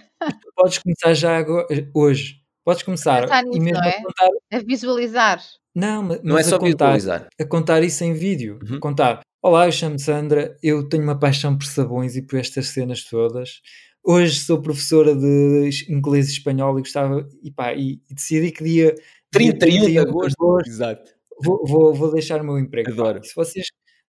Podes 0.56 0.78
começar 0.78 1.14
já 1.16 1.38
agora, 1.38 1.66
hoje. 1.94 2.45
Podes 2.66 2.82
começar 2.84 3.22
Pensar 3.22 3.44
e 3.44 3.48
nisso, 3.50 3.62
mesmo 3.62 3.74
não 3.80 3.84
a 3.84 3.88
é? 3.88 4.02
contar. 4.02 4.30
A 4.54 4.60
visualizar. 4.60 5.42
Não, 5.76 6.02
mas, 6.04 6.22
Não 6.24 6.38
é 6.38 6.44
só 6.44 6.56
a 6.56 6.60
contar, 6.60 6.94
visualizar. 6.96 7.28
a 7.40 7.46
contar 7.46 7.84
isso 7.84 8.04
em 8.04 8.14
vídeo. 8.14 8.60
Uhum. 8.68 8.80
Contar. 8.80 9.22
Olá, 9.42 9.68
eu 9.68 9.72
chamo 9.72 10.00
Sandra, 10.00 10.58
eu 10.64 10.90
tenho 10.90 11.04
uma 11.04 11.18
paixão 11.20 11.56
por 11.56 11.66
sabões 11.68 12.16
e 12.16 12.22
por 12.26 12.40
estas 12.40 12.68
cenas 12.70 13.04
todas. 13.04 13.62
Hoje 14.04 14.40
sou 14.40 14.62
professora 14.62 15.16
de 15.16 15.70
inglês 15.90 16.30
e 16.30 16.32
espanhol 16.34 16.78
e 16.80 16.82
gostava 16.82 17.28
e, 17.44 17.52
pá, 17.52 17.74
e, 17.74 18.00
e 18.10 18.14
decidi 18.16 18.52
que 18.52 18.64
dia, 18.64 18.96
dia 19.36 19.58
31 19.58 19.86
de 19.86 20.00
agosto. 20.00 20.58
Exato. 20.66 21.12
vou, 21.44 21.64
vou, 21.68 21.94
vou 21.94 22.12
deixar 22.12 22.42
o 22.42 22.44
meu 22.44 22.58
emprego. 22.58 22.92
Adoro. 22.92 23.24
Se 23.24 23.36
vocês 23.36 23.68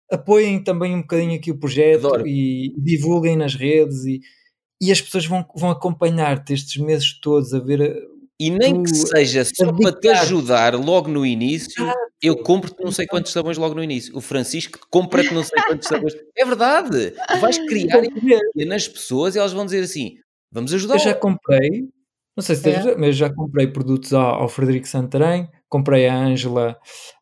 apoiem 0.09 0.63
também 0.63 0.95
um 0.95 1.01
bocadinho 1.01 1.35
aqui 1.35 1.51
o 1.51 1.59
projeto 1.59 2.07
Adoro. 2.07 2.27
e 2.27 2.73
divulguem 2.77 3.35
nas 3.35 3.55
redes 3.55 4.05
e, 4.05 4.19
e 4.81 4.91
as 4.91 5.01
pessoas 5.01 5.25
vão, 5.25 5.45
vão 5.55 5.71
acompanhar-te 5.71 6.53
estes 6.53 6.81
meses 6.81 7.19
todos 7.19 7.53
a 7.53 7.59
ver 7.59 7.81
a- 7.81 8.14
E 8.39 8.49
nem 8.49 8.83
que 8.83 8.89
seja 8.93 9.45
só 9.45 9.71
para 9.71 9.93
te 9.93 10.09
ajudar 10.09 10.75
logo 10.75 11.07
no 11.09 11.25
início, 11.25 11.85
eu 12.21 12.35
compro-te 12.37 12.83
não 12.83 12.91
sei 12.91 13.05
Então. 13.05 13.17
quantos 13.17 13.31
sabões 13.31 13.57
logo 13.57 13.73
no 13.75 13.83
início. 13.83 14.15
O 14.17 14.19
Francisco 14.21 14.77
compra-te 14.89 15.33
não 15.33 15.43
sei 15.43 15.61
quantos 15.63 15.87
sabões. 15.87 16.13
É 16.37 16.45
verdade. 16.45 17.11
Tu 17.11 17.37
vais 17.39 17.57
criar 17.59 18.03
empatia 18.03 18.65
nas 18.67 18.87
pessoas 18.87 19.35
e 19.35 19.39
elas 19.39 19.53
vão 19.53 19.63
dizer 19.65 19.83
assim: 19.83 20.15
vamos 20.51 20.73
ajudar. 20.73 20.95
Eu 20.95 20.99
já 20.99 21.13
comprei, 21.15 21.87
não 22.35 22.43
sei 22.43 22.55
se 22.57 22.63
tens, 22.63 22.85
É. 22.85 22.95
mas 22.97 23.15
já 23.15 23.33
comprei 23.33 23.67
produtos 23.67 24.13
ao, 24.13 24.41
ao 24.41 24.49
Frederico 24.49 24.87
Santarém, 24.87 25.47
comprei 25.69 26.07
a 26.07 26.15
Ângela, 26.17 26.77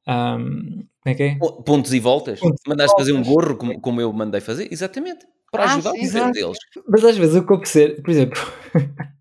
ahm, 0.08 0.84
como 1.04 1.14
é 1.14 1.14
que 1.16 1.24
é? 1.24 1.38
Pontos 1.66 1.94
e 1.94 2.00
voltas. 2.00 2.40
Pontos 2.40 2.62
Mandaste 2.68 2.96
fazer 2.98 3.12
um 3.14 3.22
voltas. 3.22 3.34
gorro 3.50 3.58
como, 3.58 3.82
como 3.82 4.02
eu 4.02 4.12
mandei 4.12 4.42
fazer. 4.42 4.68
Exatamente. 4.72 5.26
Para 5.52 5.66
Ah, 5.66 5.74
ajudar 5.76 5.92
sim, 5.92 6.08
o 6.20 6.32
deles. 6.32 6.58
Mas 6.90 7.06
às 7.06 7.16
vezes 7.18 7.36
eu 7.36 7.46
compro 7.46 7.70
ser, 7.70 8.02
por 8.02 8.10
exemplo, 8.10 8.42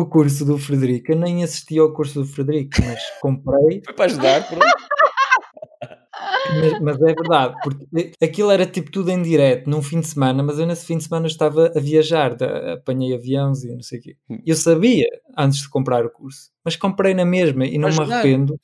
o 0.00 0.06
curso 0.06 0.44
do 0.44 0.56
Frederico, 0.58 1.10
eu 1.12 1.16
nem 1.16 1.42
assisti 1.42 1.78
ao 1.78 1.92
curso 1.92 2.20
do 2.20 2.26
Frederico, 2.26 2.70
mas 2.84 3.00
comprei, 3.20 3.82
Foi 3.84 3.94
para 3.94 4.04
ajudar. 4.06 4.46
Pronto. 4.46 4.64
mas, 6.54 6.78
mas 6.80 7.02
é 7.02 7.14
verdade, 7.14 7.56
porque 7.62 8.12
aquilo 8.22 8.50
era 8.50 8.64
tipo 8.66 8.90
tudo 8.90 9.10
em 9.10 9.20
direto, 9.22 9.68
num 9.68 9.82
fim 9.82 10.00
de 10.00 10.06
semana, 10.06 10.42
mas 10.42 10.58
eu 10.58 10.66
nesse 10.66 10.86
fim 10.86 10.96
de 10.98 11.04
semana 11.04 11.26
estava 11.26 11.72
a 11.76 11.80
viajar, 11.80 12.34
da- 12.34 12.74
apanhei 12.74 13.14
aviões 13.14 13.64
e 13.64 13.72
não 13.74 13.82
sei 13.82 13.98
o 13.98 14.02
quê. 14.02 14.16
Hum. 14.30 14.38
Eu 14.46 14.56
sabia 14.56 15.06
antes 15.36 15.60
de 15.60 15.68
comprar 15.68 16.04
o 16.06 16.10
curso, 16.10 16.50
mas 16.64 16.76
comprei 16.76 17.12
na 17.14 17.24
mesma 17.24 17.66
e 17.66 17.76
não 17.76 17.88
Para 17.88 17.96
me 17.96 18.02
ajudar. 18.02 18.14
arrependo, 18.20 18.60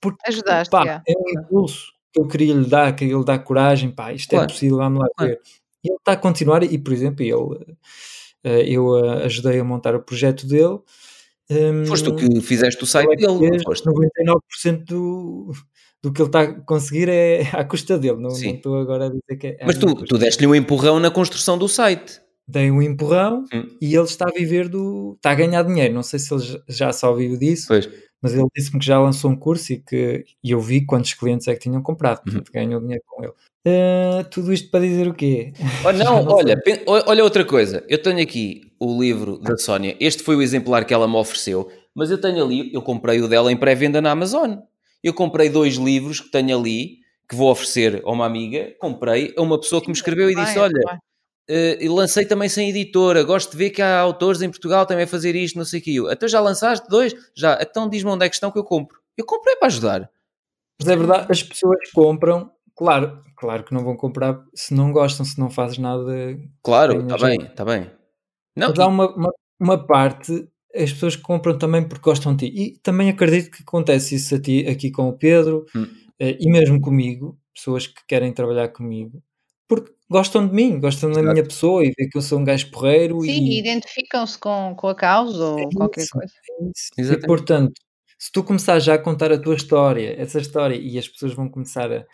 porque 0.00 0.18
Ajudaste, 0.28 0.70
pá, 0.70 0.84
já. 0.84 1.02
é 1.08 1.12
um 1.18 1.40
impulso 1.40 1.92
que 2.12 2.20
eu 2.20 2.28
queria 2.28 2.54
lhe 2.54 2.66
dar, 2.68 2.94
queria 2.94 3.16
lhe 3.16 3.24
dar 3.24 3.38
coragem, 3.40 3.90
pá, 3.90 4.12
isto 4.12 4.32
é 4.32 4.36
Claro. 4.36 4.52
possível, 4.52 4.76
vamos 4.78 5.00
lá 5.00 5.08
Claro. 5.16 5.32
ver. 5.32 5.40
E 5.84 5.88
ele 5.90 5.96
está 5.98 6.12
a 6.12 6.16
continuar, 6.16 6.62
e 6.64 6.78
por 6.78 6.92
exemplo, 6.92 7.22
ele, 7.22 7.64
eh, 7.70 7.74
eu 8.50 8.96
eh, 9.04 9.24
ajudei 9.24 9.58
a 9.60 9.64
montar 9.64 9.94
o 9.94 10.02
projeto 10.02 10.46
dele. 10.46 10.78
hum, 11.50 11.84
Foste 11.86 12.04
tu 12.04 12.16
que 12.16 12.40
fizeste 12.40 12.82
o 12.82 12.86
site 12.86 13.12
é 13.12 13.16
dele. 13.16 13.50
não 13.50 13.60
foste? 13.60 13.84
99% 13.86 14.84
do, 14.84 15.52
do 16.02 16.12
que 16.12 16.20
ele 16.22 16.28
está 16.28 16.40
a 16.42 16.52
conseguir 16.60 17.08
é 17.08 17.42
à 17.52 17.64
custa 17.64 17.98
dele, 17.98 18.16
não 18.16 18.30
não 18.30 18.30
estou 18.30 18.78
agora 18.80 19.06
a 19.06 19.08
dizer 19.08 19.36
que 19.38 19.46
é. 19.48 19.58
Mas 19.64 19.78
tu, 19.78 19.94
tu 20.04 20.18
deste-lhe 20.18 20.46
um 20.46 20.54
empurrão 20.54 20.98
na 21.00 21.10
construção 21.10 21.56
do 21.58 21.68
site. 21.68 22.20
Dei 22.48 22.70
um 22.70 22.80
empurrão 22.80 23.42
Hum. 23.52 23.66
e 23.82 23.92
ele 23.94 24.04
está 24.04 24.26
a 24.28 24.32
viver 24.32 24.68
do. 24.68 25.14
está 25.16 25.32
a 25.32 25.34
ganhar 25.34 25.62
dinheiro. 25.64 25.92
Não 25.92 26.02
sei 26.04 26.18
se 26.20 26.32
ele 26.32 26.60
já- 26.68 26.92
só 26.92 27.12
vive 27.12 27.36
disso, 27.36 27.66
Pois. 27.68 27.88
Mas 28.22 28.34
ele 28.34 28.46
disse-me 28.56 28.78
que 28.80 28.86
já 28.86 28.98
lançou 29.00 29.30
um 29.30 29.36
curso 29.36 29.72
e 29.72 29.78
que 29.78 30.24
e 30.42 30.50
eu 30.50 30.60
vi 30.60 30.84
quantos 30.84 31.14
clientes 31.14 31.46
é 31.48 31.54
que 31.54 31.60
tinham 31.60 31.82
comprado, 31.82 32.18
Uhum. 32.26 32.32
portanto 32.34 32.52
ganhou 32.52 32.80
dinheiro 32.80 33.02
com 33.06 33.22
ele. 33.24 33.32
Eh, 33.64 34.24
tudo 34.30 34.52
isto 34.52 34.70
para 34.70 34.80
dizer 34.84 35.08
o 35.08 35.14
quê? 35.14 35.52
Oh, 35.84 35.92
não, 35.92 36.22
não 36.24 36.32
olha, 36.34 36.60
pen- 36.60 36.82
olha 36.86 37.24
outra 37.24 37.44
coisa. 37.44 37.84
Eu 37.88 38.00
tenho 38.00 38.20
aqui 38.22 38.72
o 38.78 39.00
livro 39.00 39.38
da 39.38 39.56
Sónia. 39.56 39.96
Este 39.98 40.22
foi 40.22 40.36
o 40.36 40.42
exemplar 40.42 40.84
que 40.84 40.94
ela 40.94 41.08
me 41.08 41.16
ofereceu, 41.16 41.68
mas 41.94 42.10
eu 42.10 42.20
tenho 42.20 42.44
ali, 42.44 42.72
eu 42.72 42.80
comprei 42.82 43.20
o 43.20 43.28
dela 43.28 43.50
em 43.50 43.56
pré-venda 43.56 44.00
na 44.00 44.12
Amazon. 44.12 44.56
Eu 45.02 45.12
comprei 45.14 45.48
dois 45.48 45.74
livros 45.76 46.20
que 46.20 46.30
tenho 46.30 46.56
ali, 46.58 46.98
que 47.28 47.34
vou 47.34 47.50
oferecer 47.50 48.02
a 48.04 48.10
uma 48.12 48.24
amiga. 48.26 48.72
Comprei 48.80 49.34
a 49.36 49.42
uma 49.42 49.58
pessoa 49.60 49.80
que 49.82 49.88
me 49.88 49.92
escreveu 49.94 50.30
e 50.30 50.34
disse: 50.34 50.58
Olha, 50.58 50.80
e 51.80 51.88
lancei 51.88 52.24
também 52.26 52.48
sem 52.48 52.70
editora. 52.70 53.22
Gosto 53.22 53.52
de 53.52 53.56
ver 53.56 53.70
que 53.70 53.82
há 53.82 53.98
autores 54.00 54.42
em 54.42 54.50
Portugal 54.50 54.84
também 54.86 55.04
a 55.04 55.08
fazer 55.08 55.34
isto, 55.36 55.56
não 55.56 55.64
sei 55.64 55.80
o 55.80 55.82
que. 55.82 55.94
Eu, 55.94 56.10
Então 56.10 56.28
já 56.28 56.40
lançaste 56.40 56.88
dois? 56.88 57.14
Já. 57.34 57.58
Então 57.60 57.88
diz-me 57.88 58.10
onde 58.10 58.26
é 58.26 58.28
que 58.28 58.34
estão 58.34 58.50
que 58.50 58.58
eu 58.58 58.64
compro. 58.64 58.98
Eu 59.16 59.24
comprei 59.24 59.56
para 59.56 59.68
ajudar. 59.68 60.10
Mas 60.80 60.88
é 60.88 60.96
verdade, 60.96 61.26
as 61.30 61.42
pessoas 61.42 61.78
compram, 61.94 62.50
claro, 62.76 63.22
claro 63.36 63.64
que 63.64 63.72
não 63.72 63.82
vão 63.82 63.96
comprar 63.96 64.44
se 64.54 64.74
não 64.74 64.92
gostam, 64.92 65.24
se 65.24 65.38
não 65.40 65.48
fazes 65.48 65.78
nada. 65.78 66.38
Claro, 66.62 67.00
está 67.00 67.16
bem, 67.26 67.40
está 67.40 67.64
bem. 67.64 67.90
Não, 68.54 68.68
Mas 68.68 68.78
há 68.78 68.86
uma, 68.86 69.14
uma, 69.14 69.32
uma 69.58 69.86
parte, 69.86 70.46
as 70.74 70.92
pessoas 70.92 71.16
compram 71.16 71.56
também 71.56 71.82
porque 71.86 72.02
gostam 72.04 72.34
de 72.36 72.50
ti. 72.50 72.54
E 72.74 72.78
também 72.80 73.08
acredito 73.08 73.50
que 73.50 73.62
acontece 73.62 74.16
isso 74.16 74.34
a 74.34 74.40
ti, 74.40 74.66
aqui 74.68 74.90
com 74.90 75.08
o 75.08 75.12
Pedro 75.16 75.64
Hum. 75.74 75.86
eh, 76.18 76.36
e 76.40 76.50
mesmo 76.50 76.80
comigo, 76.80 77.38
pessoas 77.54 77.86
que 77.86 78.02
querem 78.06 78.32
trabalhar 78.32 78.68
comigo, 78.68 79.22
porque 79.68 79.92
gostam 80.10 80.46
de 80.46 80.54
mim, 80.54 80.80
gostam 80.80 81.10
da 81.10 81.20
Exato. 81.20 81.32
minha 81.32 81.44
pessoa 81.44 81.84
e 81.84 81.92
vê 81.96 82.08
que 82.08 82.16
eu 82.16 82.22
sou 82.22 82.38
um 82.38 82.44
gajo 82.44 82.70
porreiro 82.70 83.20
Sim, 83.22 83.30
e, 83.30 83.58
identificam-se 83.58 84.38
com, 84.38 84.74
com 84.76 84.88
a 84.88 84.94
causa 84.94 85.44
ou 85.44 85.58
É 85.58 85.68
qualquer 85.74 86.02
isso. 86.02 86.10
coisa. 86.12 86.32
É. 86.98 87.02
E 87.02 87.26
portanto, 87.26 87.74
se 88.18 88.30
tu 88.32 88.42
começares 88.42 88.84
já 88.84 88.94
a 88.94 88.98
contar 88.98 89.32
a 89.32 89.38
tua 89.38 89.54
história, 89.54 90.14
essa 90.20 90.38
história, 90.38 90.76
e 90.76 90.98
as 90.98 91.08
pessoas 91.08 91.34
vão 91.34 91.48
começar 91.48 91.92
a, 91.92 92.04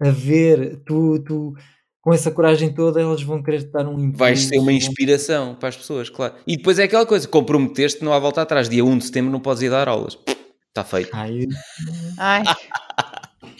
a 0.00 0.10
ver 0.10 0.82
tu, 0.84 1.22
tu 1.22 1.54
com 2.00 2.12
essa 2.12 2.30
coragem 2.30 2.72
toda, 2.72 3.00
elas 3.00 3.22
vão 3.22 3.42
querer 3.42 3.64
te 3.64 3.70
dar 3.70 3.86
um 3.86 3.98
impulso. 3.98 4.16
Vais 4.18 4.40
ser 4.40 4.58
uma 4.58 4.72
inspiração 4.72 5.54
para 5.54 5.68
as 5.68 5.76
pessoas, 5.76 6.08
claro. 6.08 6.34
E 6.46 6.56
depois 6.56 6.78
é 6.78 6.84
aquela 6.84 7.04
coisa, 7.04 7.28
comprometeste, 7.28 8.02
não 8.02 8.12
há 8.12 8.18
volta 8.18 8.42
atrás. 8.42 8.68
Dia 8.68 8.84
1 8.84 8.98
de 8.98 9.04
setembro 9.04 9.30
não 9.30 9.40
podes 9.40 9.62
ir 9.62 9.70
dar 9.70 9.88
aulas. 9.88 10.18
Está 10.68 10.84
feito. 10.84 11.10
Ai, 11.12 11.46
Ai, 12.18 12.42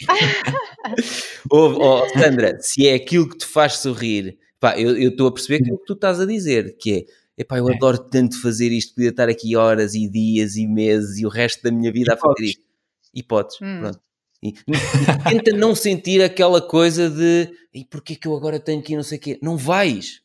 Ouve, 1.51 1.77
ó, 1.79 2.07
Sandra, 2.09 2.57
se 2.59 2.87
é 2.87 2.93
aquilo 2.95 3.29
que 3.29 3.37
te 3.37 3.45
faz 3.45 3.77
sorrir, 3.77 4.37
pá, 4.59 4.79
eu 4.79 5.09
estou 5.09 5.27
a 5.27 5.31
perceber 5.33 5.61
aquilo 5.63 5.77
que 5.79 5.85
tu 5.85 5.93
estás 5.93 6.19
a 6.19 6.25
dizer, 6.25 6.75
que 6.77 6.93
é, 7.37 7.41
epá, 7.41 7.57
eu 7.57 7.69
É. 7.69 7.75
adoro 7.75 7.97
tanto 7.97 8.41
fazer 8.41 8.71
isto, 8.71 8.95
podia 8.95 9.09
estar 9.09 9.29
aqui 9.29 9.55
horas 9.55 9.93
e 9.95 10.09
dias 10.09 10.55
e 10.55 10.67
meses 10.67 11.17
e 11.19 11.25
o 11.25 11.29
resto 11.29 11.63
da 11.63 11.71
minha 11.71 11.91
vida 11.91 12.13
a 12.13 12.17
fazer 12.17 12.33
podes. 12.35 12.49
isto. 12.49 12.63
E 13.13 13.23
podes, 13.23 13.57
Hum. 13.61 13.79
pronto. 13.81 13.99
E, 14.41 14.49
e 14.49 15.29
tenta 15.29 15.51
não 15.51 15.75
sentir 15.75 16.21
aquela 16.23 16.61
coisa 16.61 17.09
de 17.09 17.49
e 17.73 17.83
porquê 17.83 18.15
que 18.15 18.25
eu 18.27 18.35
agora 18.37 18.57
tenho 18.59 18.81
que 18.81 18.93
ir 18.93 18.95
não 18.95 19.03
sei 19.03 19.17
o 19.17 19.21
quê. 19.21 19.39
Não 19.41 19.57
vais. 19.57 20.21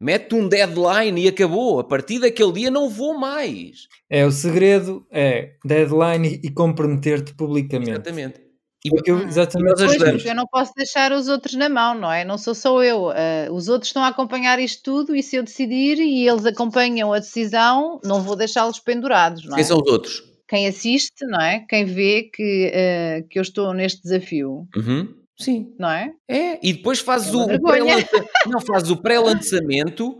Mete 0.00 0.34
um 0.34 0.48
deadline 0.48 1.20
e 1.24 1.28
acabou. 1.28 1.78
A 1.80 1.84
partir 1.84 2.18
daquele 2.20 2.52
dia 2.52 2.70
não 2.70 2.88
vou 2.88 3.18
mais. 3.18 3.88
é, 4.08 4.24
o 4.26 4.30
segredo 4.30 5.04
é 5.10 5.54
deadline 5.64 6.40
e, 6.42 6.46
e 6.46 6.50
comprometer-te 6.50 7.34
publicamente. 7.34 7.90
Exatamente. 7.92 8.40
E, 8.84 8.90
Porque 8.90 9.10
eu, 9.12 9.16
Hum. 9.18 9.26
exatamente. 9.28 9.76
pois, 9.76 10.24
eu 10.24 10.34
não 10.34 10.46
posso 10.46 10.72
deixar 10.76 11.12
os 11.12 11.28
outros 11.28 11.54
na 11.54 11.68
mão, 11.68 11.94
não 11.94 12.10
é? 12.10 12.24
Não 12.24 12.36
sou 12.36 12.54
só 12.54 12.82
eu. 12.82 13.10
ah, 13.10 13.14
os 13.52 13.68
outros 13.68 13.90
estão 13.90 14.02
a 14.02 14.08
acompanhar 14.08 14.58
isto 14.58 14.82
tudo 14.82 15.14
e 15.14 15.22
se 15.22 15.36
eu 15.36 15.42
decidir 15.44 15.98
e 15.98 16.26
eles 16.28 16.44
acompanham 16.44 17.12
a 17.12 17.18
decisão, 17.20 18.00
não 18.04 18.20
vou 18.22 18.34
deixá-los 18.34 18.80
pendurados, 18.80 19.44
não 19.44 19.52
é? 19.52 19.56
quem 19.56 19.64
são 19.64 19.78
os 19.80 19.88
outros? 19.90 20.22
Quem 20.48 20.66
assiste, 20.66 21.24
não 21.26 21.40
é? 21.40 21.64
Quem 21.68 21.84
vê 21.84 22.24
que, 22.34 22.72
ah, 22.74 23.22
que 23.30 23.38
eu 23.38 23.42
estou 23.42 23.72
neste 23.72 24.02
desafio, 24.02 24.66
Uhum. 24.76 25.14
Sim. 25.38 25.72
não 25.78 25.88
é? 25.90 26.12
É, 26.28 26.58
e 26.62 26.72
depois 26.72 26.98
fazes 27.00 27.32
É 27.32 27.36
o, 27.36 28.50
não, 28.50 28.60
fazes 28.60 28.90
o 28.90 28.96
pré-lançamento, 28.96 30.18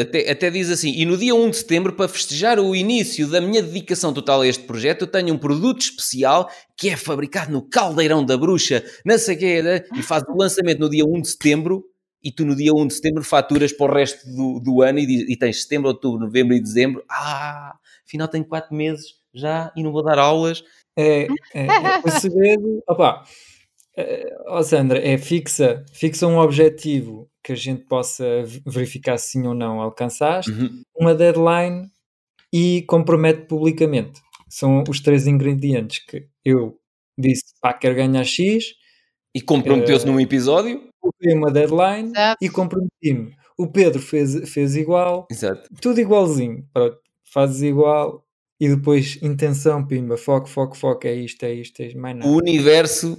até, 0.00 0.30
até 0.30 0.50
diz 0.50 0.70
assim, 0.70 0.92
e 0.92 1.04
no 1.04 1.16
dia 1.16 1.34
1 1.34 1.50
de 1.50 1.56
setembro, 1.56 1.92
para 1.92 2.08
festejar 2.08 2.58
o 2.60 2.74
início 2.74 3.28
da 3.28 3.40
minha 3.40 3.60
dedicação 3.60 4.12
total 4.12 4.42
a 4.42 4.46
este 4.46 4.62
projeto, 4.64 5.02
eu 5.02 5.06
tenho 5.08 5.34
um 5.34 5.38
produto 5.38 5.80
especial 5.80 6.48
que 6.76 6.88
é 6.88 6.96
fabricado 6.96 7.50
no 7.50 7.62
caldeirão 7.62 8.24
da 8.24 8.36
bruxa, 8.36 8.84
quê, 9.38 9.62
né? 9.62 9.82
e 9.96 10.02
faz 10.02 10.22
o 10.28 10.36
lançamento 10.36 10.78
no 10.78 10.88
dia 10.88 11.04
1 11.04 11.20
de 11.20 11.28
setembro, 11.30 11.84
e 12.22 12.30
tu 12.30 12.44
no 12.44 12.56
dia 12.56 12.72
1 12.72 12.86
de 12.86 12.94
setembro 12.94 13.22
faturas 13.24 13.72
para 13.72 13.92
o 13.92 13.94
resto 13.94 14.26
do, 14.28 14.60
do 14.60 14.82
ano 14.82 14.98
e, 14.98 15.32
e 15.32 15.36
tens 15.36 15.62
setembro, 15.62 15.88
outubro, 15.88 16.20
novembro 16.20 16.54
e 16.54 16.60
dezembro. 16.60 17.04
Ah, 17.08 17.76
afinal 18.04 18.28
tenho 18.28 18.44
4 18.44 18.74
meses 18.74 19.14
já 19.32 19.72
e 19.76 19.82
não 19.82 19.92
vou 19.92 20.02
dar 20.02 20.18
aulas. 20.18 20.64
É, 20.96 21.24
é, 21.54 21.66
é, 21.66 22.00
o 22.04 22.10
segredo, 22.10 22.82
opa, 22.88 23.22
é, 23.96 24.36
ó 24.46 24.62
Sandra, 24.62 24.98
é 25.04 25.16
fixa, 25.18 25.84
fixa 25.92 26.26
um 26.26 26.38
objetivo 26.38 27.28
que 27.42 27.52
a 27.52 27.56
gente 27.56 27.84
possa 27.84 28.24
verificar 28.66 29.18
se 29.18 29.32
sim 29.32 29.46
ou 29.46 29.54
não 29.54 29.80
alcançaste, 29.80 30.50
Uhum. 30.50 30.82
uma 30.98 31.14
deadline 31.14 31.88
e 32.52 32.82
compromete 32.88 33.46
publicamente. 33.46 34.20
São 34.48 34.84
os 34.88 35.00
três 35.00 35.26
ingredientes 35.26 35.98
que 36.04 36.26
eu 36.44 36.78
disse, 37.18 37.44
pá, 37.60 37.72
quero 37.72 37.94
ganhar 37.94 38.24
X, 38.24 38.74
E 39.34 39.40
comprometeu-se 39.40 40.06
num 40.06 40.18
episódio. 40.20 40.88
coloquei 41.00 41.34
uma 41.34 41.50
deadline 41.52 42.08
Exato. 42.10 42.38
e 42.44 42.48
comprometi-me. 42.48 43.34
O 43.58 43.66
Pedro 43.66 44.00
fez, 44.02 44.48
fez 44.50 44.76
igual, 44.76 45.26
Exato. 45.30 45.68
tudo 45.80 46.00
igualzinho. 46.00 46.66
Pronto, 46.72 46.98
fazes 47.32 47.62
igual 47.62 48.24
e 48.60 48.68
depois 48.68 49.18
intenção, 49.22 49.86
pimba, 49.86 50.16
foco, 50.16 50.48
foco, 50.48 50.76
foco, 50.76 51.06
é 51.06 51.14
isto, 51.14 51.42
é 51.44 51.52
isto, 51.54 51.80
é 51.80 51.86
isto, 51.88 51.98
mais 51.98 52.16
nada. 52.16 52.28
o 52.30 52.36
universo, 52.36 53.16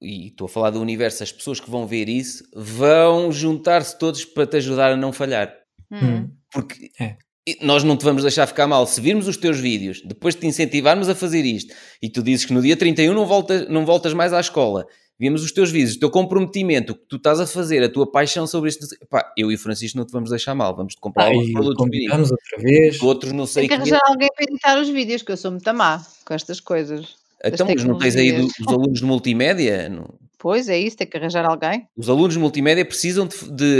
e 0.00 0.28
estou 0.28 0.46
a 0.46 0.48
falar 0.48 0.70
do 0.70 0.80
universo, 0.80 1.22
as 1.22 1.32
pessoas 1.32 1.60
que 1.60 1.70
vão 1.70 1.86
ver 1.86 2.08
isso, 2.08 2.44
vão 2.54 3.30
juntar-se 3.32 3.98
todos 3.98 4.24
para 4.24 4.46
te 4.46 4.56
ajudar 4.56 4.92
a 4.92 4.96
não 4.96 5.12
falhar. 5.12 5.54
Hum. 5.90 6.28
Porque 6.52 6.90
É. 7.00 7.16
nós 7.60 7.82
não 7.84 7.96
te 7.96 8.04
vamos 8.04 8.22
deixar 8.22 8.46
ficar 8.46 8.66
mal. 8.66 8.86
Se 8.86 9.00
virmos 9.00 9.28
os 9.28 9.36
teus 9.36 9.58
vídeos, 9.60 10.00
depois 10.04 10.34
de 10.34 10.40
te 10.42 10.46
incentivarmos 10.46 11.08
a 11.08 11.14
fazer 11.14 11.44
isto, 11.44 11.74
e 12.02 12.08
tu 12.08 12.22
dizes 12.22 12.44
que 12.46 12.52
no 12.52 12.62
dia 12.62 12.76
31 12.76 13.12
não 13.14 13.26
voltas, 13.26 13.68
não 13.68 13.84
voltas 13.84 14.12
mais 14.14 14.32
à 14.32 14.40
escola, 14.40 14.86
vimos 15.18 15.44
os 15.44 15.52
teus 15.52 15.70
vídeos, 15.70 15.94
o 15.96 16.00
teu 16.00 16.10
comprometimento, 16.10 16.92
o 16.92 16.96
que 16.96 17.06
tu 17.08 17.16
estás 17.16 17.38
a 17.40 17.46
fazer, 17.46 17.82
a 17.82 17.88
tua 17.88 18.10
paixão 18.10 18.46
sobre 18.46 18.70
isto, 18.70 18.86
pá, 19.08 19.32
eu 19.36 19.50
e 19.52 19.54
o 19.54 19.58
Francisco 19.58 19.96
não 19.98 20.04
te 20.06 20.10
vamos 20.12 20.30
deixar 20.30 20.54
mal, 20.54 20.74
vamos-te 20.74 21.00
comprar 21.00 21.24
Ah, 21.24 21.28
alguns 21.28 21.52
produtos 21.52 22.30
outra 22.30 22.58
vez. 22.62 23.00
Outros 23.02 23.32
não 23.32 23.46
sei 23.46 23.68
Tem 23.68 23.76
que 23.78 23.82
o 23.82 23.84
quê. 23.84 23.90
arranjar 23.94 24.10
alguém 24.10 24.28
para 24.34 24.44
editar 24.44 24.80
os 24.80 24.88
vídeos, 24.88 25.22
que 25.22 25.30
eu 25.32 25.36
sou 25.36 25.50
muito 25.50 25.74
má 25.74 26.04
com 26.24 26.34
estas 26.34 26.60
coisas. 26.60 27.14
Então, 27.52 27.66
mas 27.66 27.84
não 27.84 27.98
tens 27.98 28.16
aí 28.16 28.32
do- 28.32 28.46
os 28.46 28.68
alunos 28.68 28.98
de 29.00 29.04
multimédia? 29.04 29.88
Não- 29.88 30.08
Pois 30.38 30.68
é 30.68 30.78
isso, 30.78 30.96
tem 30.98 31.06
que 31.06 31.16
arranjar 31.16 31.46
alguém. 31.46 31.86
Os 31.96 32.08
alunos 32.10 32.34
de 32.34 32.38
multimédia 32.40 32.84
precisam 32.84 33.26
de, 33.26 33.36
de 33.50 33.76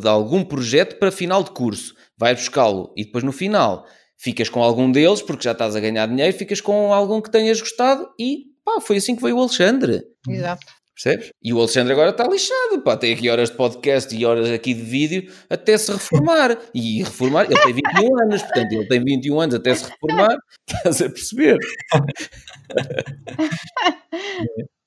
de 0.00 0.08
algum 0.08 0.42
projeto 0.44 0.98
para 0.98 1.12
final 1.12 1.44
de 1.44 1.50
curso. 1.52 1.94
Vai 2.16 2.34
buscá-lo 2.34 2.92
e 2.96 3.04
depois 3.04 3.22
no 3.22 3.30
final 3.30 3.84
ficas 4.16 4.48
com 4.48 4.60
algum 4.62 4.90
deles, 4.90 5.22
porque 5.22 5.44
já 5.44 5.52
estás 5.52 5.76
a 5.76 5.80
ganhar 5.80 6.06
dinheiro, 6.08 6.36
ficas 6.36 6.60
com 6.60 6.92
algum 6.92 7.20
que 7.20 7.30
tenhas 7.30 7.60
gostado 7.60 8.08
e 8.18 8.46
pá, 8.64 8.80
foi 8.80 8.96
assim 8.96 9.14
que 9.14 9.22
veio 9.22 9.36
o 9.36 9.40
Alexandre. 9.40 10.02
Exato. 10.28 10.66
Percebes? 11.00 11.30
E 11.40 11.52
o 11.52 11.58
Alexandre 11.60 11.92
agora 11.92 12.10
está 12.10 12.26
lixado, 12.26 12.82
pá, 12.82 12.96
tem 12.96 13.14
aqui 13.14 13.30
horas 13.30 13.50
de 13.50 13.56
podcast 13.56 14.12
e 14.12 14.26
horas 14.26 14.50
aqui 14.50 14.74
de 14.74 14.82
vídeo 14.82 15.32
até 15.48 15.78
se 15.78 15.92
reformar. 15.92 16.58
E 16.74 17.04
reformar, 17.04 17.44
ele 17.44 17.60
tem 17.62 17.72
21 17.72 18.18
anos, 18.20 18.42
portanto, 18.42 18.72
ele 18.72 18.88
tem 18.88 19.04
21 19.04 19.40
anos 19.40 19.54
até 19.54 19.74
se 19.76 19.84
reformar, 19.88 20.36
estás 20.68 21.00
a 21.02 21.08
perceber? 21.08 21.56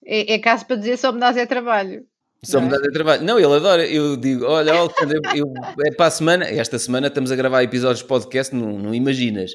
É, 0.05 0.33
é 0.33 0.39
caso 0.39 0.65
para 0.65 0.75
dizer 0.75 0.97
só 0.97 1.13
me 1.13 1.19
dás 1.21 1.37
é 1.37 1.45
trabalho. 1.45 2.05
Só 2.43 2.59
me 2.59 2.67
é? 2.67 2.71
dá 2.71 2.77
de 2.79 2.91
trabalho. 2.91 3.23
Não, 3.23 3.39
ele 3.39 3.53
adora. 3.53 3.85
Eu 3.85 4.17
digo, 4.17 4.45
olha, 4.45 4.73
Alexandre, 4.73 5.19
eu, 5.35 5.45
é 5.85 5.91
para 5.95 6.07
a 6.07 6.11
semana. 6.11 6.43
Esta 6.43 6.77
semana 6.77 7.07
estamos 7.07 7.31
a 7.31 7.35
gravar 7.35 7.63
episódios 7.63 7.99
de 7.99 8.05
podcast, 8.05 8.53
não, 8.53 8.77
não 8.77 8.93
imaginas. 8.93 9.51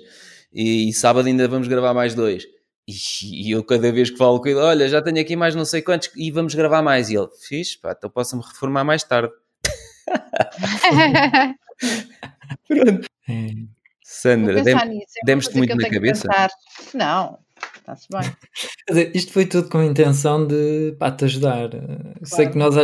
E, 0.54 0.90
sábado 0.94 1.26
ainda 1.26 1.46
vamos 1.48 1.68
gravar 1.68 1.92
mais 1.92 2.14
dois. 2.14 2.46
E, 2.88 3.50
eu 3.50 3.64
cada 3.64 3.90
vez 3.90 4.10
que 4.10 4.16
falo 4.16 4.40
com 4.40 4.48
ele, 4.48 4.60
olha, 4.60 4.88
já 4.88 5.02
tenho 5.02 5.20
aqui 5.20 5.34
mais 5.34 5.54
não 5.56 5.64
sei 5.64 5.82
quantos 5.82 6.10
e 6.16 6.30
vamos 6.30 6.54
gravar 6.54 6.82
mais. 6.82 7.10
E 7.10 7.16
ele, 7.16 7.28
fixe, 7.48 7.76
pá, 7.78 7.94
então 7.96 8.08
posso-me 8.08 8.42
reformar 8.42 8.84
mais 8.84 9.02
tarde. 9.02 9.32
Pronto. 12.68 13.06
É. 13.28 13.48
Sandra, 14.04 14.62
dem- 14.62 15.00
demos-te 15.24 15.56
muito 15.56 15.74
na 15.76 15.90
cabeça? 15.90 16.28
Não, 16.94 17.38
está-se 17.76 18.06
bem. 18.08 18.20
Quer 18.86 18.92
dizer, 18.92 19.16
isto 19.16 19.32
foi 19.32 19.46
tudo 19.46 19.68
com 19.68 19.78
a 19.78 19.84
intenção 19.84 20.46
de 20.46 20.94
pá, 20.98 21.10
te 21.10 21.24
ajudar. 21.24 21.70
Sei 22.22 22.48
que 22.48 22.56
nós, 22.56 22.74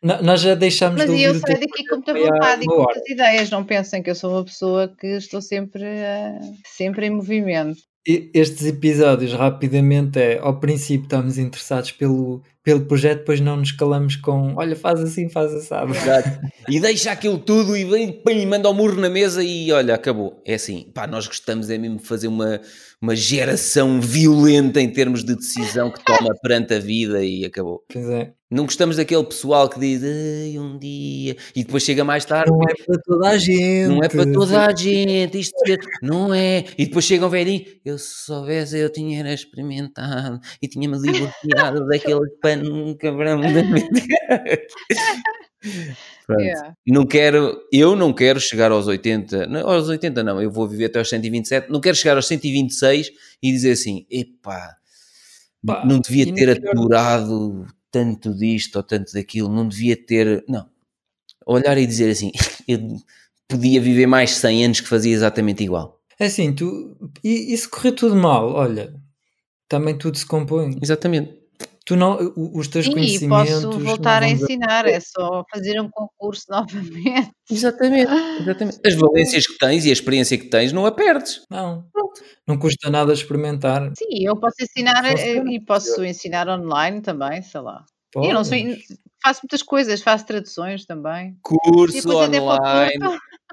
nós 0.00 0.40
já 0.40 0.54
deixámos 0.54 0.98
Mas 0.98 1.10
de 1.10 1.20
eu 1.20 1.34
saio 1.34 1.58
daqui 1.58 1.84
com 1.88 1.96
muita 1.96 2.14
vontade 2.14 2.62
e 2.62 2.66
com 2.66 2.76
muitas 2.76 3.08
ideias. 3.08 3.50
Não 3.50 3.64
pensem 3.64 4.02
que 4.04 4.10
eu 4.10 4.14
sou 4.14 4.30
uma 4.34 4.44
pessoa 4.44 4.86
que 4.88 5.08
estou 5.08 5.42
sempre, 5.42 5.82
eh, 5.84 6.38
sempre 6.64 7.06
em 7.06 7.10
movimento. 7.10 7.80
Estes 8.06 8.64
episódios, 8.64 9.32
rapidamente, 9.32 10.18
é 10.18 10.38
ao 10.38 10.58
princípio 10.58 11.04
estamos 11.04 11.36
interessados 11.36 11.92
pelo, 11.92 12.42
pelo 12.62 12.86
projeto, 12.86 13.18
depois 13.18 13.40
não 13.40 13.56
nos 13.56 13.72
calamos 13.72 14.16
com 14.16 14.54
olha, 14.56 14.74
faz 14.74 15.00
assim, 15.00 15.28
faz 15.28 15.52
assado. 15.52 15.94
Exato. 15.94 16.40
E 16.68 16.80
deixa 16.80 17.10
aquilo 17.10 17.38
tudo 17.38 17.76
e 17.76 17.84
vem, 17.84 18.12
pim, 18.22 18.46
manda 18.46 18.68
o 18.70 18.74
murro 18.74 19.00
na 19.00 19.10
mesa 19.10 19.42
e 19.42 19.70
olha, 19.72 19.94
acabou. 19.94 20.40
É 20.46 20.54
assim, 20.54 20.90
pá, 20.94 21.06
nós 21.06 21.26
gostamos 21.26 21.68
é 21.68 21.76
mesmo 21.76 21.98
de 21.98 22.04
fazer 22.04 22.28
uma, 22.28 22.60
uma 23.00 23.14
geração 23.14 24.00
violenta 24.00 24.80
em 24.80 24.90
termos 24.90 25.22
de 25.22 25.34
decisão 25.34 25.90
que 25.90 26.02
toma 26.02 26.34
perante 26.40 26.74
a 26.74 26.78
vida 26.78 27.22
e 27.22 27.44
acabou. 27.44 27.84
Pois 27.92 28.08
é. 28.08 28.32
Não 28.50 28.64
gostamos 28.64 28.96
daquele 28.96 29.24
pessoal 29.24 29.68
que 29.68 29.78
diz 29.78 30.02
Ei, 30.02 30.58
um 30.58 30.78
dia 30.78 31.36
e 31.54 31.62
depois 31.62 31.82
chega 31.82 32.02
mais 32.02 32.24
tarde. 32.24 32.50
Não 32.50 32.62
é 32.62 32.74
para 32.86 32.98
toda 33.04 33.28
a 33.28 33.36
gente. 33.36 33.88
Não 33.88 34.02
é 34.02 34.08
para 34.08 34.32
toda 34.32 34.66
a 34.66 34.74
gente, 34.74 35.38
isto 35.38 35.54
é- 35.70 35.76
não 36.02 36.32
é. 36.32 36.64
E 36.78 36.86
depois 36.86 37.04
chega 37.04 37.26
um 37.26 37.28
velhinho, 37.28 37.64
eu 37.84 37.98
se 37.98 38.24
soubesse 38.24 38.78
eu 38.78 38.90
tinha 38.90 39.20
era 39.20 39.34
experimentado 39.34 40.40
e 40.62 40.68
tinha-me 40.68 40.96
libertado 40.98 41.86
daquele 41.88 42.26
pano 42.40 42.96
cabrão 42.96 43.40
da 43.40 43.62
mente. 43.64 44.06
Yeah. 46.30 46.74
Não 46.86 47.06
quero, 47.06 47.58
eu 47.72 47.96
não 47.96 48.12
quero 48.12 48.38
chegar 48.38 48.70
aos 48.70 48.86
80, 48.86 49.46
não, 49.46 49.68
aos 49.68 49.88
80 49.88 50.22
não, 50.22 50.40
eu 50.40 50.50
vou 50.50 50.68
viver 50.68 50.86
até 50.86 50.98
aos 50.98 51.08
127, 51.08 51.70
não 51.70 51.80
quero 51.80 51.96
chegar 51.96 52.16
aos 52.16 52.26
126 52.26 53.10
e 53.42 53.50
dizer 53.50 53.72
assim, 53.72 54.06
epá, 54.10 54.76
Pá, 55.66 55.84
não 55.84 56.00
devia 56.00 56.32
ter 56.32 56.50
aturado 56.50 57.66
tanto 57.90 58.34
disto 58.34 58.76
ou 58.76 58.82
tanto 58.82 59.12
daquilo, 59.12 59.48
não 59.48 59.68
devia 59.68 59.96
ter, 59.96 60.44
não, 60.48 60.68
olhar 61.46 61.78
e 61.78 61.86
dizer 61.86 62.10
assim, 62.10 62.30
eu 62.68 62.78
podia 63.48 63.80
viver 63.80 64.06
mais 64.06 64.32
100 64.32 64.64
anos 64.64 64.80
que 64.80 64.88
fazia 64.88 65.14
exatamente 65.14 65.64
igual. 65.64 66.00
É 66.18 66.26
assim, 66.26 66.52
tu. 66.52 66.96
E, 67.22 67.52
e 67.54 67.56
se 67.56 67.68
correr 67.68 67.92
tudo 67.92 68.16
mal, 68.16 68.52
olha, 68.52 68.94
também 69.68 69.96
tudo 69.96 70.18
se 70.18 70.26
compõe. 70.26 70.76
Exatamente. 70.82 71.37
Tu 71.88 71.96
não, 71.96 72.18
o- 72.36 72.58
os 72.58 72.68
teus 72.68 72.84
Sim, 72.84 72.92
conhecimentos. 72.92 73.50
posso 73.64 73.70
não 73.70 73.80
voltar 73.80 74.22
a 74.22 74.28
ensinar, 74.28 74.84
é 75.00 75.00
só 75.00 75.42
fazer 75.50 75.80
um 75.80 75.88
concurso 75.88 76.44
novamente. 76.52 77.30
Exatamente, 77.50 78.12
exatamente. 78.38 78.78
As 78.86 78.94
valências 78.94 79.46
que 79.46 79.56
tens 79.56 79.86
e 79.86 79.88
a 79.88 79.92
experiência 79.94 80.36
que 80.36 80.50
tens 80.50 80.70
não 80.70 80.84
a 80.84 80.92
perdes. 80.92 81.40
Não, 81.50 81.86
não 82.46 82.58
custa 82.58 82.90
nada 82.90 83.10
experimentar. 83.14 83.90
Sim, 83.98 84.26
eu 84.26 84.36
posso 84.38 84.56
ensinar 84.60 85.02
eh, 85.06 85.16
Funciona. 85.16 85.50
e 85.54 85.64
posso 85.64 86.04
ensinar 86.04 86.46
online 86.46 87.00
também, 87.00 87.40
sei 87.40 87.62
lá. 87.62 87.82
Podes. 88.12 88.28
Eu 88.28 88.34
não 88.34 88.44
sou, 88.44 88.58
faço 89.22 89.40
muitas 89.44 89.62
coisas, 89.62 90.02
faço 90.02 90.26
traduções 90.26 90.84
também. 90.84 91.38
Curso 91.42 92.10
online, 92.18 92.98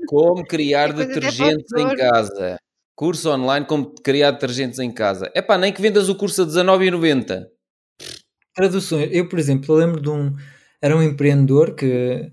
como 0.10 0.44
criar 0.46 0.92
detergentes 0.92 1.72
em 1.78 1.96
casa. 1.96 2.58
Curso 2.98 3.30
online 3.30 3.66
como 3.66 3.94
criar 4.04 4.32
detergentes 4.32 4.80
em 4.80 4.92
casa. 4.92 5.32
É 5.34 5.42
pá, 5.42 5.58
nem 5.58 5.72
que 5.72 5.82
vendas 5.82 6.10
o 6.10 6.16
curso 6.16 6.42
a 6.42 6.46
19,90. 6.46 7.46
Traduções. 8.56 9.10
Eu, 9.12 9.28
por 9.28 9.38
exemplo, 9.40 9.74
eu 9.76 9.78
lembro 9.86 10.02
de 10.02 10.10
um. 10.10 10.34
Era 10.82 10.96
um 10.96 11.04
empreendedor 11.04 11.76
que, 11.76 12.32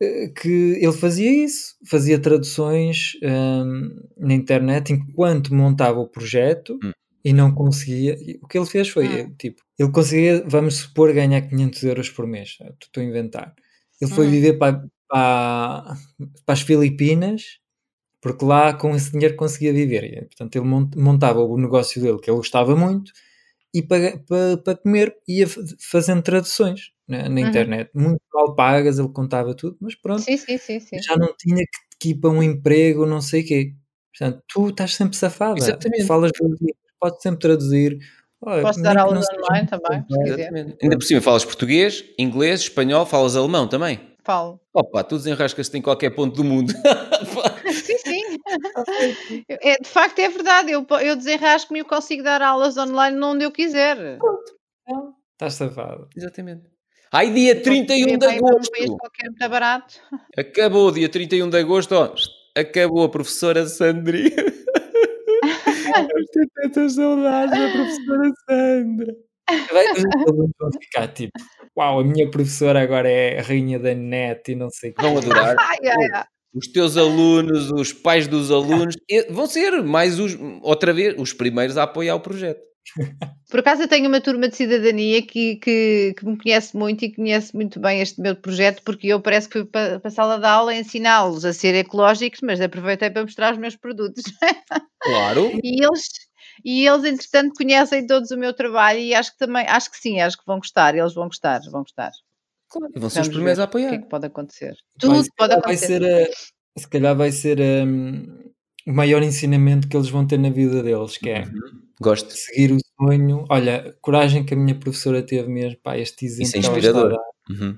eh, 0.00 0.28
que 0.28 0.48
ele 0.80 0.92
fazia 0.92 1.30
isso, 1.44 1.74
fazia 1.88 2.18
traduções 2.20 3.12
hum, 3.22 3.90
na 4.18 4.34
internet 4.34 4.92
enquanto 4.92 5.54
montava 5.54 6.00
o 6.00 6.08
projeto 6.08 6.78
Hum. 6.84 6.92
e 7.24 7.32
não 7.32 7.54
conseguia. 7.54 8.16
O 8.42 8.48
que 8.48 8.58
ele 8.58 8.66
fez 8.66 8.88
foi, 8.88 9.06
Hum. 9.08 9.12
eh, 9.18 9.30
tipo, 9.38 9.62
ele 9.78 9.90
conseguia, 9.92 10.44
vamos 10.46 10.76
supor, 10.76 11.12
ganhar 11.14 11.42
500 11.42 11.82
euros 11.84 12.10
por 12.10 12.26
mês. 12.26 12.56
eh, 12.62 12.72
Estou 12.82 13.02
a 13.02 13.06
inventar. 13.06 13.54
Ele 14.00 14.10
foi 14.12 14.26
Hum. 14.28 14.30
viver 14.30 14.54
para, 14.58 14.84
para, 15.08 15.96
para 16.46 16.54
as 16.54 16.62
Filipinas 16.62 17.58
porque 18.22 18.44
lá 18.44 18.74
com 18.74 18.94
esse 18.96 19.12
dinheiro 19.12 19.36
conseguia 19.36 19.72
viver. 19.72 20.04
E, 20.04 20.22
portanto, 20.26 20.56
ele 20.56 20.64
mont- 20.66 20.96
montava 20.96 21.40
o 21.40 21.58
negócio 21.58 22.00
dele 22.02 22.18
que 22.20 22.30
ele 22.30 22.36
gostava 22.38 22.76
muito 22.76 23.12
e 23.74 23.82
para, 23.82 24.18
para, 24.18 24.56
para 24.58 24.76
comer 24.76 25.14
ia 25.26 25.46
fa- 25.48 25.60
fazendo 25.90 26.22
traduções 26.22 26.90
na, 27.08 27.28
na 27.28 27.40
Uhum. 27.40 27.48
internet. 27.48 27.90
Muito 27.94 28.20
mal 28.32 28.54
pagas, 28.54 28.98
ele 28.98 29.08
contava 29.08 29.54
tudo, 29.54 29.76
mas 29.80 29.94
pronto, 29.94 30.22
Sim, 30.22 30.36
sim, 30.36 30.58
sim, 30.58 30.80
sim. 30.80 31.02
já 31.02 31.16
não 31.16 31.34
tinha 31.36 31.56
que, 31.64 31.96
que 32.00 32.08
ir 32.10 32.14
para 32.16 32.30
um 32.30 32.42
emprego, 32.42 33.06
não 33.06 33.20
sei 33.20 33.42
o 33.42 33.46
quê. 33.46 33.74
Portanto, 34.16 34.42
tu 34.48 34.68
estás 34.68 34.94
sempre 34.94 35.16
safada. 35.16 35.58
Exatamente. 35.58 36.04
Falas 36.06 36.30
podes 37.00 37.22
sempre 37.22 37.40
traduzir. 37.40 37.98
Olha, 38.44 38.62
Posso 38.62 38.80
nem 38.80 38.92
dar 38.94 39.00
aulas 39.02 39.26
online 39.38 39.66
também. 39.68 40.04
Ainda 40.82 40.96
por 40.98 41.04
cima 41.04 41.20
falas 41.20 41.44
português, 41.44 42.04
inglês, 42.18 42.60
espanhol, 42.62 43.06
falas 43.06 43.36
alemão 43.36 43.68
também. 43.68 44.00
Falo. 44.24 44.60
Opa, 44.74 45.02
tu 45.02 45.16
desenrascas-te 45.16 45.76
em 45.78 45.82
qualquer 45.82 46.10
ponto 46.10 46.34
do 46.36 46.44
mundo. 46.44 46.72
É, 49.48 49.76
de 49.80 49.88
facto, 49.88 50.18
é 50.18 50.28
verdade. 50.28 50.72
Eu, 50.72 50.86
eu 51.00 51.16
desenrasco-me 51.16 51.80
e 51.80 51.82
eu 51.82 51.86
consigo 51.86 52.22
dar 52.22 52.42
aulas 52.42 52.76
online 52.76 53.20
onde 53.22 53.44
eu 53.44 53.50
quiser. 53.50 54.16
Então, 54.16 55.14
Estás 55.32 55.54
safada. 55.54 56.06
Exatamente. 56.16 56.70
Ai, 57.10 57.30
dia 57.30 57.60
31 57.60 58.16
de 58.16 58.26
um 58.26 58.30
agosto. 58.30 58.96
qualquer 58.96 59.28
muito 59.28 59.48
barato. 59.48 60.00
Acabou, 60.36 60.90
dia 60.90 61.08
31 61.08 61.50
de 61.50 61.58
agosto, 61.58 61.92
ó. 61.92 62.14
Acabou 62.56 63.04
a 63.04 63.08
professora 63.08 63.66
Sandri. 63.66 64.30
Vamos 65.94 66.26
ter 66.32 66.48
tantas 66.54 66.94
saudades 66.94 67.58
da 67.58 67.70
professora 67.70 68.32
Sandra. 68.48 69.16
Vão 70.58 70.70
ficar 70.80 71.08
tipo, 71.08 71.32
uau, 71.76 72.00
a 72.00 72.04
minha 72.04 72.30
professora 72.30 72.80
agora 72.80 73.10
é 73.10 73.40
a 73.40 73.42
rainha 73.42 73.78
da 73.78 73.94
net 73.94 74.52
e 74.52 74.54
não 74.54 74.70
sei 74.70 74.90
o 74.90 74.94
quê. 74.94 75.02
Vão 75.02 75.18
adorar. 75.18 75.56
Ai, 75.60 75.78
ai, 75.86 76.10
ai. 76.14 76.24
Os 76.54 76.68
teus 76.68 76.96
alunos, 76.96 77.70
os 77.70 77.92
pais 77.92 78.28
dos 78.28 78.50
alunos, 78.50 78.94
vão 79.30 79.46
ser 79.46 79.82
mais 79.82 80.20
os, 80.20 80.36
outra 80.60 80.92
vez, 80.92 81.14
os 81.18 81.32
primeiros 81.32 81.76
a 81.76 81.84
apoiar 81.84 82.14
o 82.14 82.20
projeto. 82.20 82.60
Por 83.50 83.60
acaso 83.60 83.82
eu 83.82 83.88
tenho 83.88 84.08
uma 84.08 84.20
turma 84.20 84.48
de 84.48 84.56
cidadania 84.56 85.24
que, 85.24 85.56
que, 85.56 86.14
que 86.18 86.26
me 86.26 86.36
conhece 86.36 86.76
muito 86.76 87.04
e 87.04 87.14
conhece 87.14 87.54
muito 87.54 87.80
bem 87.80 88.00
este 88.00 88.20
meu 88.20 88.34
projeto, 88.34 88.82
porque 88.82 89.06
eu 89.06 89.20
parece 89.20 89.48
que 89.48 89.60
fui 89.60 89.64
para, 89.64 90.00
para 90.00 90.08
a 90.08 90.10
sala 90.10 90.38
de 90.38 90.46
aula 90.46 90.74
ensiná-los 90.74 91.44
a 91.44 91.52
ser 91.52 91.74
ecológicos, 91.74 92.40
mas 92.42 92.60
aproveitei 92.60 93.10
para 93.10 93.22
mostrar 93.22 93.52
os 93.52 93.58
meus 93.58 93.76
produtos. 93.76 94.24
Claro. 95.04 95.50
E 95.64 95.84
eles, 95.84 96.02
e 96.64 96.86
eles 96.86 97.04
entretanto, 97.04 97.54
conhecem 97.56 98.06
todos 98.06 98.30
o 98.30 98.36
meu 98.36 98.54
trabalho 98.54 99.00
e 99.00 99.12
acho 99.12 99.32
que 99.32 99.38
também, 99.38 99.66
acho 99.66 99.90
que 99.90 99.96
sim, 99.96 100.20
acho 100.20 100.38
que 100.38 100.46
vão 100.46 100.58
gostar, 100.58 100.94
eles 100.96 101.12
vão 101.12 101.26
gostar, 101.26 101.60
vão 101.72 101.82
gostar. 101.82 102.12
Claro. 102.72 102.92
E 102.96 102.98
vão 103.00 103.10
ser 103.10 103.20
os 103.20 103.28
primeiros 103.28 103.58
a 103.58 103.64
O 103.64 103.68
que 103.68 103.78
é 103.78 103.84
apoiar. 103.86 104.02
que 104.02 104.08
pode 104.08 104.26
acontecer? 104.26 104.68
Vai, 104.70 104.76
Tudo 104.98 105.22
se 105.24 105.30
pode 105.36 105.50
calhar 105.50 105.62
vai 105.64 105.74
acontecer. 105.74 106.00
ser 106.02 106.30
a- 106.76 106.80
se 106.80 106.88
calhar 106.88 107.16
vai 107.16 107.30
ser 107.32 107.60
hum, 107.86 108.50
o 108.86 108.92
maior 108.92 109.22
ensinamento 109.22 109.88
que 109.88 109.96
eles 109.96 110.08
vão 110.08 110.26
ter 110.26 110.38
na 110.38 110.50
vida 110.50 110.82
deles, 110.82 111.16
que 111.18 111.28
é 111.30 111.44
Gosto. 112.00 112.30
seguir 112.32 112.72
o 112.72 112.78
sonho. 112.98 113.44
Olha, 113.50 113.94
coragem 114.00 114.44
que 114.44 114.54
a 114.54 114.56
minha 114.56 114.74
professora 114.74 115.22
teve 115.22 115.48
mesmo, 115.48 115.78
pá, 115.82 115.96
este 115.98 116.24
exemplo 116.24 116.44
Isso 116.48 116.56
é 116.56 116.60
inspirador. 116.60 117.18
Uhum. 117.50 117.76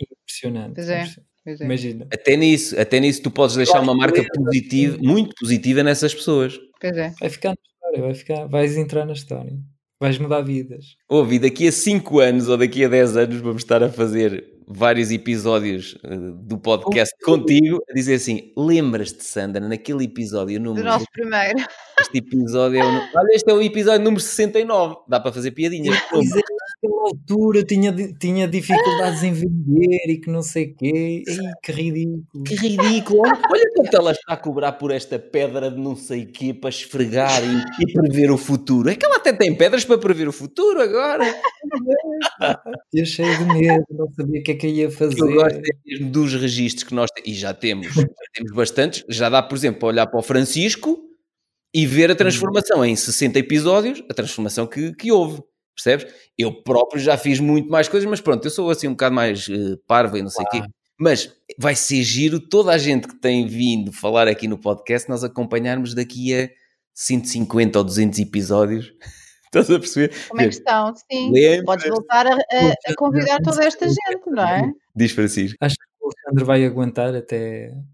impressionante. 0.00 0.74
Pois 0.74 0.88
é. 0.88 0.98
impressionante. 1.00 1.28
Pois 1.44 1.60
é. 1.60 1.64
Imagina. 1.64 2.06
Até 2.12 2.36
nisso, 2.36 2.80
até 2.80 3.00
nisso 3.00 3.22
tu 3.22 3.30
podes 3.30 3.54
deixar 3.56 3.80
uma 3.80 3.94
marca 3.94 4.22
positiva, 4.34 4.96
muito 5.00 5.34
positiva 5.38 5.82
nessas 5.82 6.14
pessoas. 6.14 6.58
Pois 6.80 6.96
é. 6.96 7.12
Vai 7.20 7.28
ficar 7.30 7.50
na 7.50 7.56
história, 7.66 8.02
vai 8.02 8.14
ficar, 8.14 8.46
vais 8.46 8.76
entrar 8.76 9.04
na 9.06 9.12
história. 9.12 9.52
Vais 10.04 10.18
mudar 10.18 10.42
vidas. 10.42 10.98
Ouvi, 11.08 11.38
daqui 11.38 11.66
a 11.66 11.72
5 11.72 12.20
anos 12.20 12.46
ou 12.50 12.58
daqui 12.58 12.84
a 12.84 12.88
10 12.88 13.16
anos 13.16 13.40
vamos 13.40 13.62
estar 13.62 13.82
a 13.82 13.88
fazer 13.88 14.44
vários 14.68 15.10
episódios 15.10 15.96
eh, 16.04 16.14
do 16.42 16.58
podcast 16.58 17.14
contigo 17.24 17.82
a 17.88 17.94
dizer 17.94 18.16
assim: 18.16 18.52
lembras-te, 18.54 19.24
Sandra, 19.24 19.66
naquele 19.66 20.04
episódio 20.04 20.58
Do 20.58 20.64
número. 20.64 20.84
nosso 20.84 21.06
primeiro. 21.10 21.58
Este 21.98 22.18
episódio 22.18 22.80
é 22.80 22.84
o. 22.84 22.88
Olha, 22.88 23.28
este 23.32 23.50
é 23.50 23.54
o 23.54 23.62
episódio 23.62 24.04
número 24.04 24.20
69. 24.20 24.96
Dá 25.08 25.18
para 25.18 25.32
fazer 25.32 25.52
piadinhas. 25.52 25.96
Naquela 26.84 27.02
altura 27.08 27.64
tinha, 27.64 27.92
tinha 28.18 28.46
dificuldades 28.46 29.22
em 29.22 29.32
vender 29.32 30.08
e 30.08 30.20
que 30.20 30.30
não 30.30 30.42
sei 30.42 30.66
o 30.66 30.76
quê. 30.76 31.22
Ei, 31.26 31.38
que 31.62 31.72
ridículo. 31.72 32.44
Que 32.44 32.54
ridículo! 32.54 33.20
Olha, 33.20 33.70
quanto 33.74 33.96
ela 33.96 34.12
está 34.12 34.34
a 34.34 34.36
cobrar 34.36 34.72
por 34.72 34.90
esta 34.90 35.18
pedra 35.18 35.70
de 35.70 35.80
não 35.80 35.96
sei 35.96 36.24
o 36.24 36.26
quê 36.26 36.52
para 36.52 36.70
esfregar 36.70 37.42
e, 37.42 37.82
e 37.82 37.92
prever 37.92 38.30
o 38.30 38.36
futuro. 38.36 38.90
É 38.90 38.94
que 38.94 39.04
ela 39.04 39.16
até 39.16 39.32
tem 39.32 39.54
pedras 39.54 39.84
para 39.84 39.98
prever 39.98 40.28
o 40.28 40.32
futuro 40.32 40.80
agora. 40.80 41.24
Eu 42.92 43.06
cheio 43.06 43.36
de 43.38 43.44
medo, 43.46 43.84
não 43.90 44.10
sabia 44.12 44.40
o 44.40 44.42
que 44.42 44.52
é 44.52 44.54
que 44.54 44.68
ia 44.68 44.90
fazer. 44.90 45.20
Eu 45.20 45.32
gosto 45.32 45.56
é 45.58 45.62
mesmo 45.86 46.10
dos 46.10 46.34
registros 46.34 46.84
que 46.84 46.94
nós 46.94 47.10
temos, 47.10 47.30
e 47.30 47.34
já 47.34 47.54
temos, 47.54 47.86
já 47.94 48.04
temos 48.34 48.52
bastantes. 48.54 49.04
Já 49.08 49.28
dá, 49.28 49.42
por 49.42 49.56
exemplo, 49.56 49.80
para 49.80 49.88
olhar 49.88 50.06
para 50.06 50.20
o 50.20 50.22
Francisco 50.22 51.00
e 51.74 51.86
ver 51.86 52.10
a 52.10 52.14
transformação 52.14 52.84
em 52.84 52.94
60 52.94 53.38
episódios, 53.38 54.02
a 54.08 54.14
transformação 54.14 54.66
que, 54.66 54.94
que 54.94 55.10
houve. 55.10 55.42
Percebes? 55.74 56.06
Eu 56.38 56.62
próprio 56.62 57.00
já 57.00 57.16
fiz 57.18 57.40
muito 57.40 57.68
mais 57.70 57.88
coisas, 57.88 58.08
mas 58.08 58.20
pronto, 58.20 58.44
eu 58.44 58.50
sou 58.50 58.70
assim 58.70 58.86
um 58.88 58.92
bocado 58.92 59.14
mais 59.14 59.48
uh, 59.48 59.76
parvo 59.86 60.16
e 60.16 60.22
não 60.22 60.30
sei 60.30 60.44
o 60.44 60.48
quê. 60.48 60.62
Mas 60.98 61.32
vai 61.58 61.74
ser 61.74 62.02
giro 62.02 62.38
toda 62.38 62.70
a 62.72 62.78
gente 62.78 63.08
que 63.08 63.16
tem 63.16 63.46
vindo 63.46 63.92
falar 63.92 64.28
aqui 64.28 64.46
no 64.46 64.56
podcast, 64.56 65.08
nós 65.08 65.24
acompanharmos 65.24 65.92
daqui 65.94 66.32
a 66.34 66.48
150 66.94 67.78
ou 67.78 67.84
200 67.84 68.18
episódios. 68.20 68.92
Estás 69.46 69.70
a 69.70 69.78
perceber? 69.78 70.12
Como 70.28 70.40
é 70.42 70.44
que 70.48 70.54
estão? 70.54 70.92
Sim. 70.96 71.30
Lembra-te? 71.32 71.64
Podes 71.64 71.88
voltar 71.88 72.26
a, 72.26 72.34
a- 72.34 72.74
a 72.88 72.94
convidar 72.96 73.38
toda 73.40 73.64
esta 73.64 73.86
gente, 73.88 74.26
não 74.28 74.42
é? 74.48 74.70
Diz 74.96 75.12
Francisco. 75.12 75.56
Acho 75.60 75.76
que 75.76 75.84
o 76.00 76.06
Alexandre 76.06 76.44
vai 76.44 76.64
aguentar 76.64 77.14
até 77.14 77.70
os 77.70 77.74
150. 77.74 77.93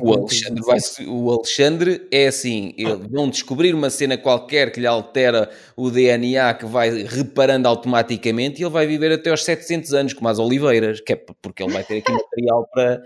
O 0.00 0.12
Alexandre, 0.12 0.62
vai, 0.62 0.78
o 1.06 1.30
Alexandre 1.30 2.06
é 2.10 2.26
assim: 2.26 2.74
ele, 2.76 3.08
vão 3.08 3.30
descobrir 3.30 3.74
uma 3.74 3.88
cena 3.88 4.18
qualquer 4.18 4.70
que 4.70 4.78
lhe 4.78 4.86
altera 4.86 5.50
o 5.74 5.90
DNA, 5.90 6.52
que 6.54 6.66
vai 6.66 6.90
reparando 7.04 7.66
automaticamente, 7.66 8.60
e 8.60 8.64
ele 8.64 8.70
vai 8.70 8.86
viver 8.86 9.12
até 9.12 9.30
aos 9.30 9.42
700 9.44 9.94
anos, 9.94 10.12
como 10.12 10.28
as 10.28 10.38
Oliveiras, 10.38 11.00
que 11.00 11.14
é 11.14 11.16
porque 11.16 11.62
ele 11.62 11.72
vai 11.72 11.82
ter 11.82 11.98
aqui 11.98 12.12
material 12.12 12.68
para, 12.70 13.02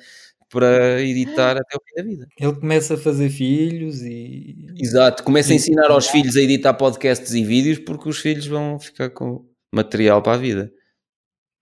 para 0.49 1.01
editar 1.01 1.57
até 1.57 1.77
o 1.77 1.81
fim 1.87 1.95
da 1.95 2.03
vida. 2.03 2.29
Ele 2.37 2.53
começa 2.55 2.95
a 2.95 2.99
fazer 2.99 3.31
filhos 3.31 4.03
e. 4.03 4.67
Exato, 4.77 5.23
começa 5.23 5.53
a 5.53 5.55
ensinar 5.57 5.89
aos 5.89 6.09
filhos 6.09 6.37
a 6.37 6.41
editar 6.41 6.75
podcasts 6.75 7.33
e 7.33 7.45
vídeos, 7.45 7.79
porque 7.79 8.09
os 8.09 8.19
filhos 8.19 8.49
vão 8.49 8.77
ficar 8.81 9.11
com 9.11 9.47
material 9.73 10.21
para 10.21 10.35
a 10.35 10.39
vida. 10.39 10.73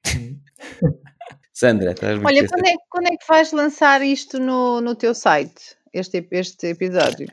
Sandra, 1.58 1.90
estás 1.90 2.22
Olha, 2.24 2.46
quando 2.46 2.66
é, 2.68 2.74
quando 2.88 3.08
é 3.08 3.16
que 3.16 3.26
vais 3.26 3.50
lançar 3.50 4.00
isto 4.00 4.38
no, 4.38 4.80
no 4.80 4.94
teu 4.94 5.12
site? 5.12 5.76
Este, 5.92 6.24
este 6.30 6.68
episódio? 6.68 7.26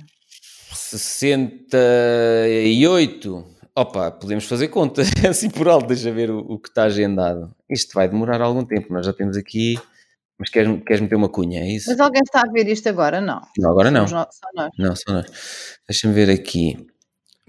68. 0.73 3.45
Opa, 3.75 4.09
podemos 4.09 4.45
fazer 4.45 4.69
conta, 4.69 5.03
assim 5.29 5.51
por 5.51 5.67
alto, 5.67 5.89
deixa 5.89 6.11
ver 6.11 6.31
o, 6.31 6.39
o 6.39 6.57
que 6.57 6.69
está 6.69 6.85
agendado. 6.85 7.55
Isto 7.69 7.93
vai 7.93 8.09
demorar 8.09 8.41
algum 8.41 8.65
tempo, 8.65 8.91
nós 8.91 9.05
já 9.05 9.13
temos 9.13 9.37
aqui. 9.37 9.79
Mas 10.39 10.49
queres, 10.49 10.81
queres 10.83 11.01
meter 11.01 11.17
uma 11.17 11.29
cunha, 11.29 11.61
é 11.61 11.67
isso? 11.67 11.91
Mas 11.91 11.99
alguém 11.99 12.23
está 12.25 12.41
a 12.41 12.51
ver 12.51 12.67
isto 12.67 12.89
agora? 12.89 13.21
Não. 13.21 13.43
Não, 13.59 13.69
agora 13.69 13.91
não. 13.91 14.07
Somos 14.07 14.25
Só 14.31 14.47
nós. 14.55 14.71
Não, 14.79 14.95
só 14.95 15.13
nós. 15.13 15.27
Deixa-me 15.87 16.15
ver 16.15 16.31
aqui. 16.31 16.87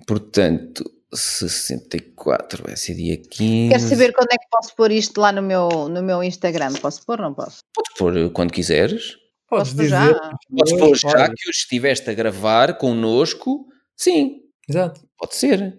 Portanto, 0.06 0.84
64 1.16 2.62
vai 2.64 2.76
ser 2.76 2.94
dia 2.94 3.16
15. 3.16 3.68
Quero 3.70 3.82
saber 3.82 4.12
quando 4.12 4.28
é 4.32 4.36
que 4.36 4.46
posso 4.50 4.74
pôr 4.74 4.90
isto 4.92 5.20
lá 5.20 5.32
no 5.32 5.42
meu, 5.42 5.88
no 5.88 6.02
meu 6.02 6.22
Instagram. 6.22 6.72
Posso 6.74 7.04
pôr 7.04 7.20
ou 7.20 7.26
não 7.26 7.34
posso? 7.34 7.58
Podes 7.74 7.92
pôr 7.98 8.30
quando 8.32 8.52
quiseres. 8.52 9.16
Podes 9.48 9.68
Posso 9.72 9.76
dizer. 9.76 9.88
já? 9.90 10.30
Podes 10.50 10.72
pôr 10.78 10.96
já 10.96 11.08
Pode. 11.10 11.34
que 11.34 11.48
hoje 11.48 11.58
estiveste 11.58 12.10
a 12.10 12.14
gravar 12.14 12.76
connosco. 12.78 13.66
Sim, 13.96 14.40
Exato. 14.68 15.00
pode 15.16 15.36
ser. 15.36 15.78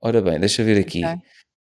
Ora 0.00 0.20
bem, 0.22 0.38
deixa 0.38 0.62
ver 0.64 0.78
aqui. 0.78 1.04
Ok. 1.04 1.18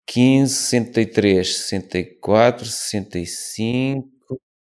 15, 0.06 0.54
63, 0.54 1.56
64, 1.58 2.66
65. 2.66 4.10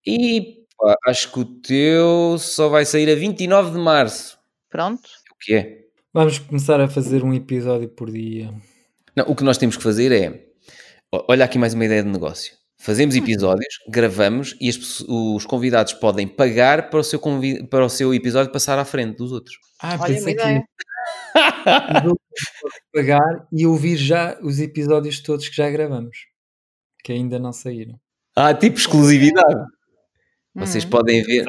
E 0.06 0.66
pá, 0.78 0.96
acho 1.08 1.32
que 1.32 1.40
o 1.40 1.46
teu 1.46 2.38
só 2.40 2.70
vai 2.70 2.86
sair 2.86 3.10
a 3.10 3.16
29 3.16 3.72
de 3.72 3.78
março. 3.78 4.38
Pronto. 4.70 5.08
O 5.32 5.36
que 5.40 5.54
é? 5.56 5.77
Vamos 6.18 6.40
começar 6.40 6.82
a 6.82 6.88
fazer 6.90 7.24
um 7.24 7.32
episódio 7.32 7.88
por 7.88 8.10
dia. 8.10 8.52
Não, 9.16 9.26
o 9.26 9.36
que 9.36 9.44
nós 9.44 9.56
temos 9.56 9.78
que 9.78 9.84
fazer 9.84 10.12
é. 10.12 10.48
Olha 11.12 11.46
aqui 11.46 11.60
mais 11.60 11.76
uma 11.76 11.86
ideia 11.86 12.02
de 12.02 12.10
negócio. 12.10 12.58
Fazemos 12.80 13.16
episódios, 13.16 13.76
gravamos 13.88 14.58
e 14.60 14.68
as, 14.68 15.02
os 15.02 15.46
convidados 15.46 15.94
podem 15.94 16.28
pagar 16.28 16.90
para 16.90 17.02
o, 17.02 17.04
seu 17.04 17.22
para 17.70 17.86
o 17.86 17.90
seu 17.90 18.16
episódio 18.16 18.52
passar 18.52 18.80
à 18.80 18.84
frente 18.84 19.16
dos 19.16 19.32
outros. 19.32 19.60
Ah, 19.80 19.96
Olha, 20.00 20.16
pensei 20.16 20.34
que 20.34 20.64
pagar 22.92 23.48
e 23.54 23.68
ouvir 23.68 23.98
já 23.98 24.40
os 24.42 24.60
episódios 24.60 25.20
todos 25.22 25.48
que 25.48 25.56
já 25.56 25.70
gravamos, 25.70 26.18
que 27.04 27.12
ainda 27.12 27.38
não 27.38 27.54
saíram. 27.54 27.94
Ah, 28.36 28.56
tipo 28.56 28.80
exclusividade. 28.80 29.68
Vocês 30.56 30.84
uhum. 30.84 30.90
podem 30.90 31.22
ver. 31.22 31.46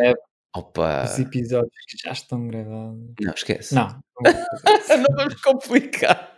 É, 0.59 0.60
Opa. 0.60 1.05
Os 1.05 1.18
episódios 1.18 1.72
que 1.89 1.97
já 2.05 2.12
estão 2.12 2.47
gravados. 2.48 3.14
Não, 3.20 3.32
esquece. 3.32 3.74
Não. 3.74 3.89
não 4.24 5.16
vamos 5.16 5.40
complicar. 5.40 6.36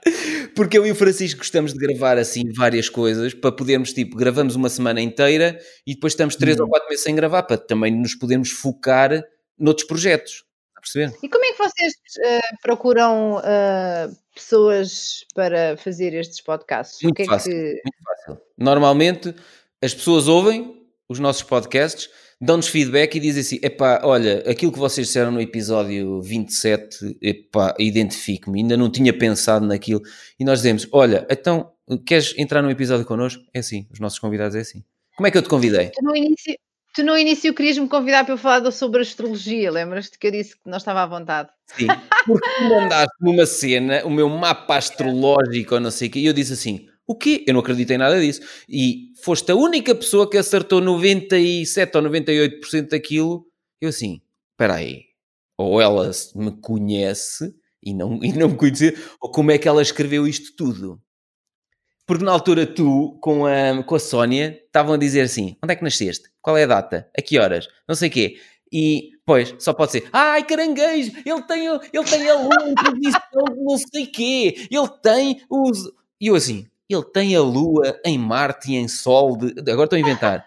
Porque 0.55 0.77
eu 0.77 0.87
e 0.87 0.91
o 0.91 0.95
Francisco 0.95 1.39
gostamos 1.39 1.73
de 1.73 1.79
gravar 1.79 2.19
assim 2.19 2.43
várias 2.55 2.89
coisas 2.89 3.33
para 3.33 3.53
podermos, 3.53 3.93
tipo, 3.93 4.17
gravamos 4.17 4.55
uma 4.55 4.69
semana 4.69 5.01
inteira 5.01 5.59
e 5.87 5.95
depois 5.95 6.13
estamos 6.13 6.37
três 6.37 6.59
ou 6.59 6.65
uhum. 6.65 6.71
quatro 6.71 6.89
meses 6.89 7.05
sem 7.05 7.15
gravar 7.15 7.43
para 7.45 7.57
também 7.57 7.91
nos 7.91 8.15
podermos 8.15 8.51
focar 8.51 9.23
noutros 9.59 9.87
projetos. 9.87 10.45
Está 10.69 10.79
a 10.79 10.81
perceber? 10.81 11.19
E 11.23 11.29
como 11.29 11.45
é 11.45 11.53
que 11.53 11.59
vocês 11.59 11.93
uh, 12.19 12.57
procuram 12.63 13.37
uh, 13.39 14.17
pessoas 14.35 15.25
para 15.35 15.77
fazer 15.79 16.15
estes 16.15 16.41
podcasts? 16.43 17.03
Muito 17.03 17.23
é 17.23 17.25
fácil. 17.25 17.53
Que... 17.53 17.59
Muito 17.59 18.03
fácil. 18.05 18.43
Normalmente 18.59 19.35
as 19.83 19.95
pessoas 19.95 20.29
ouvem 20.29 20.87
os 21.09 21.19
nossos 21.19 21.43
podcasts 21.43 22.09
dão-nos 22.41 22.69
feedback 22.69 23.17
e 23.17 23.21
dizem 23.21 23.41
assim: 23.43 23.59
epá, 23.63 24.01
olha, 24.05 24.43
aquilo 24.49 24.73
que 24.73 24.79
vocês 24.79 25.07
disseram 25.07 25.31
no 25.31 25.41
episódio 25.41 26.23
27, 26.23 27.19
epá, 27.21 27.75
identifico-me, 27.79 28.61
ainda 28.61 28.77
não 28.77 28.91
tinha 28.91 29.13
pensado 29.13 29.67
naquilo. 29.67 30.01
E 30.39 30.45
nós 30.45 30.61
dizemos: 30.61 30.89
olha, 30.93 31.27
então 31.31 31.73
queres 32.07 32.35
entrar 32.39 32.63
num 32.63 32.71
episódio 32.71 33.05
connosco? 33.05 33.43
É 33.53 33.59
assim, 33.59 33.87
os 33.93 34.01
nossos 34.01 34.19
convidados 34.19 34.57
é 34.57 34.61
assim. 34.61 34.83
Como 35.17 35.27
é 35.27 35.31
que 35.31 35.37
eu 35.37 35.43
te 35.43 35.49
convidei? 35.49 35.91
No 36.01 36.17
início, 36.17 36.57
tu 36.95 37.05
no 37.05 37.19
início 37.19 37.53
querias-me 37.53 37.89
convidar 37.89 38.25
para 38.25 38.35
eu 38.35 38.39
falar 38.39 38.71
sobre 38.73 39.03
astrologia, 39.03 39.71
lembras-te 39.71 40.19
que 40.19 40.27
eu 40.29 40.31
disse 40.31 40.55
que 40.55 40.71
não 40.71 40.79
estava 40.79 41.03
à 41.03 41.07
vontade? 41.07 41.51
Sim, 41.67 41.89
porque 42.27 42.49
tu 42.57 42.65
mandaste-me 42.65 43.31
uma 43.31 43.47
cena, 43.47 44.05
o 44.07 44.11
meu 44.11 44.29
mapa 44.29 44.77
astrológico 44.77 45.75
ou 45.75 45.81
não 45.81 45.91
sei 45.91 46.09
o 46.09 46.11
quê, 46.11 46.21
e 46.21 46.27
eu 46.27 46.33
disse 46.33 46.55
assim: 46.55 46.87
o 47.11 47.17
quê? 47.17 47.45
Eu 47.47 47.55
não 47.55 47.61
acredito 47.61 47.91
em 47.91 47.99
nada 47.99 48.21
disso. 48.21 48.41
E 48.69 49.13
foste 49.23 49.51
a 49.51 49.57
única 49.57 49.95
pessoa 49.95 50.29
que 50.31 50.39
acertou 50.39 50.81
97 50.81 51.97
ou 51.97 52.03
98% 52.05 52.89
daquilo. 52.89 53.47
Eu 53.81 53.89
assim, 53.89 54.21
espera 54.53 54.75
aí. 54.75 55.07
Ou 55.59 55.81
ela 55.81 56.11
me 56.37 56.53
conhece 56.61 57.53
e 57.83 57.93
não, 57.93 58.23
e 58.23 58.33
não 58.33 58.51
me 58.51 58.57
conhecia, 58.57 58.95
ou 59.21 59.31
como 59.31 59.51
é 59.51 59.59
que 59.59 59.67
ela 59.67 59.83
escreveu 59.83 60.27
isto 60.27 60.55
tudo? 60.57 61.01
Porque 62.07 62.25
na 62.25 62.33
altura 62.33 62.67
tu, 62.67 63.19
com 63.21 63.47
a, 63.47 63.83
com 63.83 63.95
a 63.95 63.99
Sónia, 63.99 64.61
estavam 64.67 64.95
a 64.95 64.99
dizer 64.99 65.23
assim, 65.23 65.57
onde 65.63 65.73
é 65.73 65.77
que 65.77 65.85
nasceste? 65.85 66.29
Qual 66.41 66.57
é 66.57 66.65
a 66.65 66.67
data? 66.67 67.11
A 67.17 67.23
que 67.23 67.39
horas? 67.39 67.69
Não 67.89 67.95
sei 67.95 68.09
o 68.09 68.13
quê. 68.13 68.37
E, 68.73 69.11
pois, 69.25 69.55
só 69.59 69.73
pode 69.73 69.93
ser, 69.93 70.09
ai, 70.13 70.45
caranguejo, 70.45 71.13
ele 71.25 71.43
tem, 71.43 71.67
ele 71.67 72.05
tem 72.05 72.29
a 72.29 72.35
lua, 72.35 72.55
não 73.57 73.79
sei 73.79 74.07
quê, 74.07 74.69
ele 74.71 74.89
tem 75.03 75.43
os... 75.51 75.91
E 76.21 76.29
eu 76.29 76.37
assim, 76.37 76.67
ele 76.95 77.05
tem 77.05 77.35
a 77.37 77.41
Lua 77.41 78.01
em 78.05 78.19
Marte 78.19 78.73
e 78.73 78.77
em 78.77 78.89
Sol. 78.89 79.37
De... 79.37 79.59
Agora 79.71 79.85
estou 79.85 79.97
a 79.97 80.01
inventar. 80.01 80.45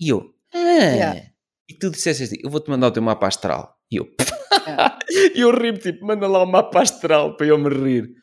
E 0.00 0.08
eu, 0.08 0.32
ah. 0.54 0.58
Yeah. 0.58 1.20
E 1.68 1.74
tu 1.74 1.90
disseste 1.90 2.24
assim: 2.24 2.36
eu 2.42 2.50
vou-te 2.50 2.70
mandar 2.70 2.88
o 2.88 2.92
teu 2.92 3.02
mapa 3.02 3.26
astral. 3.26 3.76
E 3.90 3.96
eu, 3.96 4.08
yeah. 4.66 4.98
e 5.34 5.40
eu 5.40 5.50
ri 5.50 5.76
tipo, 5.78 6.04
manda 6.04 6.26
lá 6.26 6.42
o 6.42 6.46
mapa 6.46 6.82
astral 6.82 7.36
para 7.36 7.46
eu 7.46 7.58
me 7.58 7.68
rir. 7.68 8.14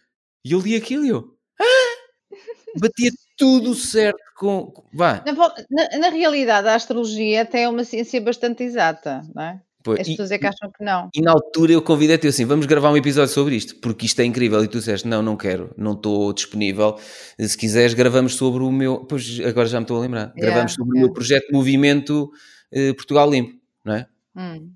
E 0.46 0.54
eu 0.54 0.60
li 0.60 0.76
aquilo 0.76 1.06
e 1.06 1.10
eu, 1.10 1.38
ah! 1.60 2.80
batia 2.80 3.12
tudo 3.38 3.74
certo 3.76 4.18
com. 4.36 4.74
Vá. 4.94 5.24
Na, 5.26 5.34
na, 5.70 6.00
na, 6.00 6.10
realidade, 6.10 6.68
a 6.68 6.76
astrologia 6.76 7.42
até 7.42 7.64
é 7.64 7.70
uma 7.70 7.84
ciência 7.84 8.22
bastante 8.22 8.64
exata, 8.64 9.22
não 9.34 9.44
é? 9.44 9.62
Pois, 9.88 10.02
As 10.02 10.08
pessoas 10.08 10.32
é 10.32 10.38
que 10.38 10.46
acham 10.46 10.70
que 10.70 10.84
não. 10.84 11.10
E 11.16 11.22
na 11.22 11.32
altura 11.32 11.72
eu 11.72 11.82
convidei-te 11.82 12.28
assim: 12.28 12.44
vamos 12.44 12.66
gravar 12.66 12.92
um 12.92 12.98
episódio 12.98 13.34
sobre 13.34 13.56
isto, 13.56 13.78
porque 13.78 14.06
isto 14.06 14.20
é 14.20 14.26
incrível. 14.26 14.62
E 14.62 14.68
tu 14.68 14.80
disseste: 14.80 15.08
não, 15.08 15.22
não 15.22 15.38
quero, 15.38 15.74
não 15.78 15.94
estou 15.94 16.34
disponível. 16.34 16.98
Se 17.40 17.58
quiseres, 17.58 17.94
gravamos 17.94 18.36
sobre 18.36 18.64
o 18.64 18.72
meu. 18.72 19.06
Pois 19.06 19.40
agora 19.40 19.66
já 19.66 19.80
me 19.80 19.86
estou 19.86 19.96
a 19.96 20.02
lembrar. 20.02 20.34
Yeah, 20.36 20.42
gravamos 20.42 20.74
sobre 20.74 20.90
yeah. 20.90 21.00
o 21.00 21.06
meu 21.06 21.14
projeto 21.14 21.46
Movimento 21.54 22.30
eh, 22.70 22.92
Portugal 22.92 23.30
Limpo, 23.32 23.54
não 23.86 23.94
é? 23.94 24.08
Hum. 24.36 24.74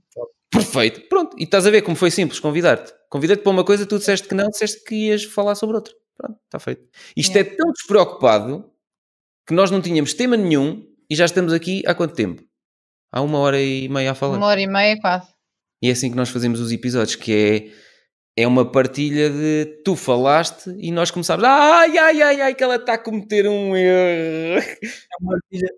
Perfeito, 0.50 1.02
pronto. 1.10 1.36
E 1.38 1.44
estás 1.44 1.68
a 1.68 1.70
ver 1.70 1.82
como 1.82 1.98
foi 1.98 2.10
simples 2.10 2.40
convidar-te. 2.40 2.94
Convidei-te 3.10 3.44
para 3.44 3.52
uma 3.52 3.66
coisa, 3.66 3.86
tu 3.86 3.98
disseste 3.98 4.30
que 4.30 4.36
não, 4.36 4.48
disseste 4.48 4.82
que 4.86 4.96
ias 4.96 5.26
falar 5.26 5.56
sobre 5.56 5.76
outra. 5.76 5.94
Pronto, 6.18 6.40
está 6.46 6.58
feito. 6.58 6.88
Isto 7.18 7.36
yeah. 7.36 7.52
é 7.52 7.56
tão 7.58 7.70
despreocupado 7.74 8.72
que 9.46 9.54
nós 9.54 9.70
não 9.72 9.82
tínhamos 9.82 10.14
tema 10.14 10.38
nenhum 10.38 10.86
e 11.10 11.16
já 11.18 11.26
estamos 11.26 11.52
aqui 11.52 11.84
há 11.86 11.94
quanto 11.94 12.16
tempo? 12.16 12.42
Há 13.12 13.22
uma 13.22 13.40
hora 13.40 13.62
e 13.62 13.88
meia 13.90 14.12
a 14.12 14.16
falar. 14.16 14.38
Uma 14.38 14.48
hora 14.48 14.62
e 14.62 14.68
meia, 14.68 15.00
quase. 15.00 15.28
E 15.82 15.90
é 15.90 15.92
assim 15.92 16.10
que 16.10 16.16
nós 16.16 16.30
fazemos 16.30 16.60
os 16.60 16.72
episódios, 16.72 17.16
que 17.16 17.72
é, 18.38 18.44
é 18.44 18.48
uma 18.48 18.72
partilha 18.72 19.30
de 19.30 19.82
tu 19.84 19.96
falaste 19.96 20.74
e 20.78 20.92
nós 20.92 21.10
começámos, 21.10 21.44
ai, 21.44 21.98
ai, 21.98 22.22
ai, 22.22 22.42
ai, 22.42 22.56
que 22.56 22.64
ela 22.64 22.76
está 22.76 22.94
a 22.94 22.98
cometer 22.98 23.48
um 23.48 23.76
erro. 23.76 24.62
É 24.62 25.18
uma 25.20 25.34
partilha, 25.34 25.70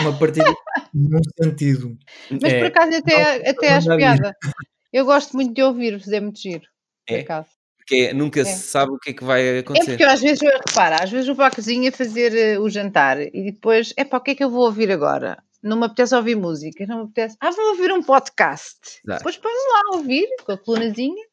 uma 0.00 0.18
partilha 0.18 0.54
num 0.94 1.20
sentido. 1.42 1.96
Mas 2.30 2.52
é, 2.52 2.58
por 2.58 2.66
acaso 2.66 2.96
até, 2.96 3.38
não, 3.38 3.50
até 3.50 3.68
acho 3.72 3.96
piada. 3.96 4.36
Eu 4.92 5.04
gosto 5.04 5.34
muito 5.34 5.52
de 5.52 5.62
ouvir-vos, 5.62 6.08
é 6.08 6.20
muito 6.20 6.40
giro. 6.40 6.66
Por 7.06 7.16
é? 7.16 7.20
acaso. 7.20 7.48
Porque 7.76 8.12
nunca 8.12 8.40
é. 8.40 8.44
se 8.44 8.68
sabe 8.68 8.92
o 8.92 8.98
que 8.98 9.10
é 9.10 9.12
que 9.12 9.24
vai 9.24 9.58
acontecer. 9.58 9.90
É 9.90 9.92
porque 9.92 10.04
eu, 10.04 10.10
às 10.10 10.20
vezes 10.20 10.42
eu 10.42 10.50
reparo, 10.50 10.96
às 11.02 11.10
vezes 11.10 11.26
vou 11.26 11.36
para 11.36 11.46
a 11.46 11.54
cozinha 11.54 11.92
fazer 11.92 12.58
uh, 12.58 12.62
o 12.62 12.68
jantar 12.68 13.20
e 13.20 13.52
depois, 13.52 13.92
é 13.96 14.04
para 14.04 14.18
o 14.18 14.22
que 14.22 14.32
é 14.32 14.34
que 14.34 14.42
eu 14.42 14.50
vou 14.50 14.64
ouvir 14.64 14.90
agora? 14.90 15.38
Não 15.66 15.76
me 15.76 15.86
apetece 15.86 16.14
ouvir 16.14 16.36
música, 16.36 16.86
não 16.86 16.98
me 16.98 17.04
apetece. 17.04 17.36
Ah, 17.40 17.50
vou 17.50 17.70
ouvir 17.70 17.92
um 17.92 18.02
podcast. 18.02 18.78
Claro. 19.04 19.18
Depois 19.18 19.36
ponho 19.36 19.54
lá 19.54 19.80
a 19.92 19.96
ouvir 19.96 20.28
com 20.44 20.52
a 20.52 20.58
colunazinha 20.58 21.24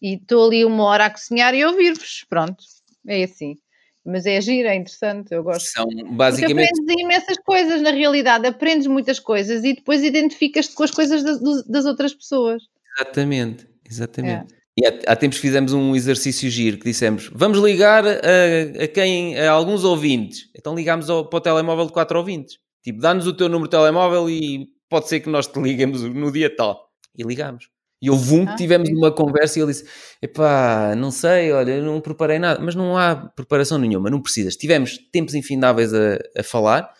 e 0.00 0.14
estou 0.14 0.46
ali 0.46 0.64
uma 0.64 0.84
hora 0.84 1.06
a 1.06 1.10
cozinhar 1.10 1.54
e 1.54 1.64
ouvir-vos. 1.64 2.24
Pronto, 2.28 2.64
é 3.06 3.24
assim. 3.24 3.56
Mas 4.04 4.24
é 4.24 4.40
giro, 4.40 4.66
é 4.66 4.74
interessante, 4.74 5.34
eu 5.34 5.42
gosto. 5.42 5.66
São 5.66 5.84
basicamente. 6.12 6.56
Porque 6.56 6.82
aprendes 6.82 7.04
imensas 7.04 7.38
coisas, 7.44 7.82
na 7.82 7.90
realidade, 7.90 8.46
aprendes 8.46 8.86
muitas 8.86 9.18
coisas 9.18 9.62
e 9.62 9.74
depois 9.74 10.02
identificas-te 10.02 10.74
com 10.74 10.84
as 10.84 10.90
coisas 10.90 11.22
das, 11.22 11.66
das 11.66 11.84
outras 11.84 12.14
pessoas. 12.14 12.62
Exatamente, 12.98 13.68
exatamente. 13.88 14.54
É. 14.54 14.60
E 14.78 14.86
há, 14.86 15.12
há, 15.12 15.16
tempos 15.16 15.38
fizemos 15.38 15.74
um 15.74 15.94
exercício 15.94 16.48
giro 16.48 16.78
que 16.78 16.84
dissemos: 16.84 17.30
vamos 17.34 17.58
ligar 17.58 18.06
a, 18.06 18.84
a 18.84 18.88
quem, 18.88 19.38
a 19.38 19.50
alguns 19.50 19.84
ouvintes. 19.84 20.48
Então 20.56 20.74
ligámos 20.74 21.10
ao, 21.10 21.26
para 21.28 21.36
o 21.36 21.40
telemóvel 21.40 21.86
de 21.86 21.92
quatro 21.92 22.18
ouvintes. 22.18 22.58
Tipo, 22.82 23.00
dá-nos 23.00 23.26
o 23.26 23.34
teu 23.34 23.48
número 23.48 23.68
de 23.68 23.76
telemóvel 23.76 24.28
e 24.30 24.68
pode 24.88 25.08
ser 25.08 25.20
que 25.20 25.28
nós 25.28 25.46
te 25.46 25.60
liguemos 25.60 26.02
no 26.02 26.32
dia 26.32 26.54
tal. 26.54 26.90
E 27.16 27.22
ligámos. 27.22 27.68
E 28.02 28.08
houve 28.08 28.34
um 28.34 28.46
que 28.46 28.52
ah, 28.52 28.56
tivemos 28.56 28.88
uma 28.88 29.12
conversa 29.12 29.58
e 29.58 29.62
ele 29.62 29.72
disse: 29.72 29.86
Epá, 30.22 30.94
não 30.96 31.10
sei, 31.10 31.52
olha, 31.52 31.82
não 31.82 32.00
preparei 32.00 32.38
nada. 32.38 32.58
Mas 32.60 32.74
não 32.74 32.96
há 32.96 33.14
preparação 33.14 33.76
nenhuma, 33.76 34.08
não 34.08 34.22
precisas. 34.22 34.56
Tivemos 34.56 34.96
tempos 35.12 35.34
infindáveis 35.34 35.92
a, 35.92 36.18
a 36.38 36.42
falar 36.42 36.90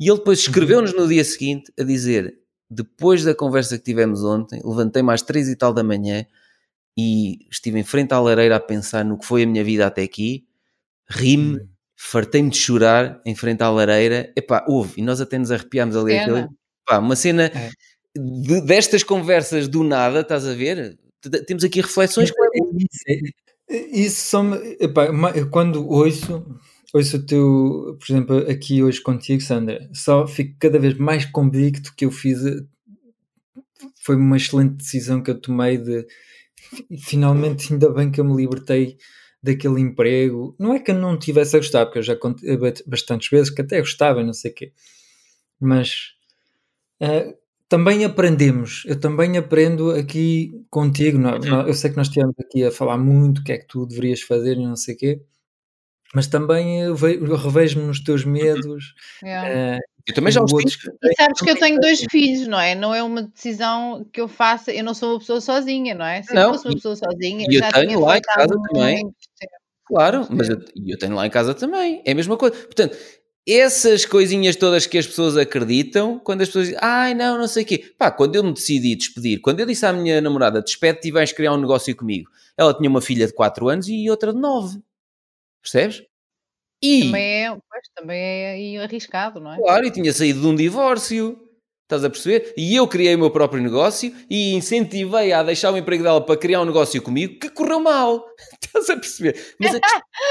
e 0.00 0.08
ele 0.08 0.18
depois 0.18 0.40
escreveu-nos 0.40 0.92
no 0.94 1.06
dia 1.06 1.22
seguinte 1.22 1.72
a 1.78 1.84
dizer: 1.84 2.34
Depois 2.68 3.22
da 3.22 3.34
conversa 3.34 3.78
que 3.78 3.84
tivemos 3.84 4.24
ontem, 4.24 4.60
levantei 4.64 5.02
mais 5.02 5.22
três 5.22 5.48
e 5.48 5.54
tal 5.54 5.72
da 5.72 5.84
manhã 5.84 6.26
e 6.96 7.46
estive 7.48 7.78
em 7.78 7.84
frente 7.84 8.12
à 8.12 8.20
lareira 8.20 8.56
a 8.56 8.60
pensar 8.60 9.04
no 9.04 9.16
que 9.16 9.26
foi 9.26 9.44
a 9.44 9.46
minha 9.46 9.62
vida 9.62 9.86
até 9.86 10.02
aqui, 10.02 10.44
ri-me 11.08 11.60
hum 11.60 11.68
fartei-me 11.98 12.48
de 12.48 12.56
chorar 12.56 13.20
em 13.26 13.34
frente 13.34 13.60
à 13.62 13.68
lareira. 13.68 14.32
Epá, 14.36 14.64
houve, 14.68 15.00
e 15.00 15.02
nós 15.02 15.20
até 15.20 15.36
nos 15.36 15.50
arrepiámos 15.50 15.96
ali. 15.96 16.16
Aquele, 16.16 16.46
epá, 16.86 16.98
uma 17.00 17.16
cena 17.16 17.46
é. 17.46 17.70
de, 18.16 18.60
destas 18.60 19.02
conversas 19.02 19.66
do 19.66 19.82
nada, 19.82 20.20
estás 20.20 20.46
a 20.46 20.54
ver? 20.54 20.96
Temos 21.46 21.64
aqui 21.64 21.80
reflexões. 21.80 22.30
Isso, 22.30 23.82
isso 23.92 24.30
só 24.30 24.44
epá, 24.80 25.08
quando 25.50 25.86
ouço, 25.86 26.46
ouço 26.94 27.16
o 27.16 27.26
teu, 27.26 27.98
por 27.98 28.12
exemplo, 28.12 28.38
aqui 28.48 28.80
hoje 28.80 29.02
contigo, 29.02 29.42
Sandra, 29.42 29.90
só 29.92 30.24
fico 30.26 30.54
cada 30.60 30.78
vez 30.78 30.96
mais 30.96 31.24
convicto 31.24 31.92
que 31.96 32.04
eu 32.04 32.12
fiz. 32.12 32.38
Foi 34.04 34.14
uma 34.14 34.36
excelente 34.36 34.76
decisão 34.76 35.20
que 35.20 35.32
eu 35.32 35.40
tomei 35.40 35.76
de 35.76 36.06
finalmente, 37.00 37.72
ainda 37.72 37.90
bem 37.90 38.10
que 38.10 38.20
eu 38.20 38.24
me 38.24 38.36
libertei 38.36 38.96
daquele 39.42 39.80
emprego. 39.80 40.54
Não 40.58 40.74
é 40.74 40.80
que 40.80 40.90
eu 40.90 40.94
não 40.94 41.18
tivesse 41.18 41.56
a 41.56 41.60
gostar, 41.60 41.86
porque 41.86 41.98
eu 41.98 42.02
já 42.02 42.16
contei 42.16 42.56
bastantes 42.86 43.28
vezes 43.28 43.50
que 43.50 43.62
até 43.62 43.78
gostava, 43.80 44.22
não 44.22 44.32
sei 44.32 44.50
o 44.50 44.54
quê. 44.54 44.72
Mas 45.60 46.12
uh, 47.02 47.36
também 47.68 48.04
aprendemos. 48.04 48.84
Eu 48.86 48.98
também 48.98 49.36
aprendo 49.36 49.90
aqui 49.90 50.52
contigo. 50.70 51.18
Não, 51.18 51.38
não, 51.38 51.66
eu 51.66 51.74
sei 51.74 51.90
que 51.90 51.96
nós 51.96 52.08
estivemos 52.08 52.34
aqui 52.38 52.64
a 52.64 52.70
falar 52.70 52.98
muito 52.98 53.40
o 53.40 53.44
que 53.44 53.52
é 53.52 53.58
que 53.58 53.66
tu 53.66 53.86
deverias 53.86 54.22
fazer 54.22 54.56
e 54.56 54.64
não 54.64 54.76
sei 54.76 54.94
o 54.94 54.98
quê. 54.98 55.22
Mas 56.14 56.26
também 56.26 56.80
revejo-me 56.94 57.86
nos 57.86 58.00
teus 58.00 58.24
medos. 58.24 58.94
Yeah. 59.22 59.76
Uh, 59.76 59.97
eu 60.08 60.14
também 60.14 60.32
já 60.32 60.42
os 60.42 60.50
fiz. 60.50 60.78
E 61.02 61.14
sabes 61.16 61.40
que 61.40 61.50
eu 61.50 61.56
tenho 61.56 61.78
dois 61.78 62.00
filhos, 62.10 62.48
não 62.48 62.58
é? 62.58 62.74
Não 62.74 62.94
é 62.94 63.02
uma 63.02 63.22
decisão 63.22 64.06
que 64.10 64.20
eu 64.20 64.26
faça. 64.26 64.72
Eu 64.72 64.82
não 64.82 64.94
sou 64.94 65.12
uma 65.12 65.18
pessoa 65.18 65.40
sozinha, 65.40 65.94
não 65.94 66.06
é? 66.06 66.22
Se 66.22 66.34
não, 66.34 66.42
eu 66.42 66.52
fosse 66.54 66.66
uma 66.66 66.74
pessoa 66.74 66.96
sozinha, 66.96 67.46
e 67.48 67.54
eu 67.54 67.72
tenho 67.72 68.00
lá 68.00 68.16
em 68.16 68.22
casa 68.22 68.54
também. 68.72 69.14
Claro, 69.84 70.26
mas 70.30 70.48
eu, 70.48 70.58
eu 70.86 70.98
tenho 70.98 71.14
lá 71.14 71.26
em 71.26 71.30
casa 71.30 71.54
também. 71.54 72.02
É 72.06 72.12
a 72.12 72.14
mesma 72.14 72.38
coisa. 72.38 72.56
Portanto, 72.56 72.96
essas 73.46 74.06
coisinhas 74.06 74.56
todas 74.56 74.86
que 74.86 74.96
as 74.96 75.06
pessoas 75.06 75.36
acreditam, 75.36 76.18
quando 76.18 76.40
as 76.40 76.48
pessoas 76.48 76.66
dizem, 76.66 76.80
ai 76.82 77.14
não, 77.14 77.38
não 77.38 77.46
sei 77.46 77.62
o 77.62 77.66
quê. 77.66 77.94
Pá, 77.98 78.10
quando 78.10 78.36
eu 78.36 78.44
me 78.44 78.52
decidi 78.52 78.96
despedir, 78.96 79.40
quando 79.40 79.60
eu 79.60 79.66
disse 79.66 79.84
à 79.84 79.92
minha 79.92 80.20
namorada, 80.22 80.62
despede-te 80.62 81.08
e 81.08 81.12
vais 81.12 81.32
criar 81.32 81.52
um 81.52 81.60
negócio 81.60 81.94
comigo, 81.94 82.30
ela 82.56 82.74
tinha 82.74 82.88
uma 82.88 83.00
filha 83.02 83.26
de 83.26 83.34
4 83.34 83.68
anos 83.68 83.88
e 83.88 84.08
outra 84.10 84.32
de 84.32 84.40
9. 84.40 84.80
Percebes? 85.62 86.02
E, 86.82 87.06
Também 87.06 87.44
é, 87.44 87.50
pois, 87.50 87.82
também 87.94 88.18
é 88.20 88.82
arriscado, 88.82 89.40
não 89.40 89.52
é? 89.52 89.56
claro, 89.56 89.86
e 89.86 89.90
tinha 89.90 90.12
saído 90.12 90.40
de 90.40 90.46
um 90.46 90.54
divórcio. 90.54 91.44
Estás 91.84 92.04
a 92.04 92.10
perceber? 92.10 92.52
E 92.54 92.76
eu 92.76 92.86
criei 92.86 93.14
o 93.14 93.18
meu 93.18 93.30
próprio 93.30 93.62
negócio 93.62 94.14
e 94.28 94.52
incentivei-a 94.52 95.40
a 95.40 95.42
deixar 95.42 95.72
o 95.72 95.76
emprego 95.78 96.02
dela 96.02 96.20
para 96.20 96.36
criar 96.36 96.60
um 96.60 96.66
negócio 96.66 97.00
comigo 97.00 97.38
que 97.38 97.48
correu 97.48 97.80
mal. 97.80 98.26
Estás 98.62 98.90
a 98.90 98.96
perceber? 98.96 99.54
Mas 99.58 99.70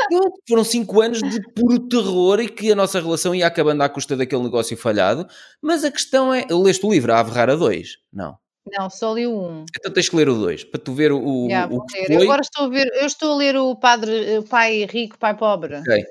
Pronto, 0.08 0.40
foram 0.48 0.64
5 0.64 1.02
anos 1.02 1.20
de 1.20 1.42
puro 1.56 1.80
terror 1.90 2.40
e 2.40 2.48
que 2.48 2.72
a 2.72 2.76
nossa 2.76 3.00
relação 3.02 3.34
ia 3.34 3.48
acabando 3.48 3.82
à 3.82 3.90
custa 3.90 4.16
daquele 4.16 4.44
negócio 4.44 4.78
falhado. 4.78 5.28
Mas 5.60 5.84
a 5.84 5.90
questão 5.92 6.32
é. 6.32 6.46
Leste 6.48 6.86
o 6.86 6.92
livro, 6.92 7.12
a 7.12 7.20
Averrar 7.20 7.50
a 7.50 7.56
2? 7.56 7.98
Não. 8.14 8.38
Não, 8.78 8.90
só 8.90 9.14
li 9.14 9.26
o 9.28 9.40
um. 9.40 9.66
Então 9.76 9.92
tens 9.92 10.10
que 10.10 10.16
ler 10.16 10.30
o 10.30 10.36
2 10.36 10.64
para 10.64 10.80
tu 10.80 10.94
ver 10.94 11.12
o, 11.12 11.20
o, 11.20 11.50
Já, 11.50 11.68
o 11.68 11.86
que 11.86 12.06
foi. 12.06 12.24
agora 12.24 12.42
estou 12.42 12.66
a 12.66 12.70
ver, 12.70 12.88
eu 12.96 13.06
estou 13.06 13.34
a 13.34 13.36
ler 13.38 13.56
o 13.58 13.76
padre, 13.76 14.38
o 14.40 14.44
pai 14.44 14.86
rico, 14.86 15.18
pai 15.18 15.36
pobre. 15.36 15.76
Ok. 15.78 16.04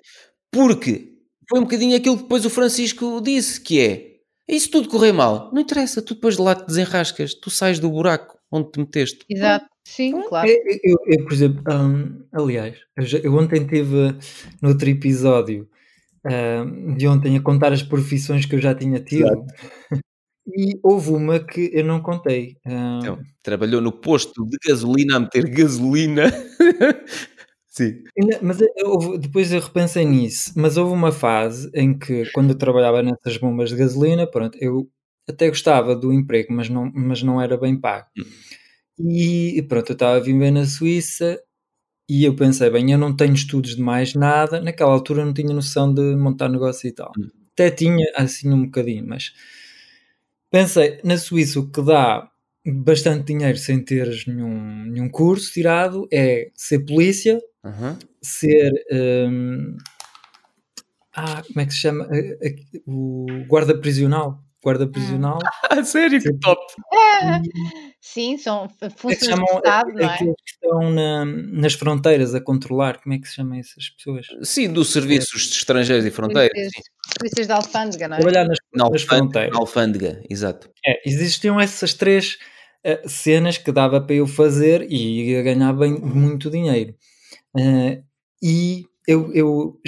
Porque 0.50 1.12
foi 1.48 1.60
um 1.60 1.62
bocadinho 1.64 1.96
aquilo 1.96 2.16
que 2.16 2.22
depois 2.22 2.44
o 2.44 2.50
Francisco 2.50 3.20
disse, 3.20 3.60
que 3.60 3.80
é 3.80 4.16
e 4.48 4.60
se 4.60 4.70
tudo 4.70 4.88
correr 4.88 5.12
mal, 5.12 5.50
não 5.52 5.60
interessa, 5.60 6.00
tu 6.00 6.14
depois 6.14 6.36
de 6.36 6.42
lá 6.42 6.54
te 6.54 6.64
desenrascas, 6.66 7.34
tu 7.34 7.50
sais 7.50 7.80
do 7.80 7.90
buraco 7.90 8.38
onde 8.50 8.70
te 8.70 8.78
meteste. 8.78 9.24
Exato. 9.28 9.66
Sim, 9.84 10.20
claro. 10.28 10.48
Eu, 10.48 10.56
eu- 10.84 10.98
eu, 11.06 11.24
por 11.24 11.32
exemplo, 11.32 11.62
hum, 11.72 12.24
aliás, 12.32 12.76
eu, 12.96 13.04
já- 13.04 13.18
eu 13.18 13.34
ontem 13.36 13.66
tive 13.66 14.16
no 14.62 14.68
outro 14.70 14.88
episódio 14.88 15.68
hum, 16.24 16.94
de 16.96 17.06
ontem 17.08 17.36
a 17.36 17.40
contar 17.40 17.72
as 17.72 17.82
profissões 17.82 18.46
que 18.46 18.54
eu 18.56 18.60
já 18.60 18.74
tinha 18.74 18.98
tido 19.00 19.44
e 20.46 20.78
houve 20.82 21.10
uma 21.10 21.38
que 21.40 21.70
eu 21.72 21.84
não 21.84 22.00
contei. 22.00 22.56
hum, 22.66 22.98
Então, 22.98 23.18
trabalhou 23.42 23.80
no 23.80 23.92
posto 23.92 24.44
de 24.46 24.56
gasolina 24.66 25.16
a 25.16 25.20
meter 25.20 25.48
gasolina. 25.50 26.24
Sim. 27.68 28.02
Mas 28.42 28.60
eu- 28.60 28.68
houve- 28.90 29.18
depois 29.18 29.52
eu 29.52 29.60
repensei 29.60 30.04
nisso, 30.04 30.52
mas 30.56 30.76
houve 30.78 30.92
uma 30.94 31.12
fase 31.12 31.70
em 31.74 31.98
que, 31.98 32.24
quando 32.32 32.50
eu 32.50 32.58
trabalhava 32.58 33.02
nessas 33.02 33.36
bombas 33.38 33.70
de 33.70 33.76
gasolina, 33.76 34.26
pronto, 34.26 34.56
eu 34.60 34.88
até 35.28 35.48
gostava 35.48 35.94
do 35.96 36.12
emprego, 36.12 36.52
mas 36.52 36.68
não, 36.70 36.90
mas 36.94 37.22
não 37.22 37.40
era 37.40 37.56
bem 37.58 37.78
pago. 37.78 38.06
E 38.98 39.62
pronto, 39.68 39.90
eu 39.90 39.94
estava 39.94 40.16
a 40.16 40.20
viver 40.20 40.50
na 40.50 40.64
Suíça 40.66 41.40
e 42.08 42.24
eu 42.24 42.36
pensei, 42.36 42.70
bem, 42.70 42.92
eu 42.92 42.98
não 42.98 43.14
tenho 43.16 43.34
estudos 43.34 43.76
de 43.76 43.82
mais 43.82 44.14
nada, 44.14 44.60
naquela 44.60 44.92
altura 44.92 45.22
eu 45.22 45.26
não 45.26 45.34
tinha 45.34 45.54
noção 45.54 45.92
de 45.94 46.16
montar 46.16 46.48
negócio 46.48 46.88
e 46.88 46.92
tal. 46.92 47.12
Hum. 47.18 47.28
Até 47.54 47.70
tinha 47.70 48.06
assim 48.16 48.52
um 48.52 48.64
bocadinho, 48.66 49.06
mas 49.08 49.32
pensei, 50.50 51.00
na 51.04 51.18
Suíça 51.18 51.60
o 51.60 51.70
que 51.70 51.82
dá 51.82 52.28
bastante 52.66 53.26
dinheiro 53.26 53.58
sem 53.58 53.82
teres 53.84 54.26
nenhum, 54.26 54.84
nenhum 54.86 55.08
curso 55.08 55.52
tirado 55.52 56.08
é 56.12 56.50
ser 56.54 56.80
polícia 56.84 57.40
Aham. 57.64 57.98
ser 58.22 58.70
hum, 58.92 59.76
ah, 61.14 61.42
como 61.46 61.60
é 61.60 61.66
que 61.66 61.72
se 61.72 61.80
chama? 61.80 62.08
O 62.86 63.26
guarda 63.48 63.78
prisional. 63.80 64.42
Guarda 64.62 64.86
prisional. 64.88 65.38
Ah, 65.70 65.84
sério, 65.84 66.20
que 66.20 66.32
top! 66.38 66.60
Sim, 68.08 68.38
são 68.38 68.68
é 68.80 68.88
funções 68.90 69.18
chamam 69.24 69.44
de 69.46 69.52
Estado, 69.56 69.92
não 69.92 70.00
é? 70.00 70.04
aqueles 70.04 70.34
que 70.36 70.50
estão 70.52 70.90
na- 70.92 71.24
nas 71.24 71.74
fronteiras 71.74 72.34
a 72.36 72.40
controlar? 72.40 73.02
Como 73.02 73.14
é 73.14 73.18
que 73.18 73.26
se 73.28 73.34
chamam 73.34 73.58
essas 73.58 73.90
pessoas? 73.90 74.26
Sim, 74.44 74.72
dos 74.72 74.92
serviços 74.92 75.42
de 75.48 75.56
estrangeiros 75.56 76.06
e 76.06 76.10
fronteiras. 76.12 76.50
Polícias, 76.52 76.84
polícias 77.18 77.46
de 77.48 77.52
alfândega, 77.52 78.08
não 78.08 78.16
é? 78.16 78.20
Trabalhar 78.20 78.44
nas, 78.46 78.58
Na 78.72 78.84
nas 78.84 78.92
alfândega, 79.02 79.16
fronteiras. 79.16 79.52
na 79.52 79.58
alfândega, 79.58 80.22
exato. 80.30 80.70
É, 80.86 81.02
existiam 81.08 81.60
essas 81.60 81.94
três 81.94 82.38
eh, 82.84 83.02
cenas 83.08 83.58
que 83.58 83.72
dava 83.72 84.00
para 84.00 84.14
eu 84.14 84.26
fazer 84.28 84.86
e 84.88 85.30
ia 85.32 85.42
ganhar 85.42 85.72
bem, 85.72 85.98
muito 86.00 86.48
dinheiro. 86.48 86.94
Eh, 87.58 88.02
e 88.40 88.84
eu, 89.06 89.32
eu 89.34 89.80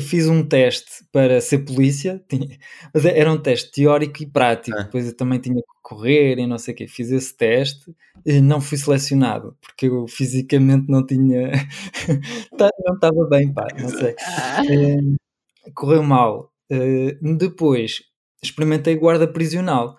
fiz 0.00 0.28
um 0.28 0.46
teste 0.46 1.04
para 1.12 1.40
ser 1.40 1.58
polícia, 1.60 2.22
tinha- 2.28 2.58
mas 2.94 3.04
era 3.04 3.32
um 3.32 3.38
teste 3.38 3.70
teórico 3.72 4.22
e 4.22 4.26
prático. 4.26 4.76
Ah. 4.78 4.82
Depois 4.82 5.06
eu 5.06 5.16
também 5.16 5.38
tinha 5.40 5.56
que 5.56 5.62
correr 5.82 6.38
e 6.38 6.46
não 6.46 6.58
sei 6.58 6.74
o 6.74 6.76
quê. 6.76 6.86
Fiz 6.88 7.10
esse 7.10 7.34
teste 7.36 7.94
e 8.24 8.40
não 8.40 8.60
fui 8.60 8.76
selecionado 8.78 9.56
porque 9.60 9.86
eu 9.86 10.06
fisicamente 10.08 10.86
não 10.88 11.04
tinha. 11.06 11.50
tá- 12.58 12.70
não 12.84 12.94
estava 12.94 13.28
bem, 13.28 13.52
pá, 13.52 13.66
não 13.80 13.88
sei. 13.88 14.14
Ah, 14.26 14.62
Eh, 14.70 15.70
correu 15.74 16.02
mal. 16.02 16.52
Eh, 16.70 17.16
depois 17.38 18.02
experimentei 18.42 18.94
guarda 18.96 19.26
prisional. 19.26 19.96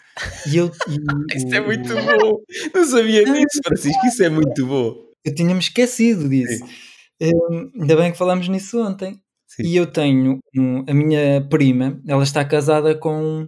E 0.52 0.58
eu, 0.58 0.68
e 0.90 0.98
Isso 1.36 1.56
é 1.56 1.60
muito 1.62 1.90
bom! 1.94 2.40
Não 2.74 2.86
sabia 2.86 3.24
disso, 3.26 3.60
Francisco, 3.66 4.06
isso 4.08 4.24
é 4.24 4.30
muito 4.30 4.66
bom. 4.66 4.96
Eu 5.26 5.36
tinha-me 5.36 5.60
esquecido 5.60 6.30
disso. 6.30 6.64
Hum, 7.22 7.72
ainda 7.82 7.96
bem 7.96 8.12
que 8.12 8.18
falámos 8.18 8.48
nisso 8.48 8.82
ontem. 8.82 9.20
Sim. 9.48 9.64
E 9.64 9.76
eu 9.76 9.88
tenho 9.88 10.40
um- 10.56 10.84
a 10.88 10.94
minha 10.94 11.42
prima, 11.50 12.00
ela 12.08 12.24
está 12.24 12.44
casada 12.46 12.94
com 12.96 13.48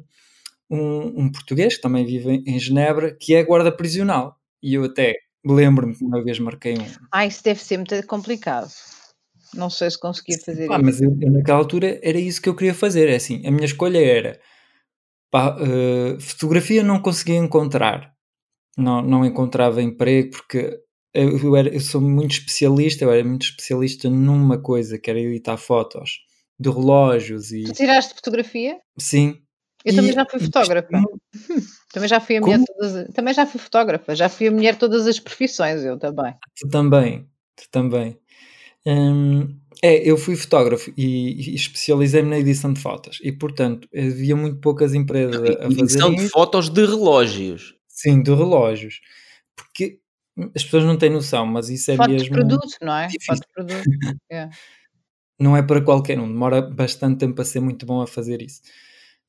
um, 0.70 1.24
um 1.26 1.32
português 1.32 1.76
que 1.76 1.82
também 1.82 2.06
vive 2.06 2.44
em 2.46 2.60
Genebra, 2.60 3.16
que 3.20 3.36
é 3.36 3.44
guarda 3.44 3.72
prisional. 3.72 4.36
E 4.62 4.74
eu 4.76 4.84
até 4.86 5.14
lembro-me 5.46 5.96
que 5.96 6.04
uma 6.04 6.24
vez 6.24 6.40
marquei 6.40 6.74
um. 6.78 6.86
Ah, 7.12 7.26
isso 7.26 7.44
deve 7.44 7.62
ser 7.64 7.78
muito 7.78 8.06
complicado. 8.08 8.70
Não 9.54 9.70
sei 9.70 9.90
se 9.90 10.00
conseguia 10.00 10.38
fazer 10.46 10.68
Pá, 10.68 10.76
isso. 10.76 10.86
mas 10.86 11.02
eu, 11.02 11.18
eu 11.22 11.32
naquela 11.32 11.58
altura 11.58 12.00
era 12.04 12.20
isso 12.20 12.41
que 12.41 12.48
eu 12.50 12.56
queria 12.56 12.74
fazer. 12.74 13.10
É 13.10 13.16
assim, 13.16 13.46
a 13.46 13.52
minha 13.52 13.66
escolha 13.66 13.98
era 14.00 14.40
pá, 15.32 15.58
eh, 15.60 16.18
fotografia 16.20 16.84
não 16.84 17.02
conseguia 17.02 17.38
encontrar. 17.38 18.14
Não, 18.78 19.02
não 19.02 19.26
encontrava 19.26 19.82
emprego 19.82 20.32
porque 20.32 20.80
eu, 21.14 21.56
era, 21.56 21.69
eu 21.69 21.80
sou 21.80 21.99
muito 22.02 22.31
especialista, 22.31 23.03
eu 23.03 23.11
era 23.11 23.23
muito 23.23 23.44
especialista 23.44 24.10
numa 24.10 24.57
coisa 24.61 24.98
que 24.99 25.10
era 25.10 25.19
editar 25.19 25.57
fotos 25.57 26.19
de 26.60 26.69
relógios 26.69 27.52
e 27.52 27.64
Tu 27.64 27.73
tiraste 27.73 28.14
fotografia? 28.14 28.77
sim. 28.98 29.41
Eu 29.86 29.94
E- 29.94 29.95
também 29.95 30.11
já 30.11 30.26
fui 30.26 30.40
fotógrafa. 30.41 30.90
Também 31.94 32.10
já 32.10 32.19
fui 32.19 32.36
a 32.38 32.41
mulher 32.41 32.60
todas. 32.65 32.95
as- 32.95 33.14
Também 33.14 33.34
já 33.34 33.45
fui 33.48 33.60
fotógrafa. 33.61 34.14
Já 34.15 34.27
fui 34.27 34.48
a 34.48 34.52
mulher 34.52 34.73
de 34.73 34.80
todas 34.80 35.07
as 35.07 35.19
profissões, 35.19 35.84
eu 35.86 35.98
também. 35.98 36.34
Tu 36.60 36.68
também, 36.69 37.27
tu 37.56 37.64
também. 37.72 38.19
Hum, 38.86 39.57
é, 39.81 39.98
eu 40.10 40.18
fui 40.18 40.36
fotógrafo 40.36 40.91
e, 40.98 41.52
e 41.52 41.56
especializei-me 41.56 42.30
na 42.30 42.40
edição 42.40 42.73
de 42.73 42.81
fotos 42.81 43.19
e, 43.23 43.31
portanto, 43.31 43.88
havia 43.95 44.36
muito 44.36 44.60
poucas 44.60 44.94
empresas 44.94 45.36
a, 45.41 45.65
a 45.65 45.72
Edição 45.72 46.14
de 46.14 46.27
fotos 46.30 46.69
de 46.69 46.86
relógios. 46.86 47.73
Sim, 47.88 48.22
de 48.22 48.34
relógios. 48.34 48.99
Porque 49.56 49.99
as 50.56 50.64
pessoas 50.64 50.84
não 50.85 50.97
têm 50.97 51.10
noção, 51.10 51.45
mas 51.45 51.69
isso 51.69 51.91
é 51.91 51.95
Fotos 51.97 52.23
de 52.23 52.30
mesmo. 52.31 52.35
produto, 52.35 52.76
não 52.81 52.93
é? 52.93 53.07
difícil. 53.07 53.35
Fotos 53.35 53.41
de 53.47 53.53
produto. 53.53 53.84
É. 54.31 54.49
Não 55.39 55.56
é 55.56 55.61
para 55.64 55.81
qualquer 55.81 56.19
um, 56.19 56.27
demora 56.27 56.61
bastante 56.61 57.19
tempo 57.19 57.41
a 57.41 57.45
ser 57.45 57.61
muito 57.61 57.85
bom 57.85 58.01
a 58.01 58.07
fazer 58.07 58.41
isso. 58.41 58.61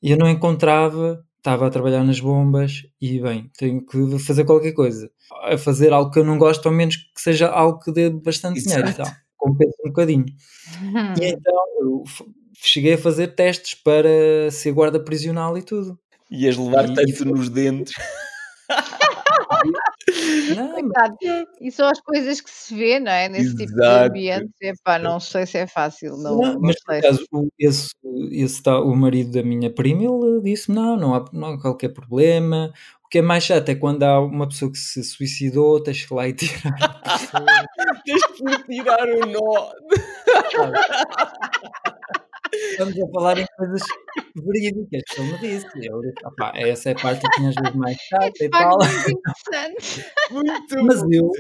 E 0.02 0.10
eu 0.10 0.16
não 0.18 0.28
encontrava, 0.28 1.24
estava 1.36 1.66
a 1.66 1.70
trabalhar 1.70 2.02
nas 2.02 2.18
bombas 2.18 2.82
e, 3.00 3.20
bem, 3.20 3.48
tenho 3.56 3.84
que 3.86 4.18
fazer 4.18 4.44
qualquer 4.44 4.72
coisa. 4.72 5.08
A 5.44 5.56
fazer 5.56 5.92
algo 5.92 6.10
que 6.10 6.18
eu 6.18 6.24
não 6.24 6.36
gosto, 6.36 6.66
ao 6.66 6.74
menos 6.74 6.96
que 6.96 7.20
seja 7.20 7.48
algo 7.48 7.78
que 7.78 7.92
dê 7.92 8.10
bastante 8.10 8.60
dinheiro 8.60 8.88
e 8.88 8.90
Exato. 8.90 9.08
tal. 9.10 9.18
Compensa 9.36 9.76
um 9.84 9.88
bocadinho. 9.88 10.26
E 11.20 11.24
então 11.26 11.54
eu 11.80 12.04
cheguei 12.54 12.94
a 12.94 12.98
fazer 12.98 13.28
testes 13.28 13.74
para 13.74 14.50
ser 14.50 14.72
guarda 14.72 14.98
prisional 14.98 15.56
e 15.56 15.62
tudo. 15.62 15.96
Ias 16.30 16.56
levar 16.56 16.90
E- 16.90 16.94
tanto 16.94 17.24
nos 17.24 17.48
dentes. 17.48 17.92
Não, 20.56 20.72
Coitado. 20.72 21.16
E 21.60 21.70
são 21.70 21.88
as 21.88 22.00
coisas 22.00 22.40
que 22.40 22.50
se 22.50 22.74
vê, 22.74 22.98
não 22.98 23.12
é? 23.12 23.28
Nesse 23.28 23.54
tipo 23.54 23.72
de 23.72 23.80
Exato. 23.80 24.08
ambiente. 24.08 24.52
Epá, 24.60 24.98
não 24.98 25.20
sei 25.20 25.46
se 25.46 25.58
é 25.58 25.66
fácil. 25.66 26.16
Não, 26.16 26.36
Não, 26.36 26.52
não 26.54 26.60
mas 26.60 26.82
por 26.82 26.94
acaso, 26.94 27.24
o, 27.32 27.48
esse, 27.58 27.90
esse 28.30 28.62
tal, 28.62 28.86
o 28.86 28.96
marido 28.96 29.32
da 29.32 29.42
minha 29.42 29.72
prima, 29.72 30.02
ele 30.02 30.40
disse 30.42 30.70
não, 30.70 30.96
não 30.96 31.14
há, 31.14 31.24
não 31.32 31.48
há 31.48 31.60
qualquer 31.60 31.90
problema. 31.90 32.72
O 33.04 33.08
que 33.08 33.18
é 33.18 33.22
mais 33.22 33.44
chato 33.44 33.68
é 33.68 33.74
quando 33.74 34.02
há 34.02 34.20
uma 34.20 34.48
pessoa 34.48 34.70
que 34.70 34.78
se 34.78 35.02
suicidou, 35.02 35.82
tens 35.82 36.04
que 36.04 36.12
ir 36.12 36.16
lá 36.16 36.28
e 36.28 36.32
tirar. 36.32 36.74
Tens 38.04 38.22
que 38.24 38.64
tirar 38.64 39.06
o 39.06 39.26
nó. 39.26 39.72
Estamos 42.52 42.94
a 43.00 43.06
falar 43.12 43.38
em 43.38 43.46
coisas 43.56 43.82
verídicas 44.36 45.02
me 45.18 45.38
disse. 45.38 45.66
Eu 45.86 46.00
"Opá, 46.26 46.52
essa 46.54 46.90
é 46.90 46.92
a 46.92 46.96
parte 46.96 47.20
que 47.30 47.46
às 47.46 47.54
vezes 47.54 47.74
mais 47.76 47.96
É 47.96 48.00
chata 48.16 48.44
e 48.44 48.48
tal. 48.50 48.78
muito 50.30 50.84
Mas 50.84 51.02
eu, 51.10 51.30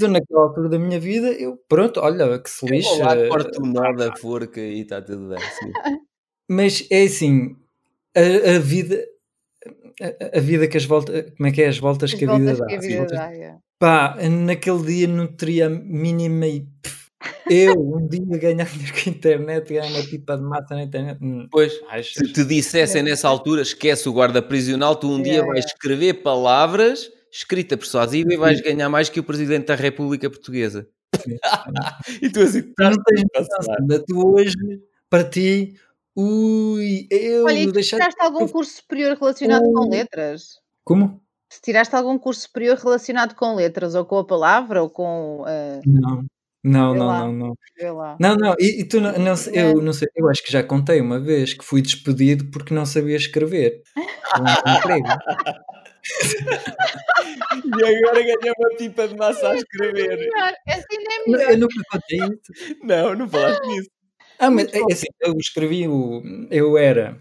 eu 0.00 0.08
naquela 0.08 0.42
altura 0.42 0.68
da 0.68 0.78
minha 0.78 0.98
vida, 1.00 1.28
eu, 1.32 1.56
pronto, 1.68 2.00
olha, 2.00 2.38
que 2.38 2.50
se 2.50 2.66
lixe. 2.66 2.88
Vou 2.88 2.98
lá, 3.06 3.16
eh, 3.16 3.28
corta 3.28 3.62
o 3.62 3.66
nó 3.66 3.92
da 3.92 4.14
forca 4.16 4.60
e 4.60 4.80
está 4.80 5.00
tudo 5.02 5.28
bem. 5.28 5.38
sim. 5.40 5.72
Mas 6.50 6.86
é 6.90 7.02
assim, 7.04 7.56
a, 8.16 8.56
a 8.56 8.58
vida, 8.58 9.04
a, 10.00 10.38
a 10.38 10.40
vida 10.40 10.66
que 10.68 10.76
as 10.76 10.84
voltas, 10.84 11.30
como 11.36 11.48
é 11.48 11.52
que 11.52 11.62
é? 11.62 11.68
As 11.68 11.78
voltas 11.78 12.12
As 12.12 12.18
que 12.18 12.24
a 12.24 12.32
vida 12.36 12.54
voltas 12.54 12.58
dá. 12.58 12.66
que 12.66 12.74
a 12.74 12.80
vida 12.80 13.06
dá. 13.06 13.34
é. 13.34 13.56
Pá, 13.78 14.16
naquele 14.28 14.82
dia 14.84 15.06
não 15.08 15.26
teria 15.26 15.66
a 15.66 15.70
mínima. 15.70 16.46
e- 16.46 16.66
Eu 17.50 17.74
um 17.96 18.06
dia 18.06 18.38
ganhar 18.38 18.64
dinheiro 18.70 18.92
com 18.92 19.10
a 19.10 19.12
internet, 19.12 19.68
ganhar 19.74 19.86
uma 19.90 20.02
pipa 20.08 20.36
de 20.36 20.42
massa 20.42 20.74
na 20.74 20.82
internet. 20.82 21.18
hum, 21.22 21.46
Pois, 21.50 21.72
achas? 21.88 22.12
se 22.14 22.32
te 22.32 22.44
dissessem 22.44 23.02
nessa 23.02 23.28
altura, 23.28 23.62
esquece 23.62 24.08
o 24.08 24.12
guarda 24.12 24.42
prisional, 24.42 24.96
tu 24.96 25.10
um 25.10 25.22
dia 25.22 25.44
vais 25.44 25.64
escrever 25.64 26.22
palavras, 26.22 27.10
escrita 27.32 27.76
persuasiva, 27.76 28.32
e 28.32 28.36
vais 28.36 28.60
ganhar 28.60 28.88
mais 28.88 29.08
que 29.08 29.20
o 29.20 29.24
Presidente 29.24 29.66
da 29.66 29.74
República 29.74 30.28
Portuguesa. 30.30 30.88
E 32.22 32.30
tu 32.30 32.40
assim, 32.40 32.62
Tu 32.62 32.74
não 32.82 32.90
estás 32.90 33.04
tens 33.06 33.24
noção, 33.34 34.04
tu 34.06 34.34
hoje, 34.34 34.54
para 35.10 35.24
ti, 35.24 35.74
ui, 36.16 37.06
eu 37.10 37.44
Olha, 37.44 37.58
e 37.60 37.66
tu 37.66 37.72
deixar... 37.72 37.96
tiraste 37.98 38.22
algum 38.22 38.46
curso 38.48 38.76
superior 38.76 39.16
relacionado 39.16 39.62
com 39.72 39.86
Oh. 39.86 39.90
letras? 39.90 40.58
Como? 40.84 41.20
Se 41.50 41.62
tiraste 41.62 41.94
algum 41.96 42.18
curso 42.18 42.42
superior 42.42 42.76
relacionado 42.76 43.34
com 43.34 43.54
letras, 43.54 43.94
ou 43.94 44.04
com 44.04 44.18
a 44.18 44.24
palavra, 44.26 44.82
ou 44.82 44.90
com. 44.90 45.44
ah, 45.46 45.80
Não, 45.86 46.24
não, 46.68 46.94
não, 46.94 47.06
lá. 47.06 47.18
não, 47.20 47.32
não. 47.32 47.54
Não, 48.20 48.36
não, 48.36 48.54
e, 48.58 48.80
e 48.82 48.84
tu 48.88 49.00
não, 49.00 49.12
não 49.18 49.36
sei- 49.36 49.54
É. 49.56 49.70
eu 49.72 49.80
não 49.82 49.92
sei, 49.92 50.08
eu 50.16 50.28
acho 50.28 50.42
que 50.44 50.52
já 50.52 50.62
contei 50.62 51.00
uma 51.00 51.20
vez 51.20 51.54
que 51.54 51.64
fui 51.64 51.80
despedido 51.82 52.50
porque 52.50 52.74
não 52.74 52.84
sabia 52.86 53.16
escrever. 53.16 53.82
E 57.64 57.84
agora 57.84 58.22
ganha 58.22 58.52
uma 58.58 58.76
pipa 58.76 59.08
de 59.08 59.16
massa 59.16 59.50
a 59.50 59.56
escrever. 59.56 60.16
Melhor, 60.18 60.52
Assim 60.68 60.96
não 61.04 61.12
é 61.12 61.18
Não, 61.18 61.32
melhor. 61.38 61.50
Eu 61.52 61.58
nunca 61.58 61.82
contei 61.90 62.18
isso. 62.18 62.76
Não, 62.82 63.14
não 63.14 63.28
falaste 63.28 63.66
nisso. 63.66 63.90
Ah, 64.38 64.50
mas 64.50 64.72
é 64.72 64.80
assim, 64.92 65.06
eu 65.20 65.34
escrevi 65.38 65.88
o. 65.88 66.22
Eu 66.50 66.78
era. 66.78 67.18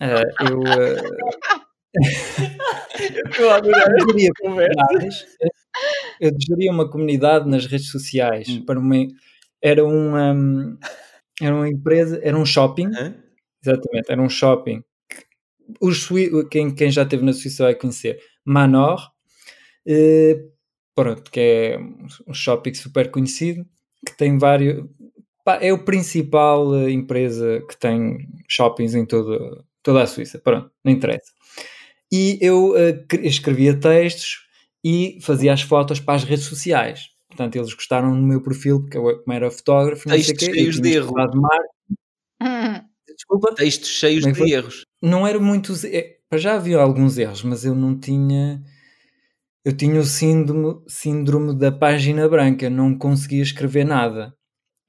ah, 0.00 0.22
eu 0.50 0.62
ah, 0.66 1.64
Estou 3.30 3.50
a 3.50 3.56
adorar 3.56 3.86
eu 3.88 3.96
esta 4.16 4.32
conversa. 4.42 5.26
Eu 6.20 6.32
geria 6.38 6.70
uma 6.72 6.88
comunidade 6.90 7.48
nas 7.48 7.66
redes 7.66 7.90
sociais 7.90 8.48
Hum. 8.48 8.64
para 8.64 8.78
uma. 8.78 8.96
Era 9.62 9.84
uma. 9.84 10.32
hum, 10.32 10.78
Era 11.42 11.54
uma 11.54 11.68
empresa, 11.68 12.20
era 12.22 12.36
um 12.38 12.46
shopping, 12.46 12.88
Hã? 12.94 13.14
exatamente, 13.64 14.10
era 14.12 14.22
um 14.22 14.28
shopping. 14.28 14.82
Os 15.80 16.08
quem, 16.50 16.74
quem 16.74 16.90
já 16.90 17.02
esteve 17.02 17.24
na 17.24 17.32
Suíça 17.32 17.64
vai 17.64 17.74
conhecer 17.74 18.20
Manor, 18.44 19.00
eh, 19.86 20.44
pronto, 20.94 21.30
que 21.30 21.40
é 21.40 21.78
um 22.28 22.34
shopping 22.34 22.74
super 22.74 23.10
conhecido, 23.10 23.66
que 24.06 24.16
tem 24.16 24.38
vários. 24.38 24.84
pá, 25.44 25.58
é 25.62 25.72
o 25.72 25.84
principal 25.84 26.74
eh, 26.76 26.90
empresa 26.92 27.62
que 27.68 27.78
tem 27.78 28.28
shoppings 28.48 28.94
em 28.94 29.06
toda, 29.06 29.64
toda 29.82 30.02
a 30.02 30.06
Suíça. 30.06 30.38
Pronto, 30.40 30.70
não 30.84 30.92
interessa. 30.92 31.32
E 32.12 32.38
eu 32.40 32.76
eh, 32.76 32.92
cre- 33.08 33.26
escrevia 33.28 33.78
textos 33.78 34.43
e 34.84 35.18
fazia 35.22 35.52
as 35.52 35.62
fotos 35.62 36.00
para 36.00 36.14
as 36.16 36.24
redes 36.24 36.44
sociais. 36.46 37.08
Portanto, 37.28 37.56
eles 37.56 37.74
gostaram 37.74 38.14
do 38.14 38.26
meu 38.26 38.42
perfil, 38.42 38.80
porque 38.82 38.98
eu, 38.98 39.02
como 39.22 39.32
era 39.36 39.50
fotógrafo, 39.50 40.08
não 40.08 40.16
sei 40.20 40.34
Textos 40.34 40.48
quê, 40.48 40.50
eu 40.50 40.54
cheios 40.54 40.80
de 40.80 40.90
erro. 40.92 41.06
estudado 41.06 41.40
marketing. 41.40 41.70
Hum, 42.42 42.80
Desculpa 43.16 43.54
Textos 43.54 43.88
cheios 43.90 44.24
de 44.24 44.34
foi? 44.34 44.50
erros. 44.50 44.84
não 45.02 45.26
eram 45.26 45.40
muitos. 45.40 45.84
é, 45.84 46.18
para 46.28 46.38
já 46.38 46.56
havia 46.56 46.78
alguns 46.78 47.16
erros, 47.18 47.42
mas 47.44 47.64
eu 47.64 47.74
não 47.74 47.98
tinha. 47.98 48.62
Eu 49.64 49.74
tinha 49.76 49.98
o 50.00 50.04
síndrome, 50.04 50.82
síndrome 50.88 51.56
da 51.56 51.72
página 51.72 52.28
branca, 52.28 52.68
não 52.68 52.96
conseguia 52.98 53.42
escrever 53.42 53.84
nada. 53.84 54.34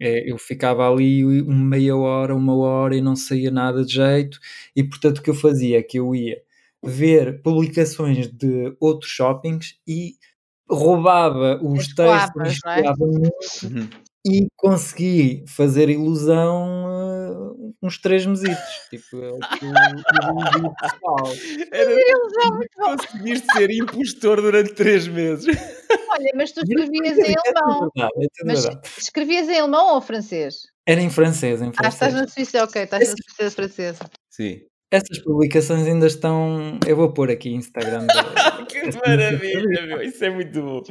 É, 0.02 0.30
eu 0.32 0.38
ficava 0.38 0.90
ali 0.92 1.24
uma 1.44 1.66
meia 1.78 1.96
hora, 1.96 2.36
uma 2.36 2.56
hora 2.58 2.96
e 2.98 3.02
não 3.02 3.16
saía 3.16 3.52
nada 3.52 3.86
de 3.86 3.94
jeito, 3.96 4.40
e 4.76 4.84
portanto 4.84 5.20
o 5.20 5.24
que 5.24 5.30
eu 5.30 5.36
fazia 5.36 5.80
é 5.80 5.84
que 5.84 6.00
eu 6.00 6.14
ia 6.16 6.42
ver 6.86 7.42
publicações 7.42 8.28
de 8.28 8.76
outros 8.80 9.10
shoppings 9.12 9.76
e 9.88 10.14
roubava 10.70 11.60
os 11.64 11.88
textos, 11.94 12.60
é? 12.66 12.82
Uhum. 13.66 13.90
e 14.26 14.48
consegui 14.56 15.46
fazer 15.48 15.90
ilusão 15.90 16.86
uh, 16.88 17.76
uns 17.84 18.00
três 18.00 18.26
mesitos. 18.26 18.58
Tipo, 18.90 19.18
o 19.18 19.40
pessoal. 20.76 21.34
Era, 21.72 21.96
conseguiste 22.76 23.46
ser 23.54 23.70
impostor 23.72 24.42
durante 24.42 24.74
três 24.74 25.08
meses. 25.08 25.46
Olha, 26.10 26.32
mas 26.36 26.52
tu 26.52 26.62
eu 26.62 26.80
escrevias 26.80 27.18
escrevi, 27.18 27.32
em 27.32 27.36
é 27.36 27.60
alemão. 27.60 27.92
verdade, 27.96 28.26
é 28.26 28.46
Mas 28.46 28.68
escrevias 28.98 29.50
em 29.50 29.60
alemão 29.60 29.94
ou 29.96 30.02
francês? 30.02 30.56
Era 30.88 31.02
em 31.02 31.10
francês, 31.10 31.62
em 31.62 31.66
Ah, 31.78 31.90
estás 31.90 32.14
francês. 32.14 32.14
na 32.14 32.28
Suíça, 32.28 32.64
ok, 32.64 32.82
estás 32.84 33.10
na 33.10 33.16
Suíça 33.16 33.56
francesa. 33.56 34.10
Sim. 34.30 34.62
Essas 34.92 35.20
publicações 35.20 35.86
ainda 35.88 36.08
estão. 36.08 36.80
Eu 36.88 36.96
vou 36.96 37.12
pôr 37.14 37.30
aqui 37.32 37.50
Instagram. 37.50 38.08
Que 38.70 38.82
maravilha, 39.08 39.86
meu. 39.88 40.02
Isso 40.02 40.24
é 40.26 40.30
muito 40.30 40.62
bom. 40.62 40.82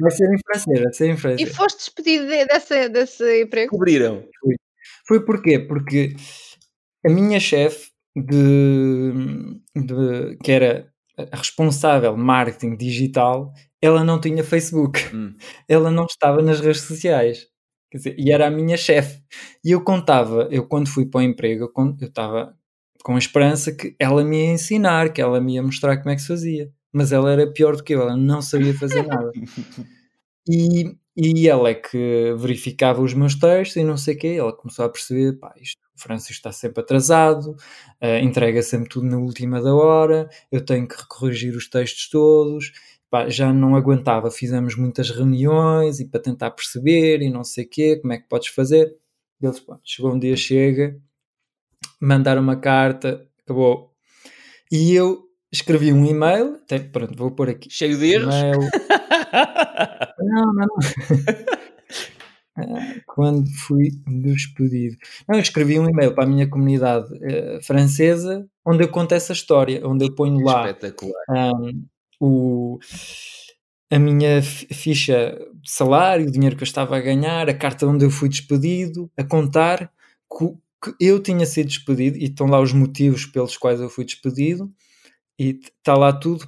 Vai 0.00 0.10
ser 0.10 0.24
em 0.32 0.38
francês, 0.44 0.80
vai 0.82 0.92
ser 0.92 1.06
em 1.06 1.12
E 1.12 1.16
francês. 1.16 1.56
foste 1.56 1.78
despedido 1.78 2.26
de- 2.26 2.44
dessa, 2.46 2.88
desse 2.88 3.42
emprego? 3.42 3.70
Cobriram. 3.70 4.24
Foi 5.06 5.24
porquê? 5.24 5.58
Porque 5.58 6.14
a 7.04 7.10
minha 7.10 7.38
chefe 7.38 7.90
de, 8.16 9.12
de- 9.74 10.36
que 10.42 10.50
era 10.52 10.90
a 11.32 11.36
responsável 11.36 12.14
de 12.14 12.20
marketing 12.20 12.76
digital, 12.76 13.52
ela 13.80 14.02
não 14.04 14.20
tinha 14.20 14.42
Facebook. 14.44 15.00
Hum. 15.14 15.34
Ela 15.68 15.90
não 15.90 16.04
estava 16.06 16.42
nas 16.42 16.60
redes 16.60 16.82
sociais. 16.82 17.46
Quer 17.90 17.98
dizer, 17.98 18.16
e 18.18 18.32
era 18.32 18.46
a 18.48 18.50
minha 18.50 18.76
chefe. 18.76 19.22
E 19.64 19.70
eu 19.70 19.82
contava, 19.84 20.48
eu 20.50 20.66
quando 20.66 20.88
fui 20.88 21.06
para 21.06 21.18
o 21.20 21.22
emprego, 21.22 21.70
eu 21.76 22.06
estava 22.06 22.54
com 23.06 23.14
a 23.14 23.18
esperança 23.18 23.70
que 23.70 23.94
ela 24.00 24.24
me 24.24 24.36
ia 24.44 24.50
ensinar, 24.50 25.12
que 25.12 25.22
ela 25.22 25.40
me 25.40 25.54
ia 25.54 25.62
mostrar 25.62 25.96
como 25.98 26.10
é 26.10 26.16
que 26.16 26.22
se 26.22 26.26
fazia. 26.26 26.72
Mas 26.92 27.12
ela 27.12 27.30
era 27.30 27.46
pior 27.46 27.76
do 27.76 27.84
que 27.84 27.94
eu, 27.94 28.02
ela 28.02 28.16
não 28.16 28.42
sabia 28.42 28.74
fazer 28.74 29.06
nada. 29.06 29.30
E, 30.48 30.96
e 31.16 31.48
ela 31.48 31.70
é 31.70 31.74
que 31.74 32.32
verificava 32.38 33.02
os 33.02 33.12
meus 33.12 33.34
textos 33.34 33.76
e 33.76 33.82
não 33.82 33.96
sei 33.96 34.14
o 34.14 34.18
quê. 34.18 34.36
Ela 34.38 34.52
começou 34.52 34.84
a 34.84 34.88
perceber, 34.88 35.32
pá, 35.40 35.52
isto, 35.60 35.76
o 35.96 36.00
Francisco 36.00 36.34
está 36.34 36.52
sempre 36.52 36.80
atrasado, 36.80 37.56
eh, 38.00 38.20
entrega 38.20 38.62
sempre 38.62 38.88
tudo 38.88 39.08
na 39.08 39.18
última 39.18 39.60
da 39.60 39.74
hora, 39.74 40.28
eu 40.52 40.64
tenho 40.64 40.86
que 40.86 40.94
corrigir 41.08 41.56
os 41.56 41.68
textos 41.68 42.08
todos. 42.08 42.70
Pá, 43.10 43.28
já 43.28 43.52
não 43.52 43.74
aguentava, 43.74 44.30
fizemos 44.30 44.76
muitas 44.76 45.10
reuniões 45.10 45.98
e 45.98 46.08
para 46.08 46.20
tentar 46.20 46.52
perceber 46.52 47.20
e 47.22 47.28
não 47.28 47.42
sei 47.42 47.64
o 47.64 47.68
quê, 47.68 47.96
como 47.96 48.12
é 48.12 48.18
que 48.18 48.28
podes 48.28 48.48
fazer. 48.48 48.96
E 49.42 49.46
eles, 49.46 49.58
pá, 49.58 49.80
chegou 49.82 50.14
um 50.14 50.18
dia, 50.20 50.36
chega, 50.36 50.96
mandaram 52.06 52.42
uma 52.42 52.56
carta, 52.56 53.26
acabou. 53.44 53.90
E 54.70 54.92
eu 54.94 55.24
escrevi 55.52 55.92
um 55.92 56.04
e-mail, 56.06 56.56
até, 56.64 56.78
pronto, 56.78 57.16
vou 57.16 57.30
pôr 57.30 57.50
aqui. 57.50 57.68
Cheio 57.70 57.98
de 57.98 58.06
erros. 58.14 58.34
Não, 60.18 60.52
não, 60.52 60.52
não. 60.54 60.66
Ah, 62.58 62.94
Quando 63.06 63.46
fui 63.66 63.90
despedido. 64.06 64.96
Não, 65.28 65.36
eu 65.36 65.42
escrevi 65.42 65.78
um 65.78 65.86
e-mail 65.90 66.14
para 66.14 66.24
a 66.24 66.26
minha 66.26 66.48
comunidade 66.48 67.06
eh, 67.22 67.58
francesa 67.62 68.48
onde 68.64 68.82
eu 68.82 68.88
conto 68.88 69.12
essa 69.14 69.34
história, 69.34 69.86
onde 69.86 70.06
eu 70.06 70.14
ponho 70.14 70.42
lá 70.42 70.62
um, 71.28 71.84
o, 72.18 72.78
a 73.92 73.98
minha 73.98 74.42
fi- 74.42 74.72
ficha 74.72 75.38
de 75.62 75.70
salário, 75.70 76.26
o 76.28 76.30
dinheiro 76.30 76.56
que 76.56 76.62
eu 76.62 76.66
estava 76.66 76.96
a 76.96 77.00
ganhar, 77.00 77.46
a 77.48 77.54
carta 77.54 77.86
onde 77.86 78.06
eu 78.06 78.10
fui 78.10 78.28
despedido, 78.30 79.10
a 79.18 79.22
contar 79.22 79.92
que 80.82 80.94
eu 81.00 81.20
tinha 81.22 81.46
sido 81.46 81.68
despedido 81.68 82.16
e 82.18 82.24
estão 82.24 82.46
lá 82.46 82.60
os 82.60 82.72
motivos 82.72 83.26
pelos 83.26 83.56
quais 83.56 83.80
eu 83.80 83.88
fui 83.88 84.04
despedido 84.04 84.70
e 85.38 85.60
está 85.62 85.94
lá 85.96 86.12
tudo 86.12 86.46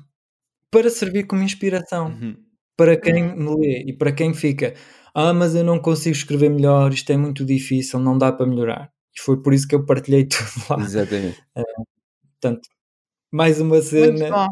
para 0.71 0.91
servir 0.91 1.27
como 1.27 1.43
inspiração 1.43 2.09
Uhum. 2.09 2.37
para 2.77 2.97
quem 2.97 3.37
me 3.37 3.57
lê 3.57 3.85
e 3.89 3.93
para 3.93 4.13
quem 4.13 4.35
fica 4.35 4.75
ah, 5.15 5.33
mas 5.35 5.55
eu 5.55 5.65
não 5.65 5.81
consigo 5.81 6.15
escrever 6.15 6.49
melhor, 6.51 6.93
isto 6.93 7.11
é 7.11 7.17
muito 7.17 7.45
difícil, 7.45 7.99
não 7.99 8.17
dá 8.17 8.31
para 8.31 8.47
melhorar. 8.47 8.93
E 9.17 9.21
foi 9.21 9.43
por 9.43 9.53
isso 9.53 9.67
que 9.67 9.75
eu 9.75 9.85
partilhei 9.85 10.25
tudo 10.29 10.49
lá. 10.71 10.81
Exatamente. 10.81 11.43
Portanto, 12.41 12.69
mais 13.33 13.61
uma 13.61 13.77
Muito 13.77 13.87
cena. 13.89 14.31
bom. 14.31 14.47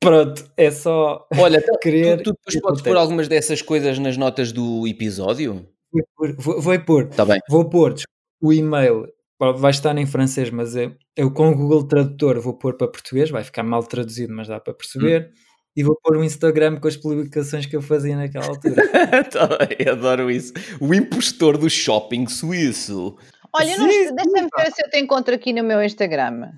Pronto, 0.00 0.50
é 0.56 0.70
só 0.70 1.26
Olha, 1.38 1.58
então, 1.58 1.74
querer. 1.80 2.18
tu, 2.18 2.24
tu 2.24 2.32
depois 2.32 2.54
podes 2.54 2.58
acontece. 2.80 2.84
pôr 2.84 2.96
algumas 2.96 3.28
dessas 3.28 3.62
coisas 3.62 3.98
nas 3.98 4.16
notas 4.16 4.52
do 4.52 4.86
episódio? 4.86 5.66
Vou 5.92 6.02
pôr, 6.16 6.36
vou, 6.38 6.60
vou 6.62 6.80
pôr, 6.84 7.04
Está 7.08 7.24
bem. 7.24 7.38
vou 7.48 7.68
pôr 7.70 7.94
o 8.42 8.52
e-mail, 8.52 9.06
vai 9.56 9.70
estar 9.70 9.96
em 9.96 10.06
francês, 10.06 10.50
mas 10.50 10.76
eu, 10.76 10.94
eu 11.16 11.32
com 11.32 11.48
o 11.48 11.56
Google 11.56 11.86
Tradutor 11.86 12.40
vou 12.40 12.54
pôr 12.54 12.76
para 12.76 12.88
português, 12.88 13.30
vai 13.30 13.42
ficar 13.42 13.62
mal 13.62 13.82
traduzido, 13.82 14.34
mas 14.34 14.48
dá 14.48 14.60
para 14.60 14.74
perceber. 14.74 15.32
E 15.74 15.82
vou 15.82 15.96
pôr 16.02 16.16
o 16.16 16.24
Instagram 16.24 16.78
com 16.78 16.88
as 16.88 16.96
publicações 16.96 17.64
que 17.64 17.76
eu 17.76 17.80
fazia 17.80 18.16
naquela 18.16 18.46
altura. 18.46 18.74
Tá 19.30 19.46
bem, 19.46 19.88
adoro 19.88 20.30
isso. 20.30 20.52
O 20.80 20.92
impostor 20.92 21.56
do 21.56 21.70
shopping 21.70 22.26
suíço. 22.26 23.16
Olha, 23.52 23.72
eu 23.72 23.86
deixa-me 23.86 24.48
ver 24.56 24.72
se 24.72 24.84
eu 24.84 24.90
te 24.90 24.98
encontro 24.98 25.34
aqui 25.34 25.52
no 25.52 25.62
meu 25.62 25.82
Instagram. 25.82 26.52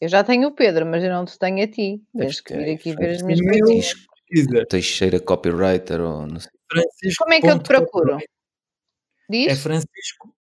Eu 0.00 0.08
já 0.08 0.22
tenho 0.22 0.48
o 0.48 0.54
Pedro, 0.54 0.84
mas 0.84 1.02
eu 1.02 1.10
não 1.10 1.24
te 1.24 1.38
tenho 1.38 1.64
a 1.64 1.68
ti. 1.68 2.02
Tens 2.16 2.40
que 2.40 2.54
vir 2.54 2.74
aqui 2.74 2.94
ver 2.94 3.10
as 3.10 3.22
minhas 3.22 3.40
coisinhas. 3.40 3.94
Pesquisa, 4.28 4.66
Teixeira 4.66 5.20
copywriter 5.20 6.00
ou 6.00 6.26
não 6.26 6.40
sei. 6.40 6.50
Francisco 6.70 7.24
Como 7.24 7.34
é 7.34 7.40
que 7.40 7.46
eu 7.46 7.58
te 7.58 7.68
procuro? 7.68 8.18
Diz? 9.30 9.52
É 9.52 9.56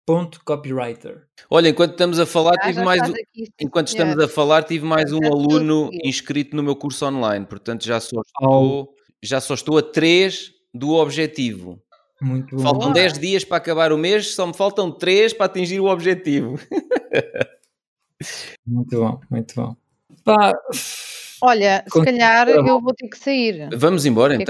francisco.copywriter. 0.06 1.24
Olha, 1.50 1.70
enquanto 1.70 1.92
estamos 1.92 2.20
a 2.20 2.26
falar, 2.26 2.54
Ah, 2.60 2.68
tive 2.68 2.84
mais 2.84 3.02
um- 3.02 3.14
aqui, 3.14 3.46
sim, 3.46 3.52
enquanto 3.62 3.88
estamos 3.88 4.18
a 4.24 4.28
falar, 4.28 4.64
tive 4.64 4.86
mais 4.86 5.12
um 5.12 5.24
aluno 5.26 5.90
inscrito 6.04 6.56
no 6.56 6.64
meu 6.64 6.76
curso 6.76 7.06
online, 7.06 7.46
portanto 7.46 7.84
já 7.86 8.00
só 8.00 8.22
estou, 8.22 8.96
já 9.22 9.42
só 9.42 9.54
estou 9.54 9.78
a 9.78 9.82
3 9.84 10.52
do 10.74 10.92
objetivo. 10.94 11.82
Muito 12.22 12.56
bom. 12.56 12.62
Faltam 12.62 12.94
10 12.94 13.14
dias 13.20 13.44
para 13.44 13.58
acabar 13.58 13.92
o 13.92 13.98
mês, 13.98 14.34
só 14.36 14.48
me 14.48 14.54
faltam 14.54 14.92
3 14.92 15.34
para 15.34 15.48
atingir 15.48 15.80
o 15.80 15.86
objetivo. 15.88 16.56
Muito 18.66 18.98
bom, 18.98 19.20
muito 19.30 19.54
bom. 19.56 19.76
Pá, 20.24 20.54
Olha, 21.42 21.84
se 21.86 22.04
calhar 22.06 22.48
eu 22.48 22.64
vou 22.80 22.94
ter 22.96 23.10
que 23.10 23.18
sair. 23.18 23.68
Vamos 23.76 24.06
embora 24.06 24.36
O 24.36 24.38
que 24.38 24.44
é 24.44 24.46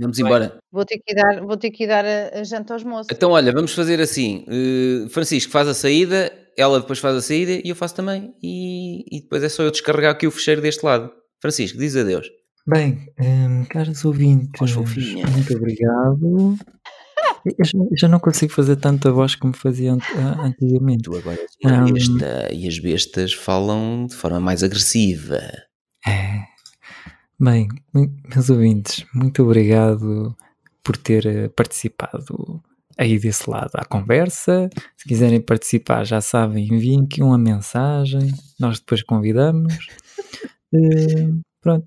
Vamos 0.00 0.18
embora. 0.18 0.58
Vou 0.72 0.84
ter 0.84 0.98
que 0.98 1.12
ir 1.12 1.16
dar, 1.16 1.40
vou 1.44 1.56
ter 1.56 1.70
que 1.70 1.86
dar 1.86 2.04
a, 2.04 2.40
a 2.40 2.44
janta 2.44 2.72
aos 2.74 2.82
moços. 2.84 3.08
Então, 3.10 3.30
olha, 3.32 3.52
vamos 3.52 3.72
fazer 3.74 4.00
assim. 4.00 4.44
eh, 4.48 5.08
Francisco 5.10 5.52
faz 5.52 5.68
a 5.68 5.74
saída, 5.74 6.32
ela 6.56 6.80
depois 6.80 6.98
faz 6.98 7.16
a 7.16 7.20
saída 7.22 7.52
e 7.52 7.68
eu 7.68 7.76
faço 7.76 7.94
também. 7.94 8.32
E, 8.42 9.04
e 9.16 9.20
depois 9.22 9.42
é 9.42 9.48
só 9.48 9.62
eu 9.62 9.70
descarregar 9.70 10.12
aqui 10.12 10.26
o 10.26 10.30
fecheiro 10.30 10.60
deste 10.62 10.84
lado. 10.84 11.10
Francisco, 11.40 11.76
diz 11.78 11.96
adeus. 11.96 12.26
Bem, 12.66 13.06
hum, 13.20 13.64
caros 13.68 14.04
ouvintes, 14.04 14.74
muito 14.76 15.56
obrigado. 15.56 16.56
Eu 17.44 17.64
já, 17.64 17.78
já 17.98 18.08
não 18.08 18.20
consigo 18.20 18.52
fazer 18.52 18.76
tanta 18.76 19.10
voz 19.10 19.34
como 19.34 19.52
fazia 19.52 19.92
ah, 19.94 20.44
antigamente. 20.46 21.02
Tu 21.02 21.16
agora 21.16 21.36
és 21.40 21.50
uma 21.64 21.84
Hum. 21.84 21.92
besta 21.92 22.48
e 22.54 22.68
as 22.68 22.78
bestas 22.78 23.32
falam 23.32 24.06
de 24.08 24.14
forma 24.14 24.38
mais 24.38 24.62
agressiva. 24.62 25.40
É. 26.06 26.51
Bem, 27.38 27.68
meus 27.92 28.50
ouvintes, 28.50 29.04
muito 29.14 29.42
obrigado 29.42 30.36
por 30.82 30.96
ter 30.96 31.26
eh, 31.26 31.48
participado 31.48 32.62
aí 32.96 33.18
desse 33.18 33.48
lado 33.50 33.70
à 33.74 33.84
conversa. 33.84 34.70
Se 34.96 35.08
quiserem 35.08 35.40
participar, 35.40 36.04
já 36.04 36.20
sabem, 36.20 36.66
enviem 36.72 37.02
aqui 37.04 37.22
uma 37.22 37.38
mensagem, 37.38 38.30
nós 38.60 38.78
depois 38.80 39.02
convidamos. 39.02 39.74
Eh, 40.74 41.28
pronto. 41.60 41.86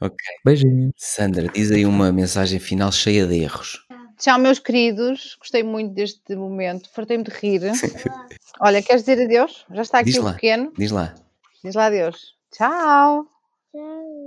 Ok. 0.00 0.16
Beijinhos. 0.44 0.90
Sandra, 0.96 1.46
diz 1.54 1.70
aí 1.70 1.86
uma 1.86 2.10
mensagem 2.10 2.58
final 2.58 2.90
cheia 2.90 3.28
de 3.28 3.36
erros. 3.36 3.86
Tchau, 4.18 4.40
meus 4.40 4.58
queridos. 4.58 5.36
Gostei 5.38 5.62
muito 5.62 5.94
deste 5.94 6.34
momento. 6.34 6.90
Fartei-me 6.92 7.22
de 7.22 7.30
rir. 7.30 7.60
Olha, 8.60 8.82
queres 8.82 9.02
dizer 9.04 9.22
adeus? 9.24 9.64
Já 9.70 9.82
está 9.82 9.98
aqui 10.00 10.10
Diz 10.10 10.18
o 10.18 10.24
lá. 10.24 10.32
pequeno. 10.32 10.72
Diz 10.76 10.90
lá. 10.90 11.14
Diz 11.62 11.76
lá 11.76 11.86
adeus. 11.86 12.34
Tchau. 12.50 13.24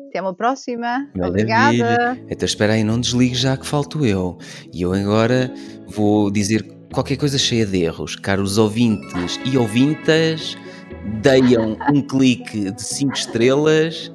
Até 0.08 0.22
uma 0.22 0.34
próxima. 0.34 1.08
Maravilha. 1.14 1.28
Obrigada. 1.28 2.20
Então 2.30 2.46
espera 2.46 2.74
aí, 2.74 2.84
não 2.84 3.00
desligue 3.00 3.36
já 3.36 3.58
que 3.58 3.68
falto 3.68 4.06
eu. 4.06 4.38
E 4.74 4.82
eu 4.82 4.94
agora 4.94 5.54
vou 5.88 6.32
dizer 6.32 6.64
qualquer 6.94 7.18
coisa 7.18 7.38
cheia 7.38 7.66
de 7.66 7.84
erros. 7.84 8.16
Caros 8.16 8.58
ouvintes 8.58 9.40
e 9.46 9.58
ouvintas, 9.58 10.58
deem 11.22 11.58
um 11.58 12.02
clique 12.02 12.72
de 12.72 12.82
5 12.82 13.14
estrelas 13.14 14.12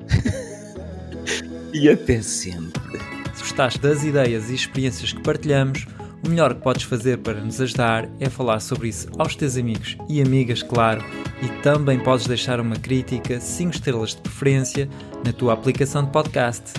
e 1.73 1.89
até 1.89 2.23
sempre. 2.23 3.01
Se 3.35 3.43
gostaste 3.43 3.79
das 3.79 4.03
ideias 4.05 4.51
e 4.51 4.55
experiências 4.55 5.13
que 5.13 5.21
partilhamos, 5.23 5.87
o 6.25 6.29
melhor 6.29 6.55
que 6.55 6.63
podes 6.63 6.85
fazer 6.85 7.19
para 7.19 7.41
nos 7.41 7.61
ajudar 7.61 8.09
é 8.21 8.31
falar 8.31 8.61
sobre 8.61 8.89
isso 8.89 9.09
aos 9.19 9.35
teus 9.35 9.57
amigos 9.57 9.97
e 10.09 10.23
amigas, 10.23 10.63
claro, 10.63 11.05
e 11.43 11.49
também 11.63 11.99
podes 11.99 12.27
deixar 12.27 12.61
uma 12.61 12.77
crítica, 12.77 13.41
5 13.41 13.73
estrelas 13.73 14.11
de 14.11 14.23
preferência, 14.23 14.89
na 15.25 15.33
tua 15.33 15.53
aplicação 15.53 16.05
de 16.05 16.11
podcast. 16.11 16.73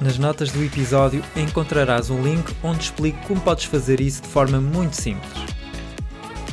Nas 0.00 0.18
notas 0.18 0.50
do 0.50 0.62
episódio 0.62 1.22
encontrarás 1.34 2.10
um 2.10 2.22
link 2.22 2.54
onde 2.62 2.84
explico 2.84 3.18
como 3.26 3.40
podes 3.40 3.64
fazer 3.64 4.00
isso 4.00 4.22
de 4.22 4.28
forma 4.28 4.60
muito 4.60 4.94
simples. 4.94 5.32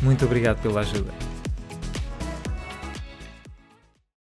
Muito 0.01 0.25
obrigado 0.25 0.61
pela 0.61 0.81
ajuda. 0.81 1.22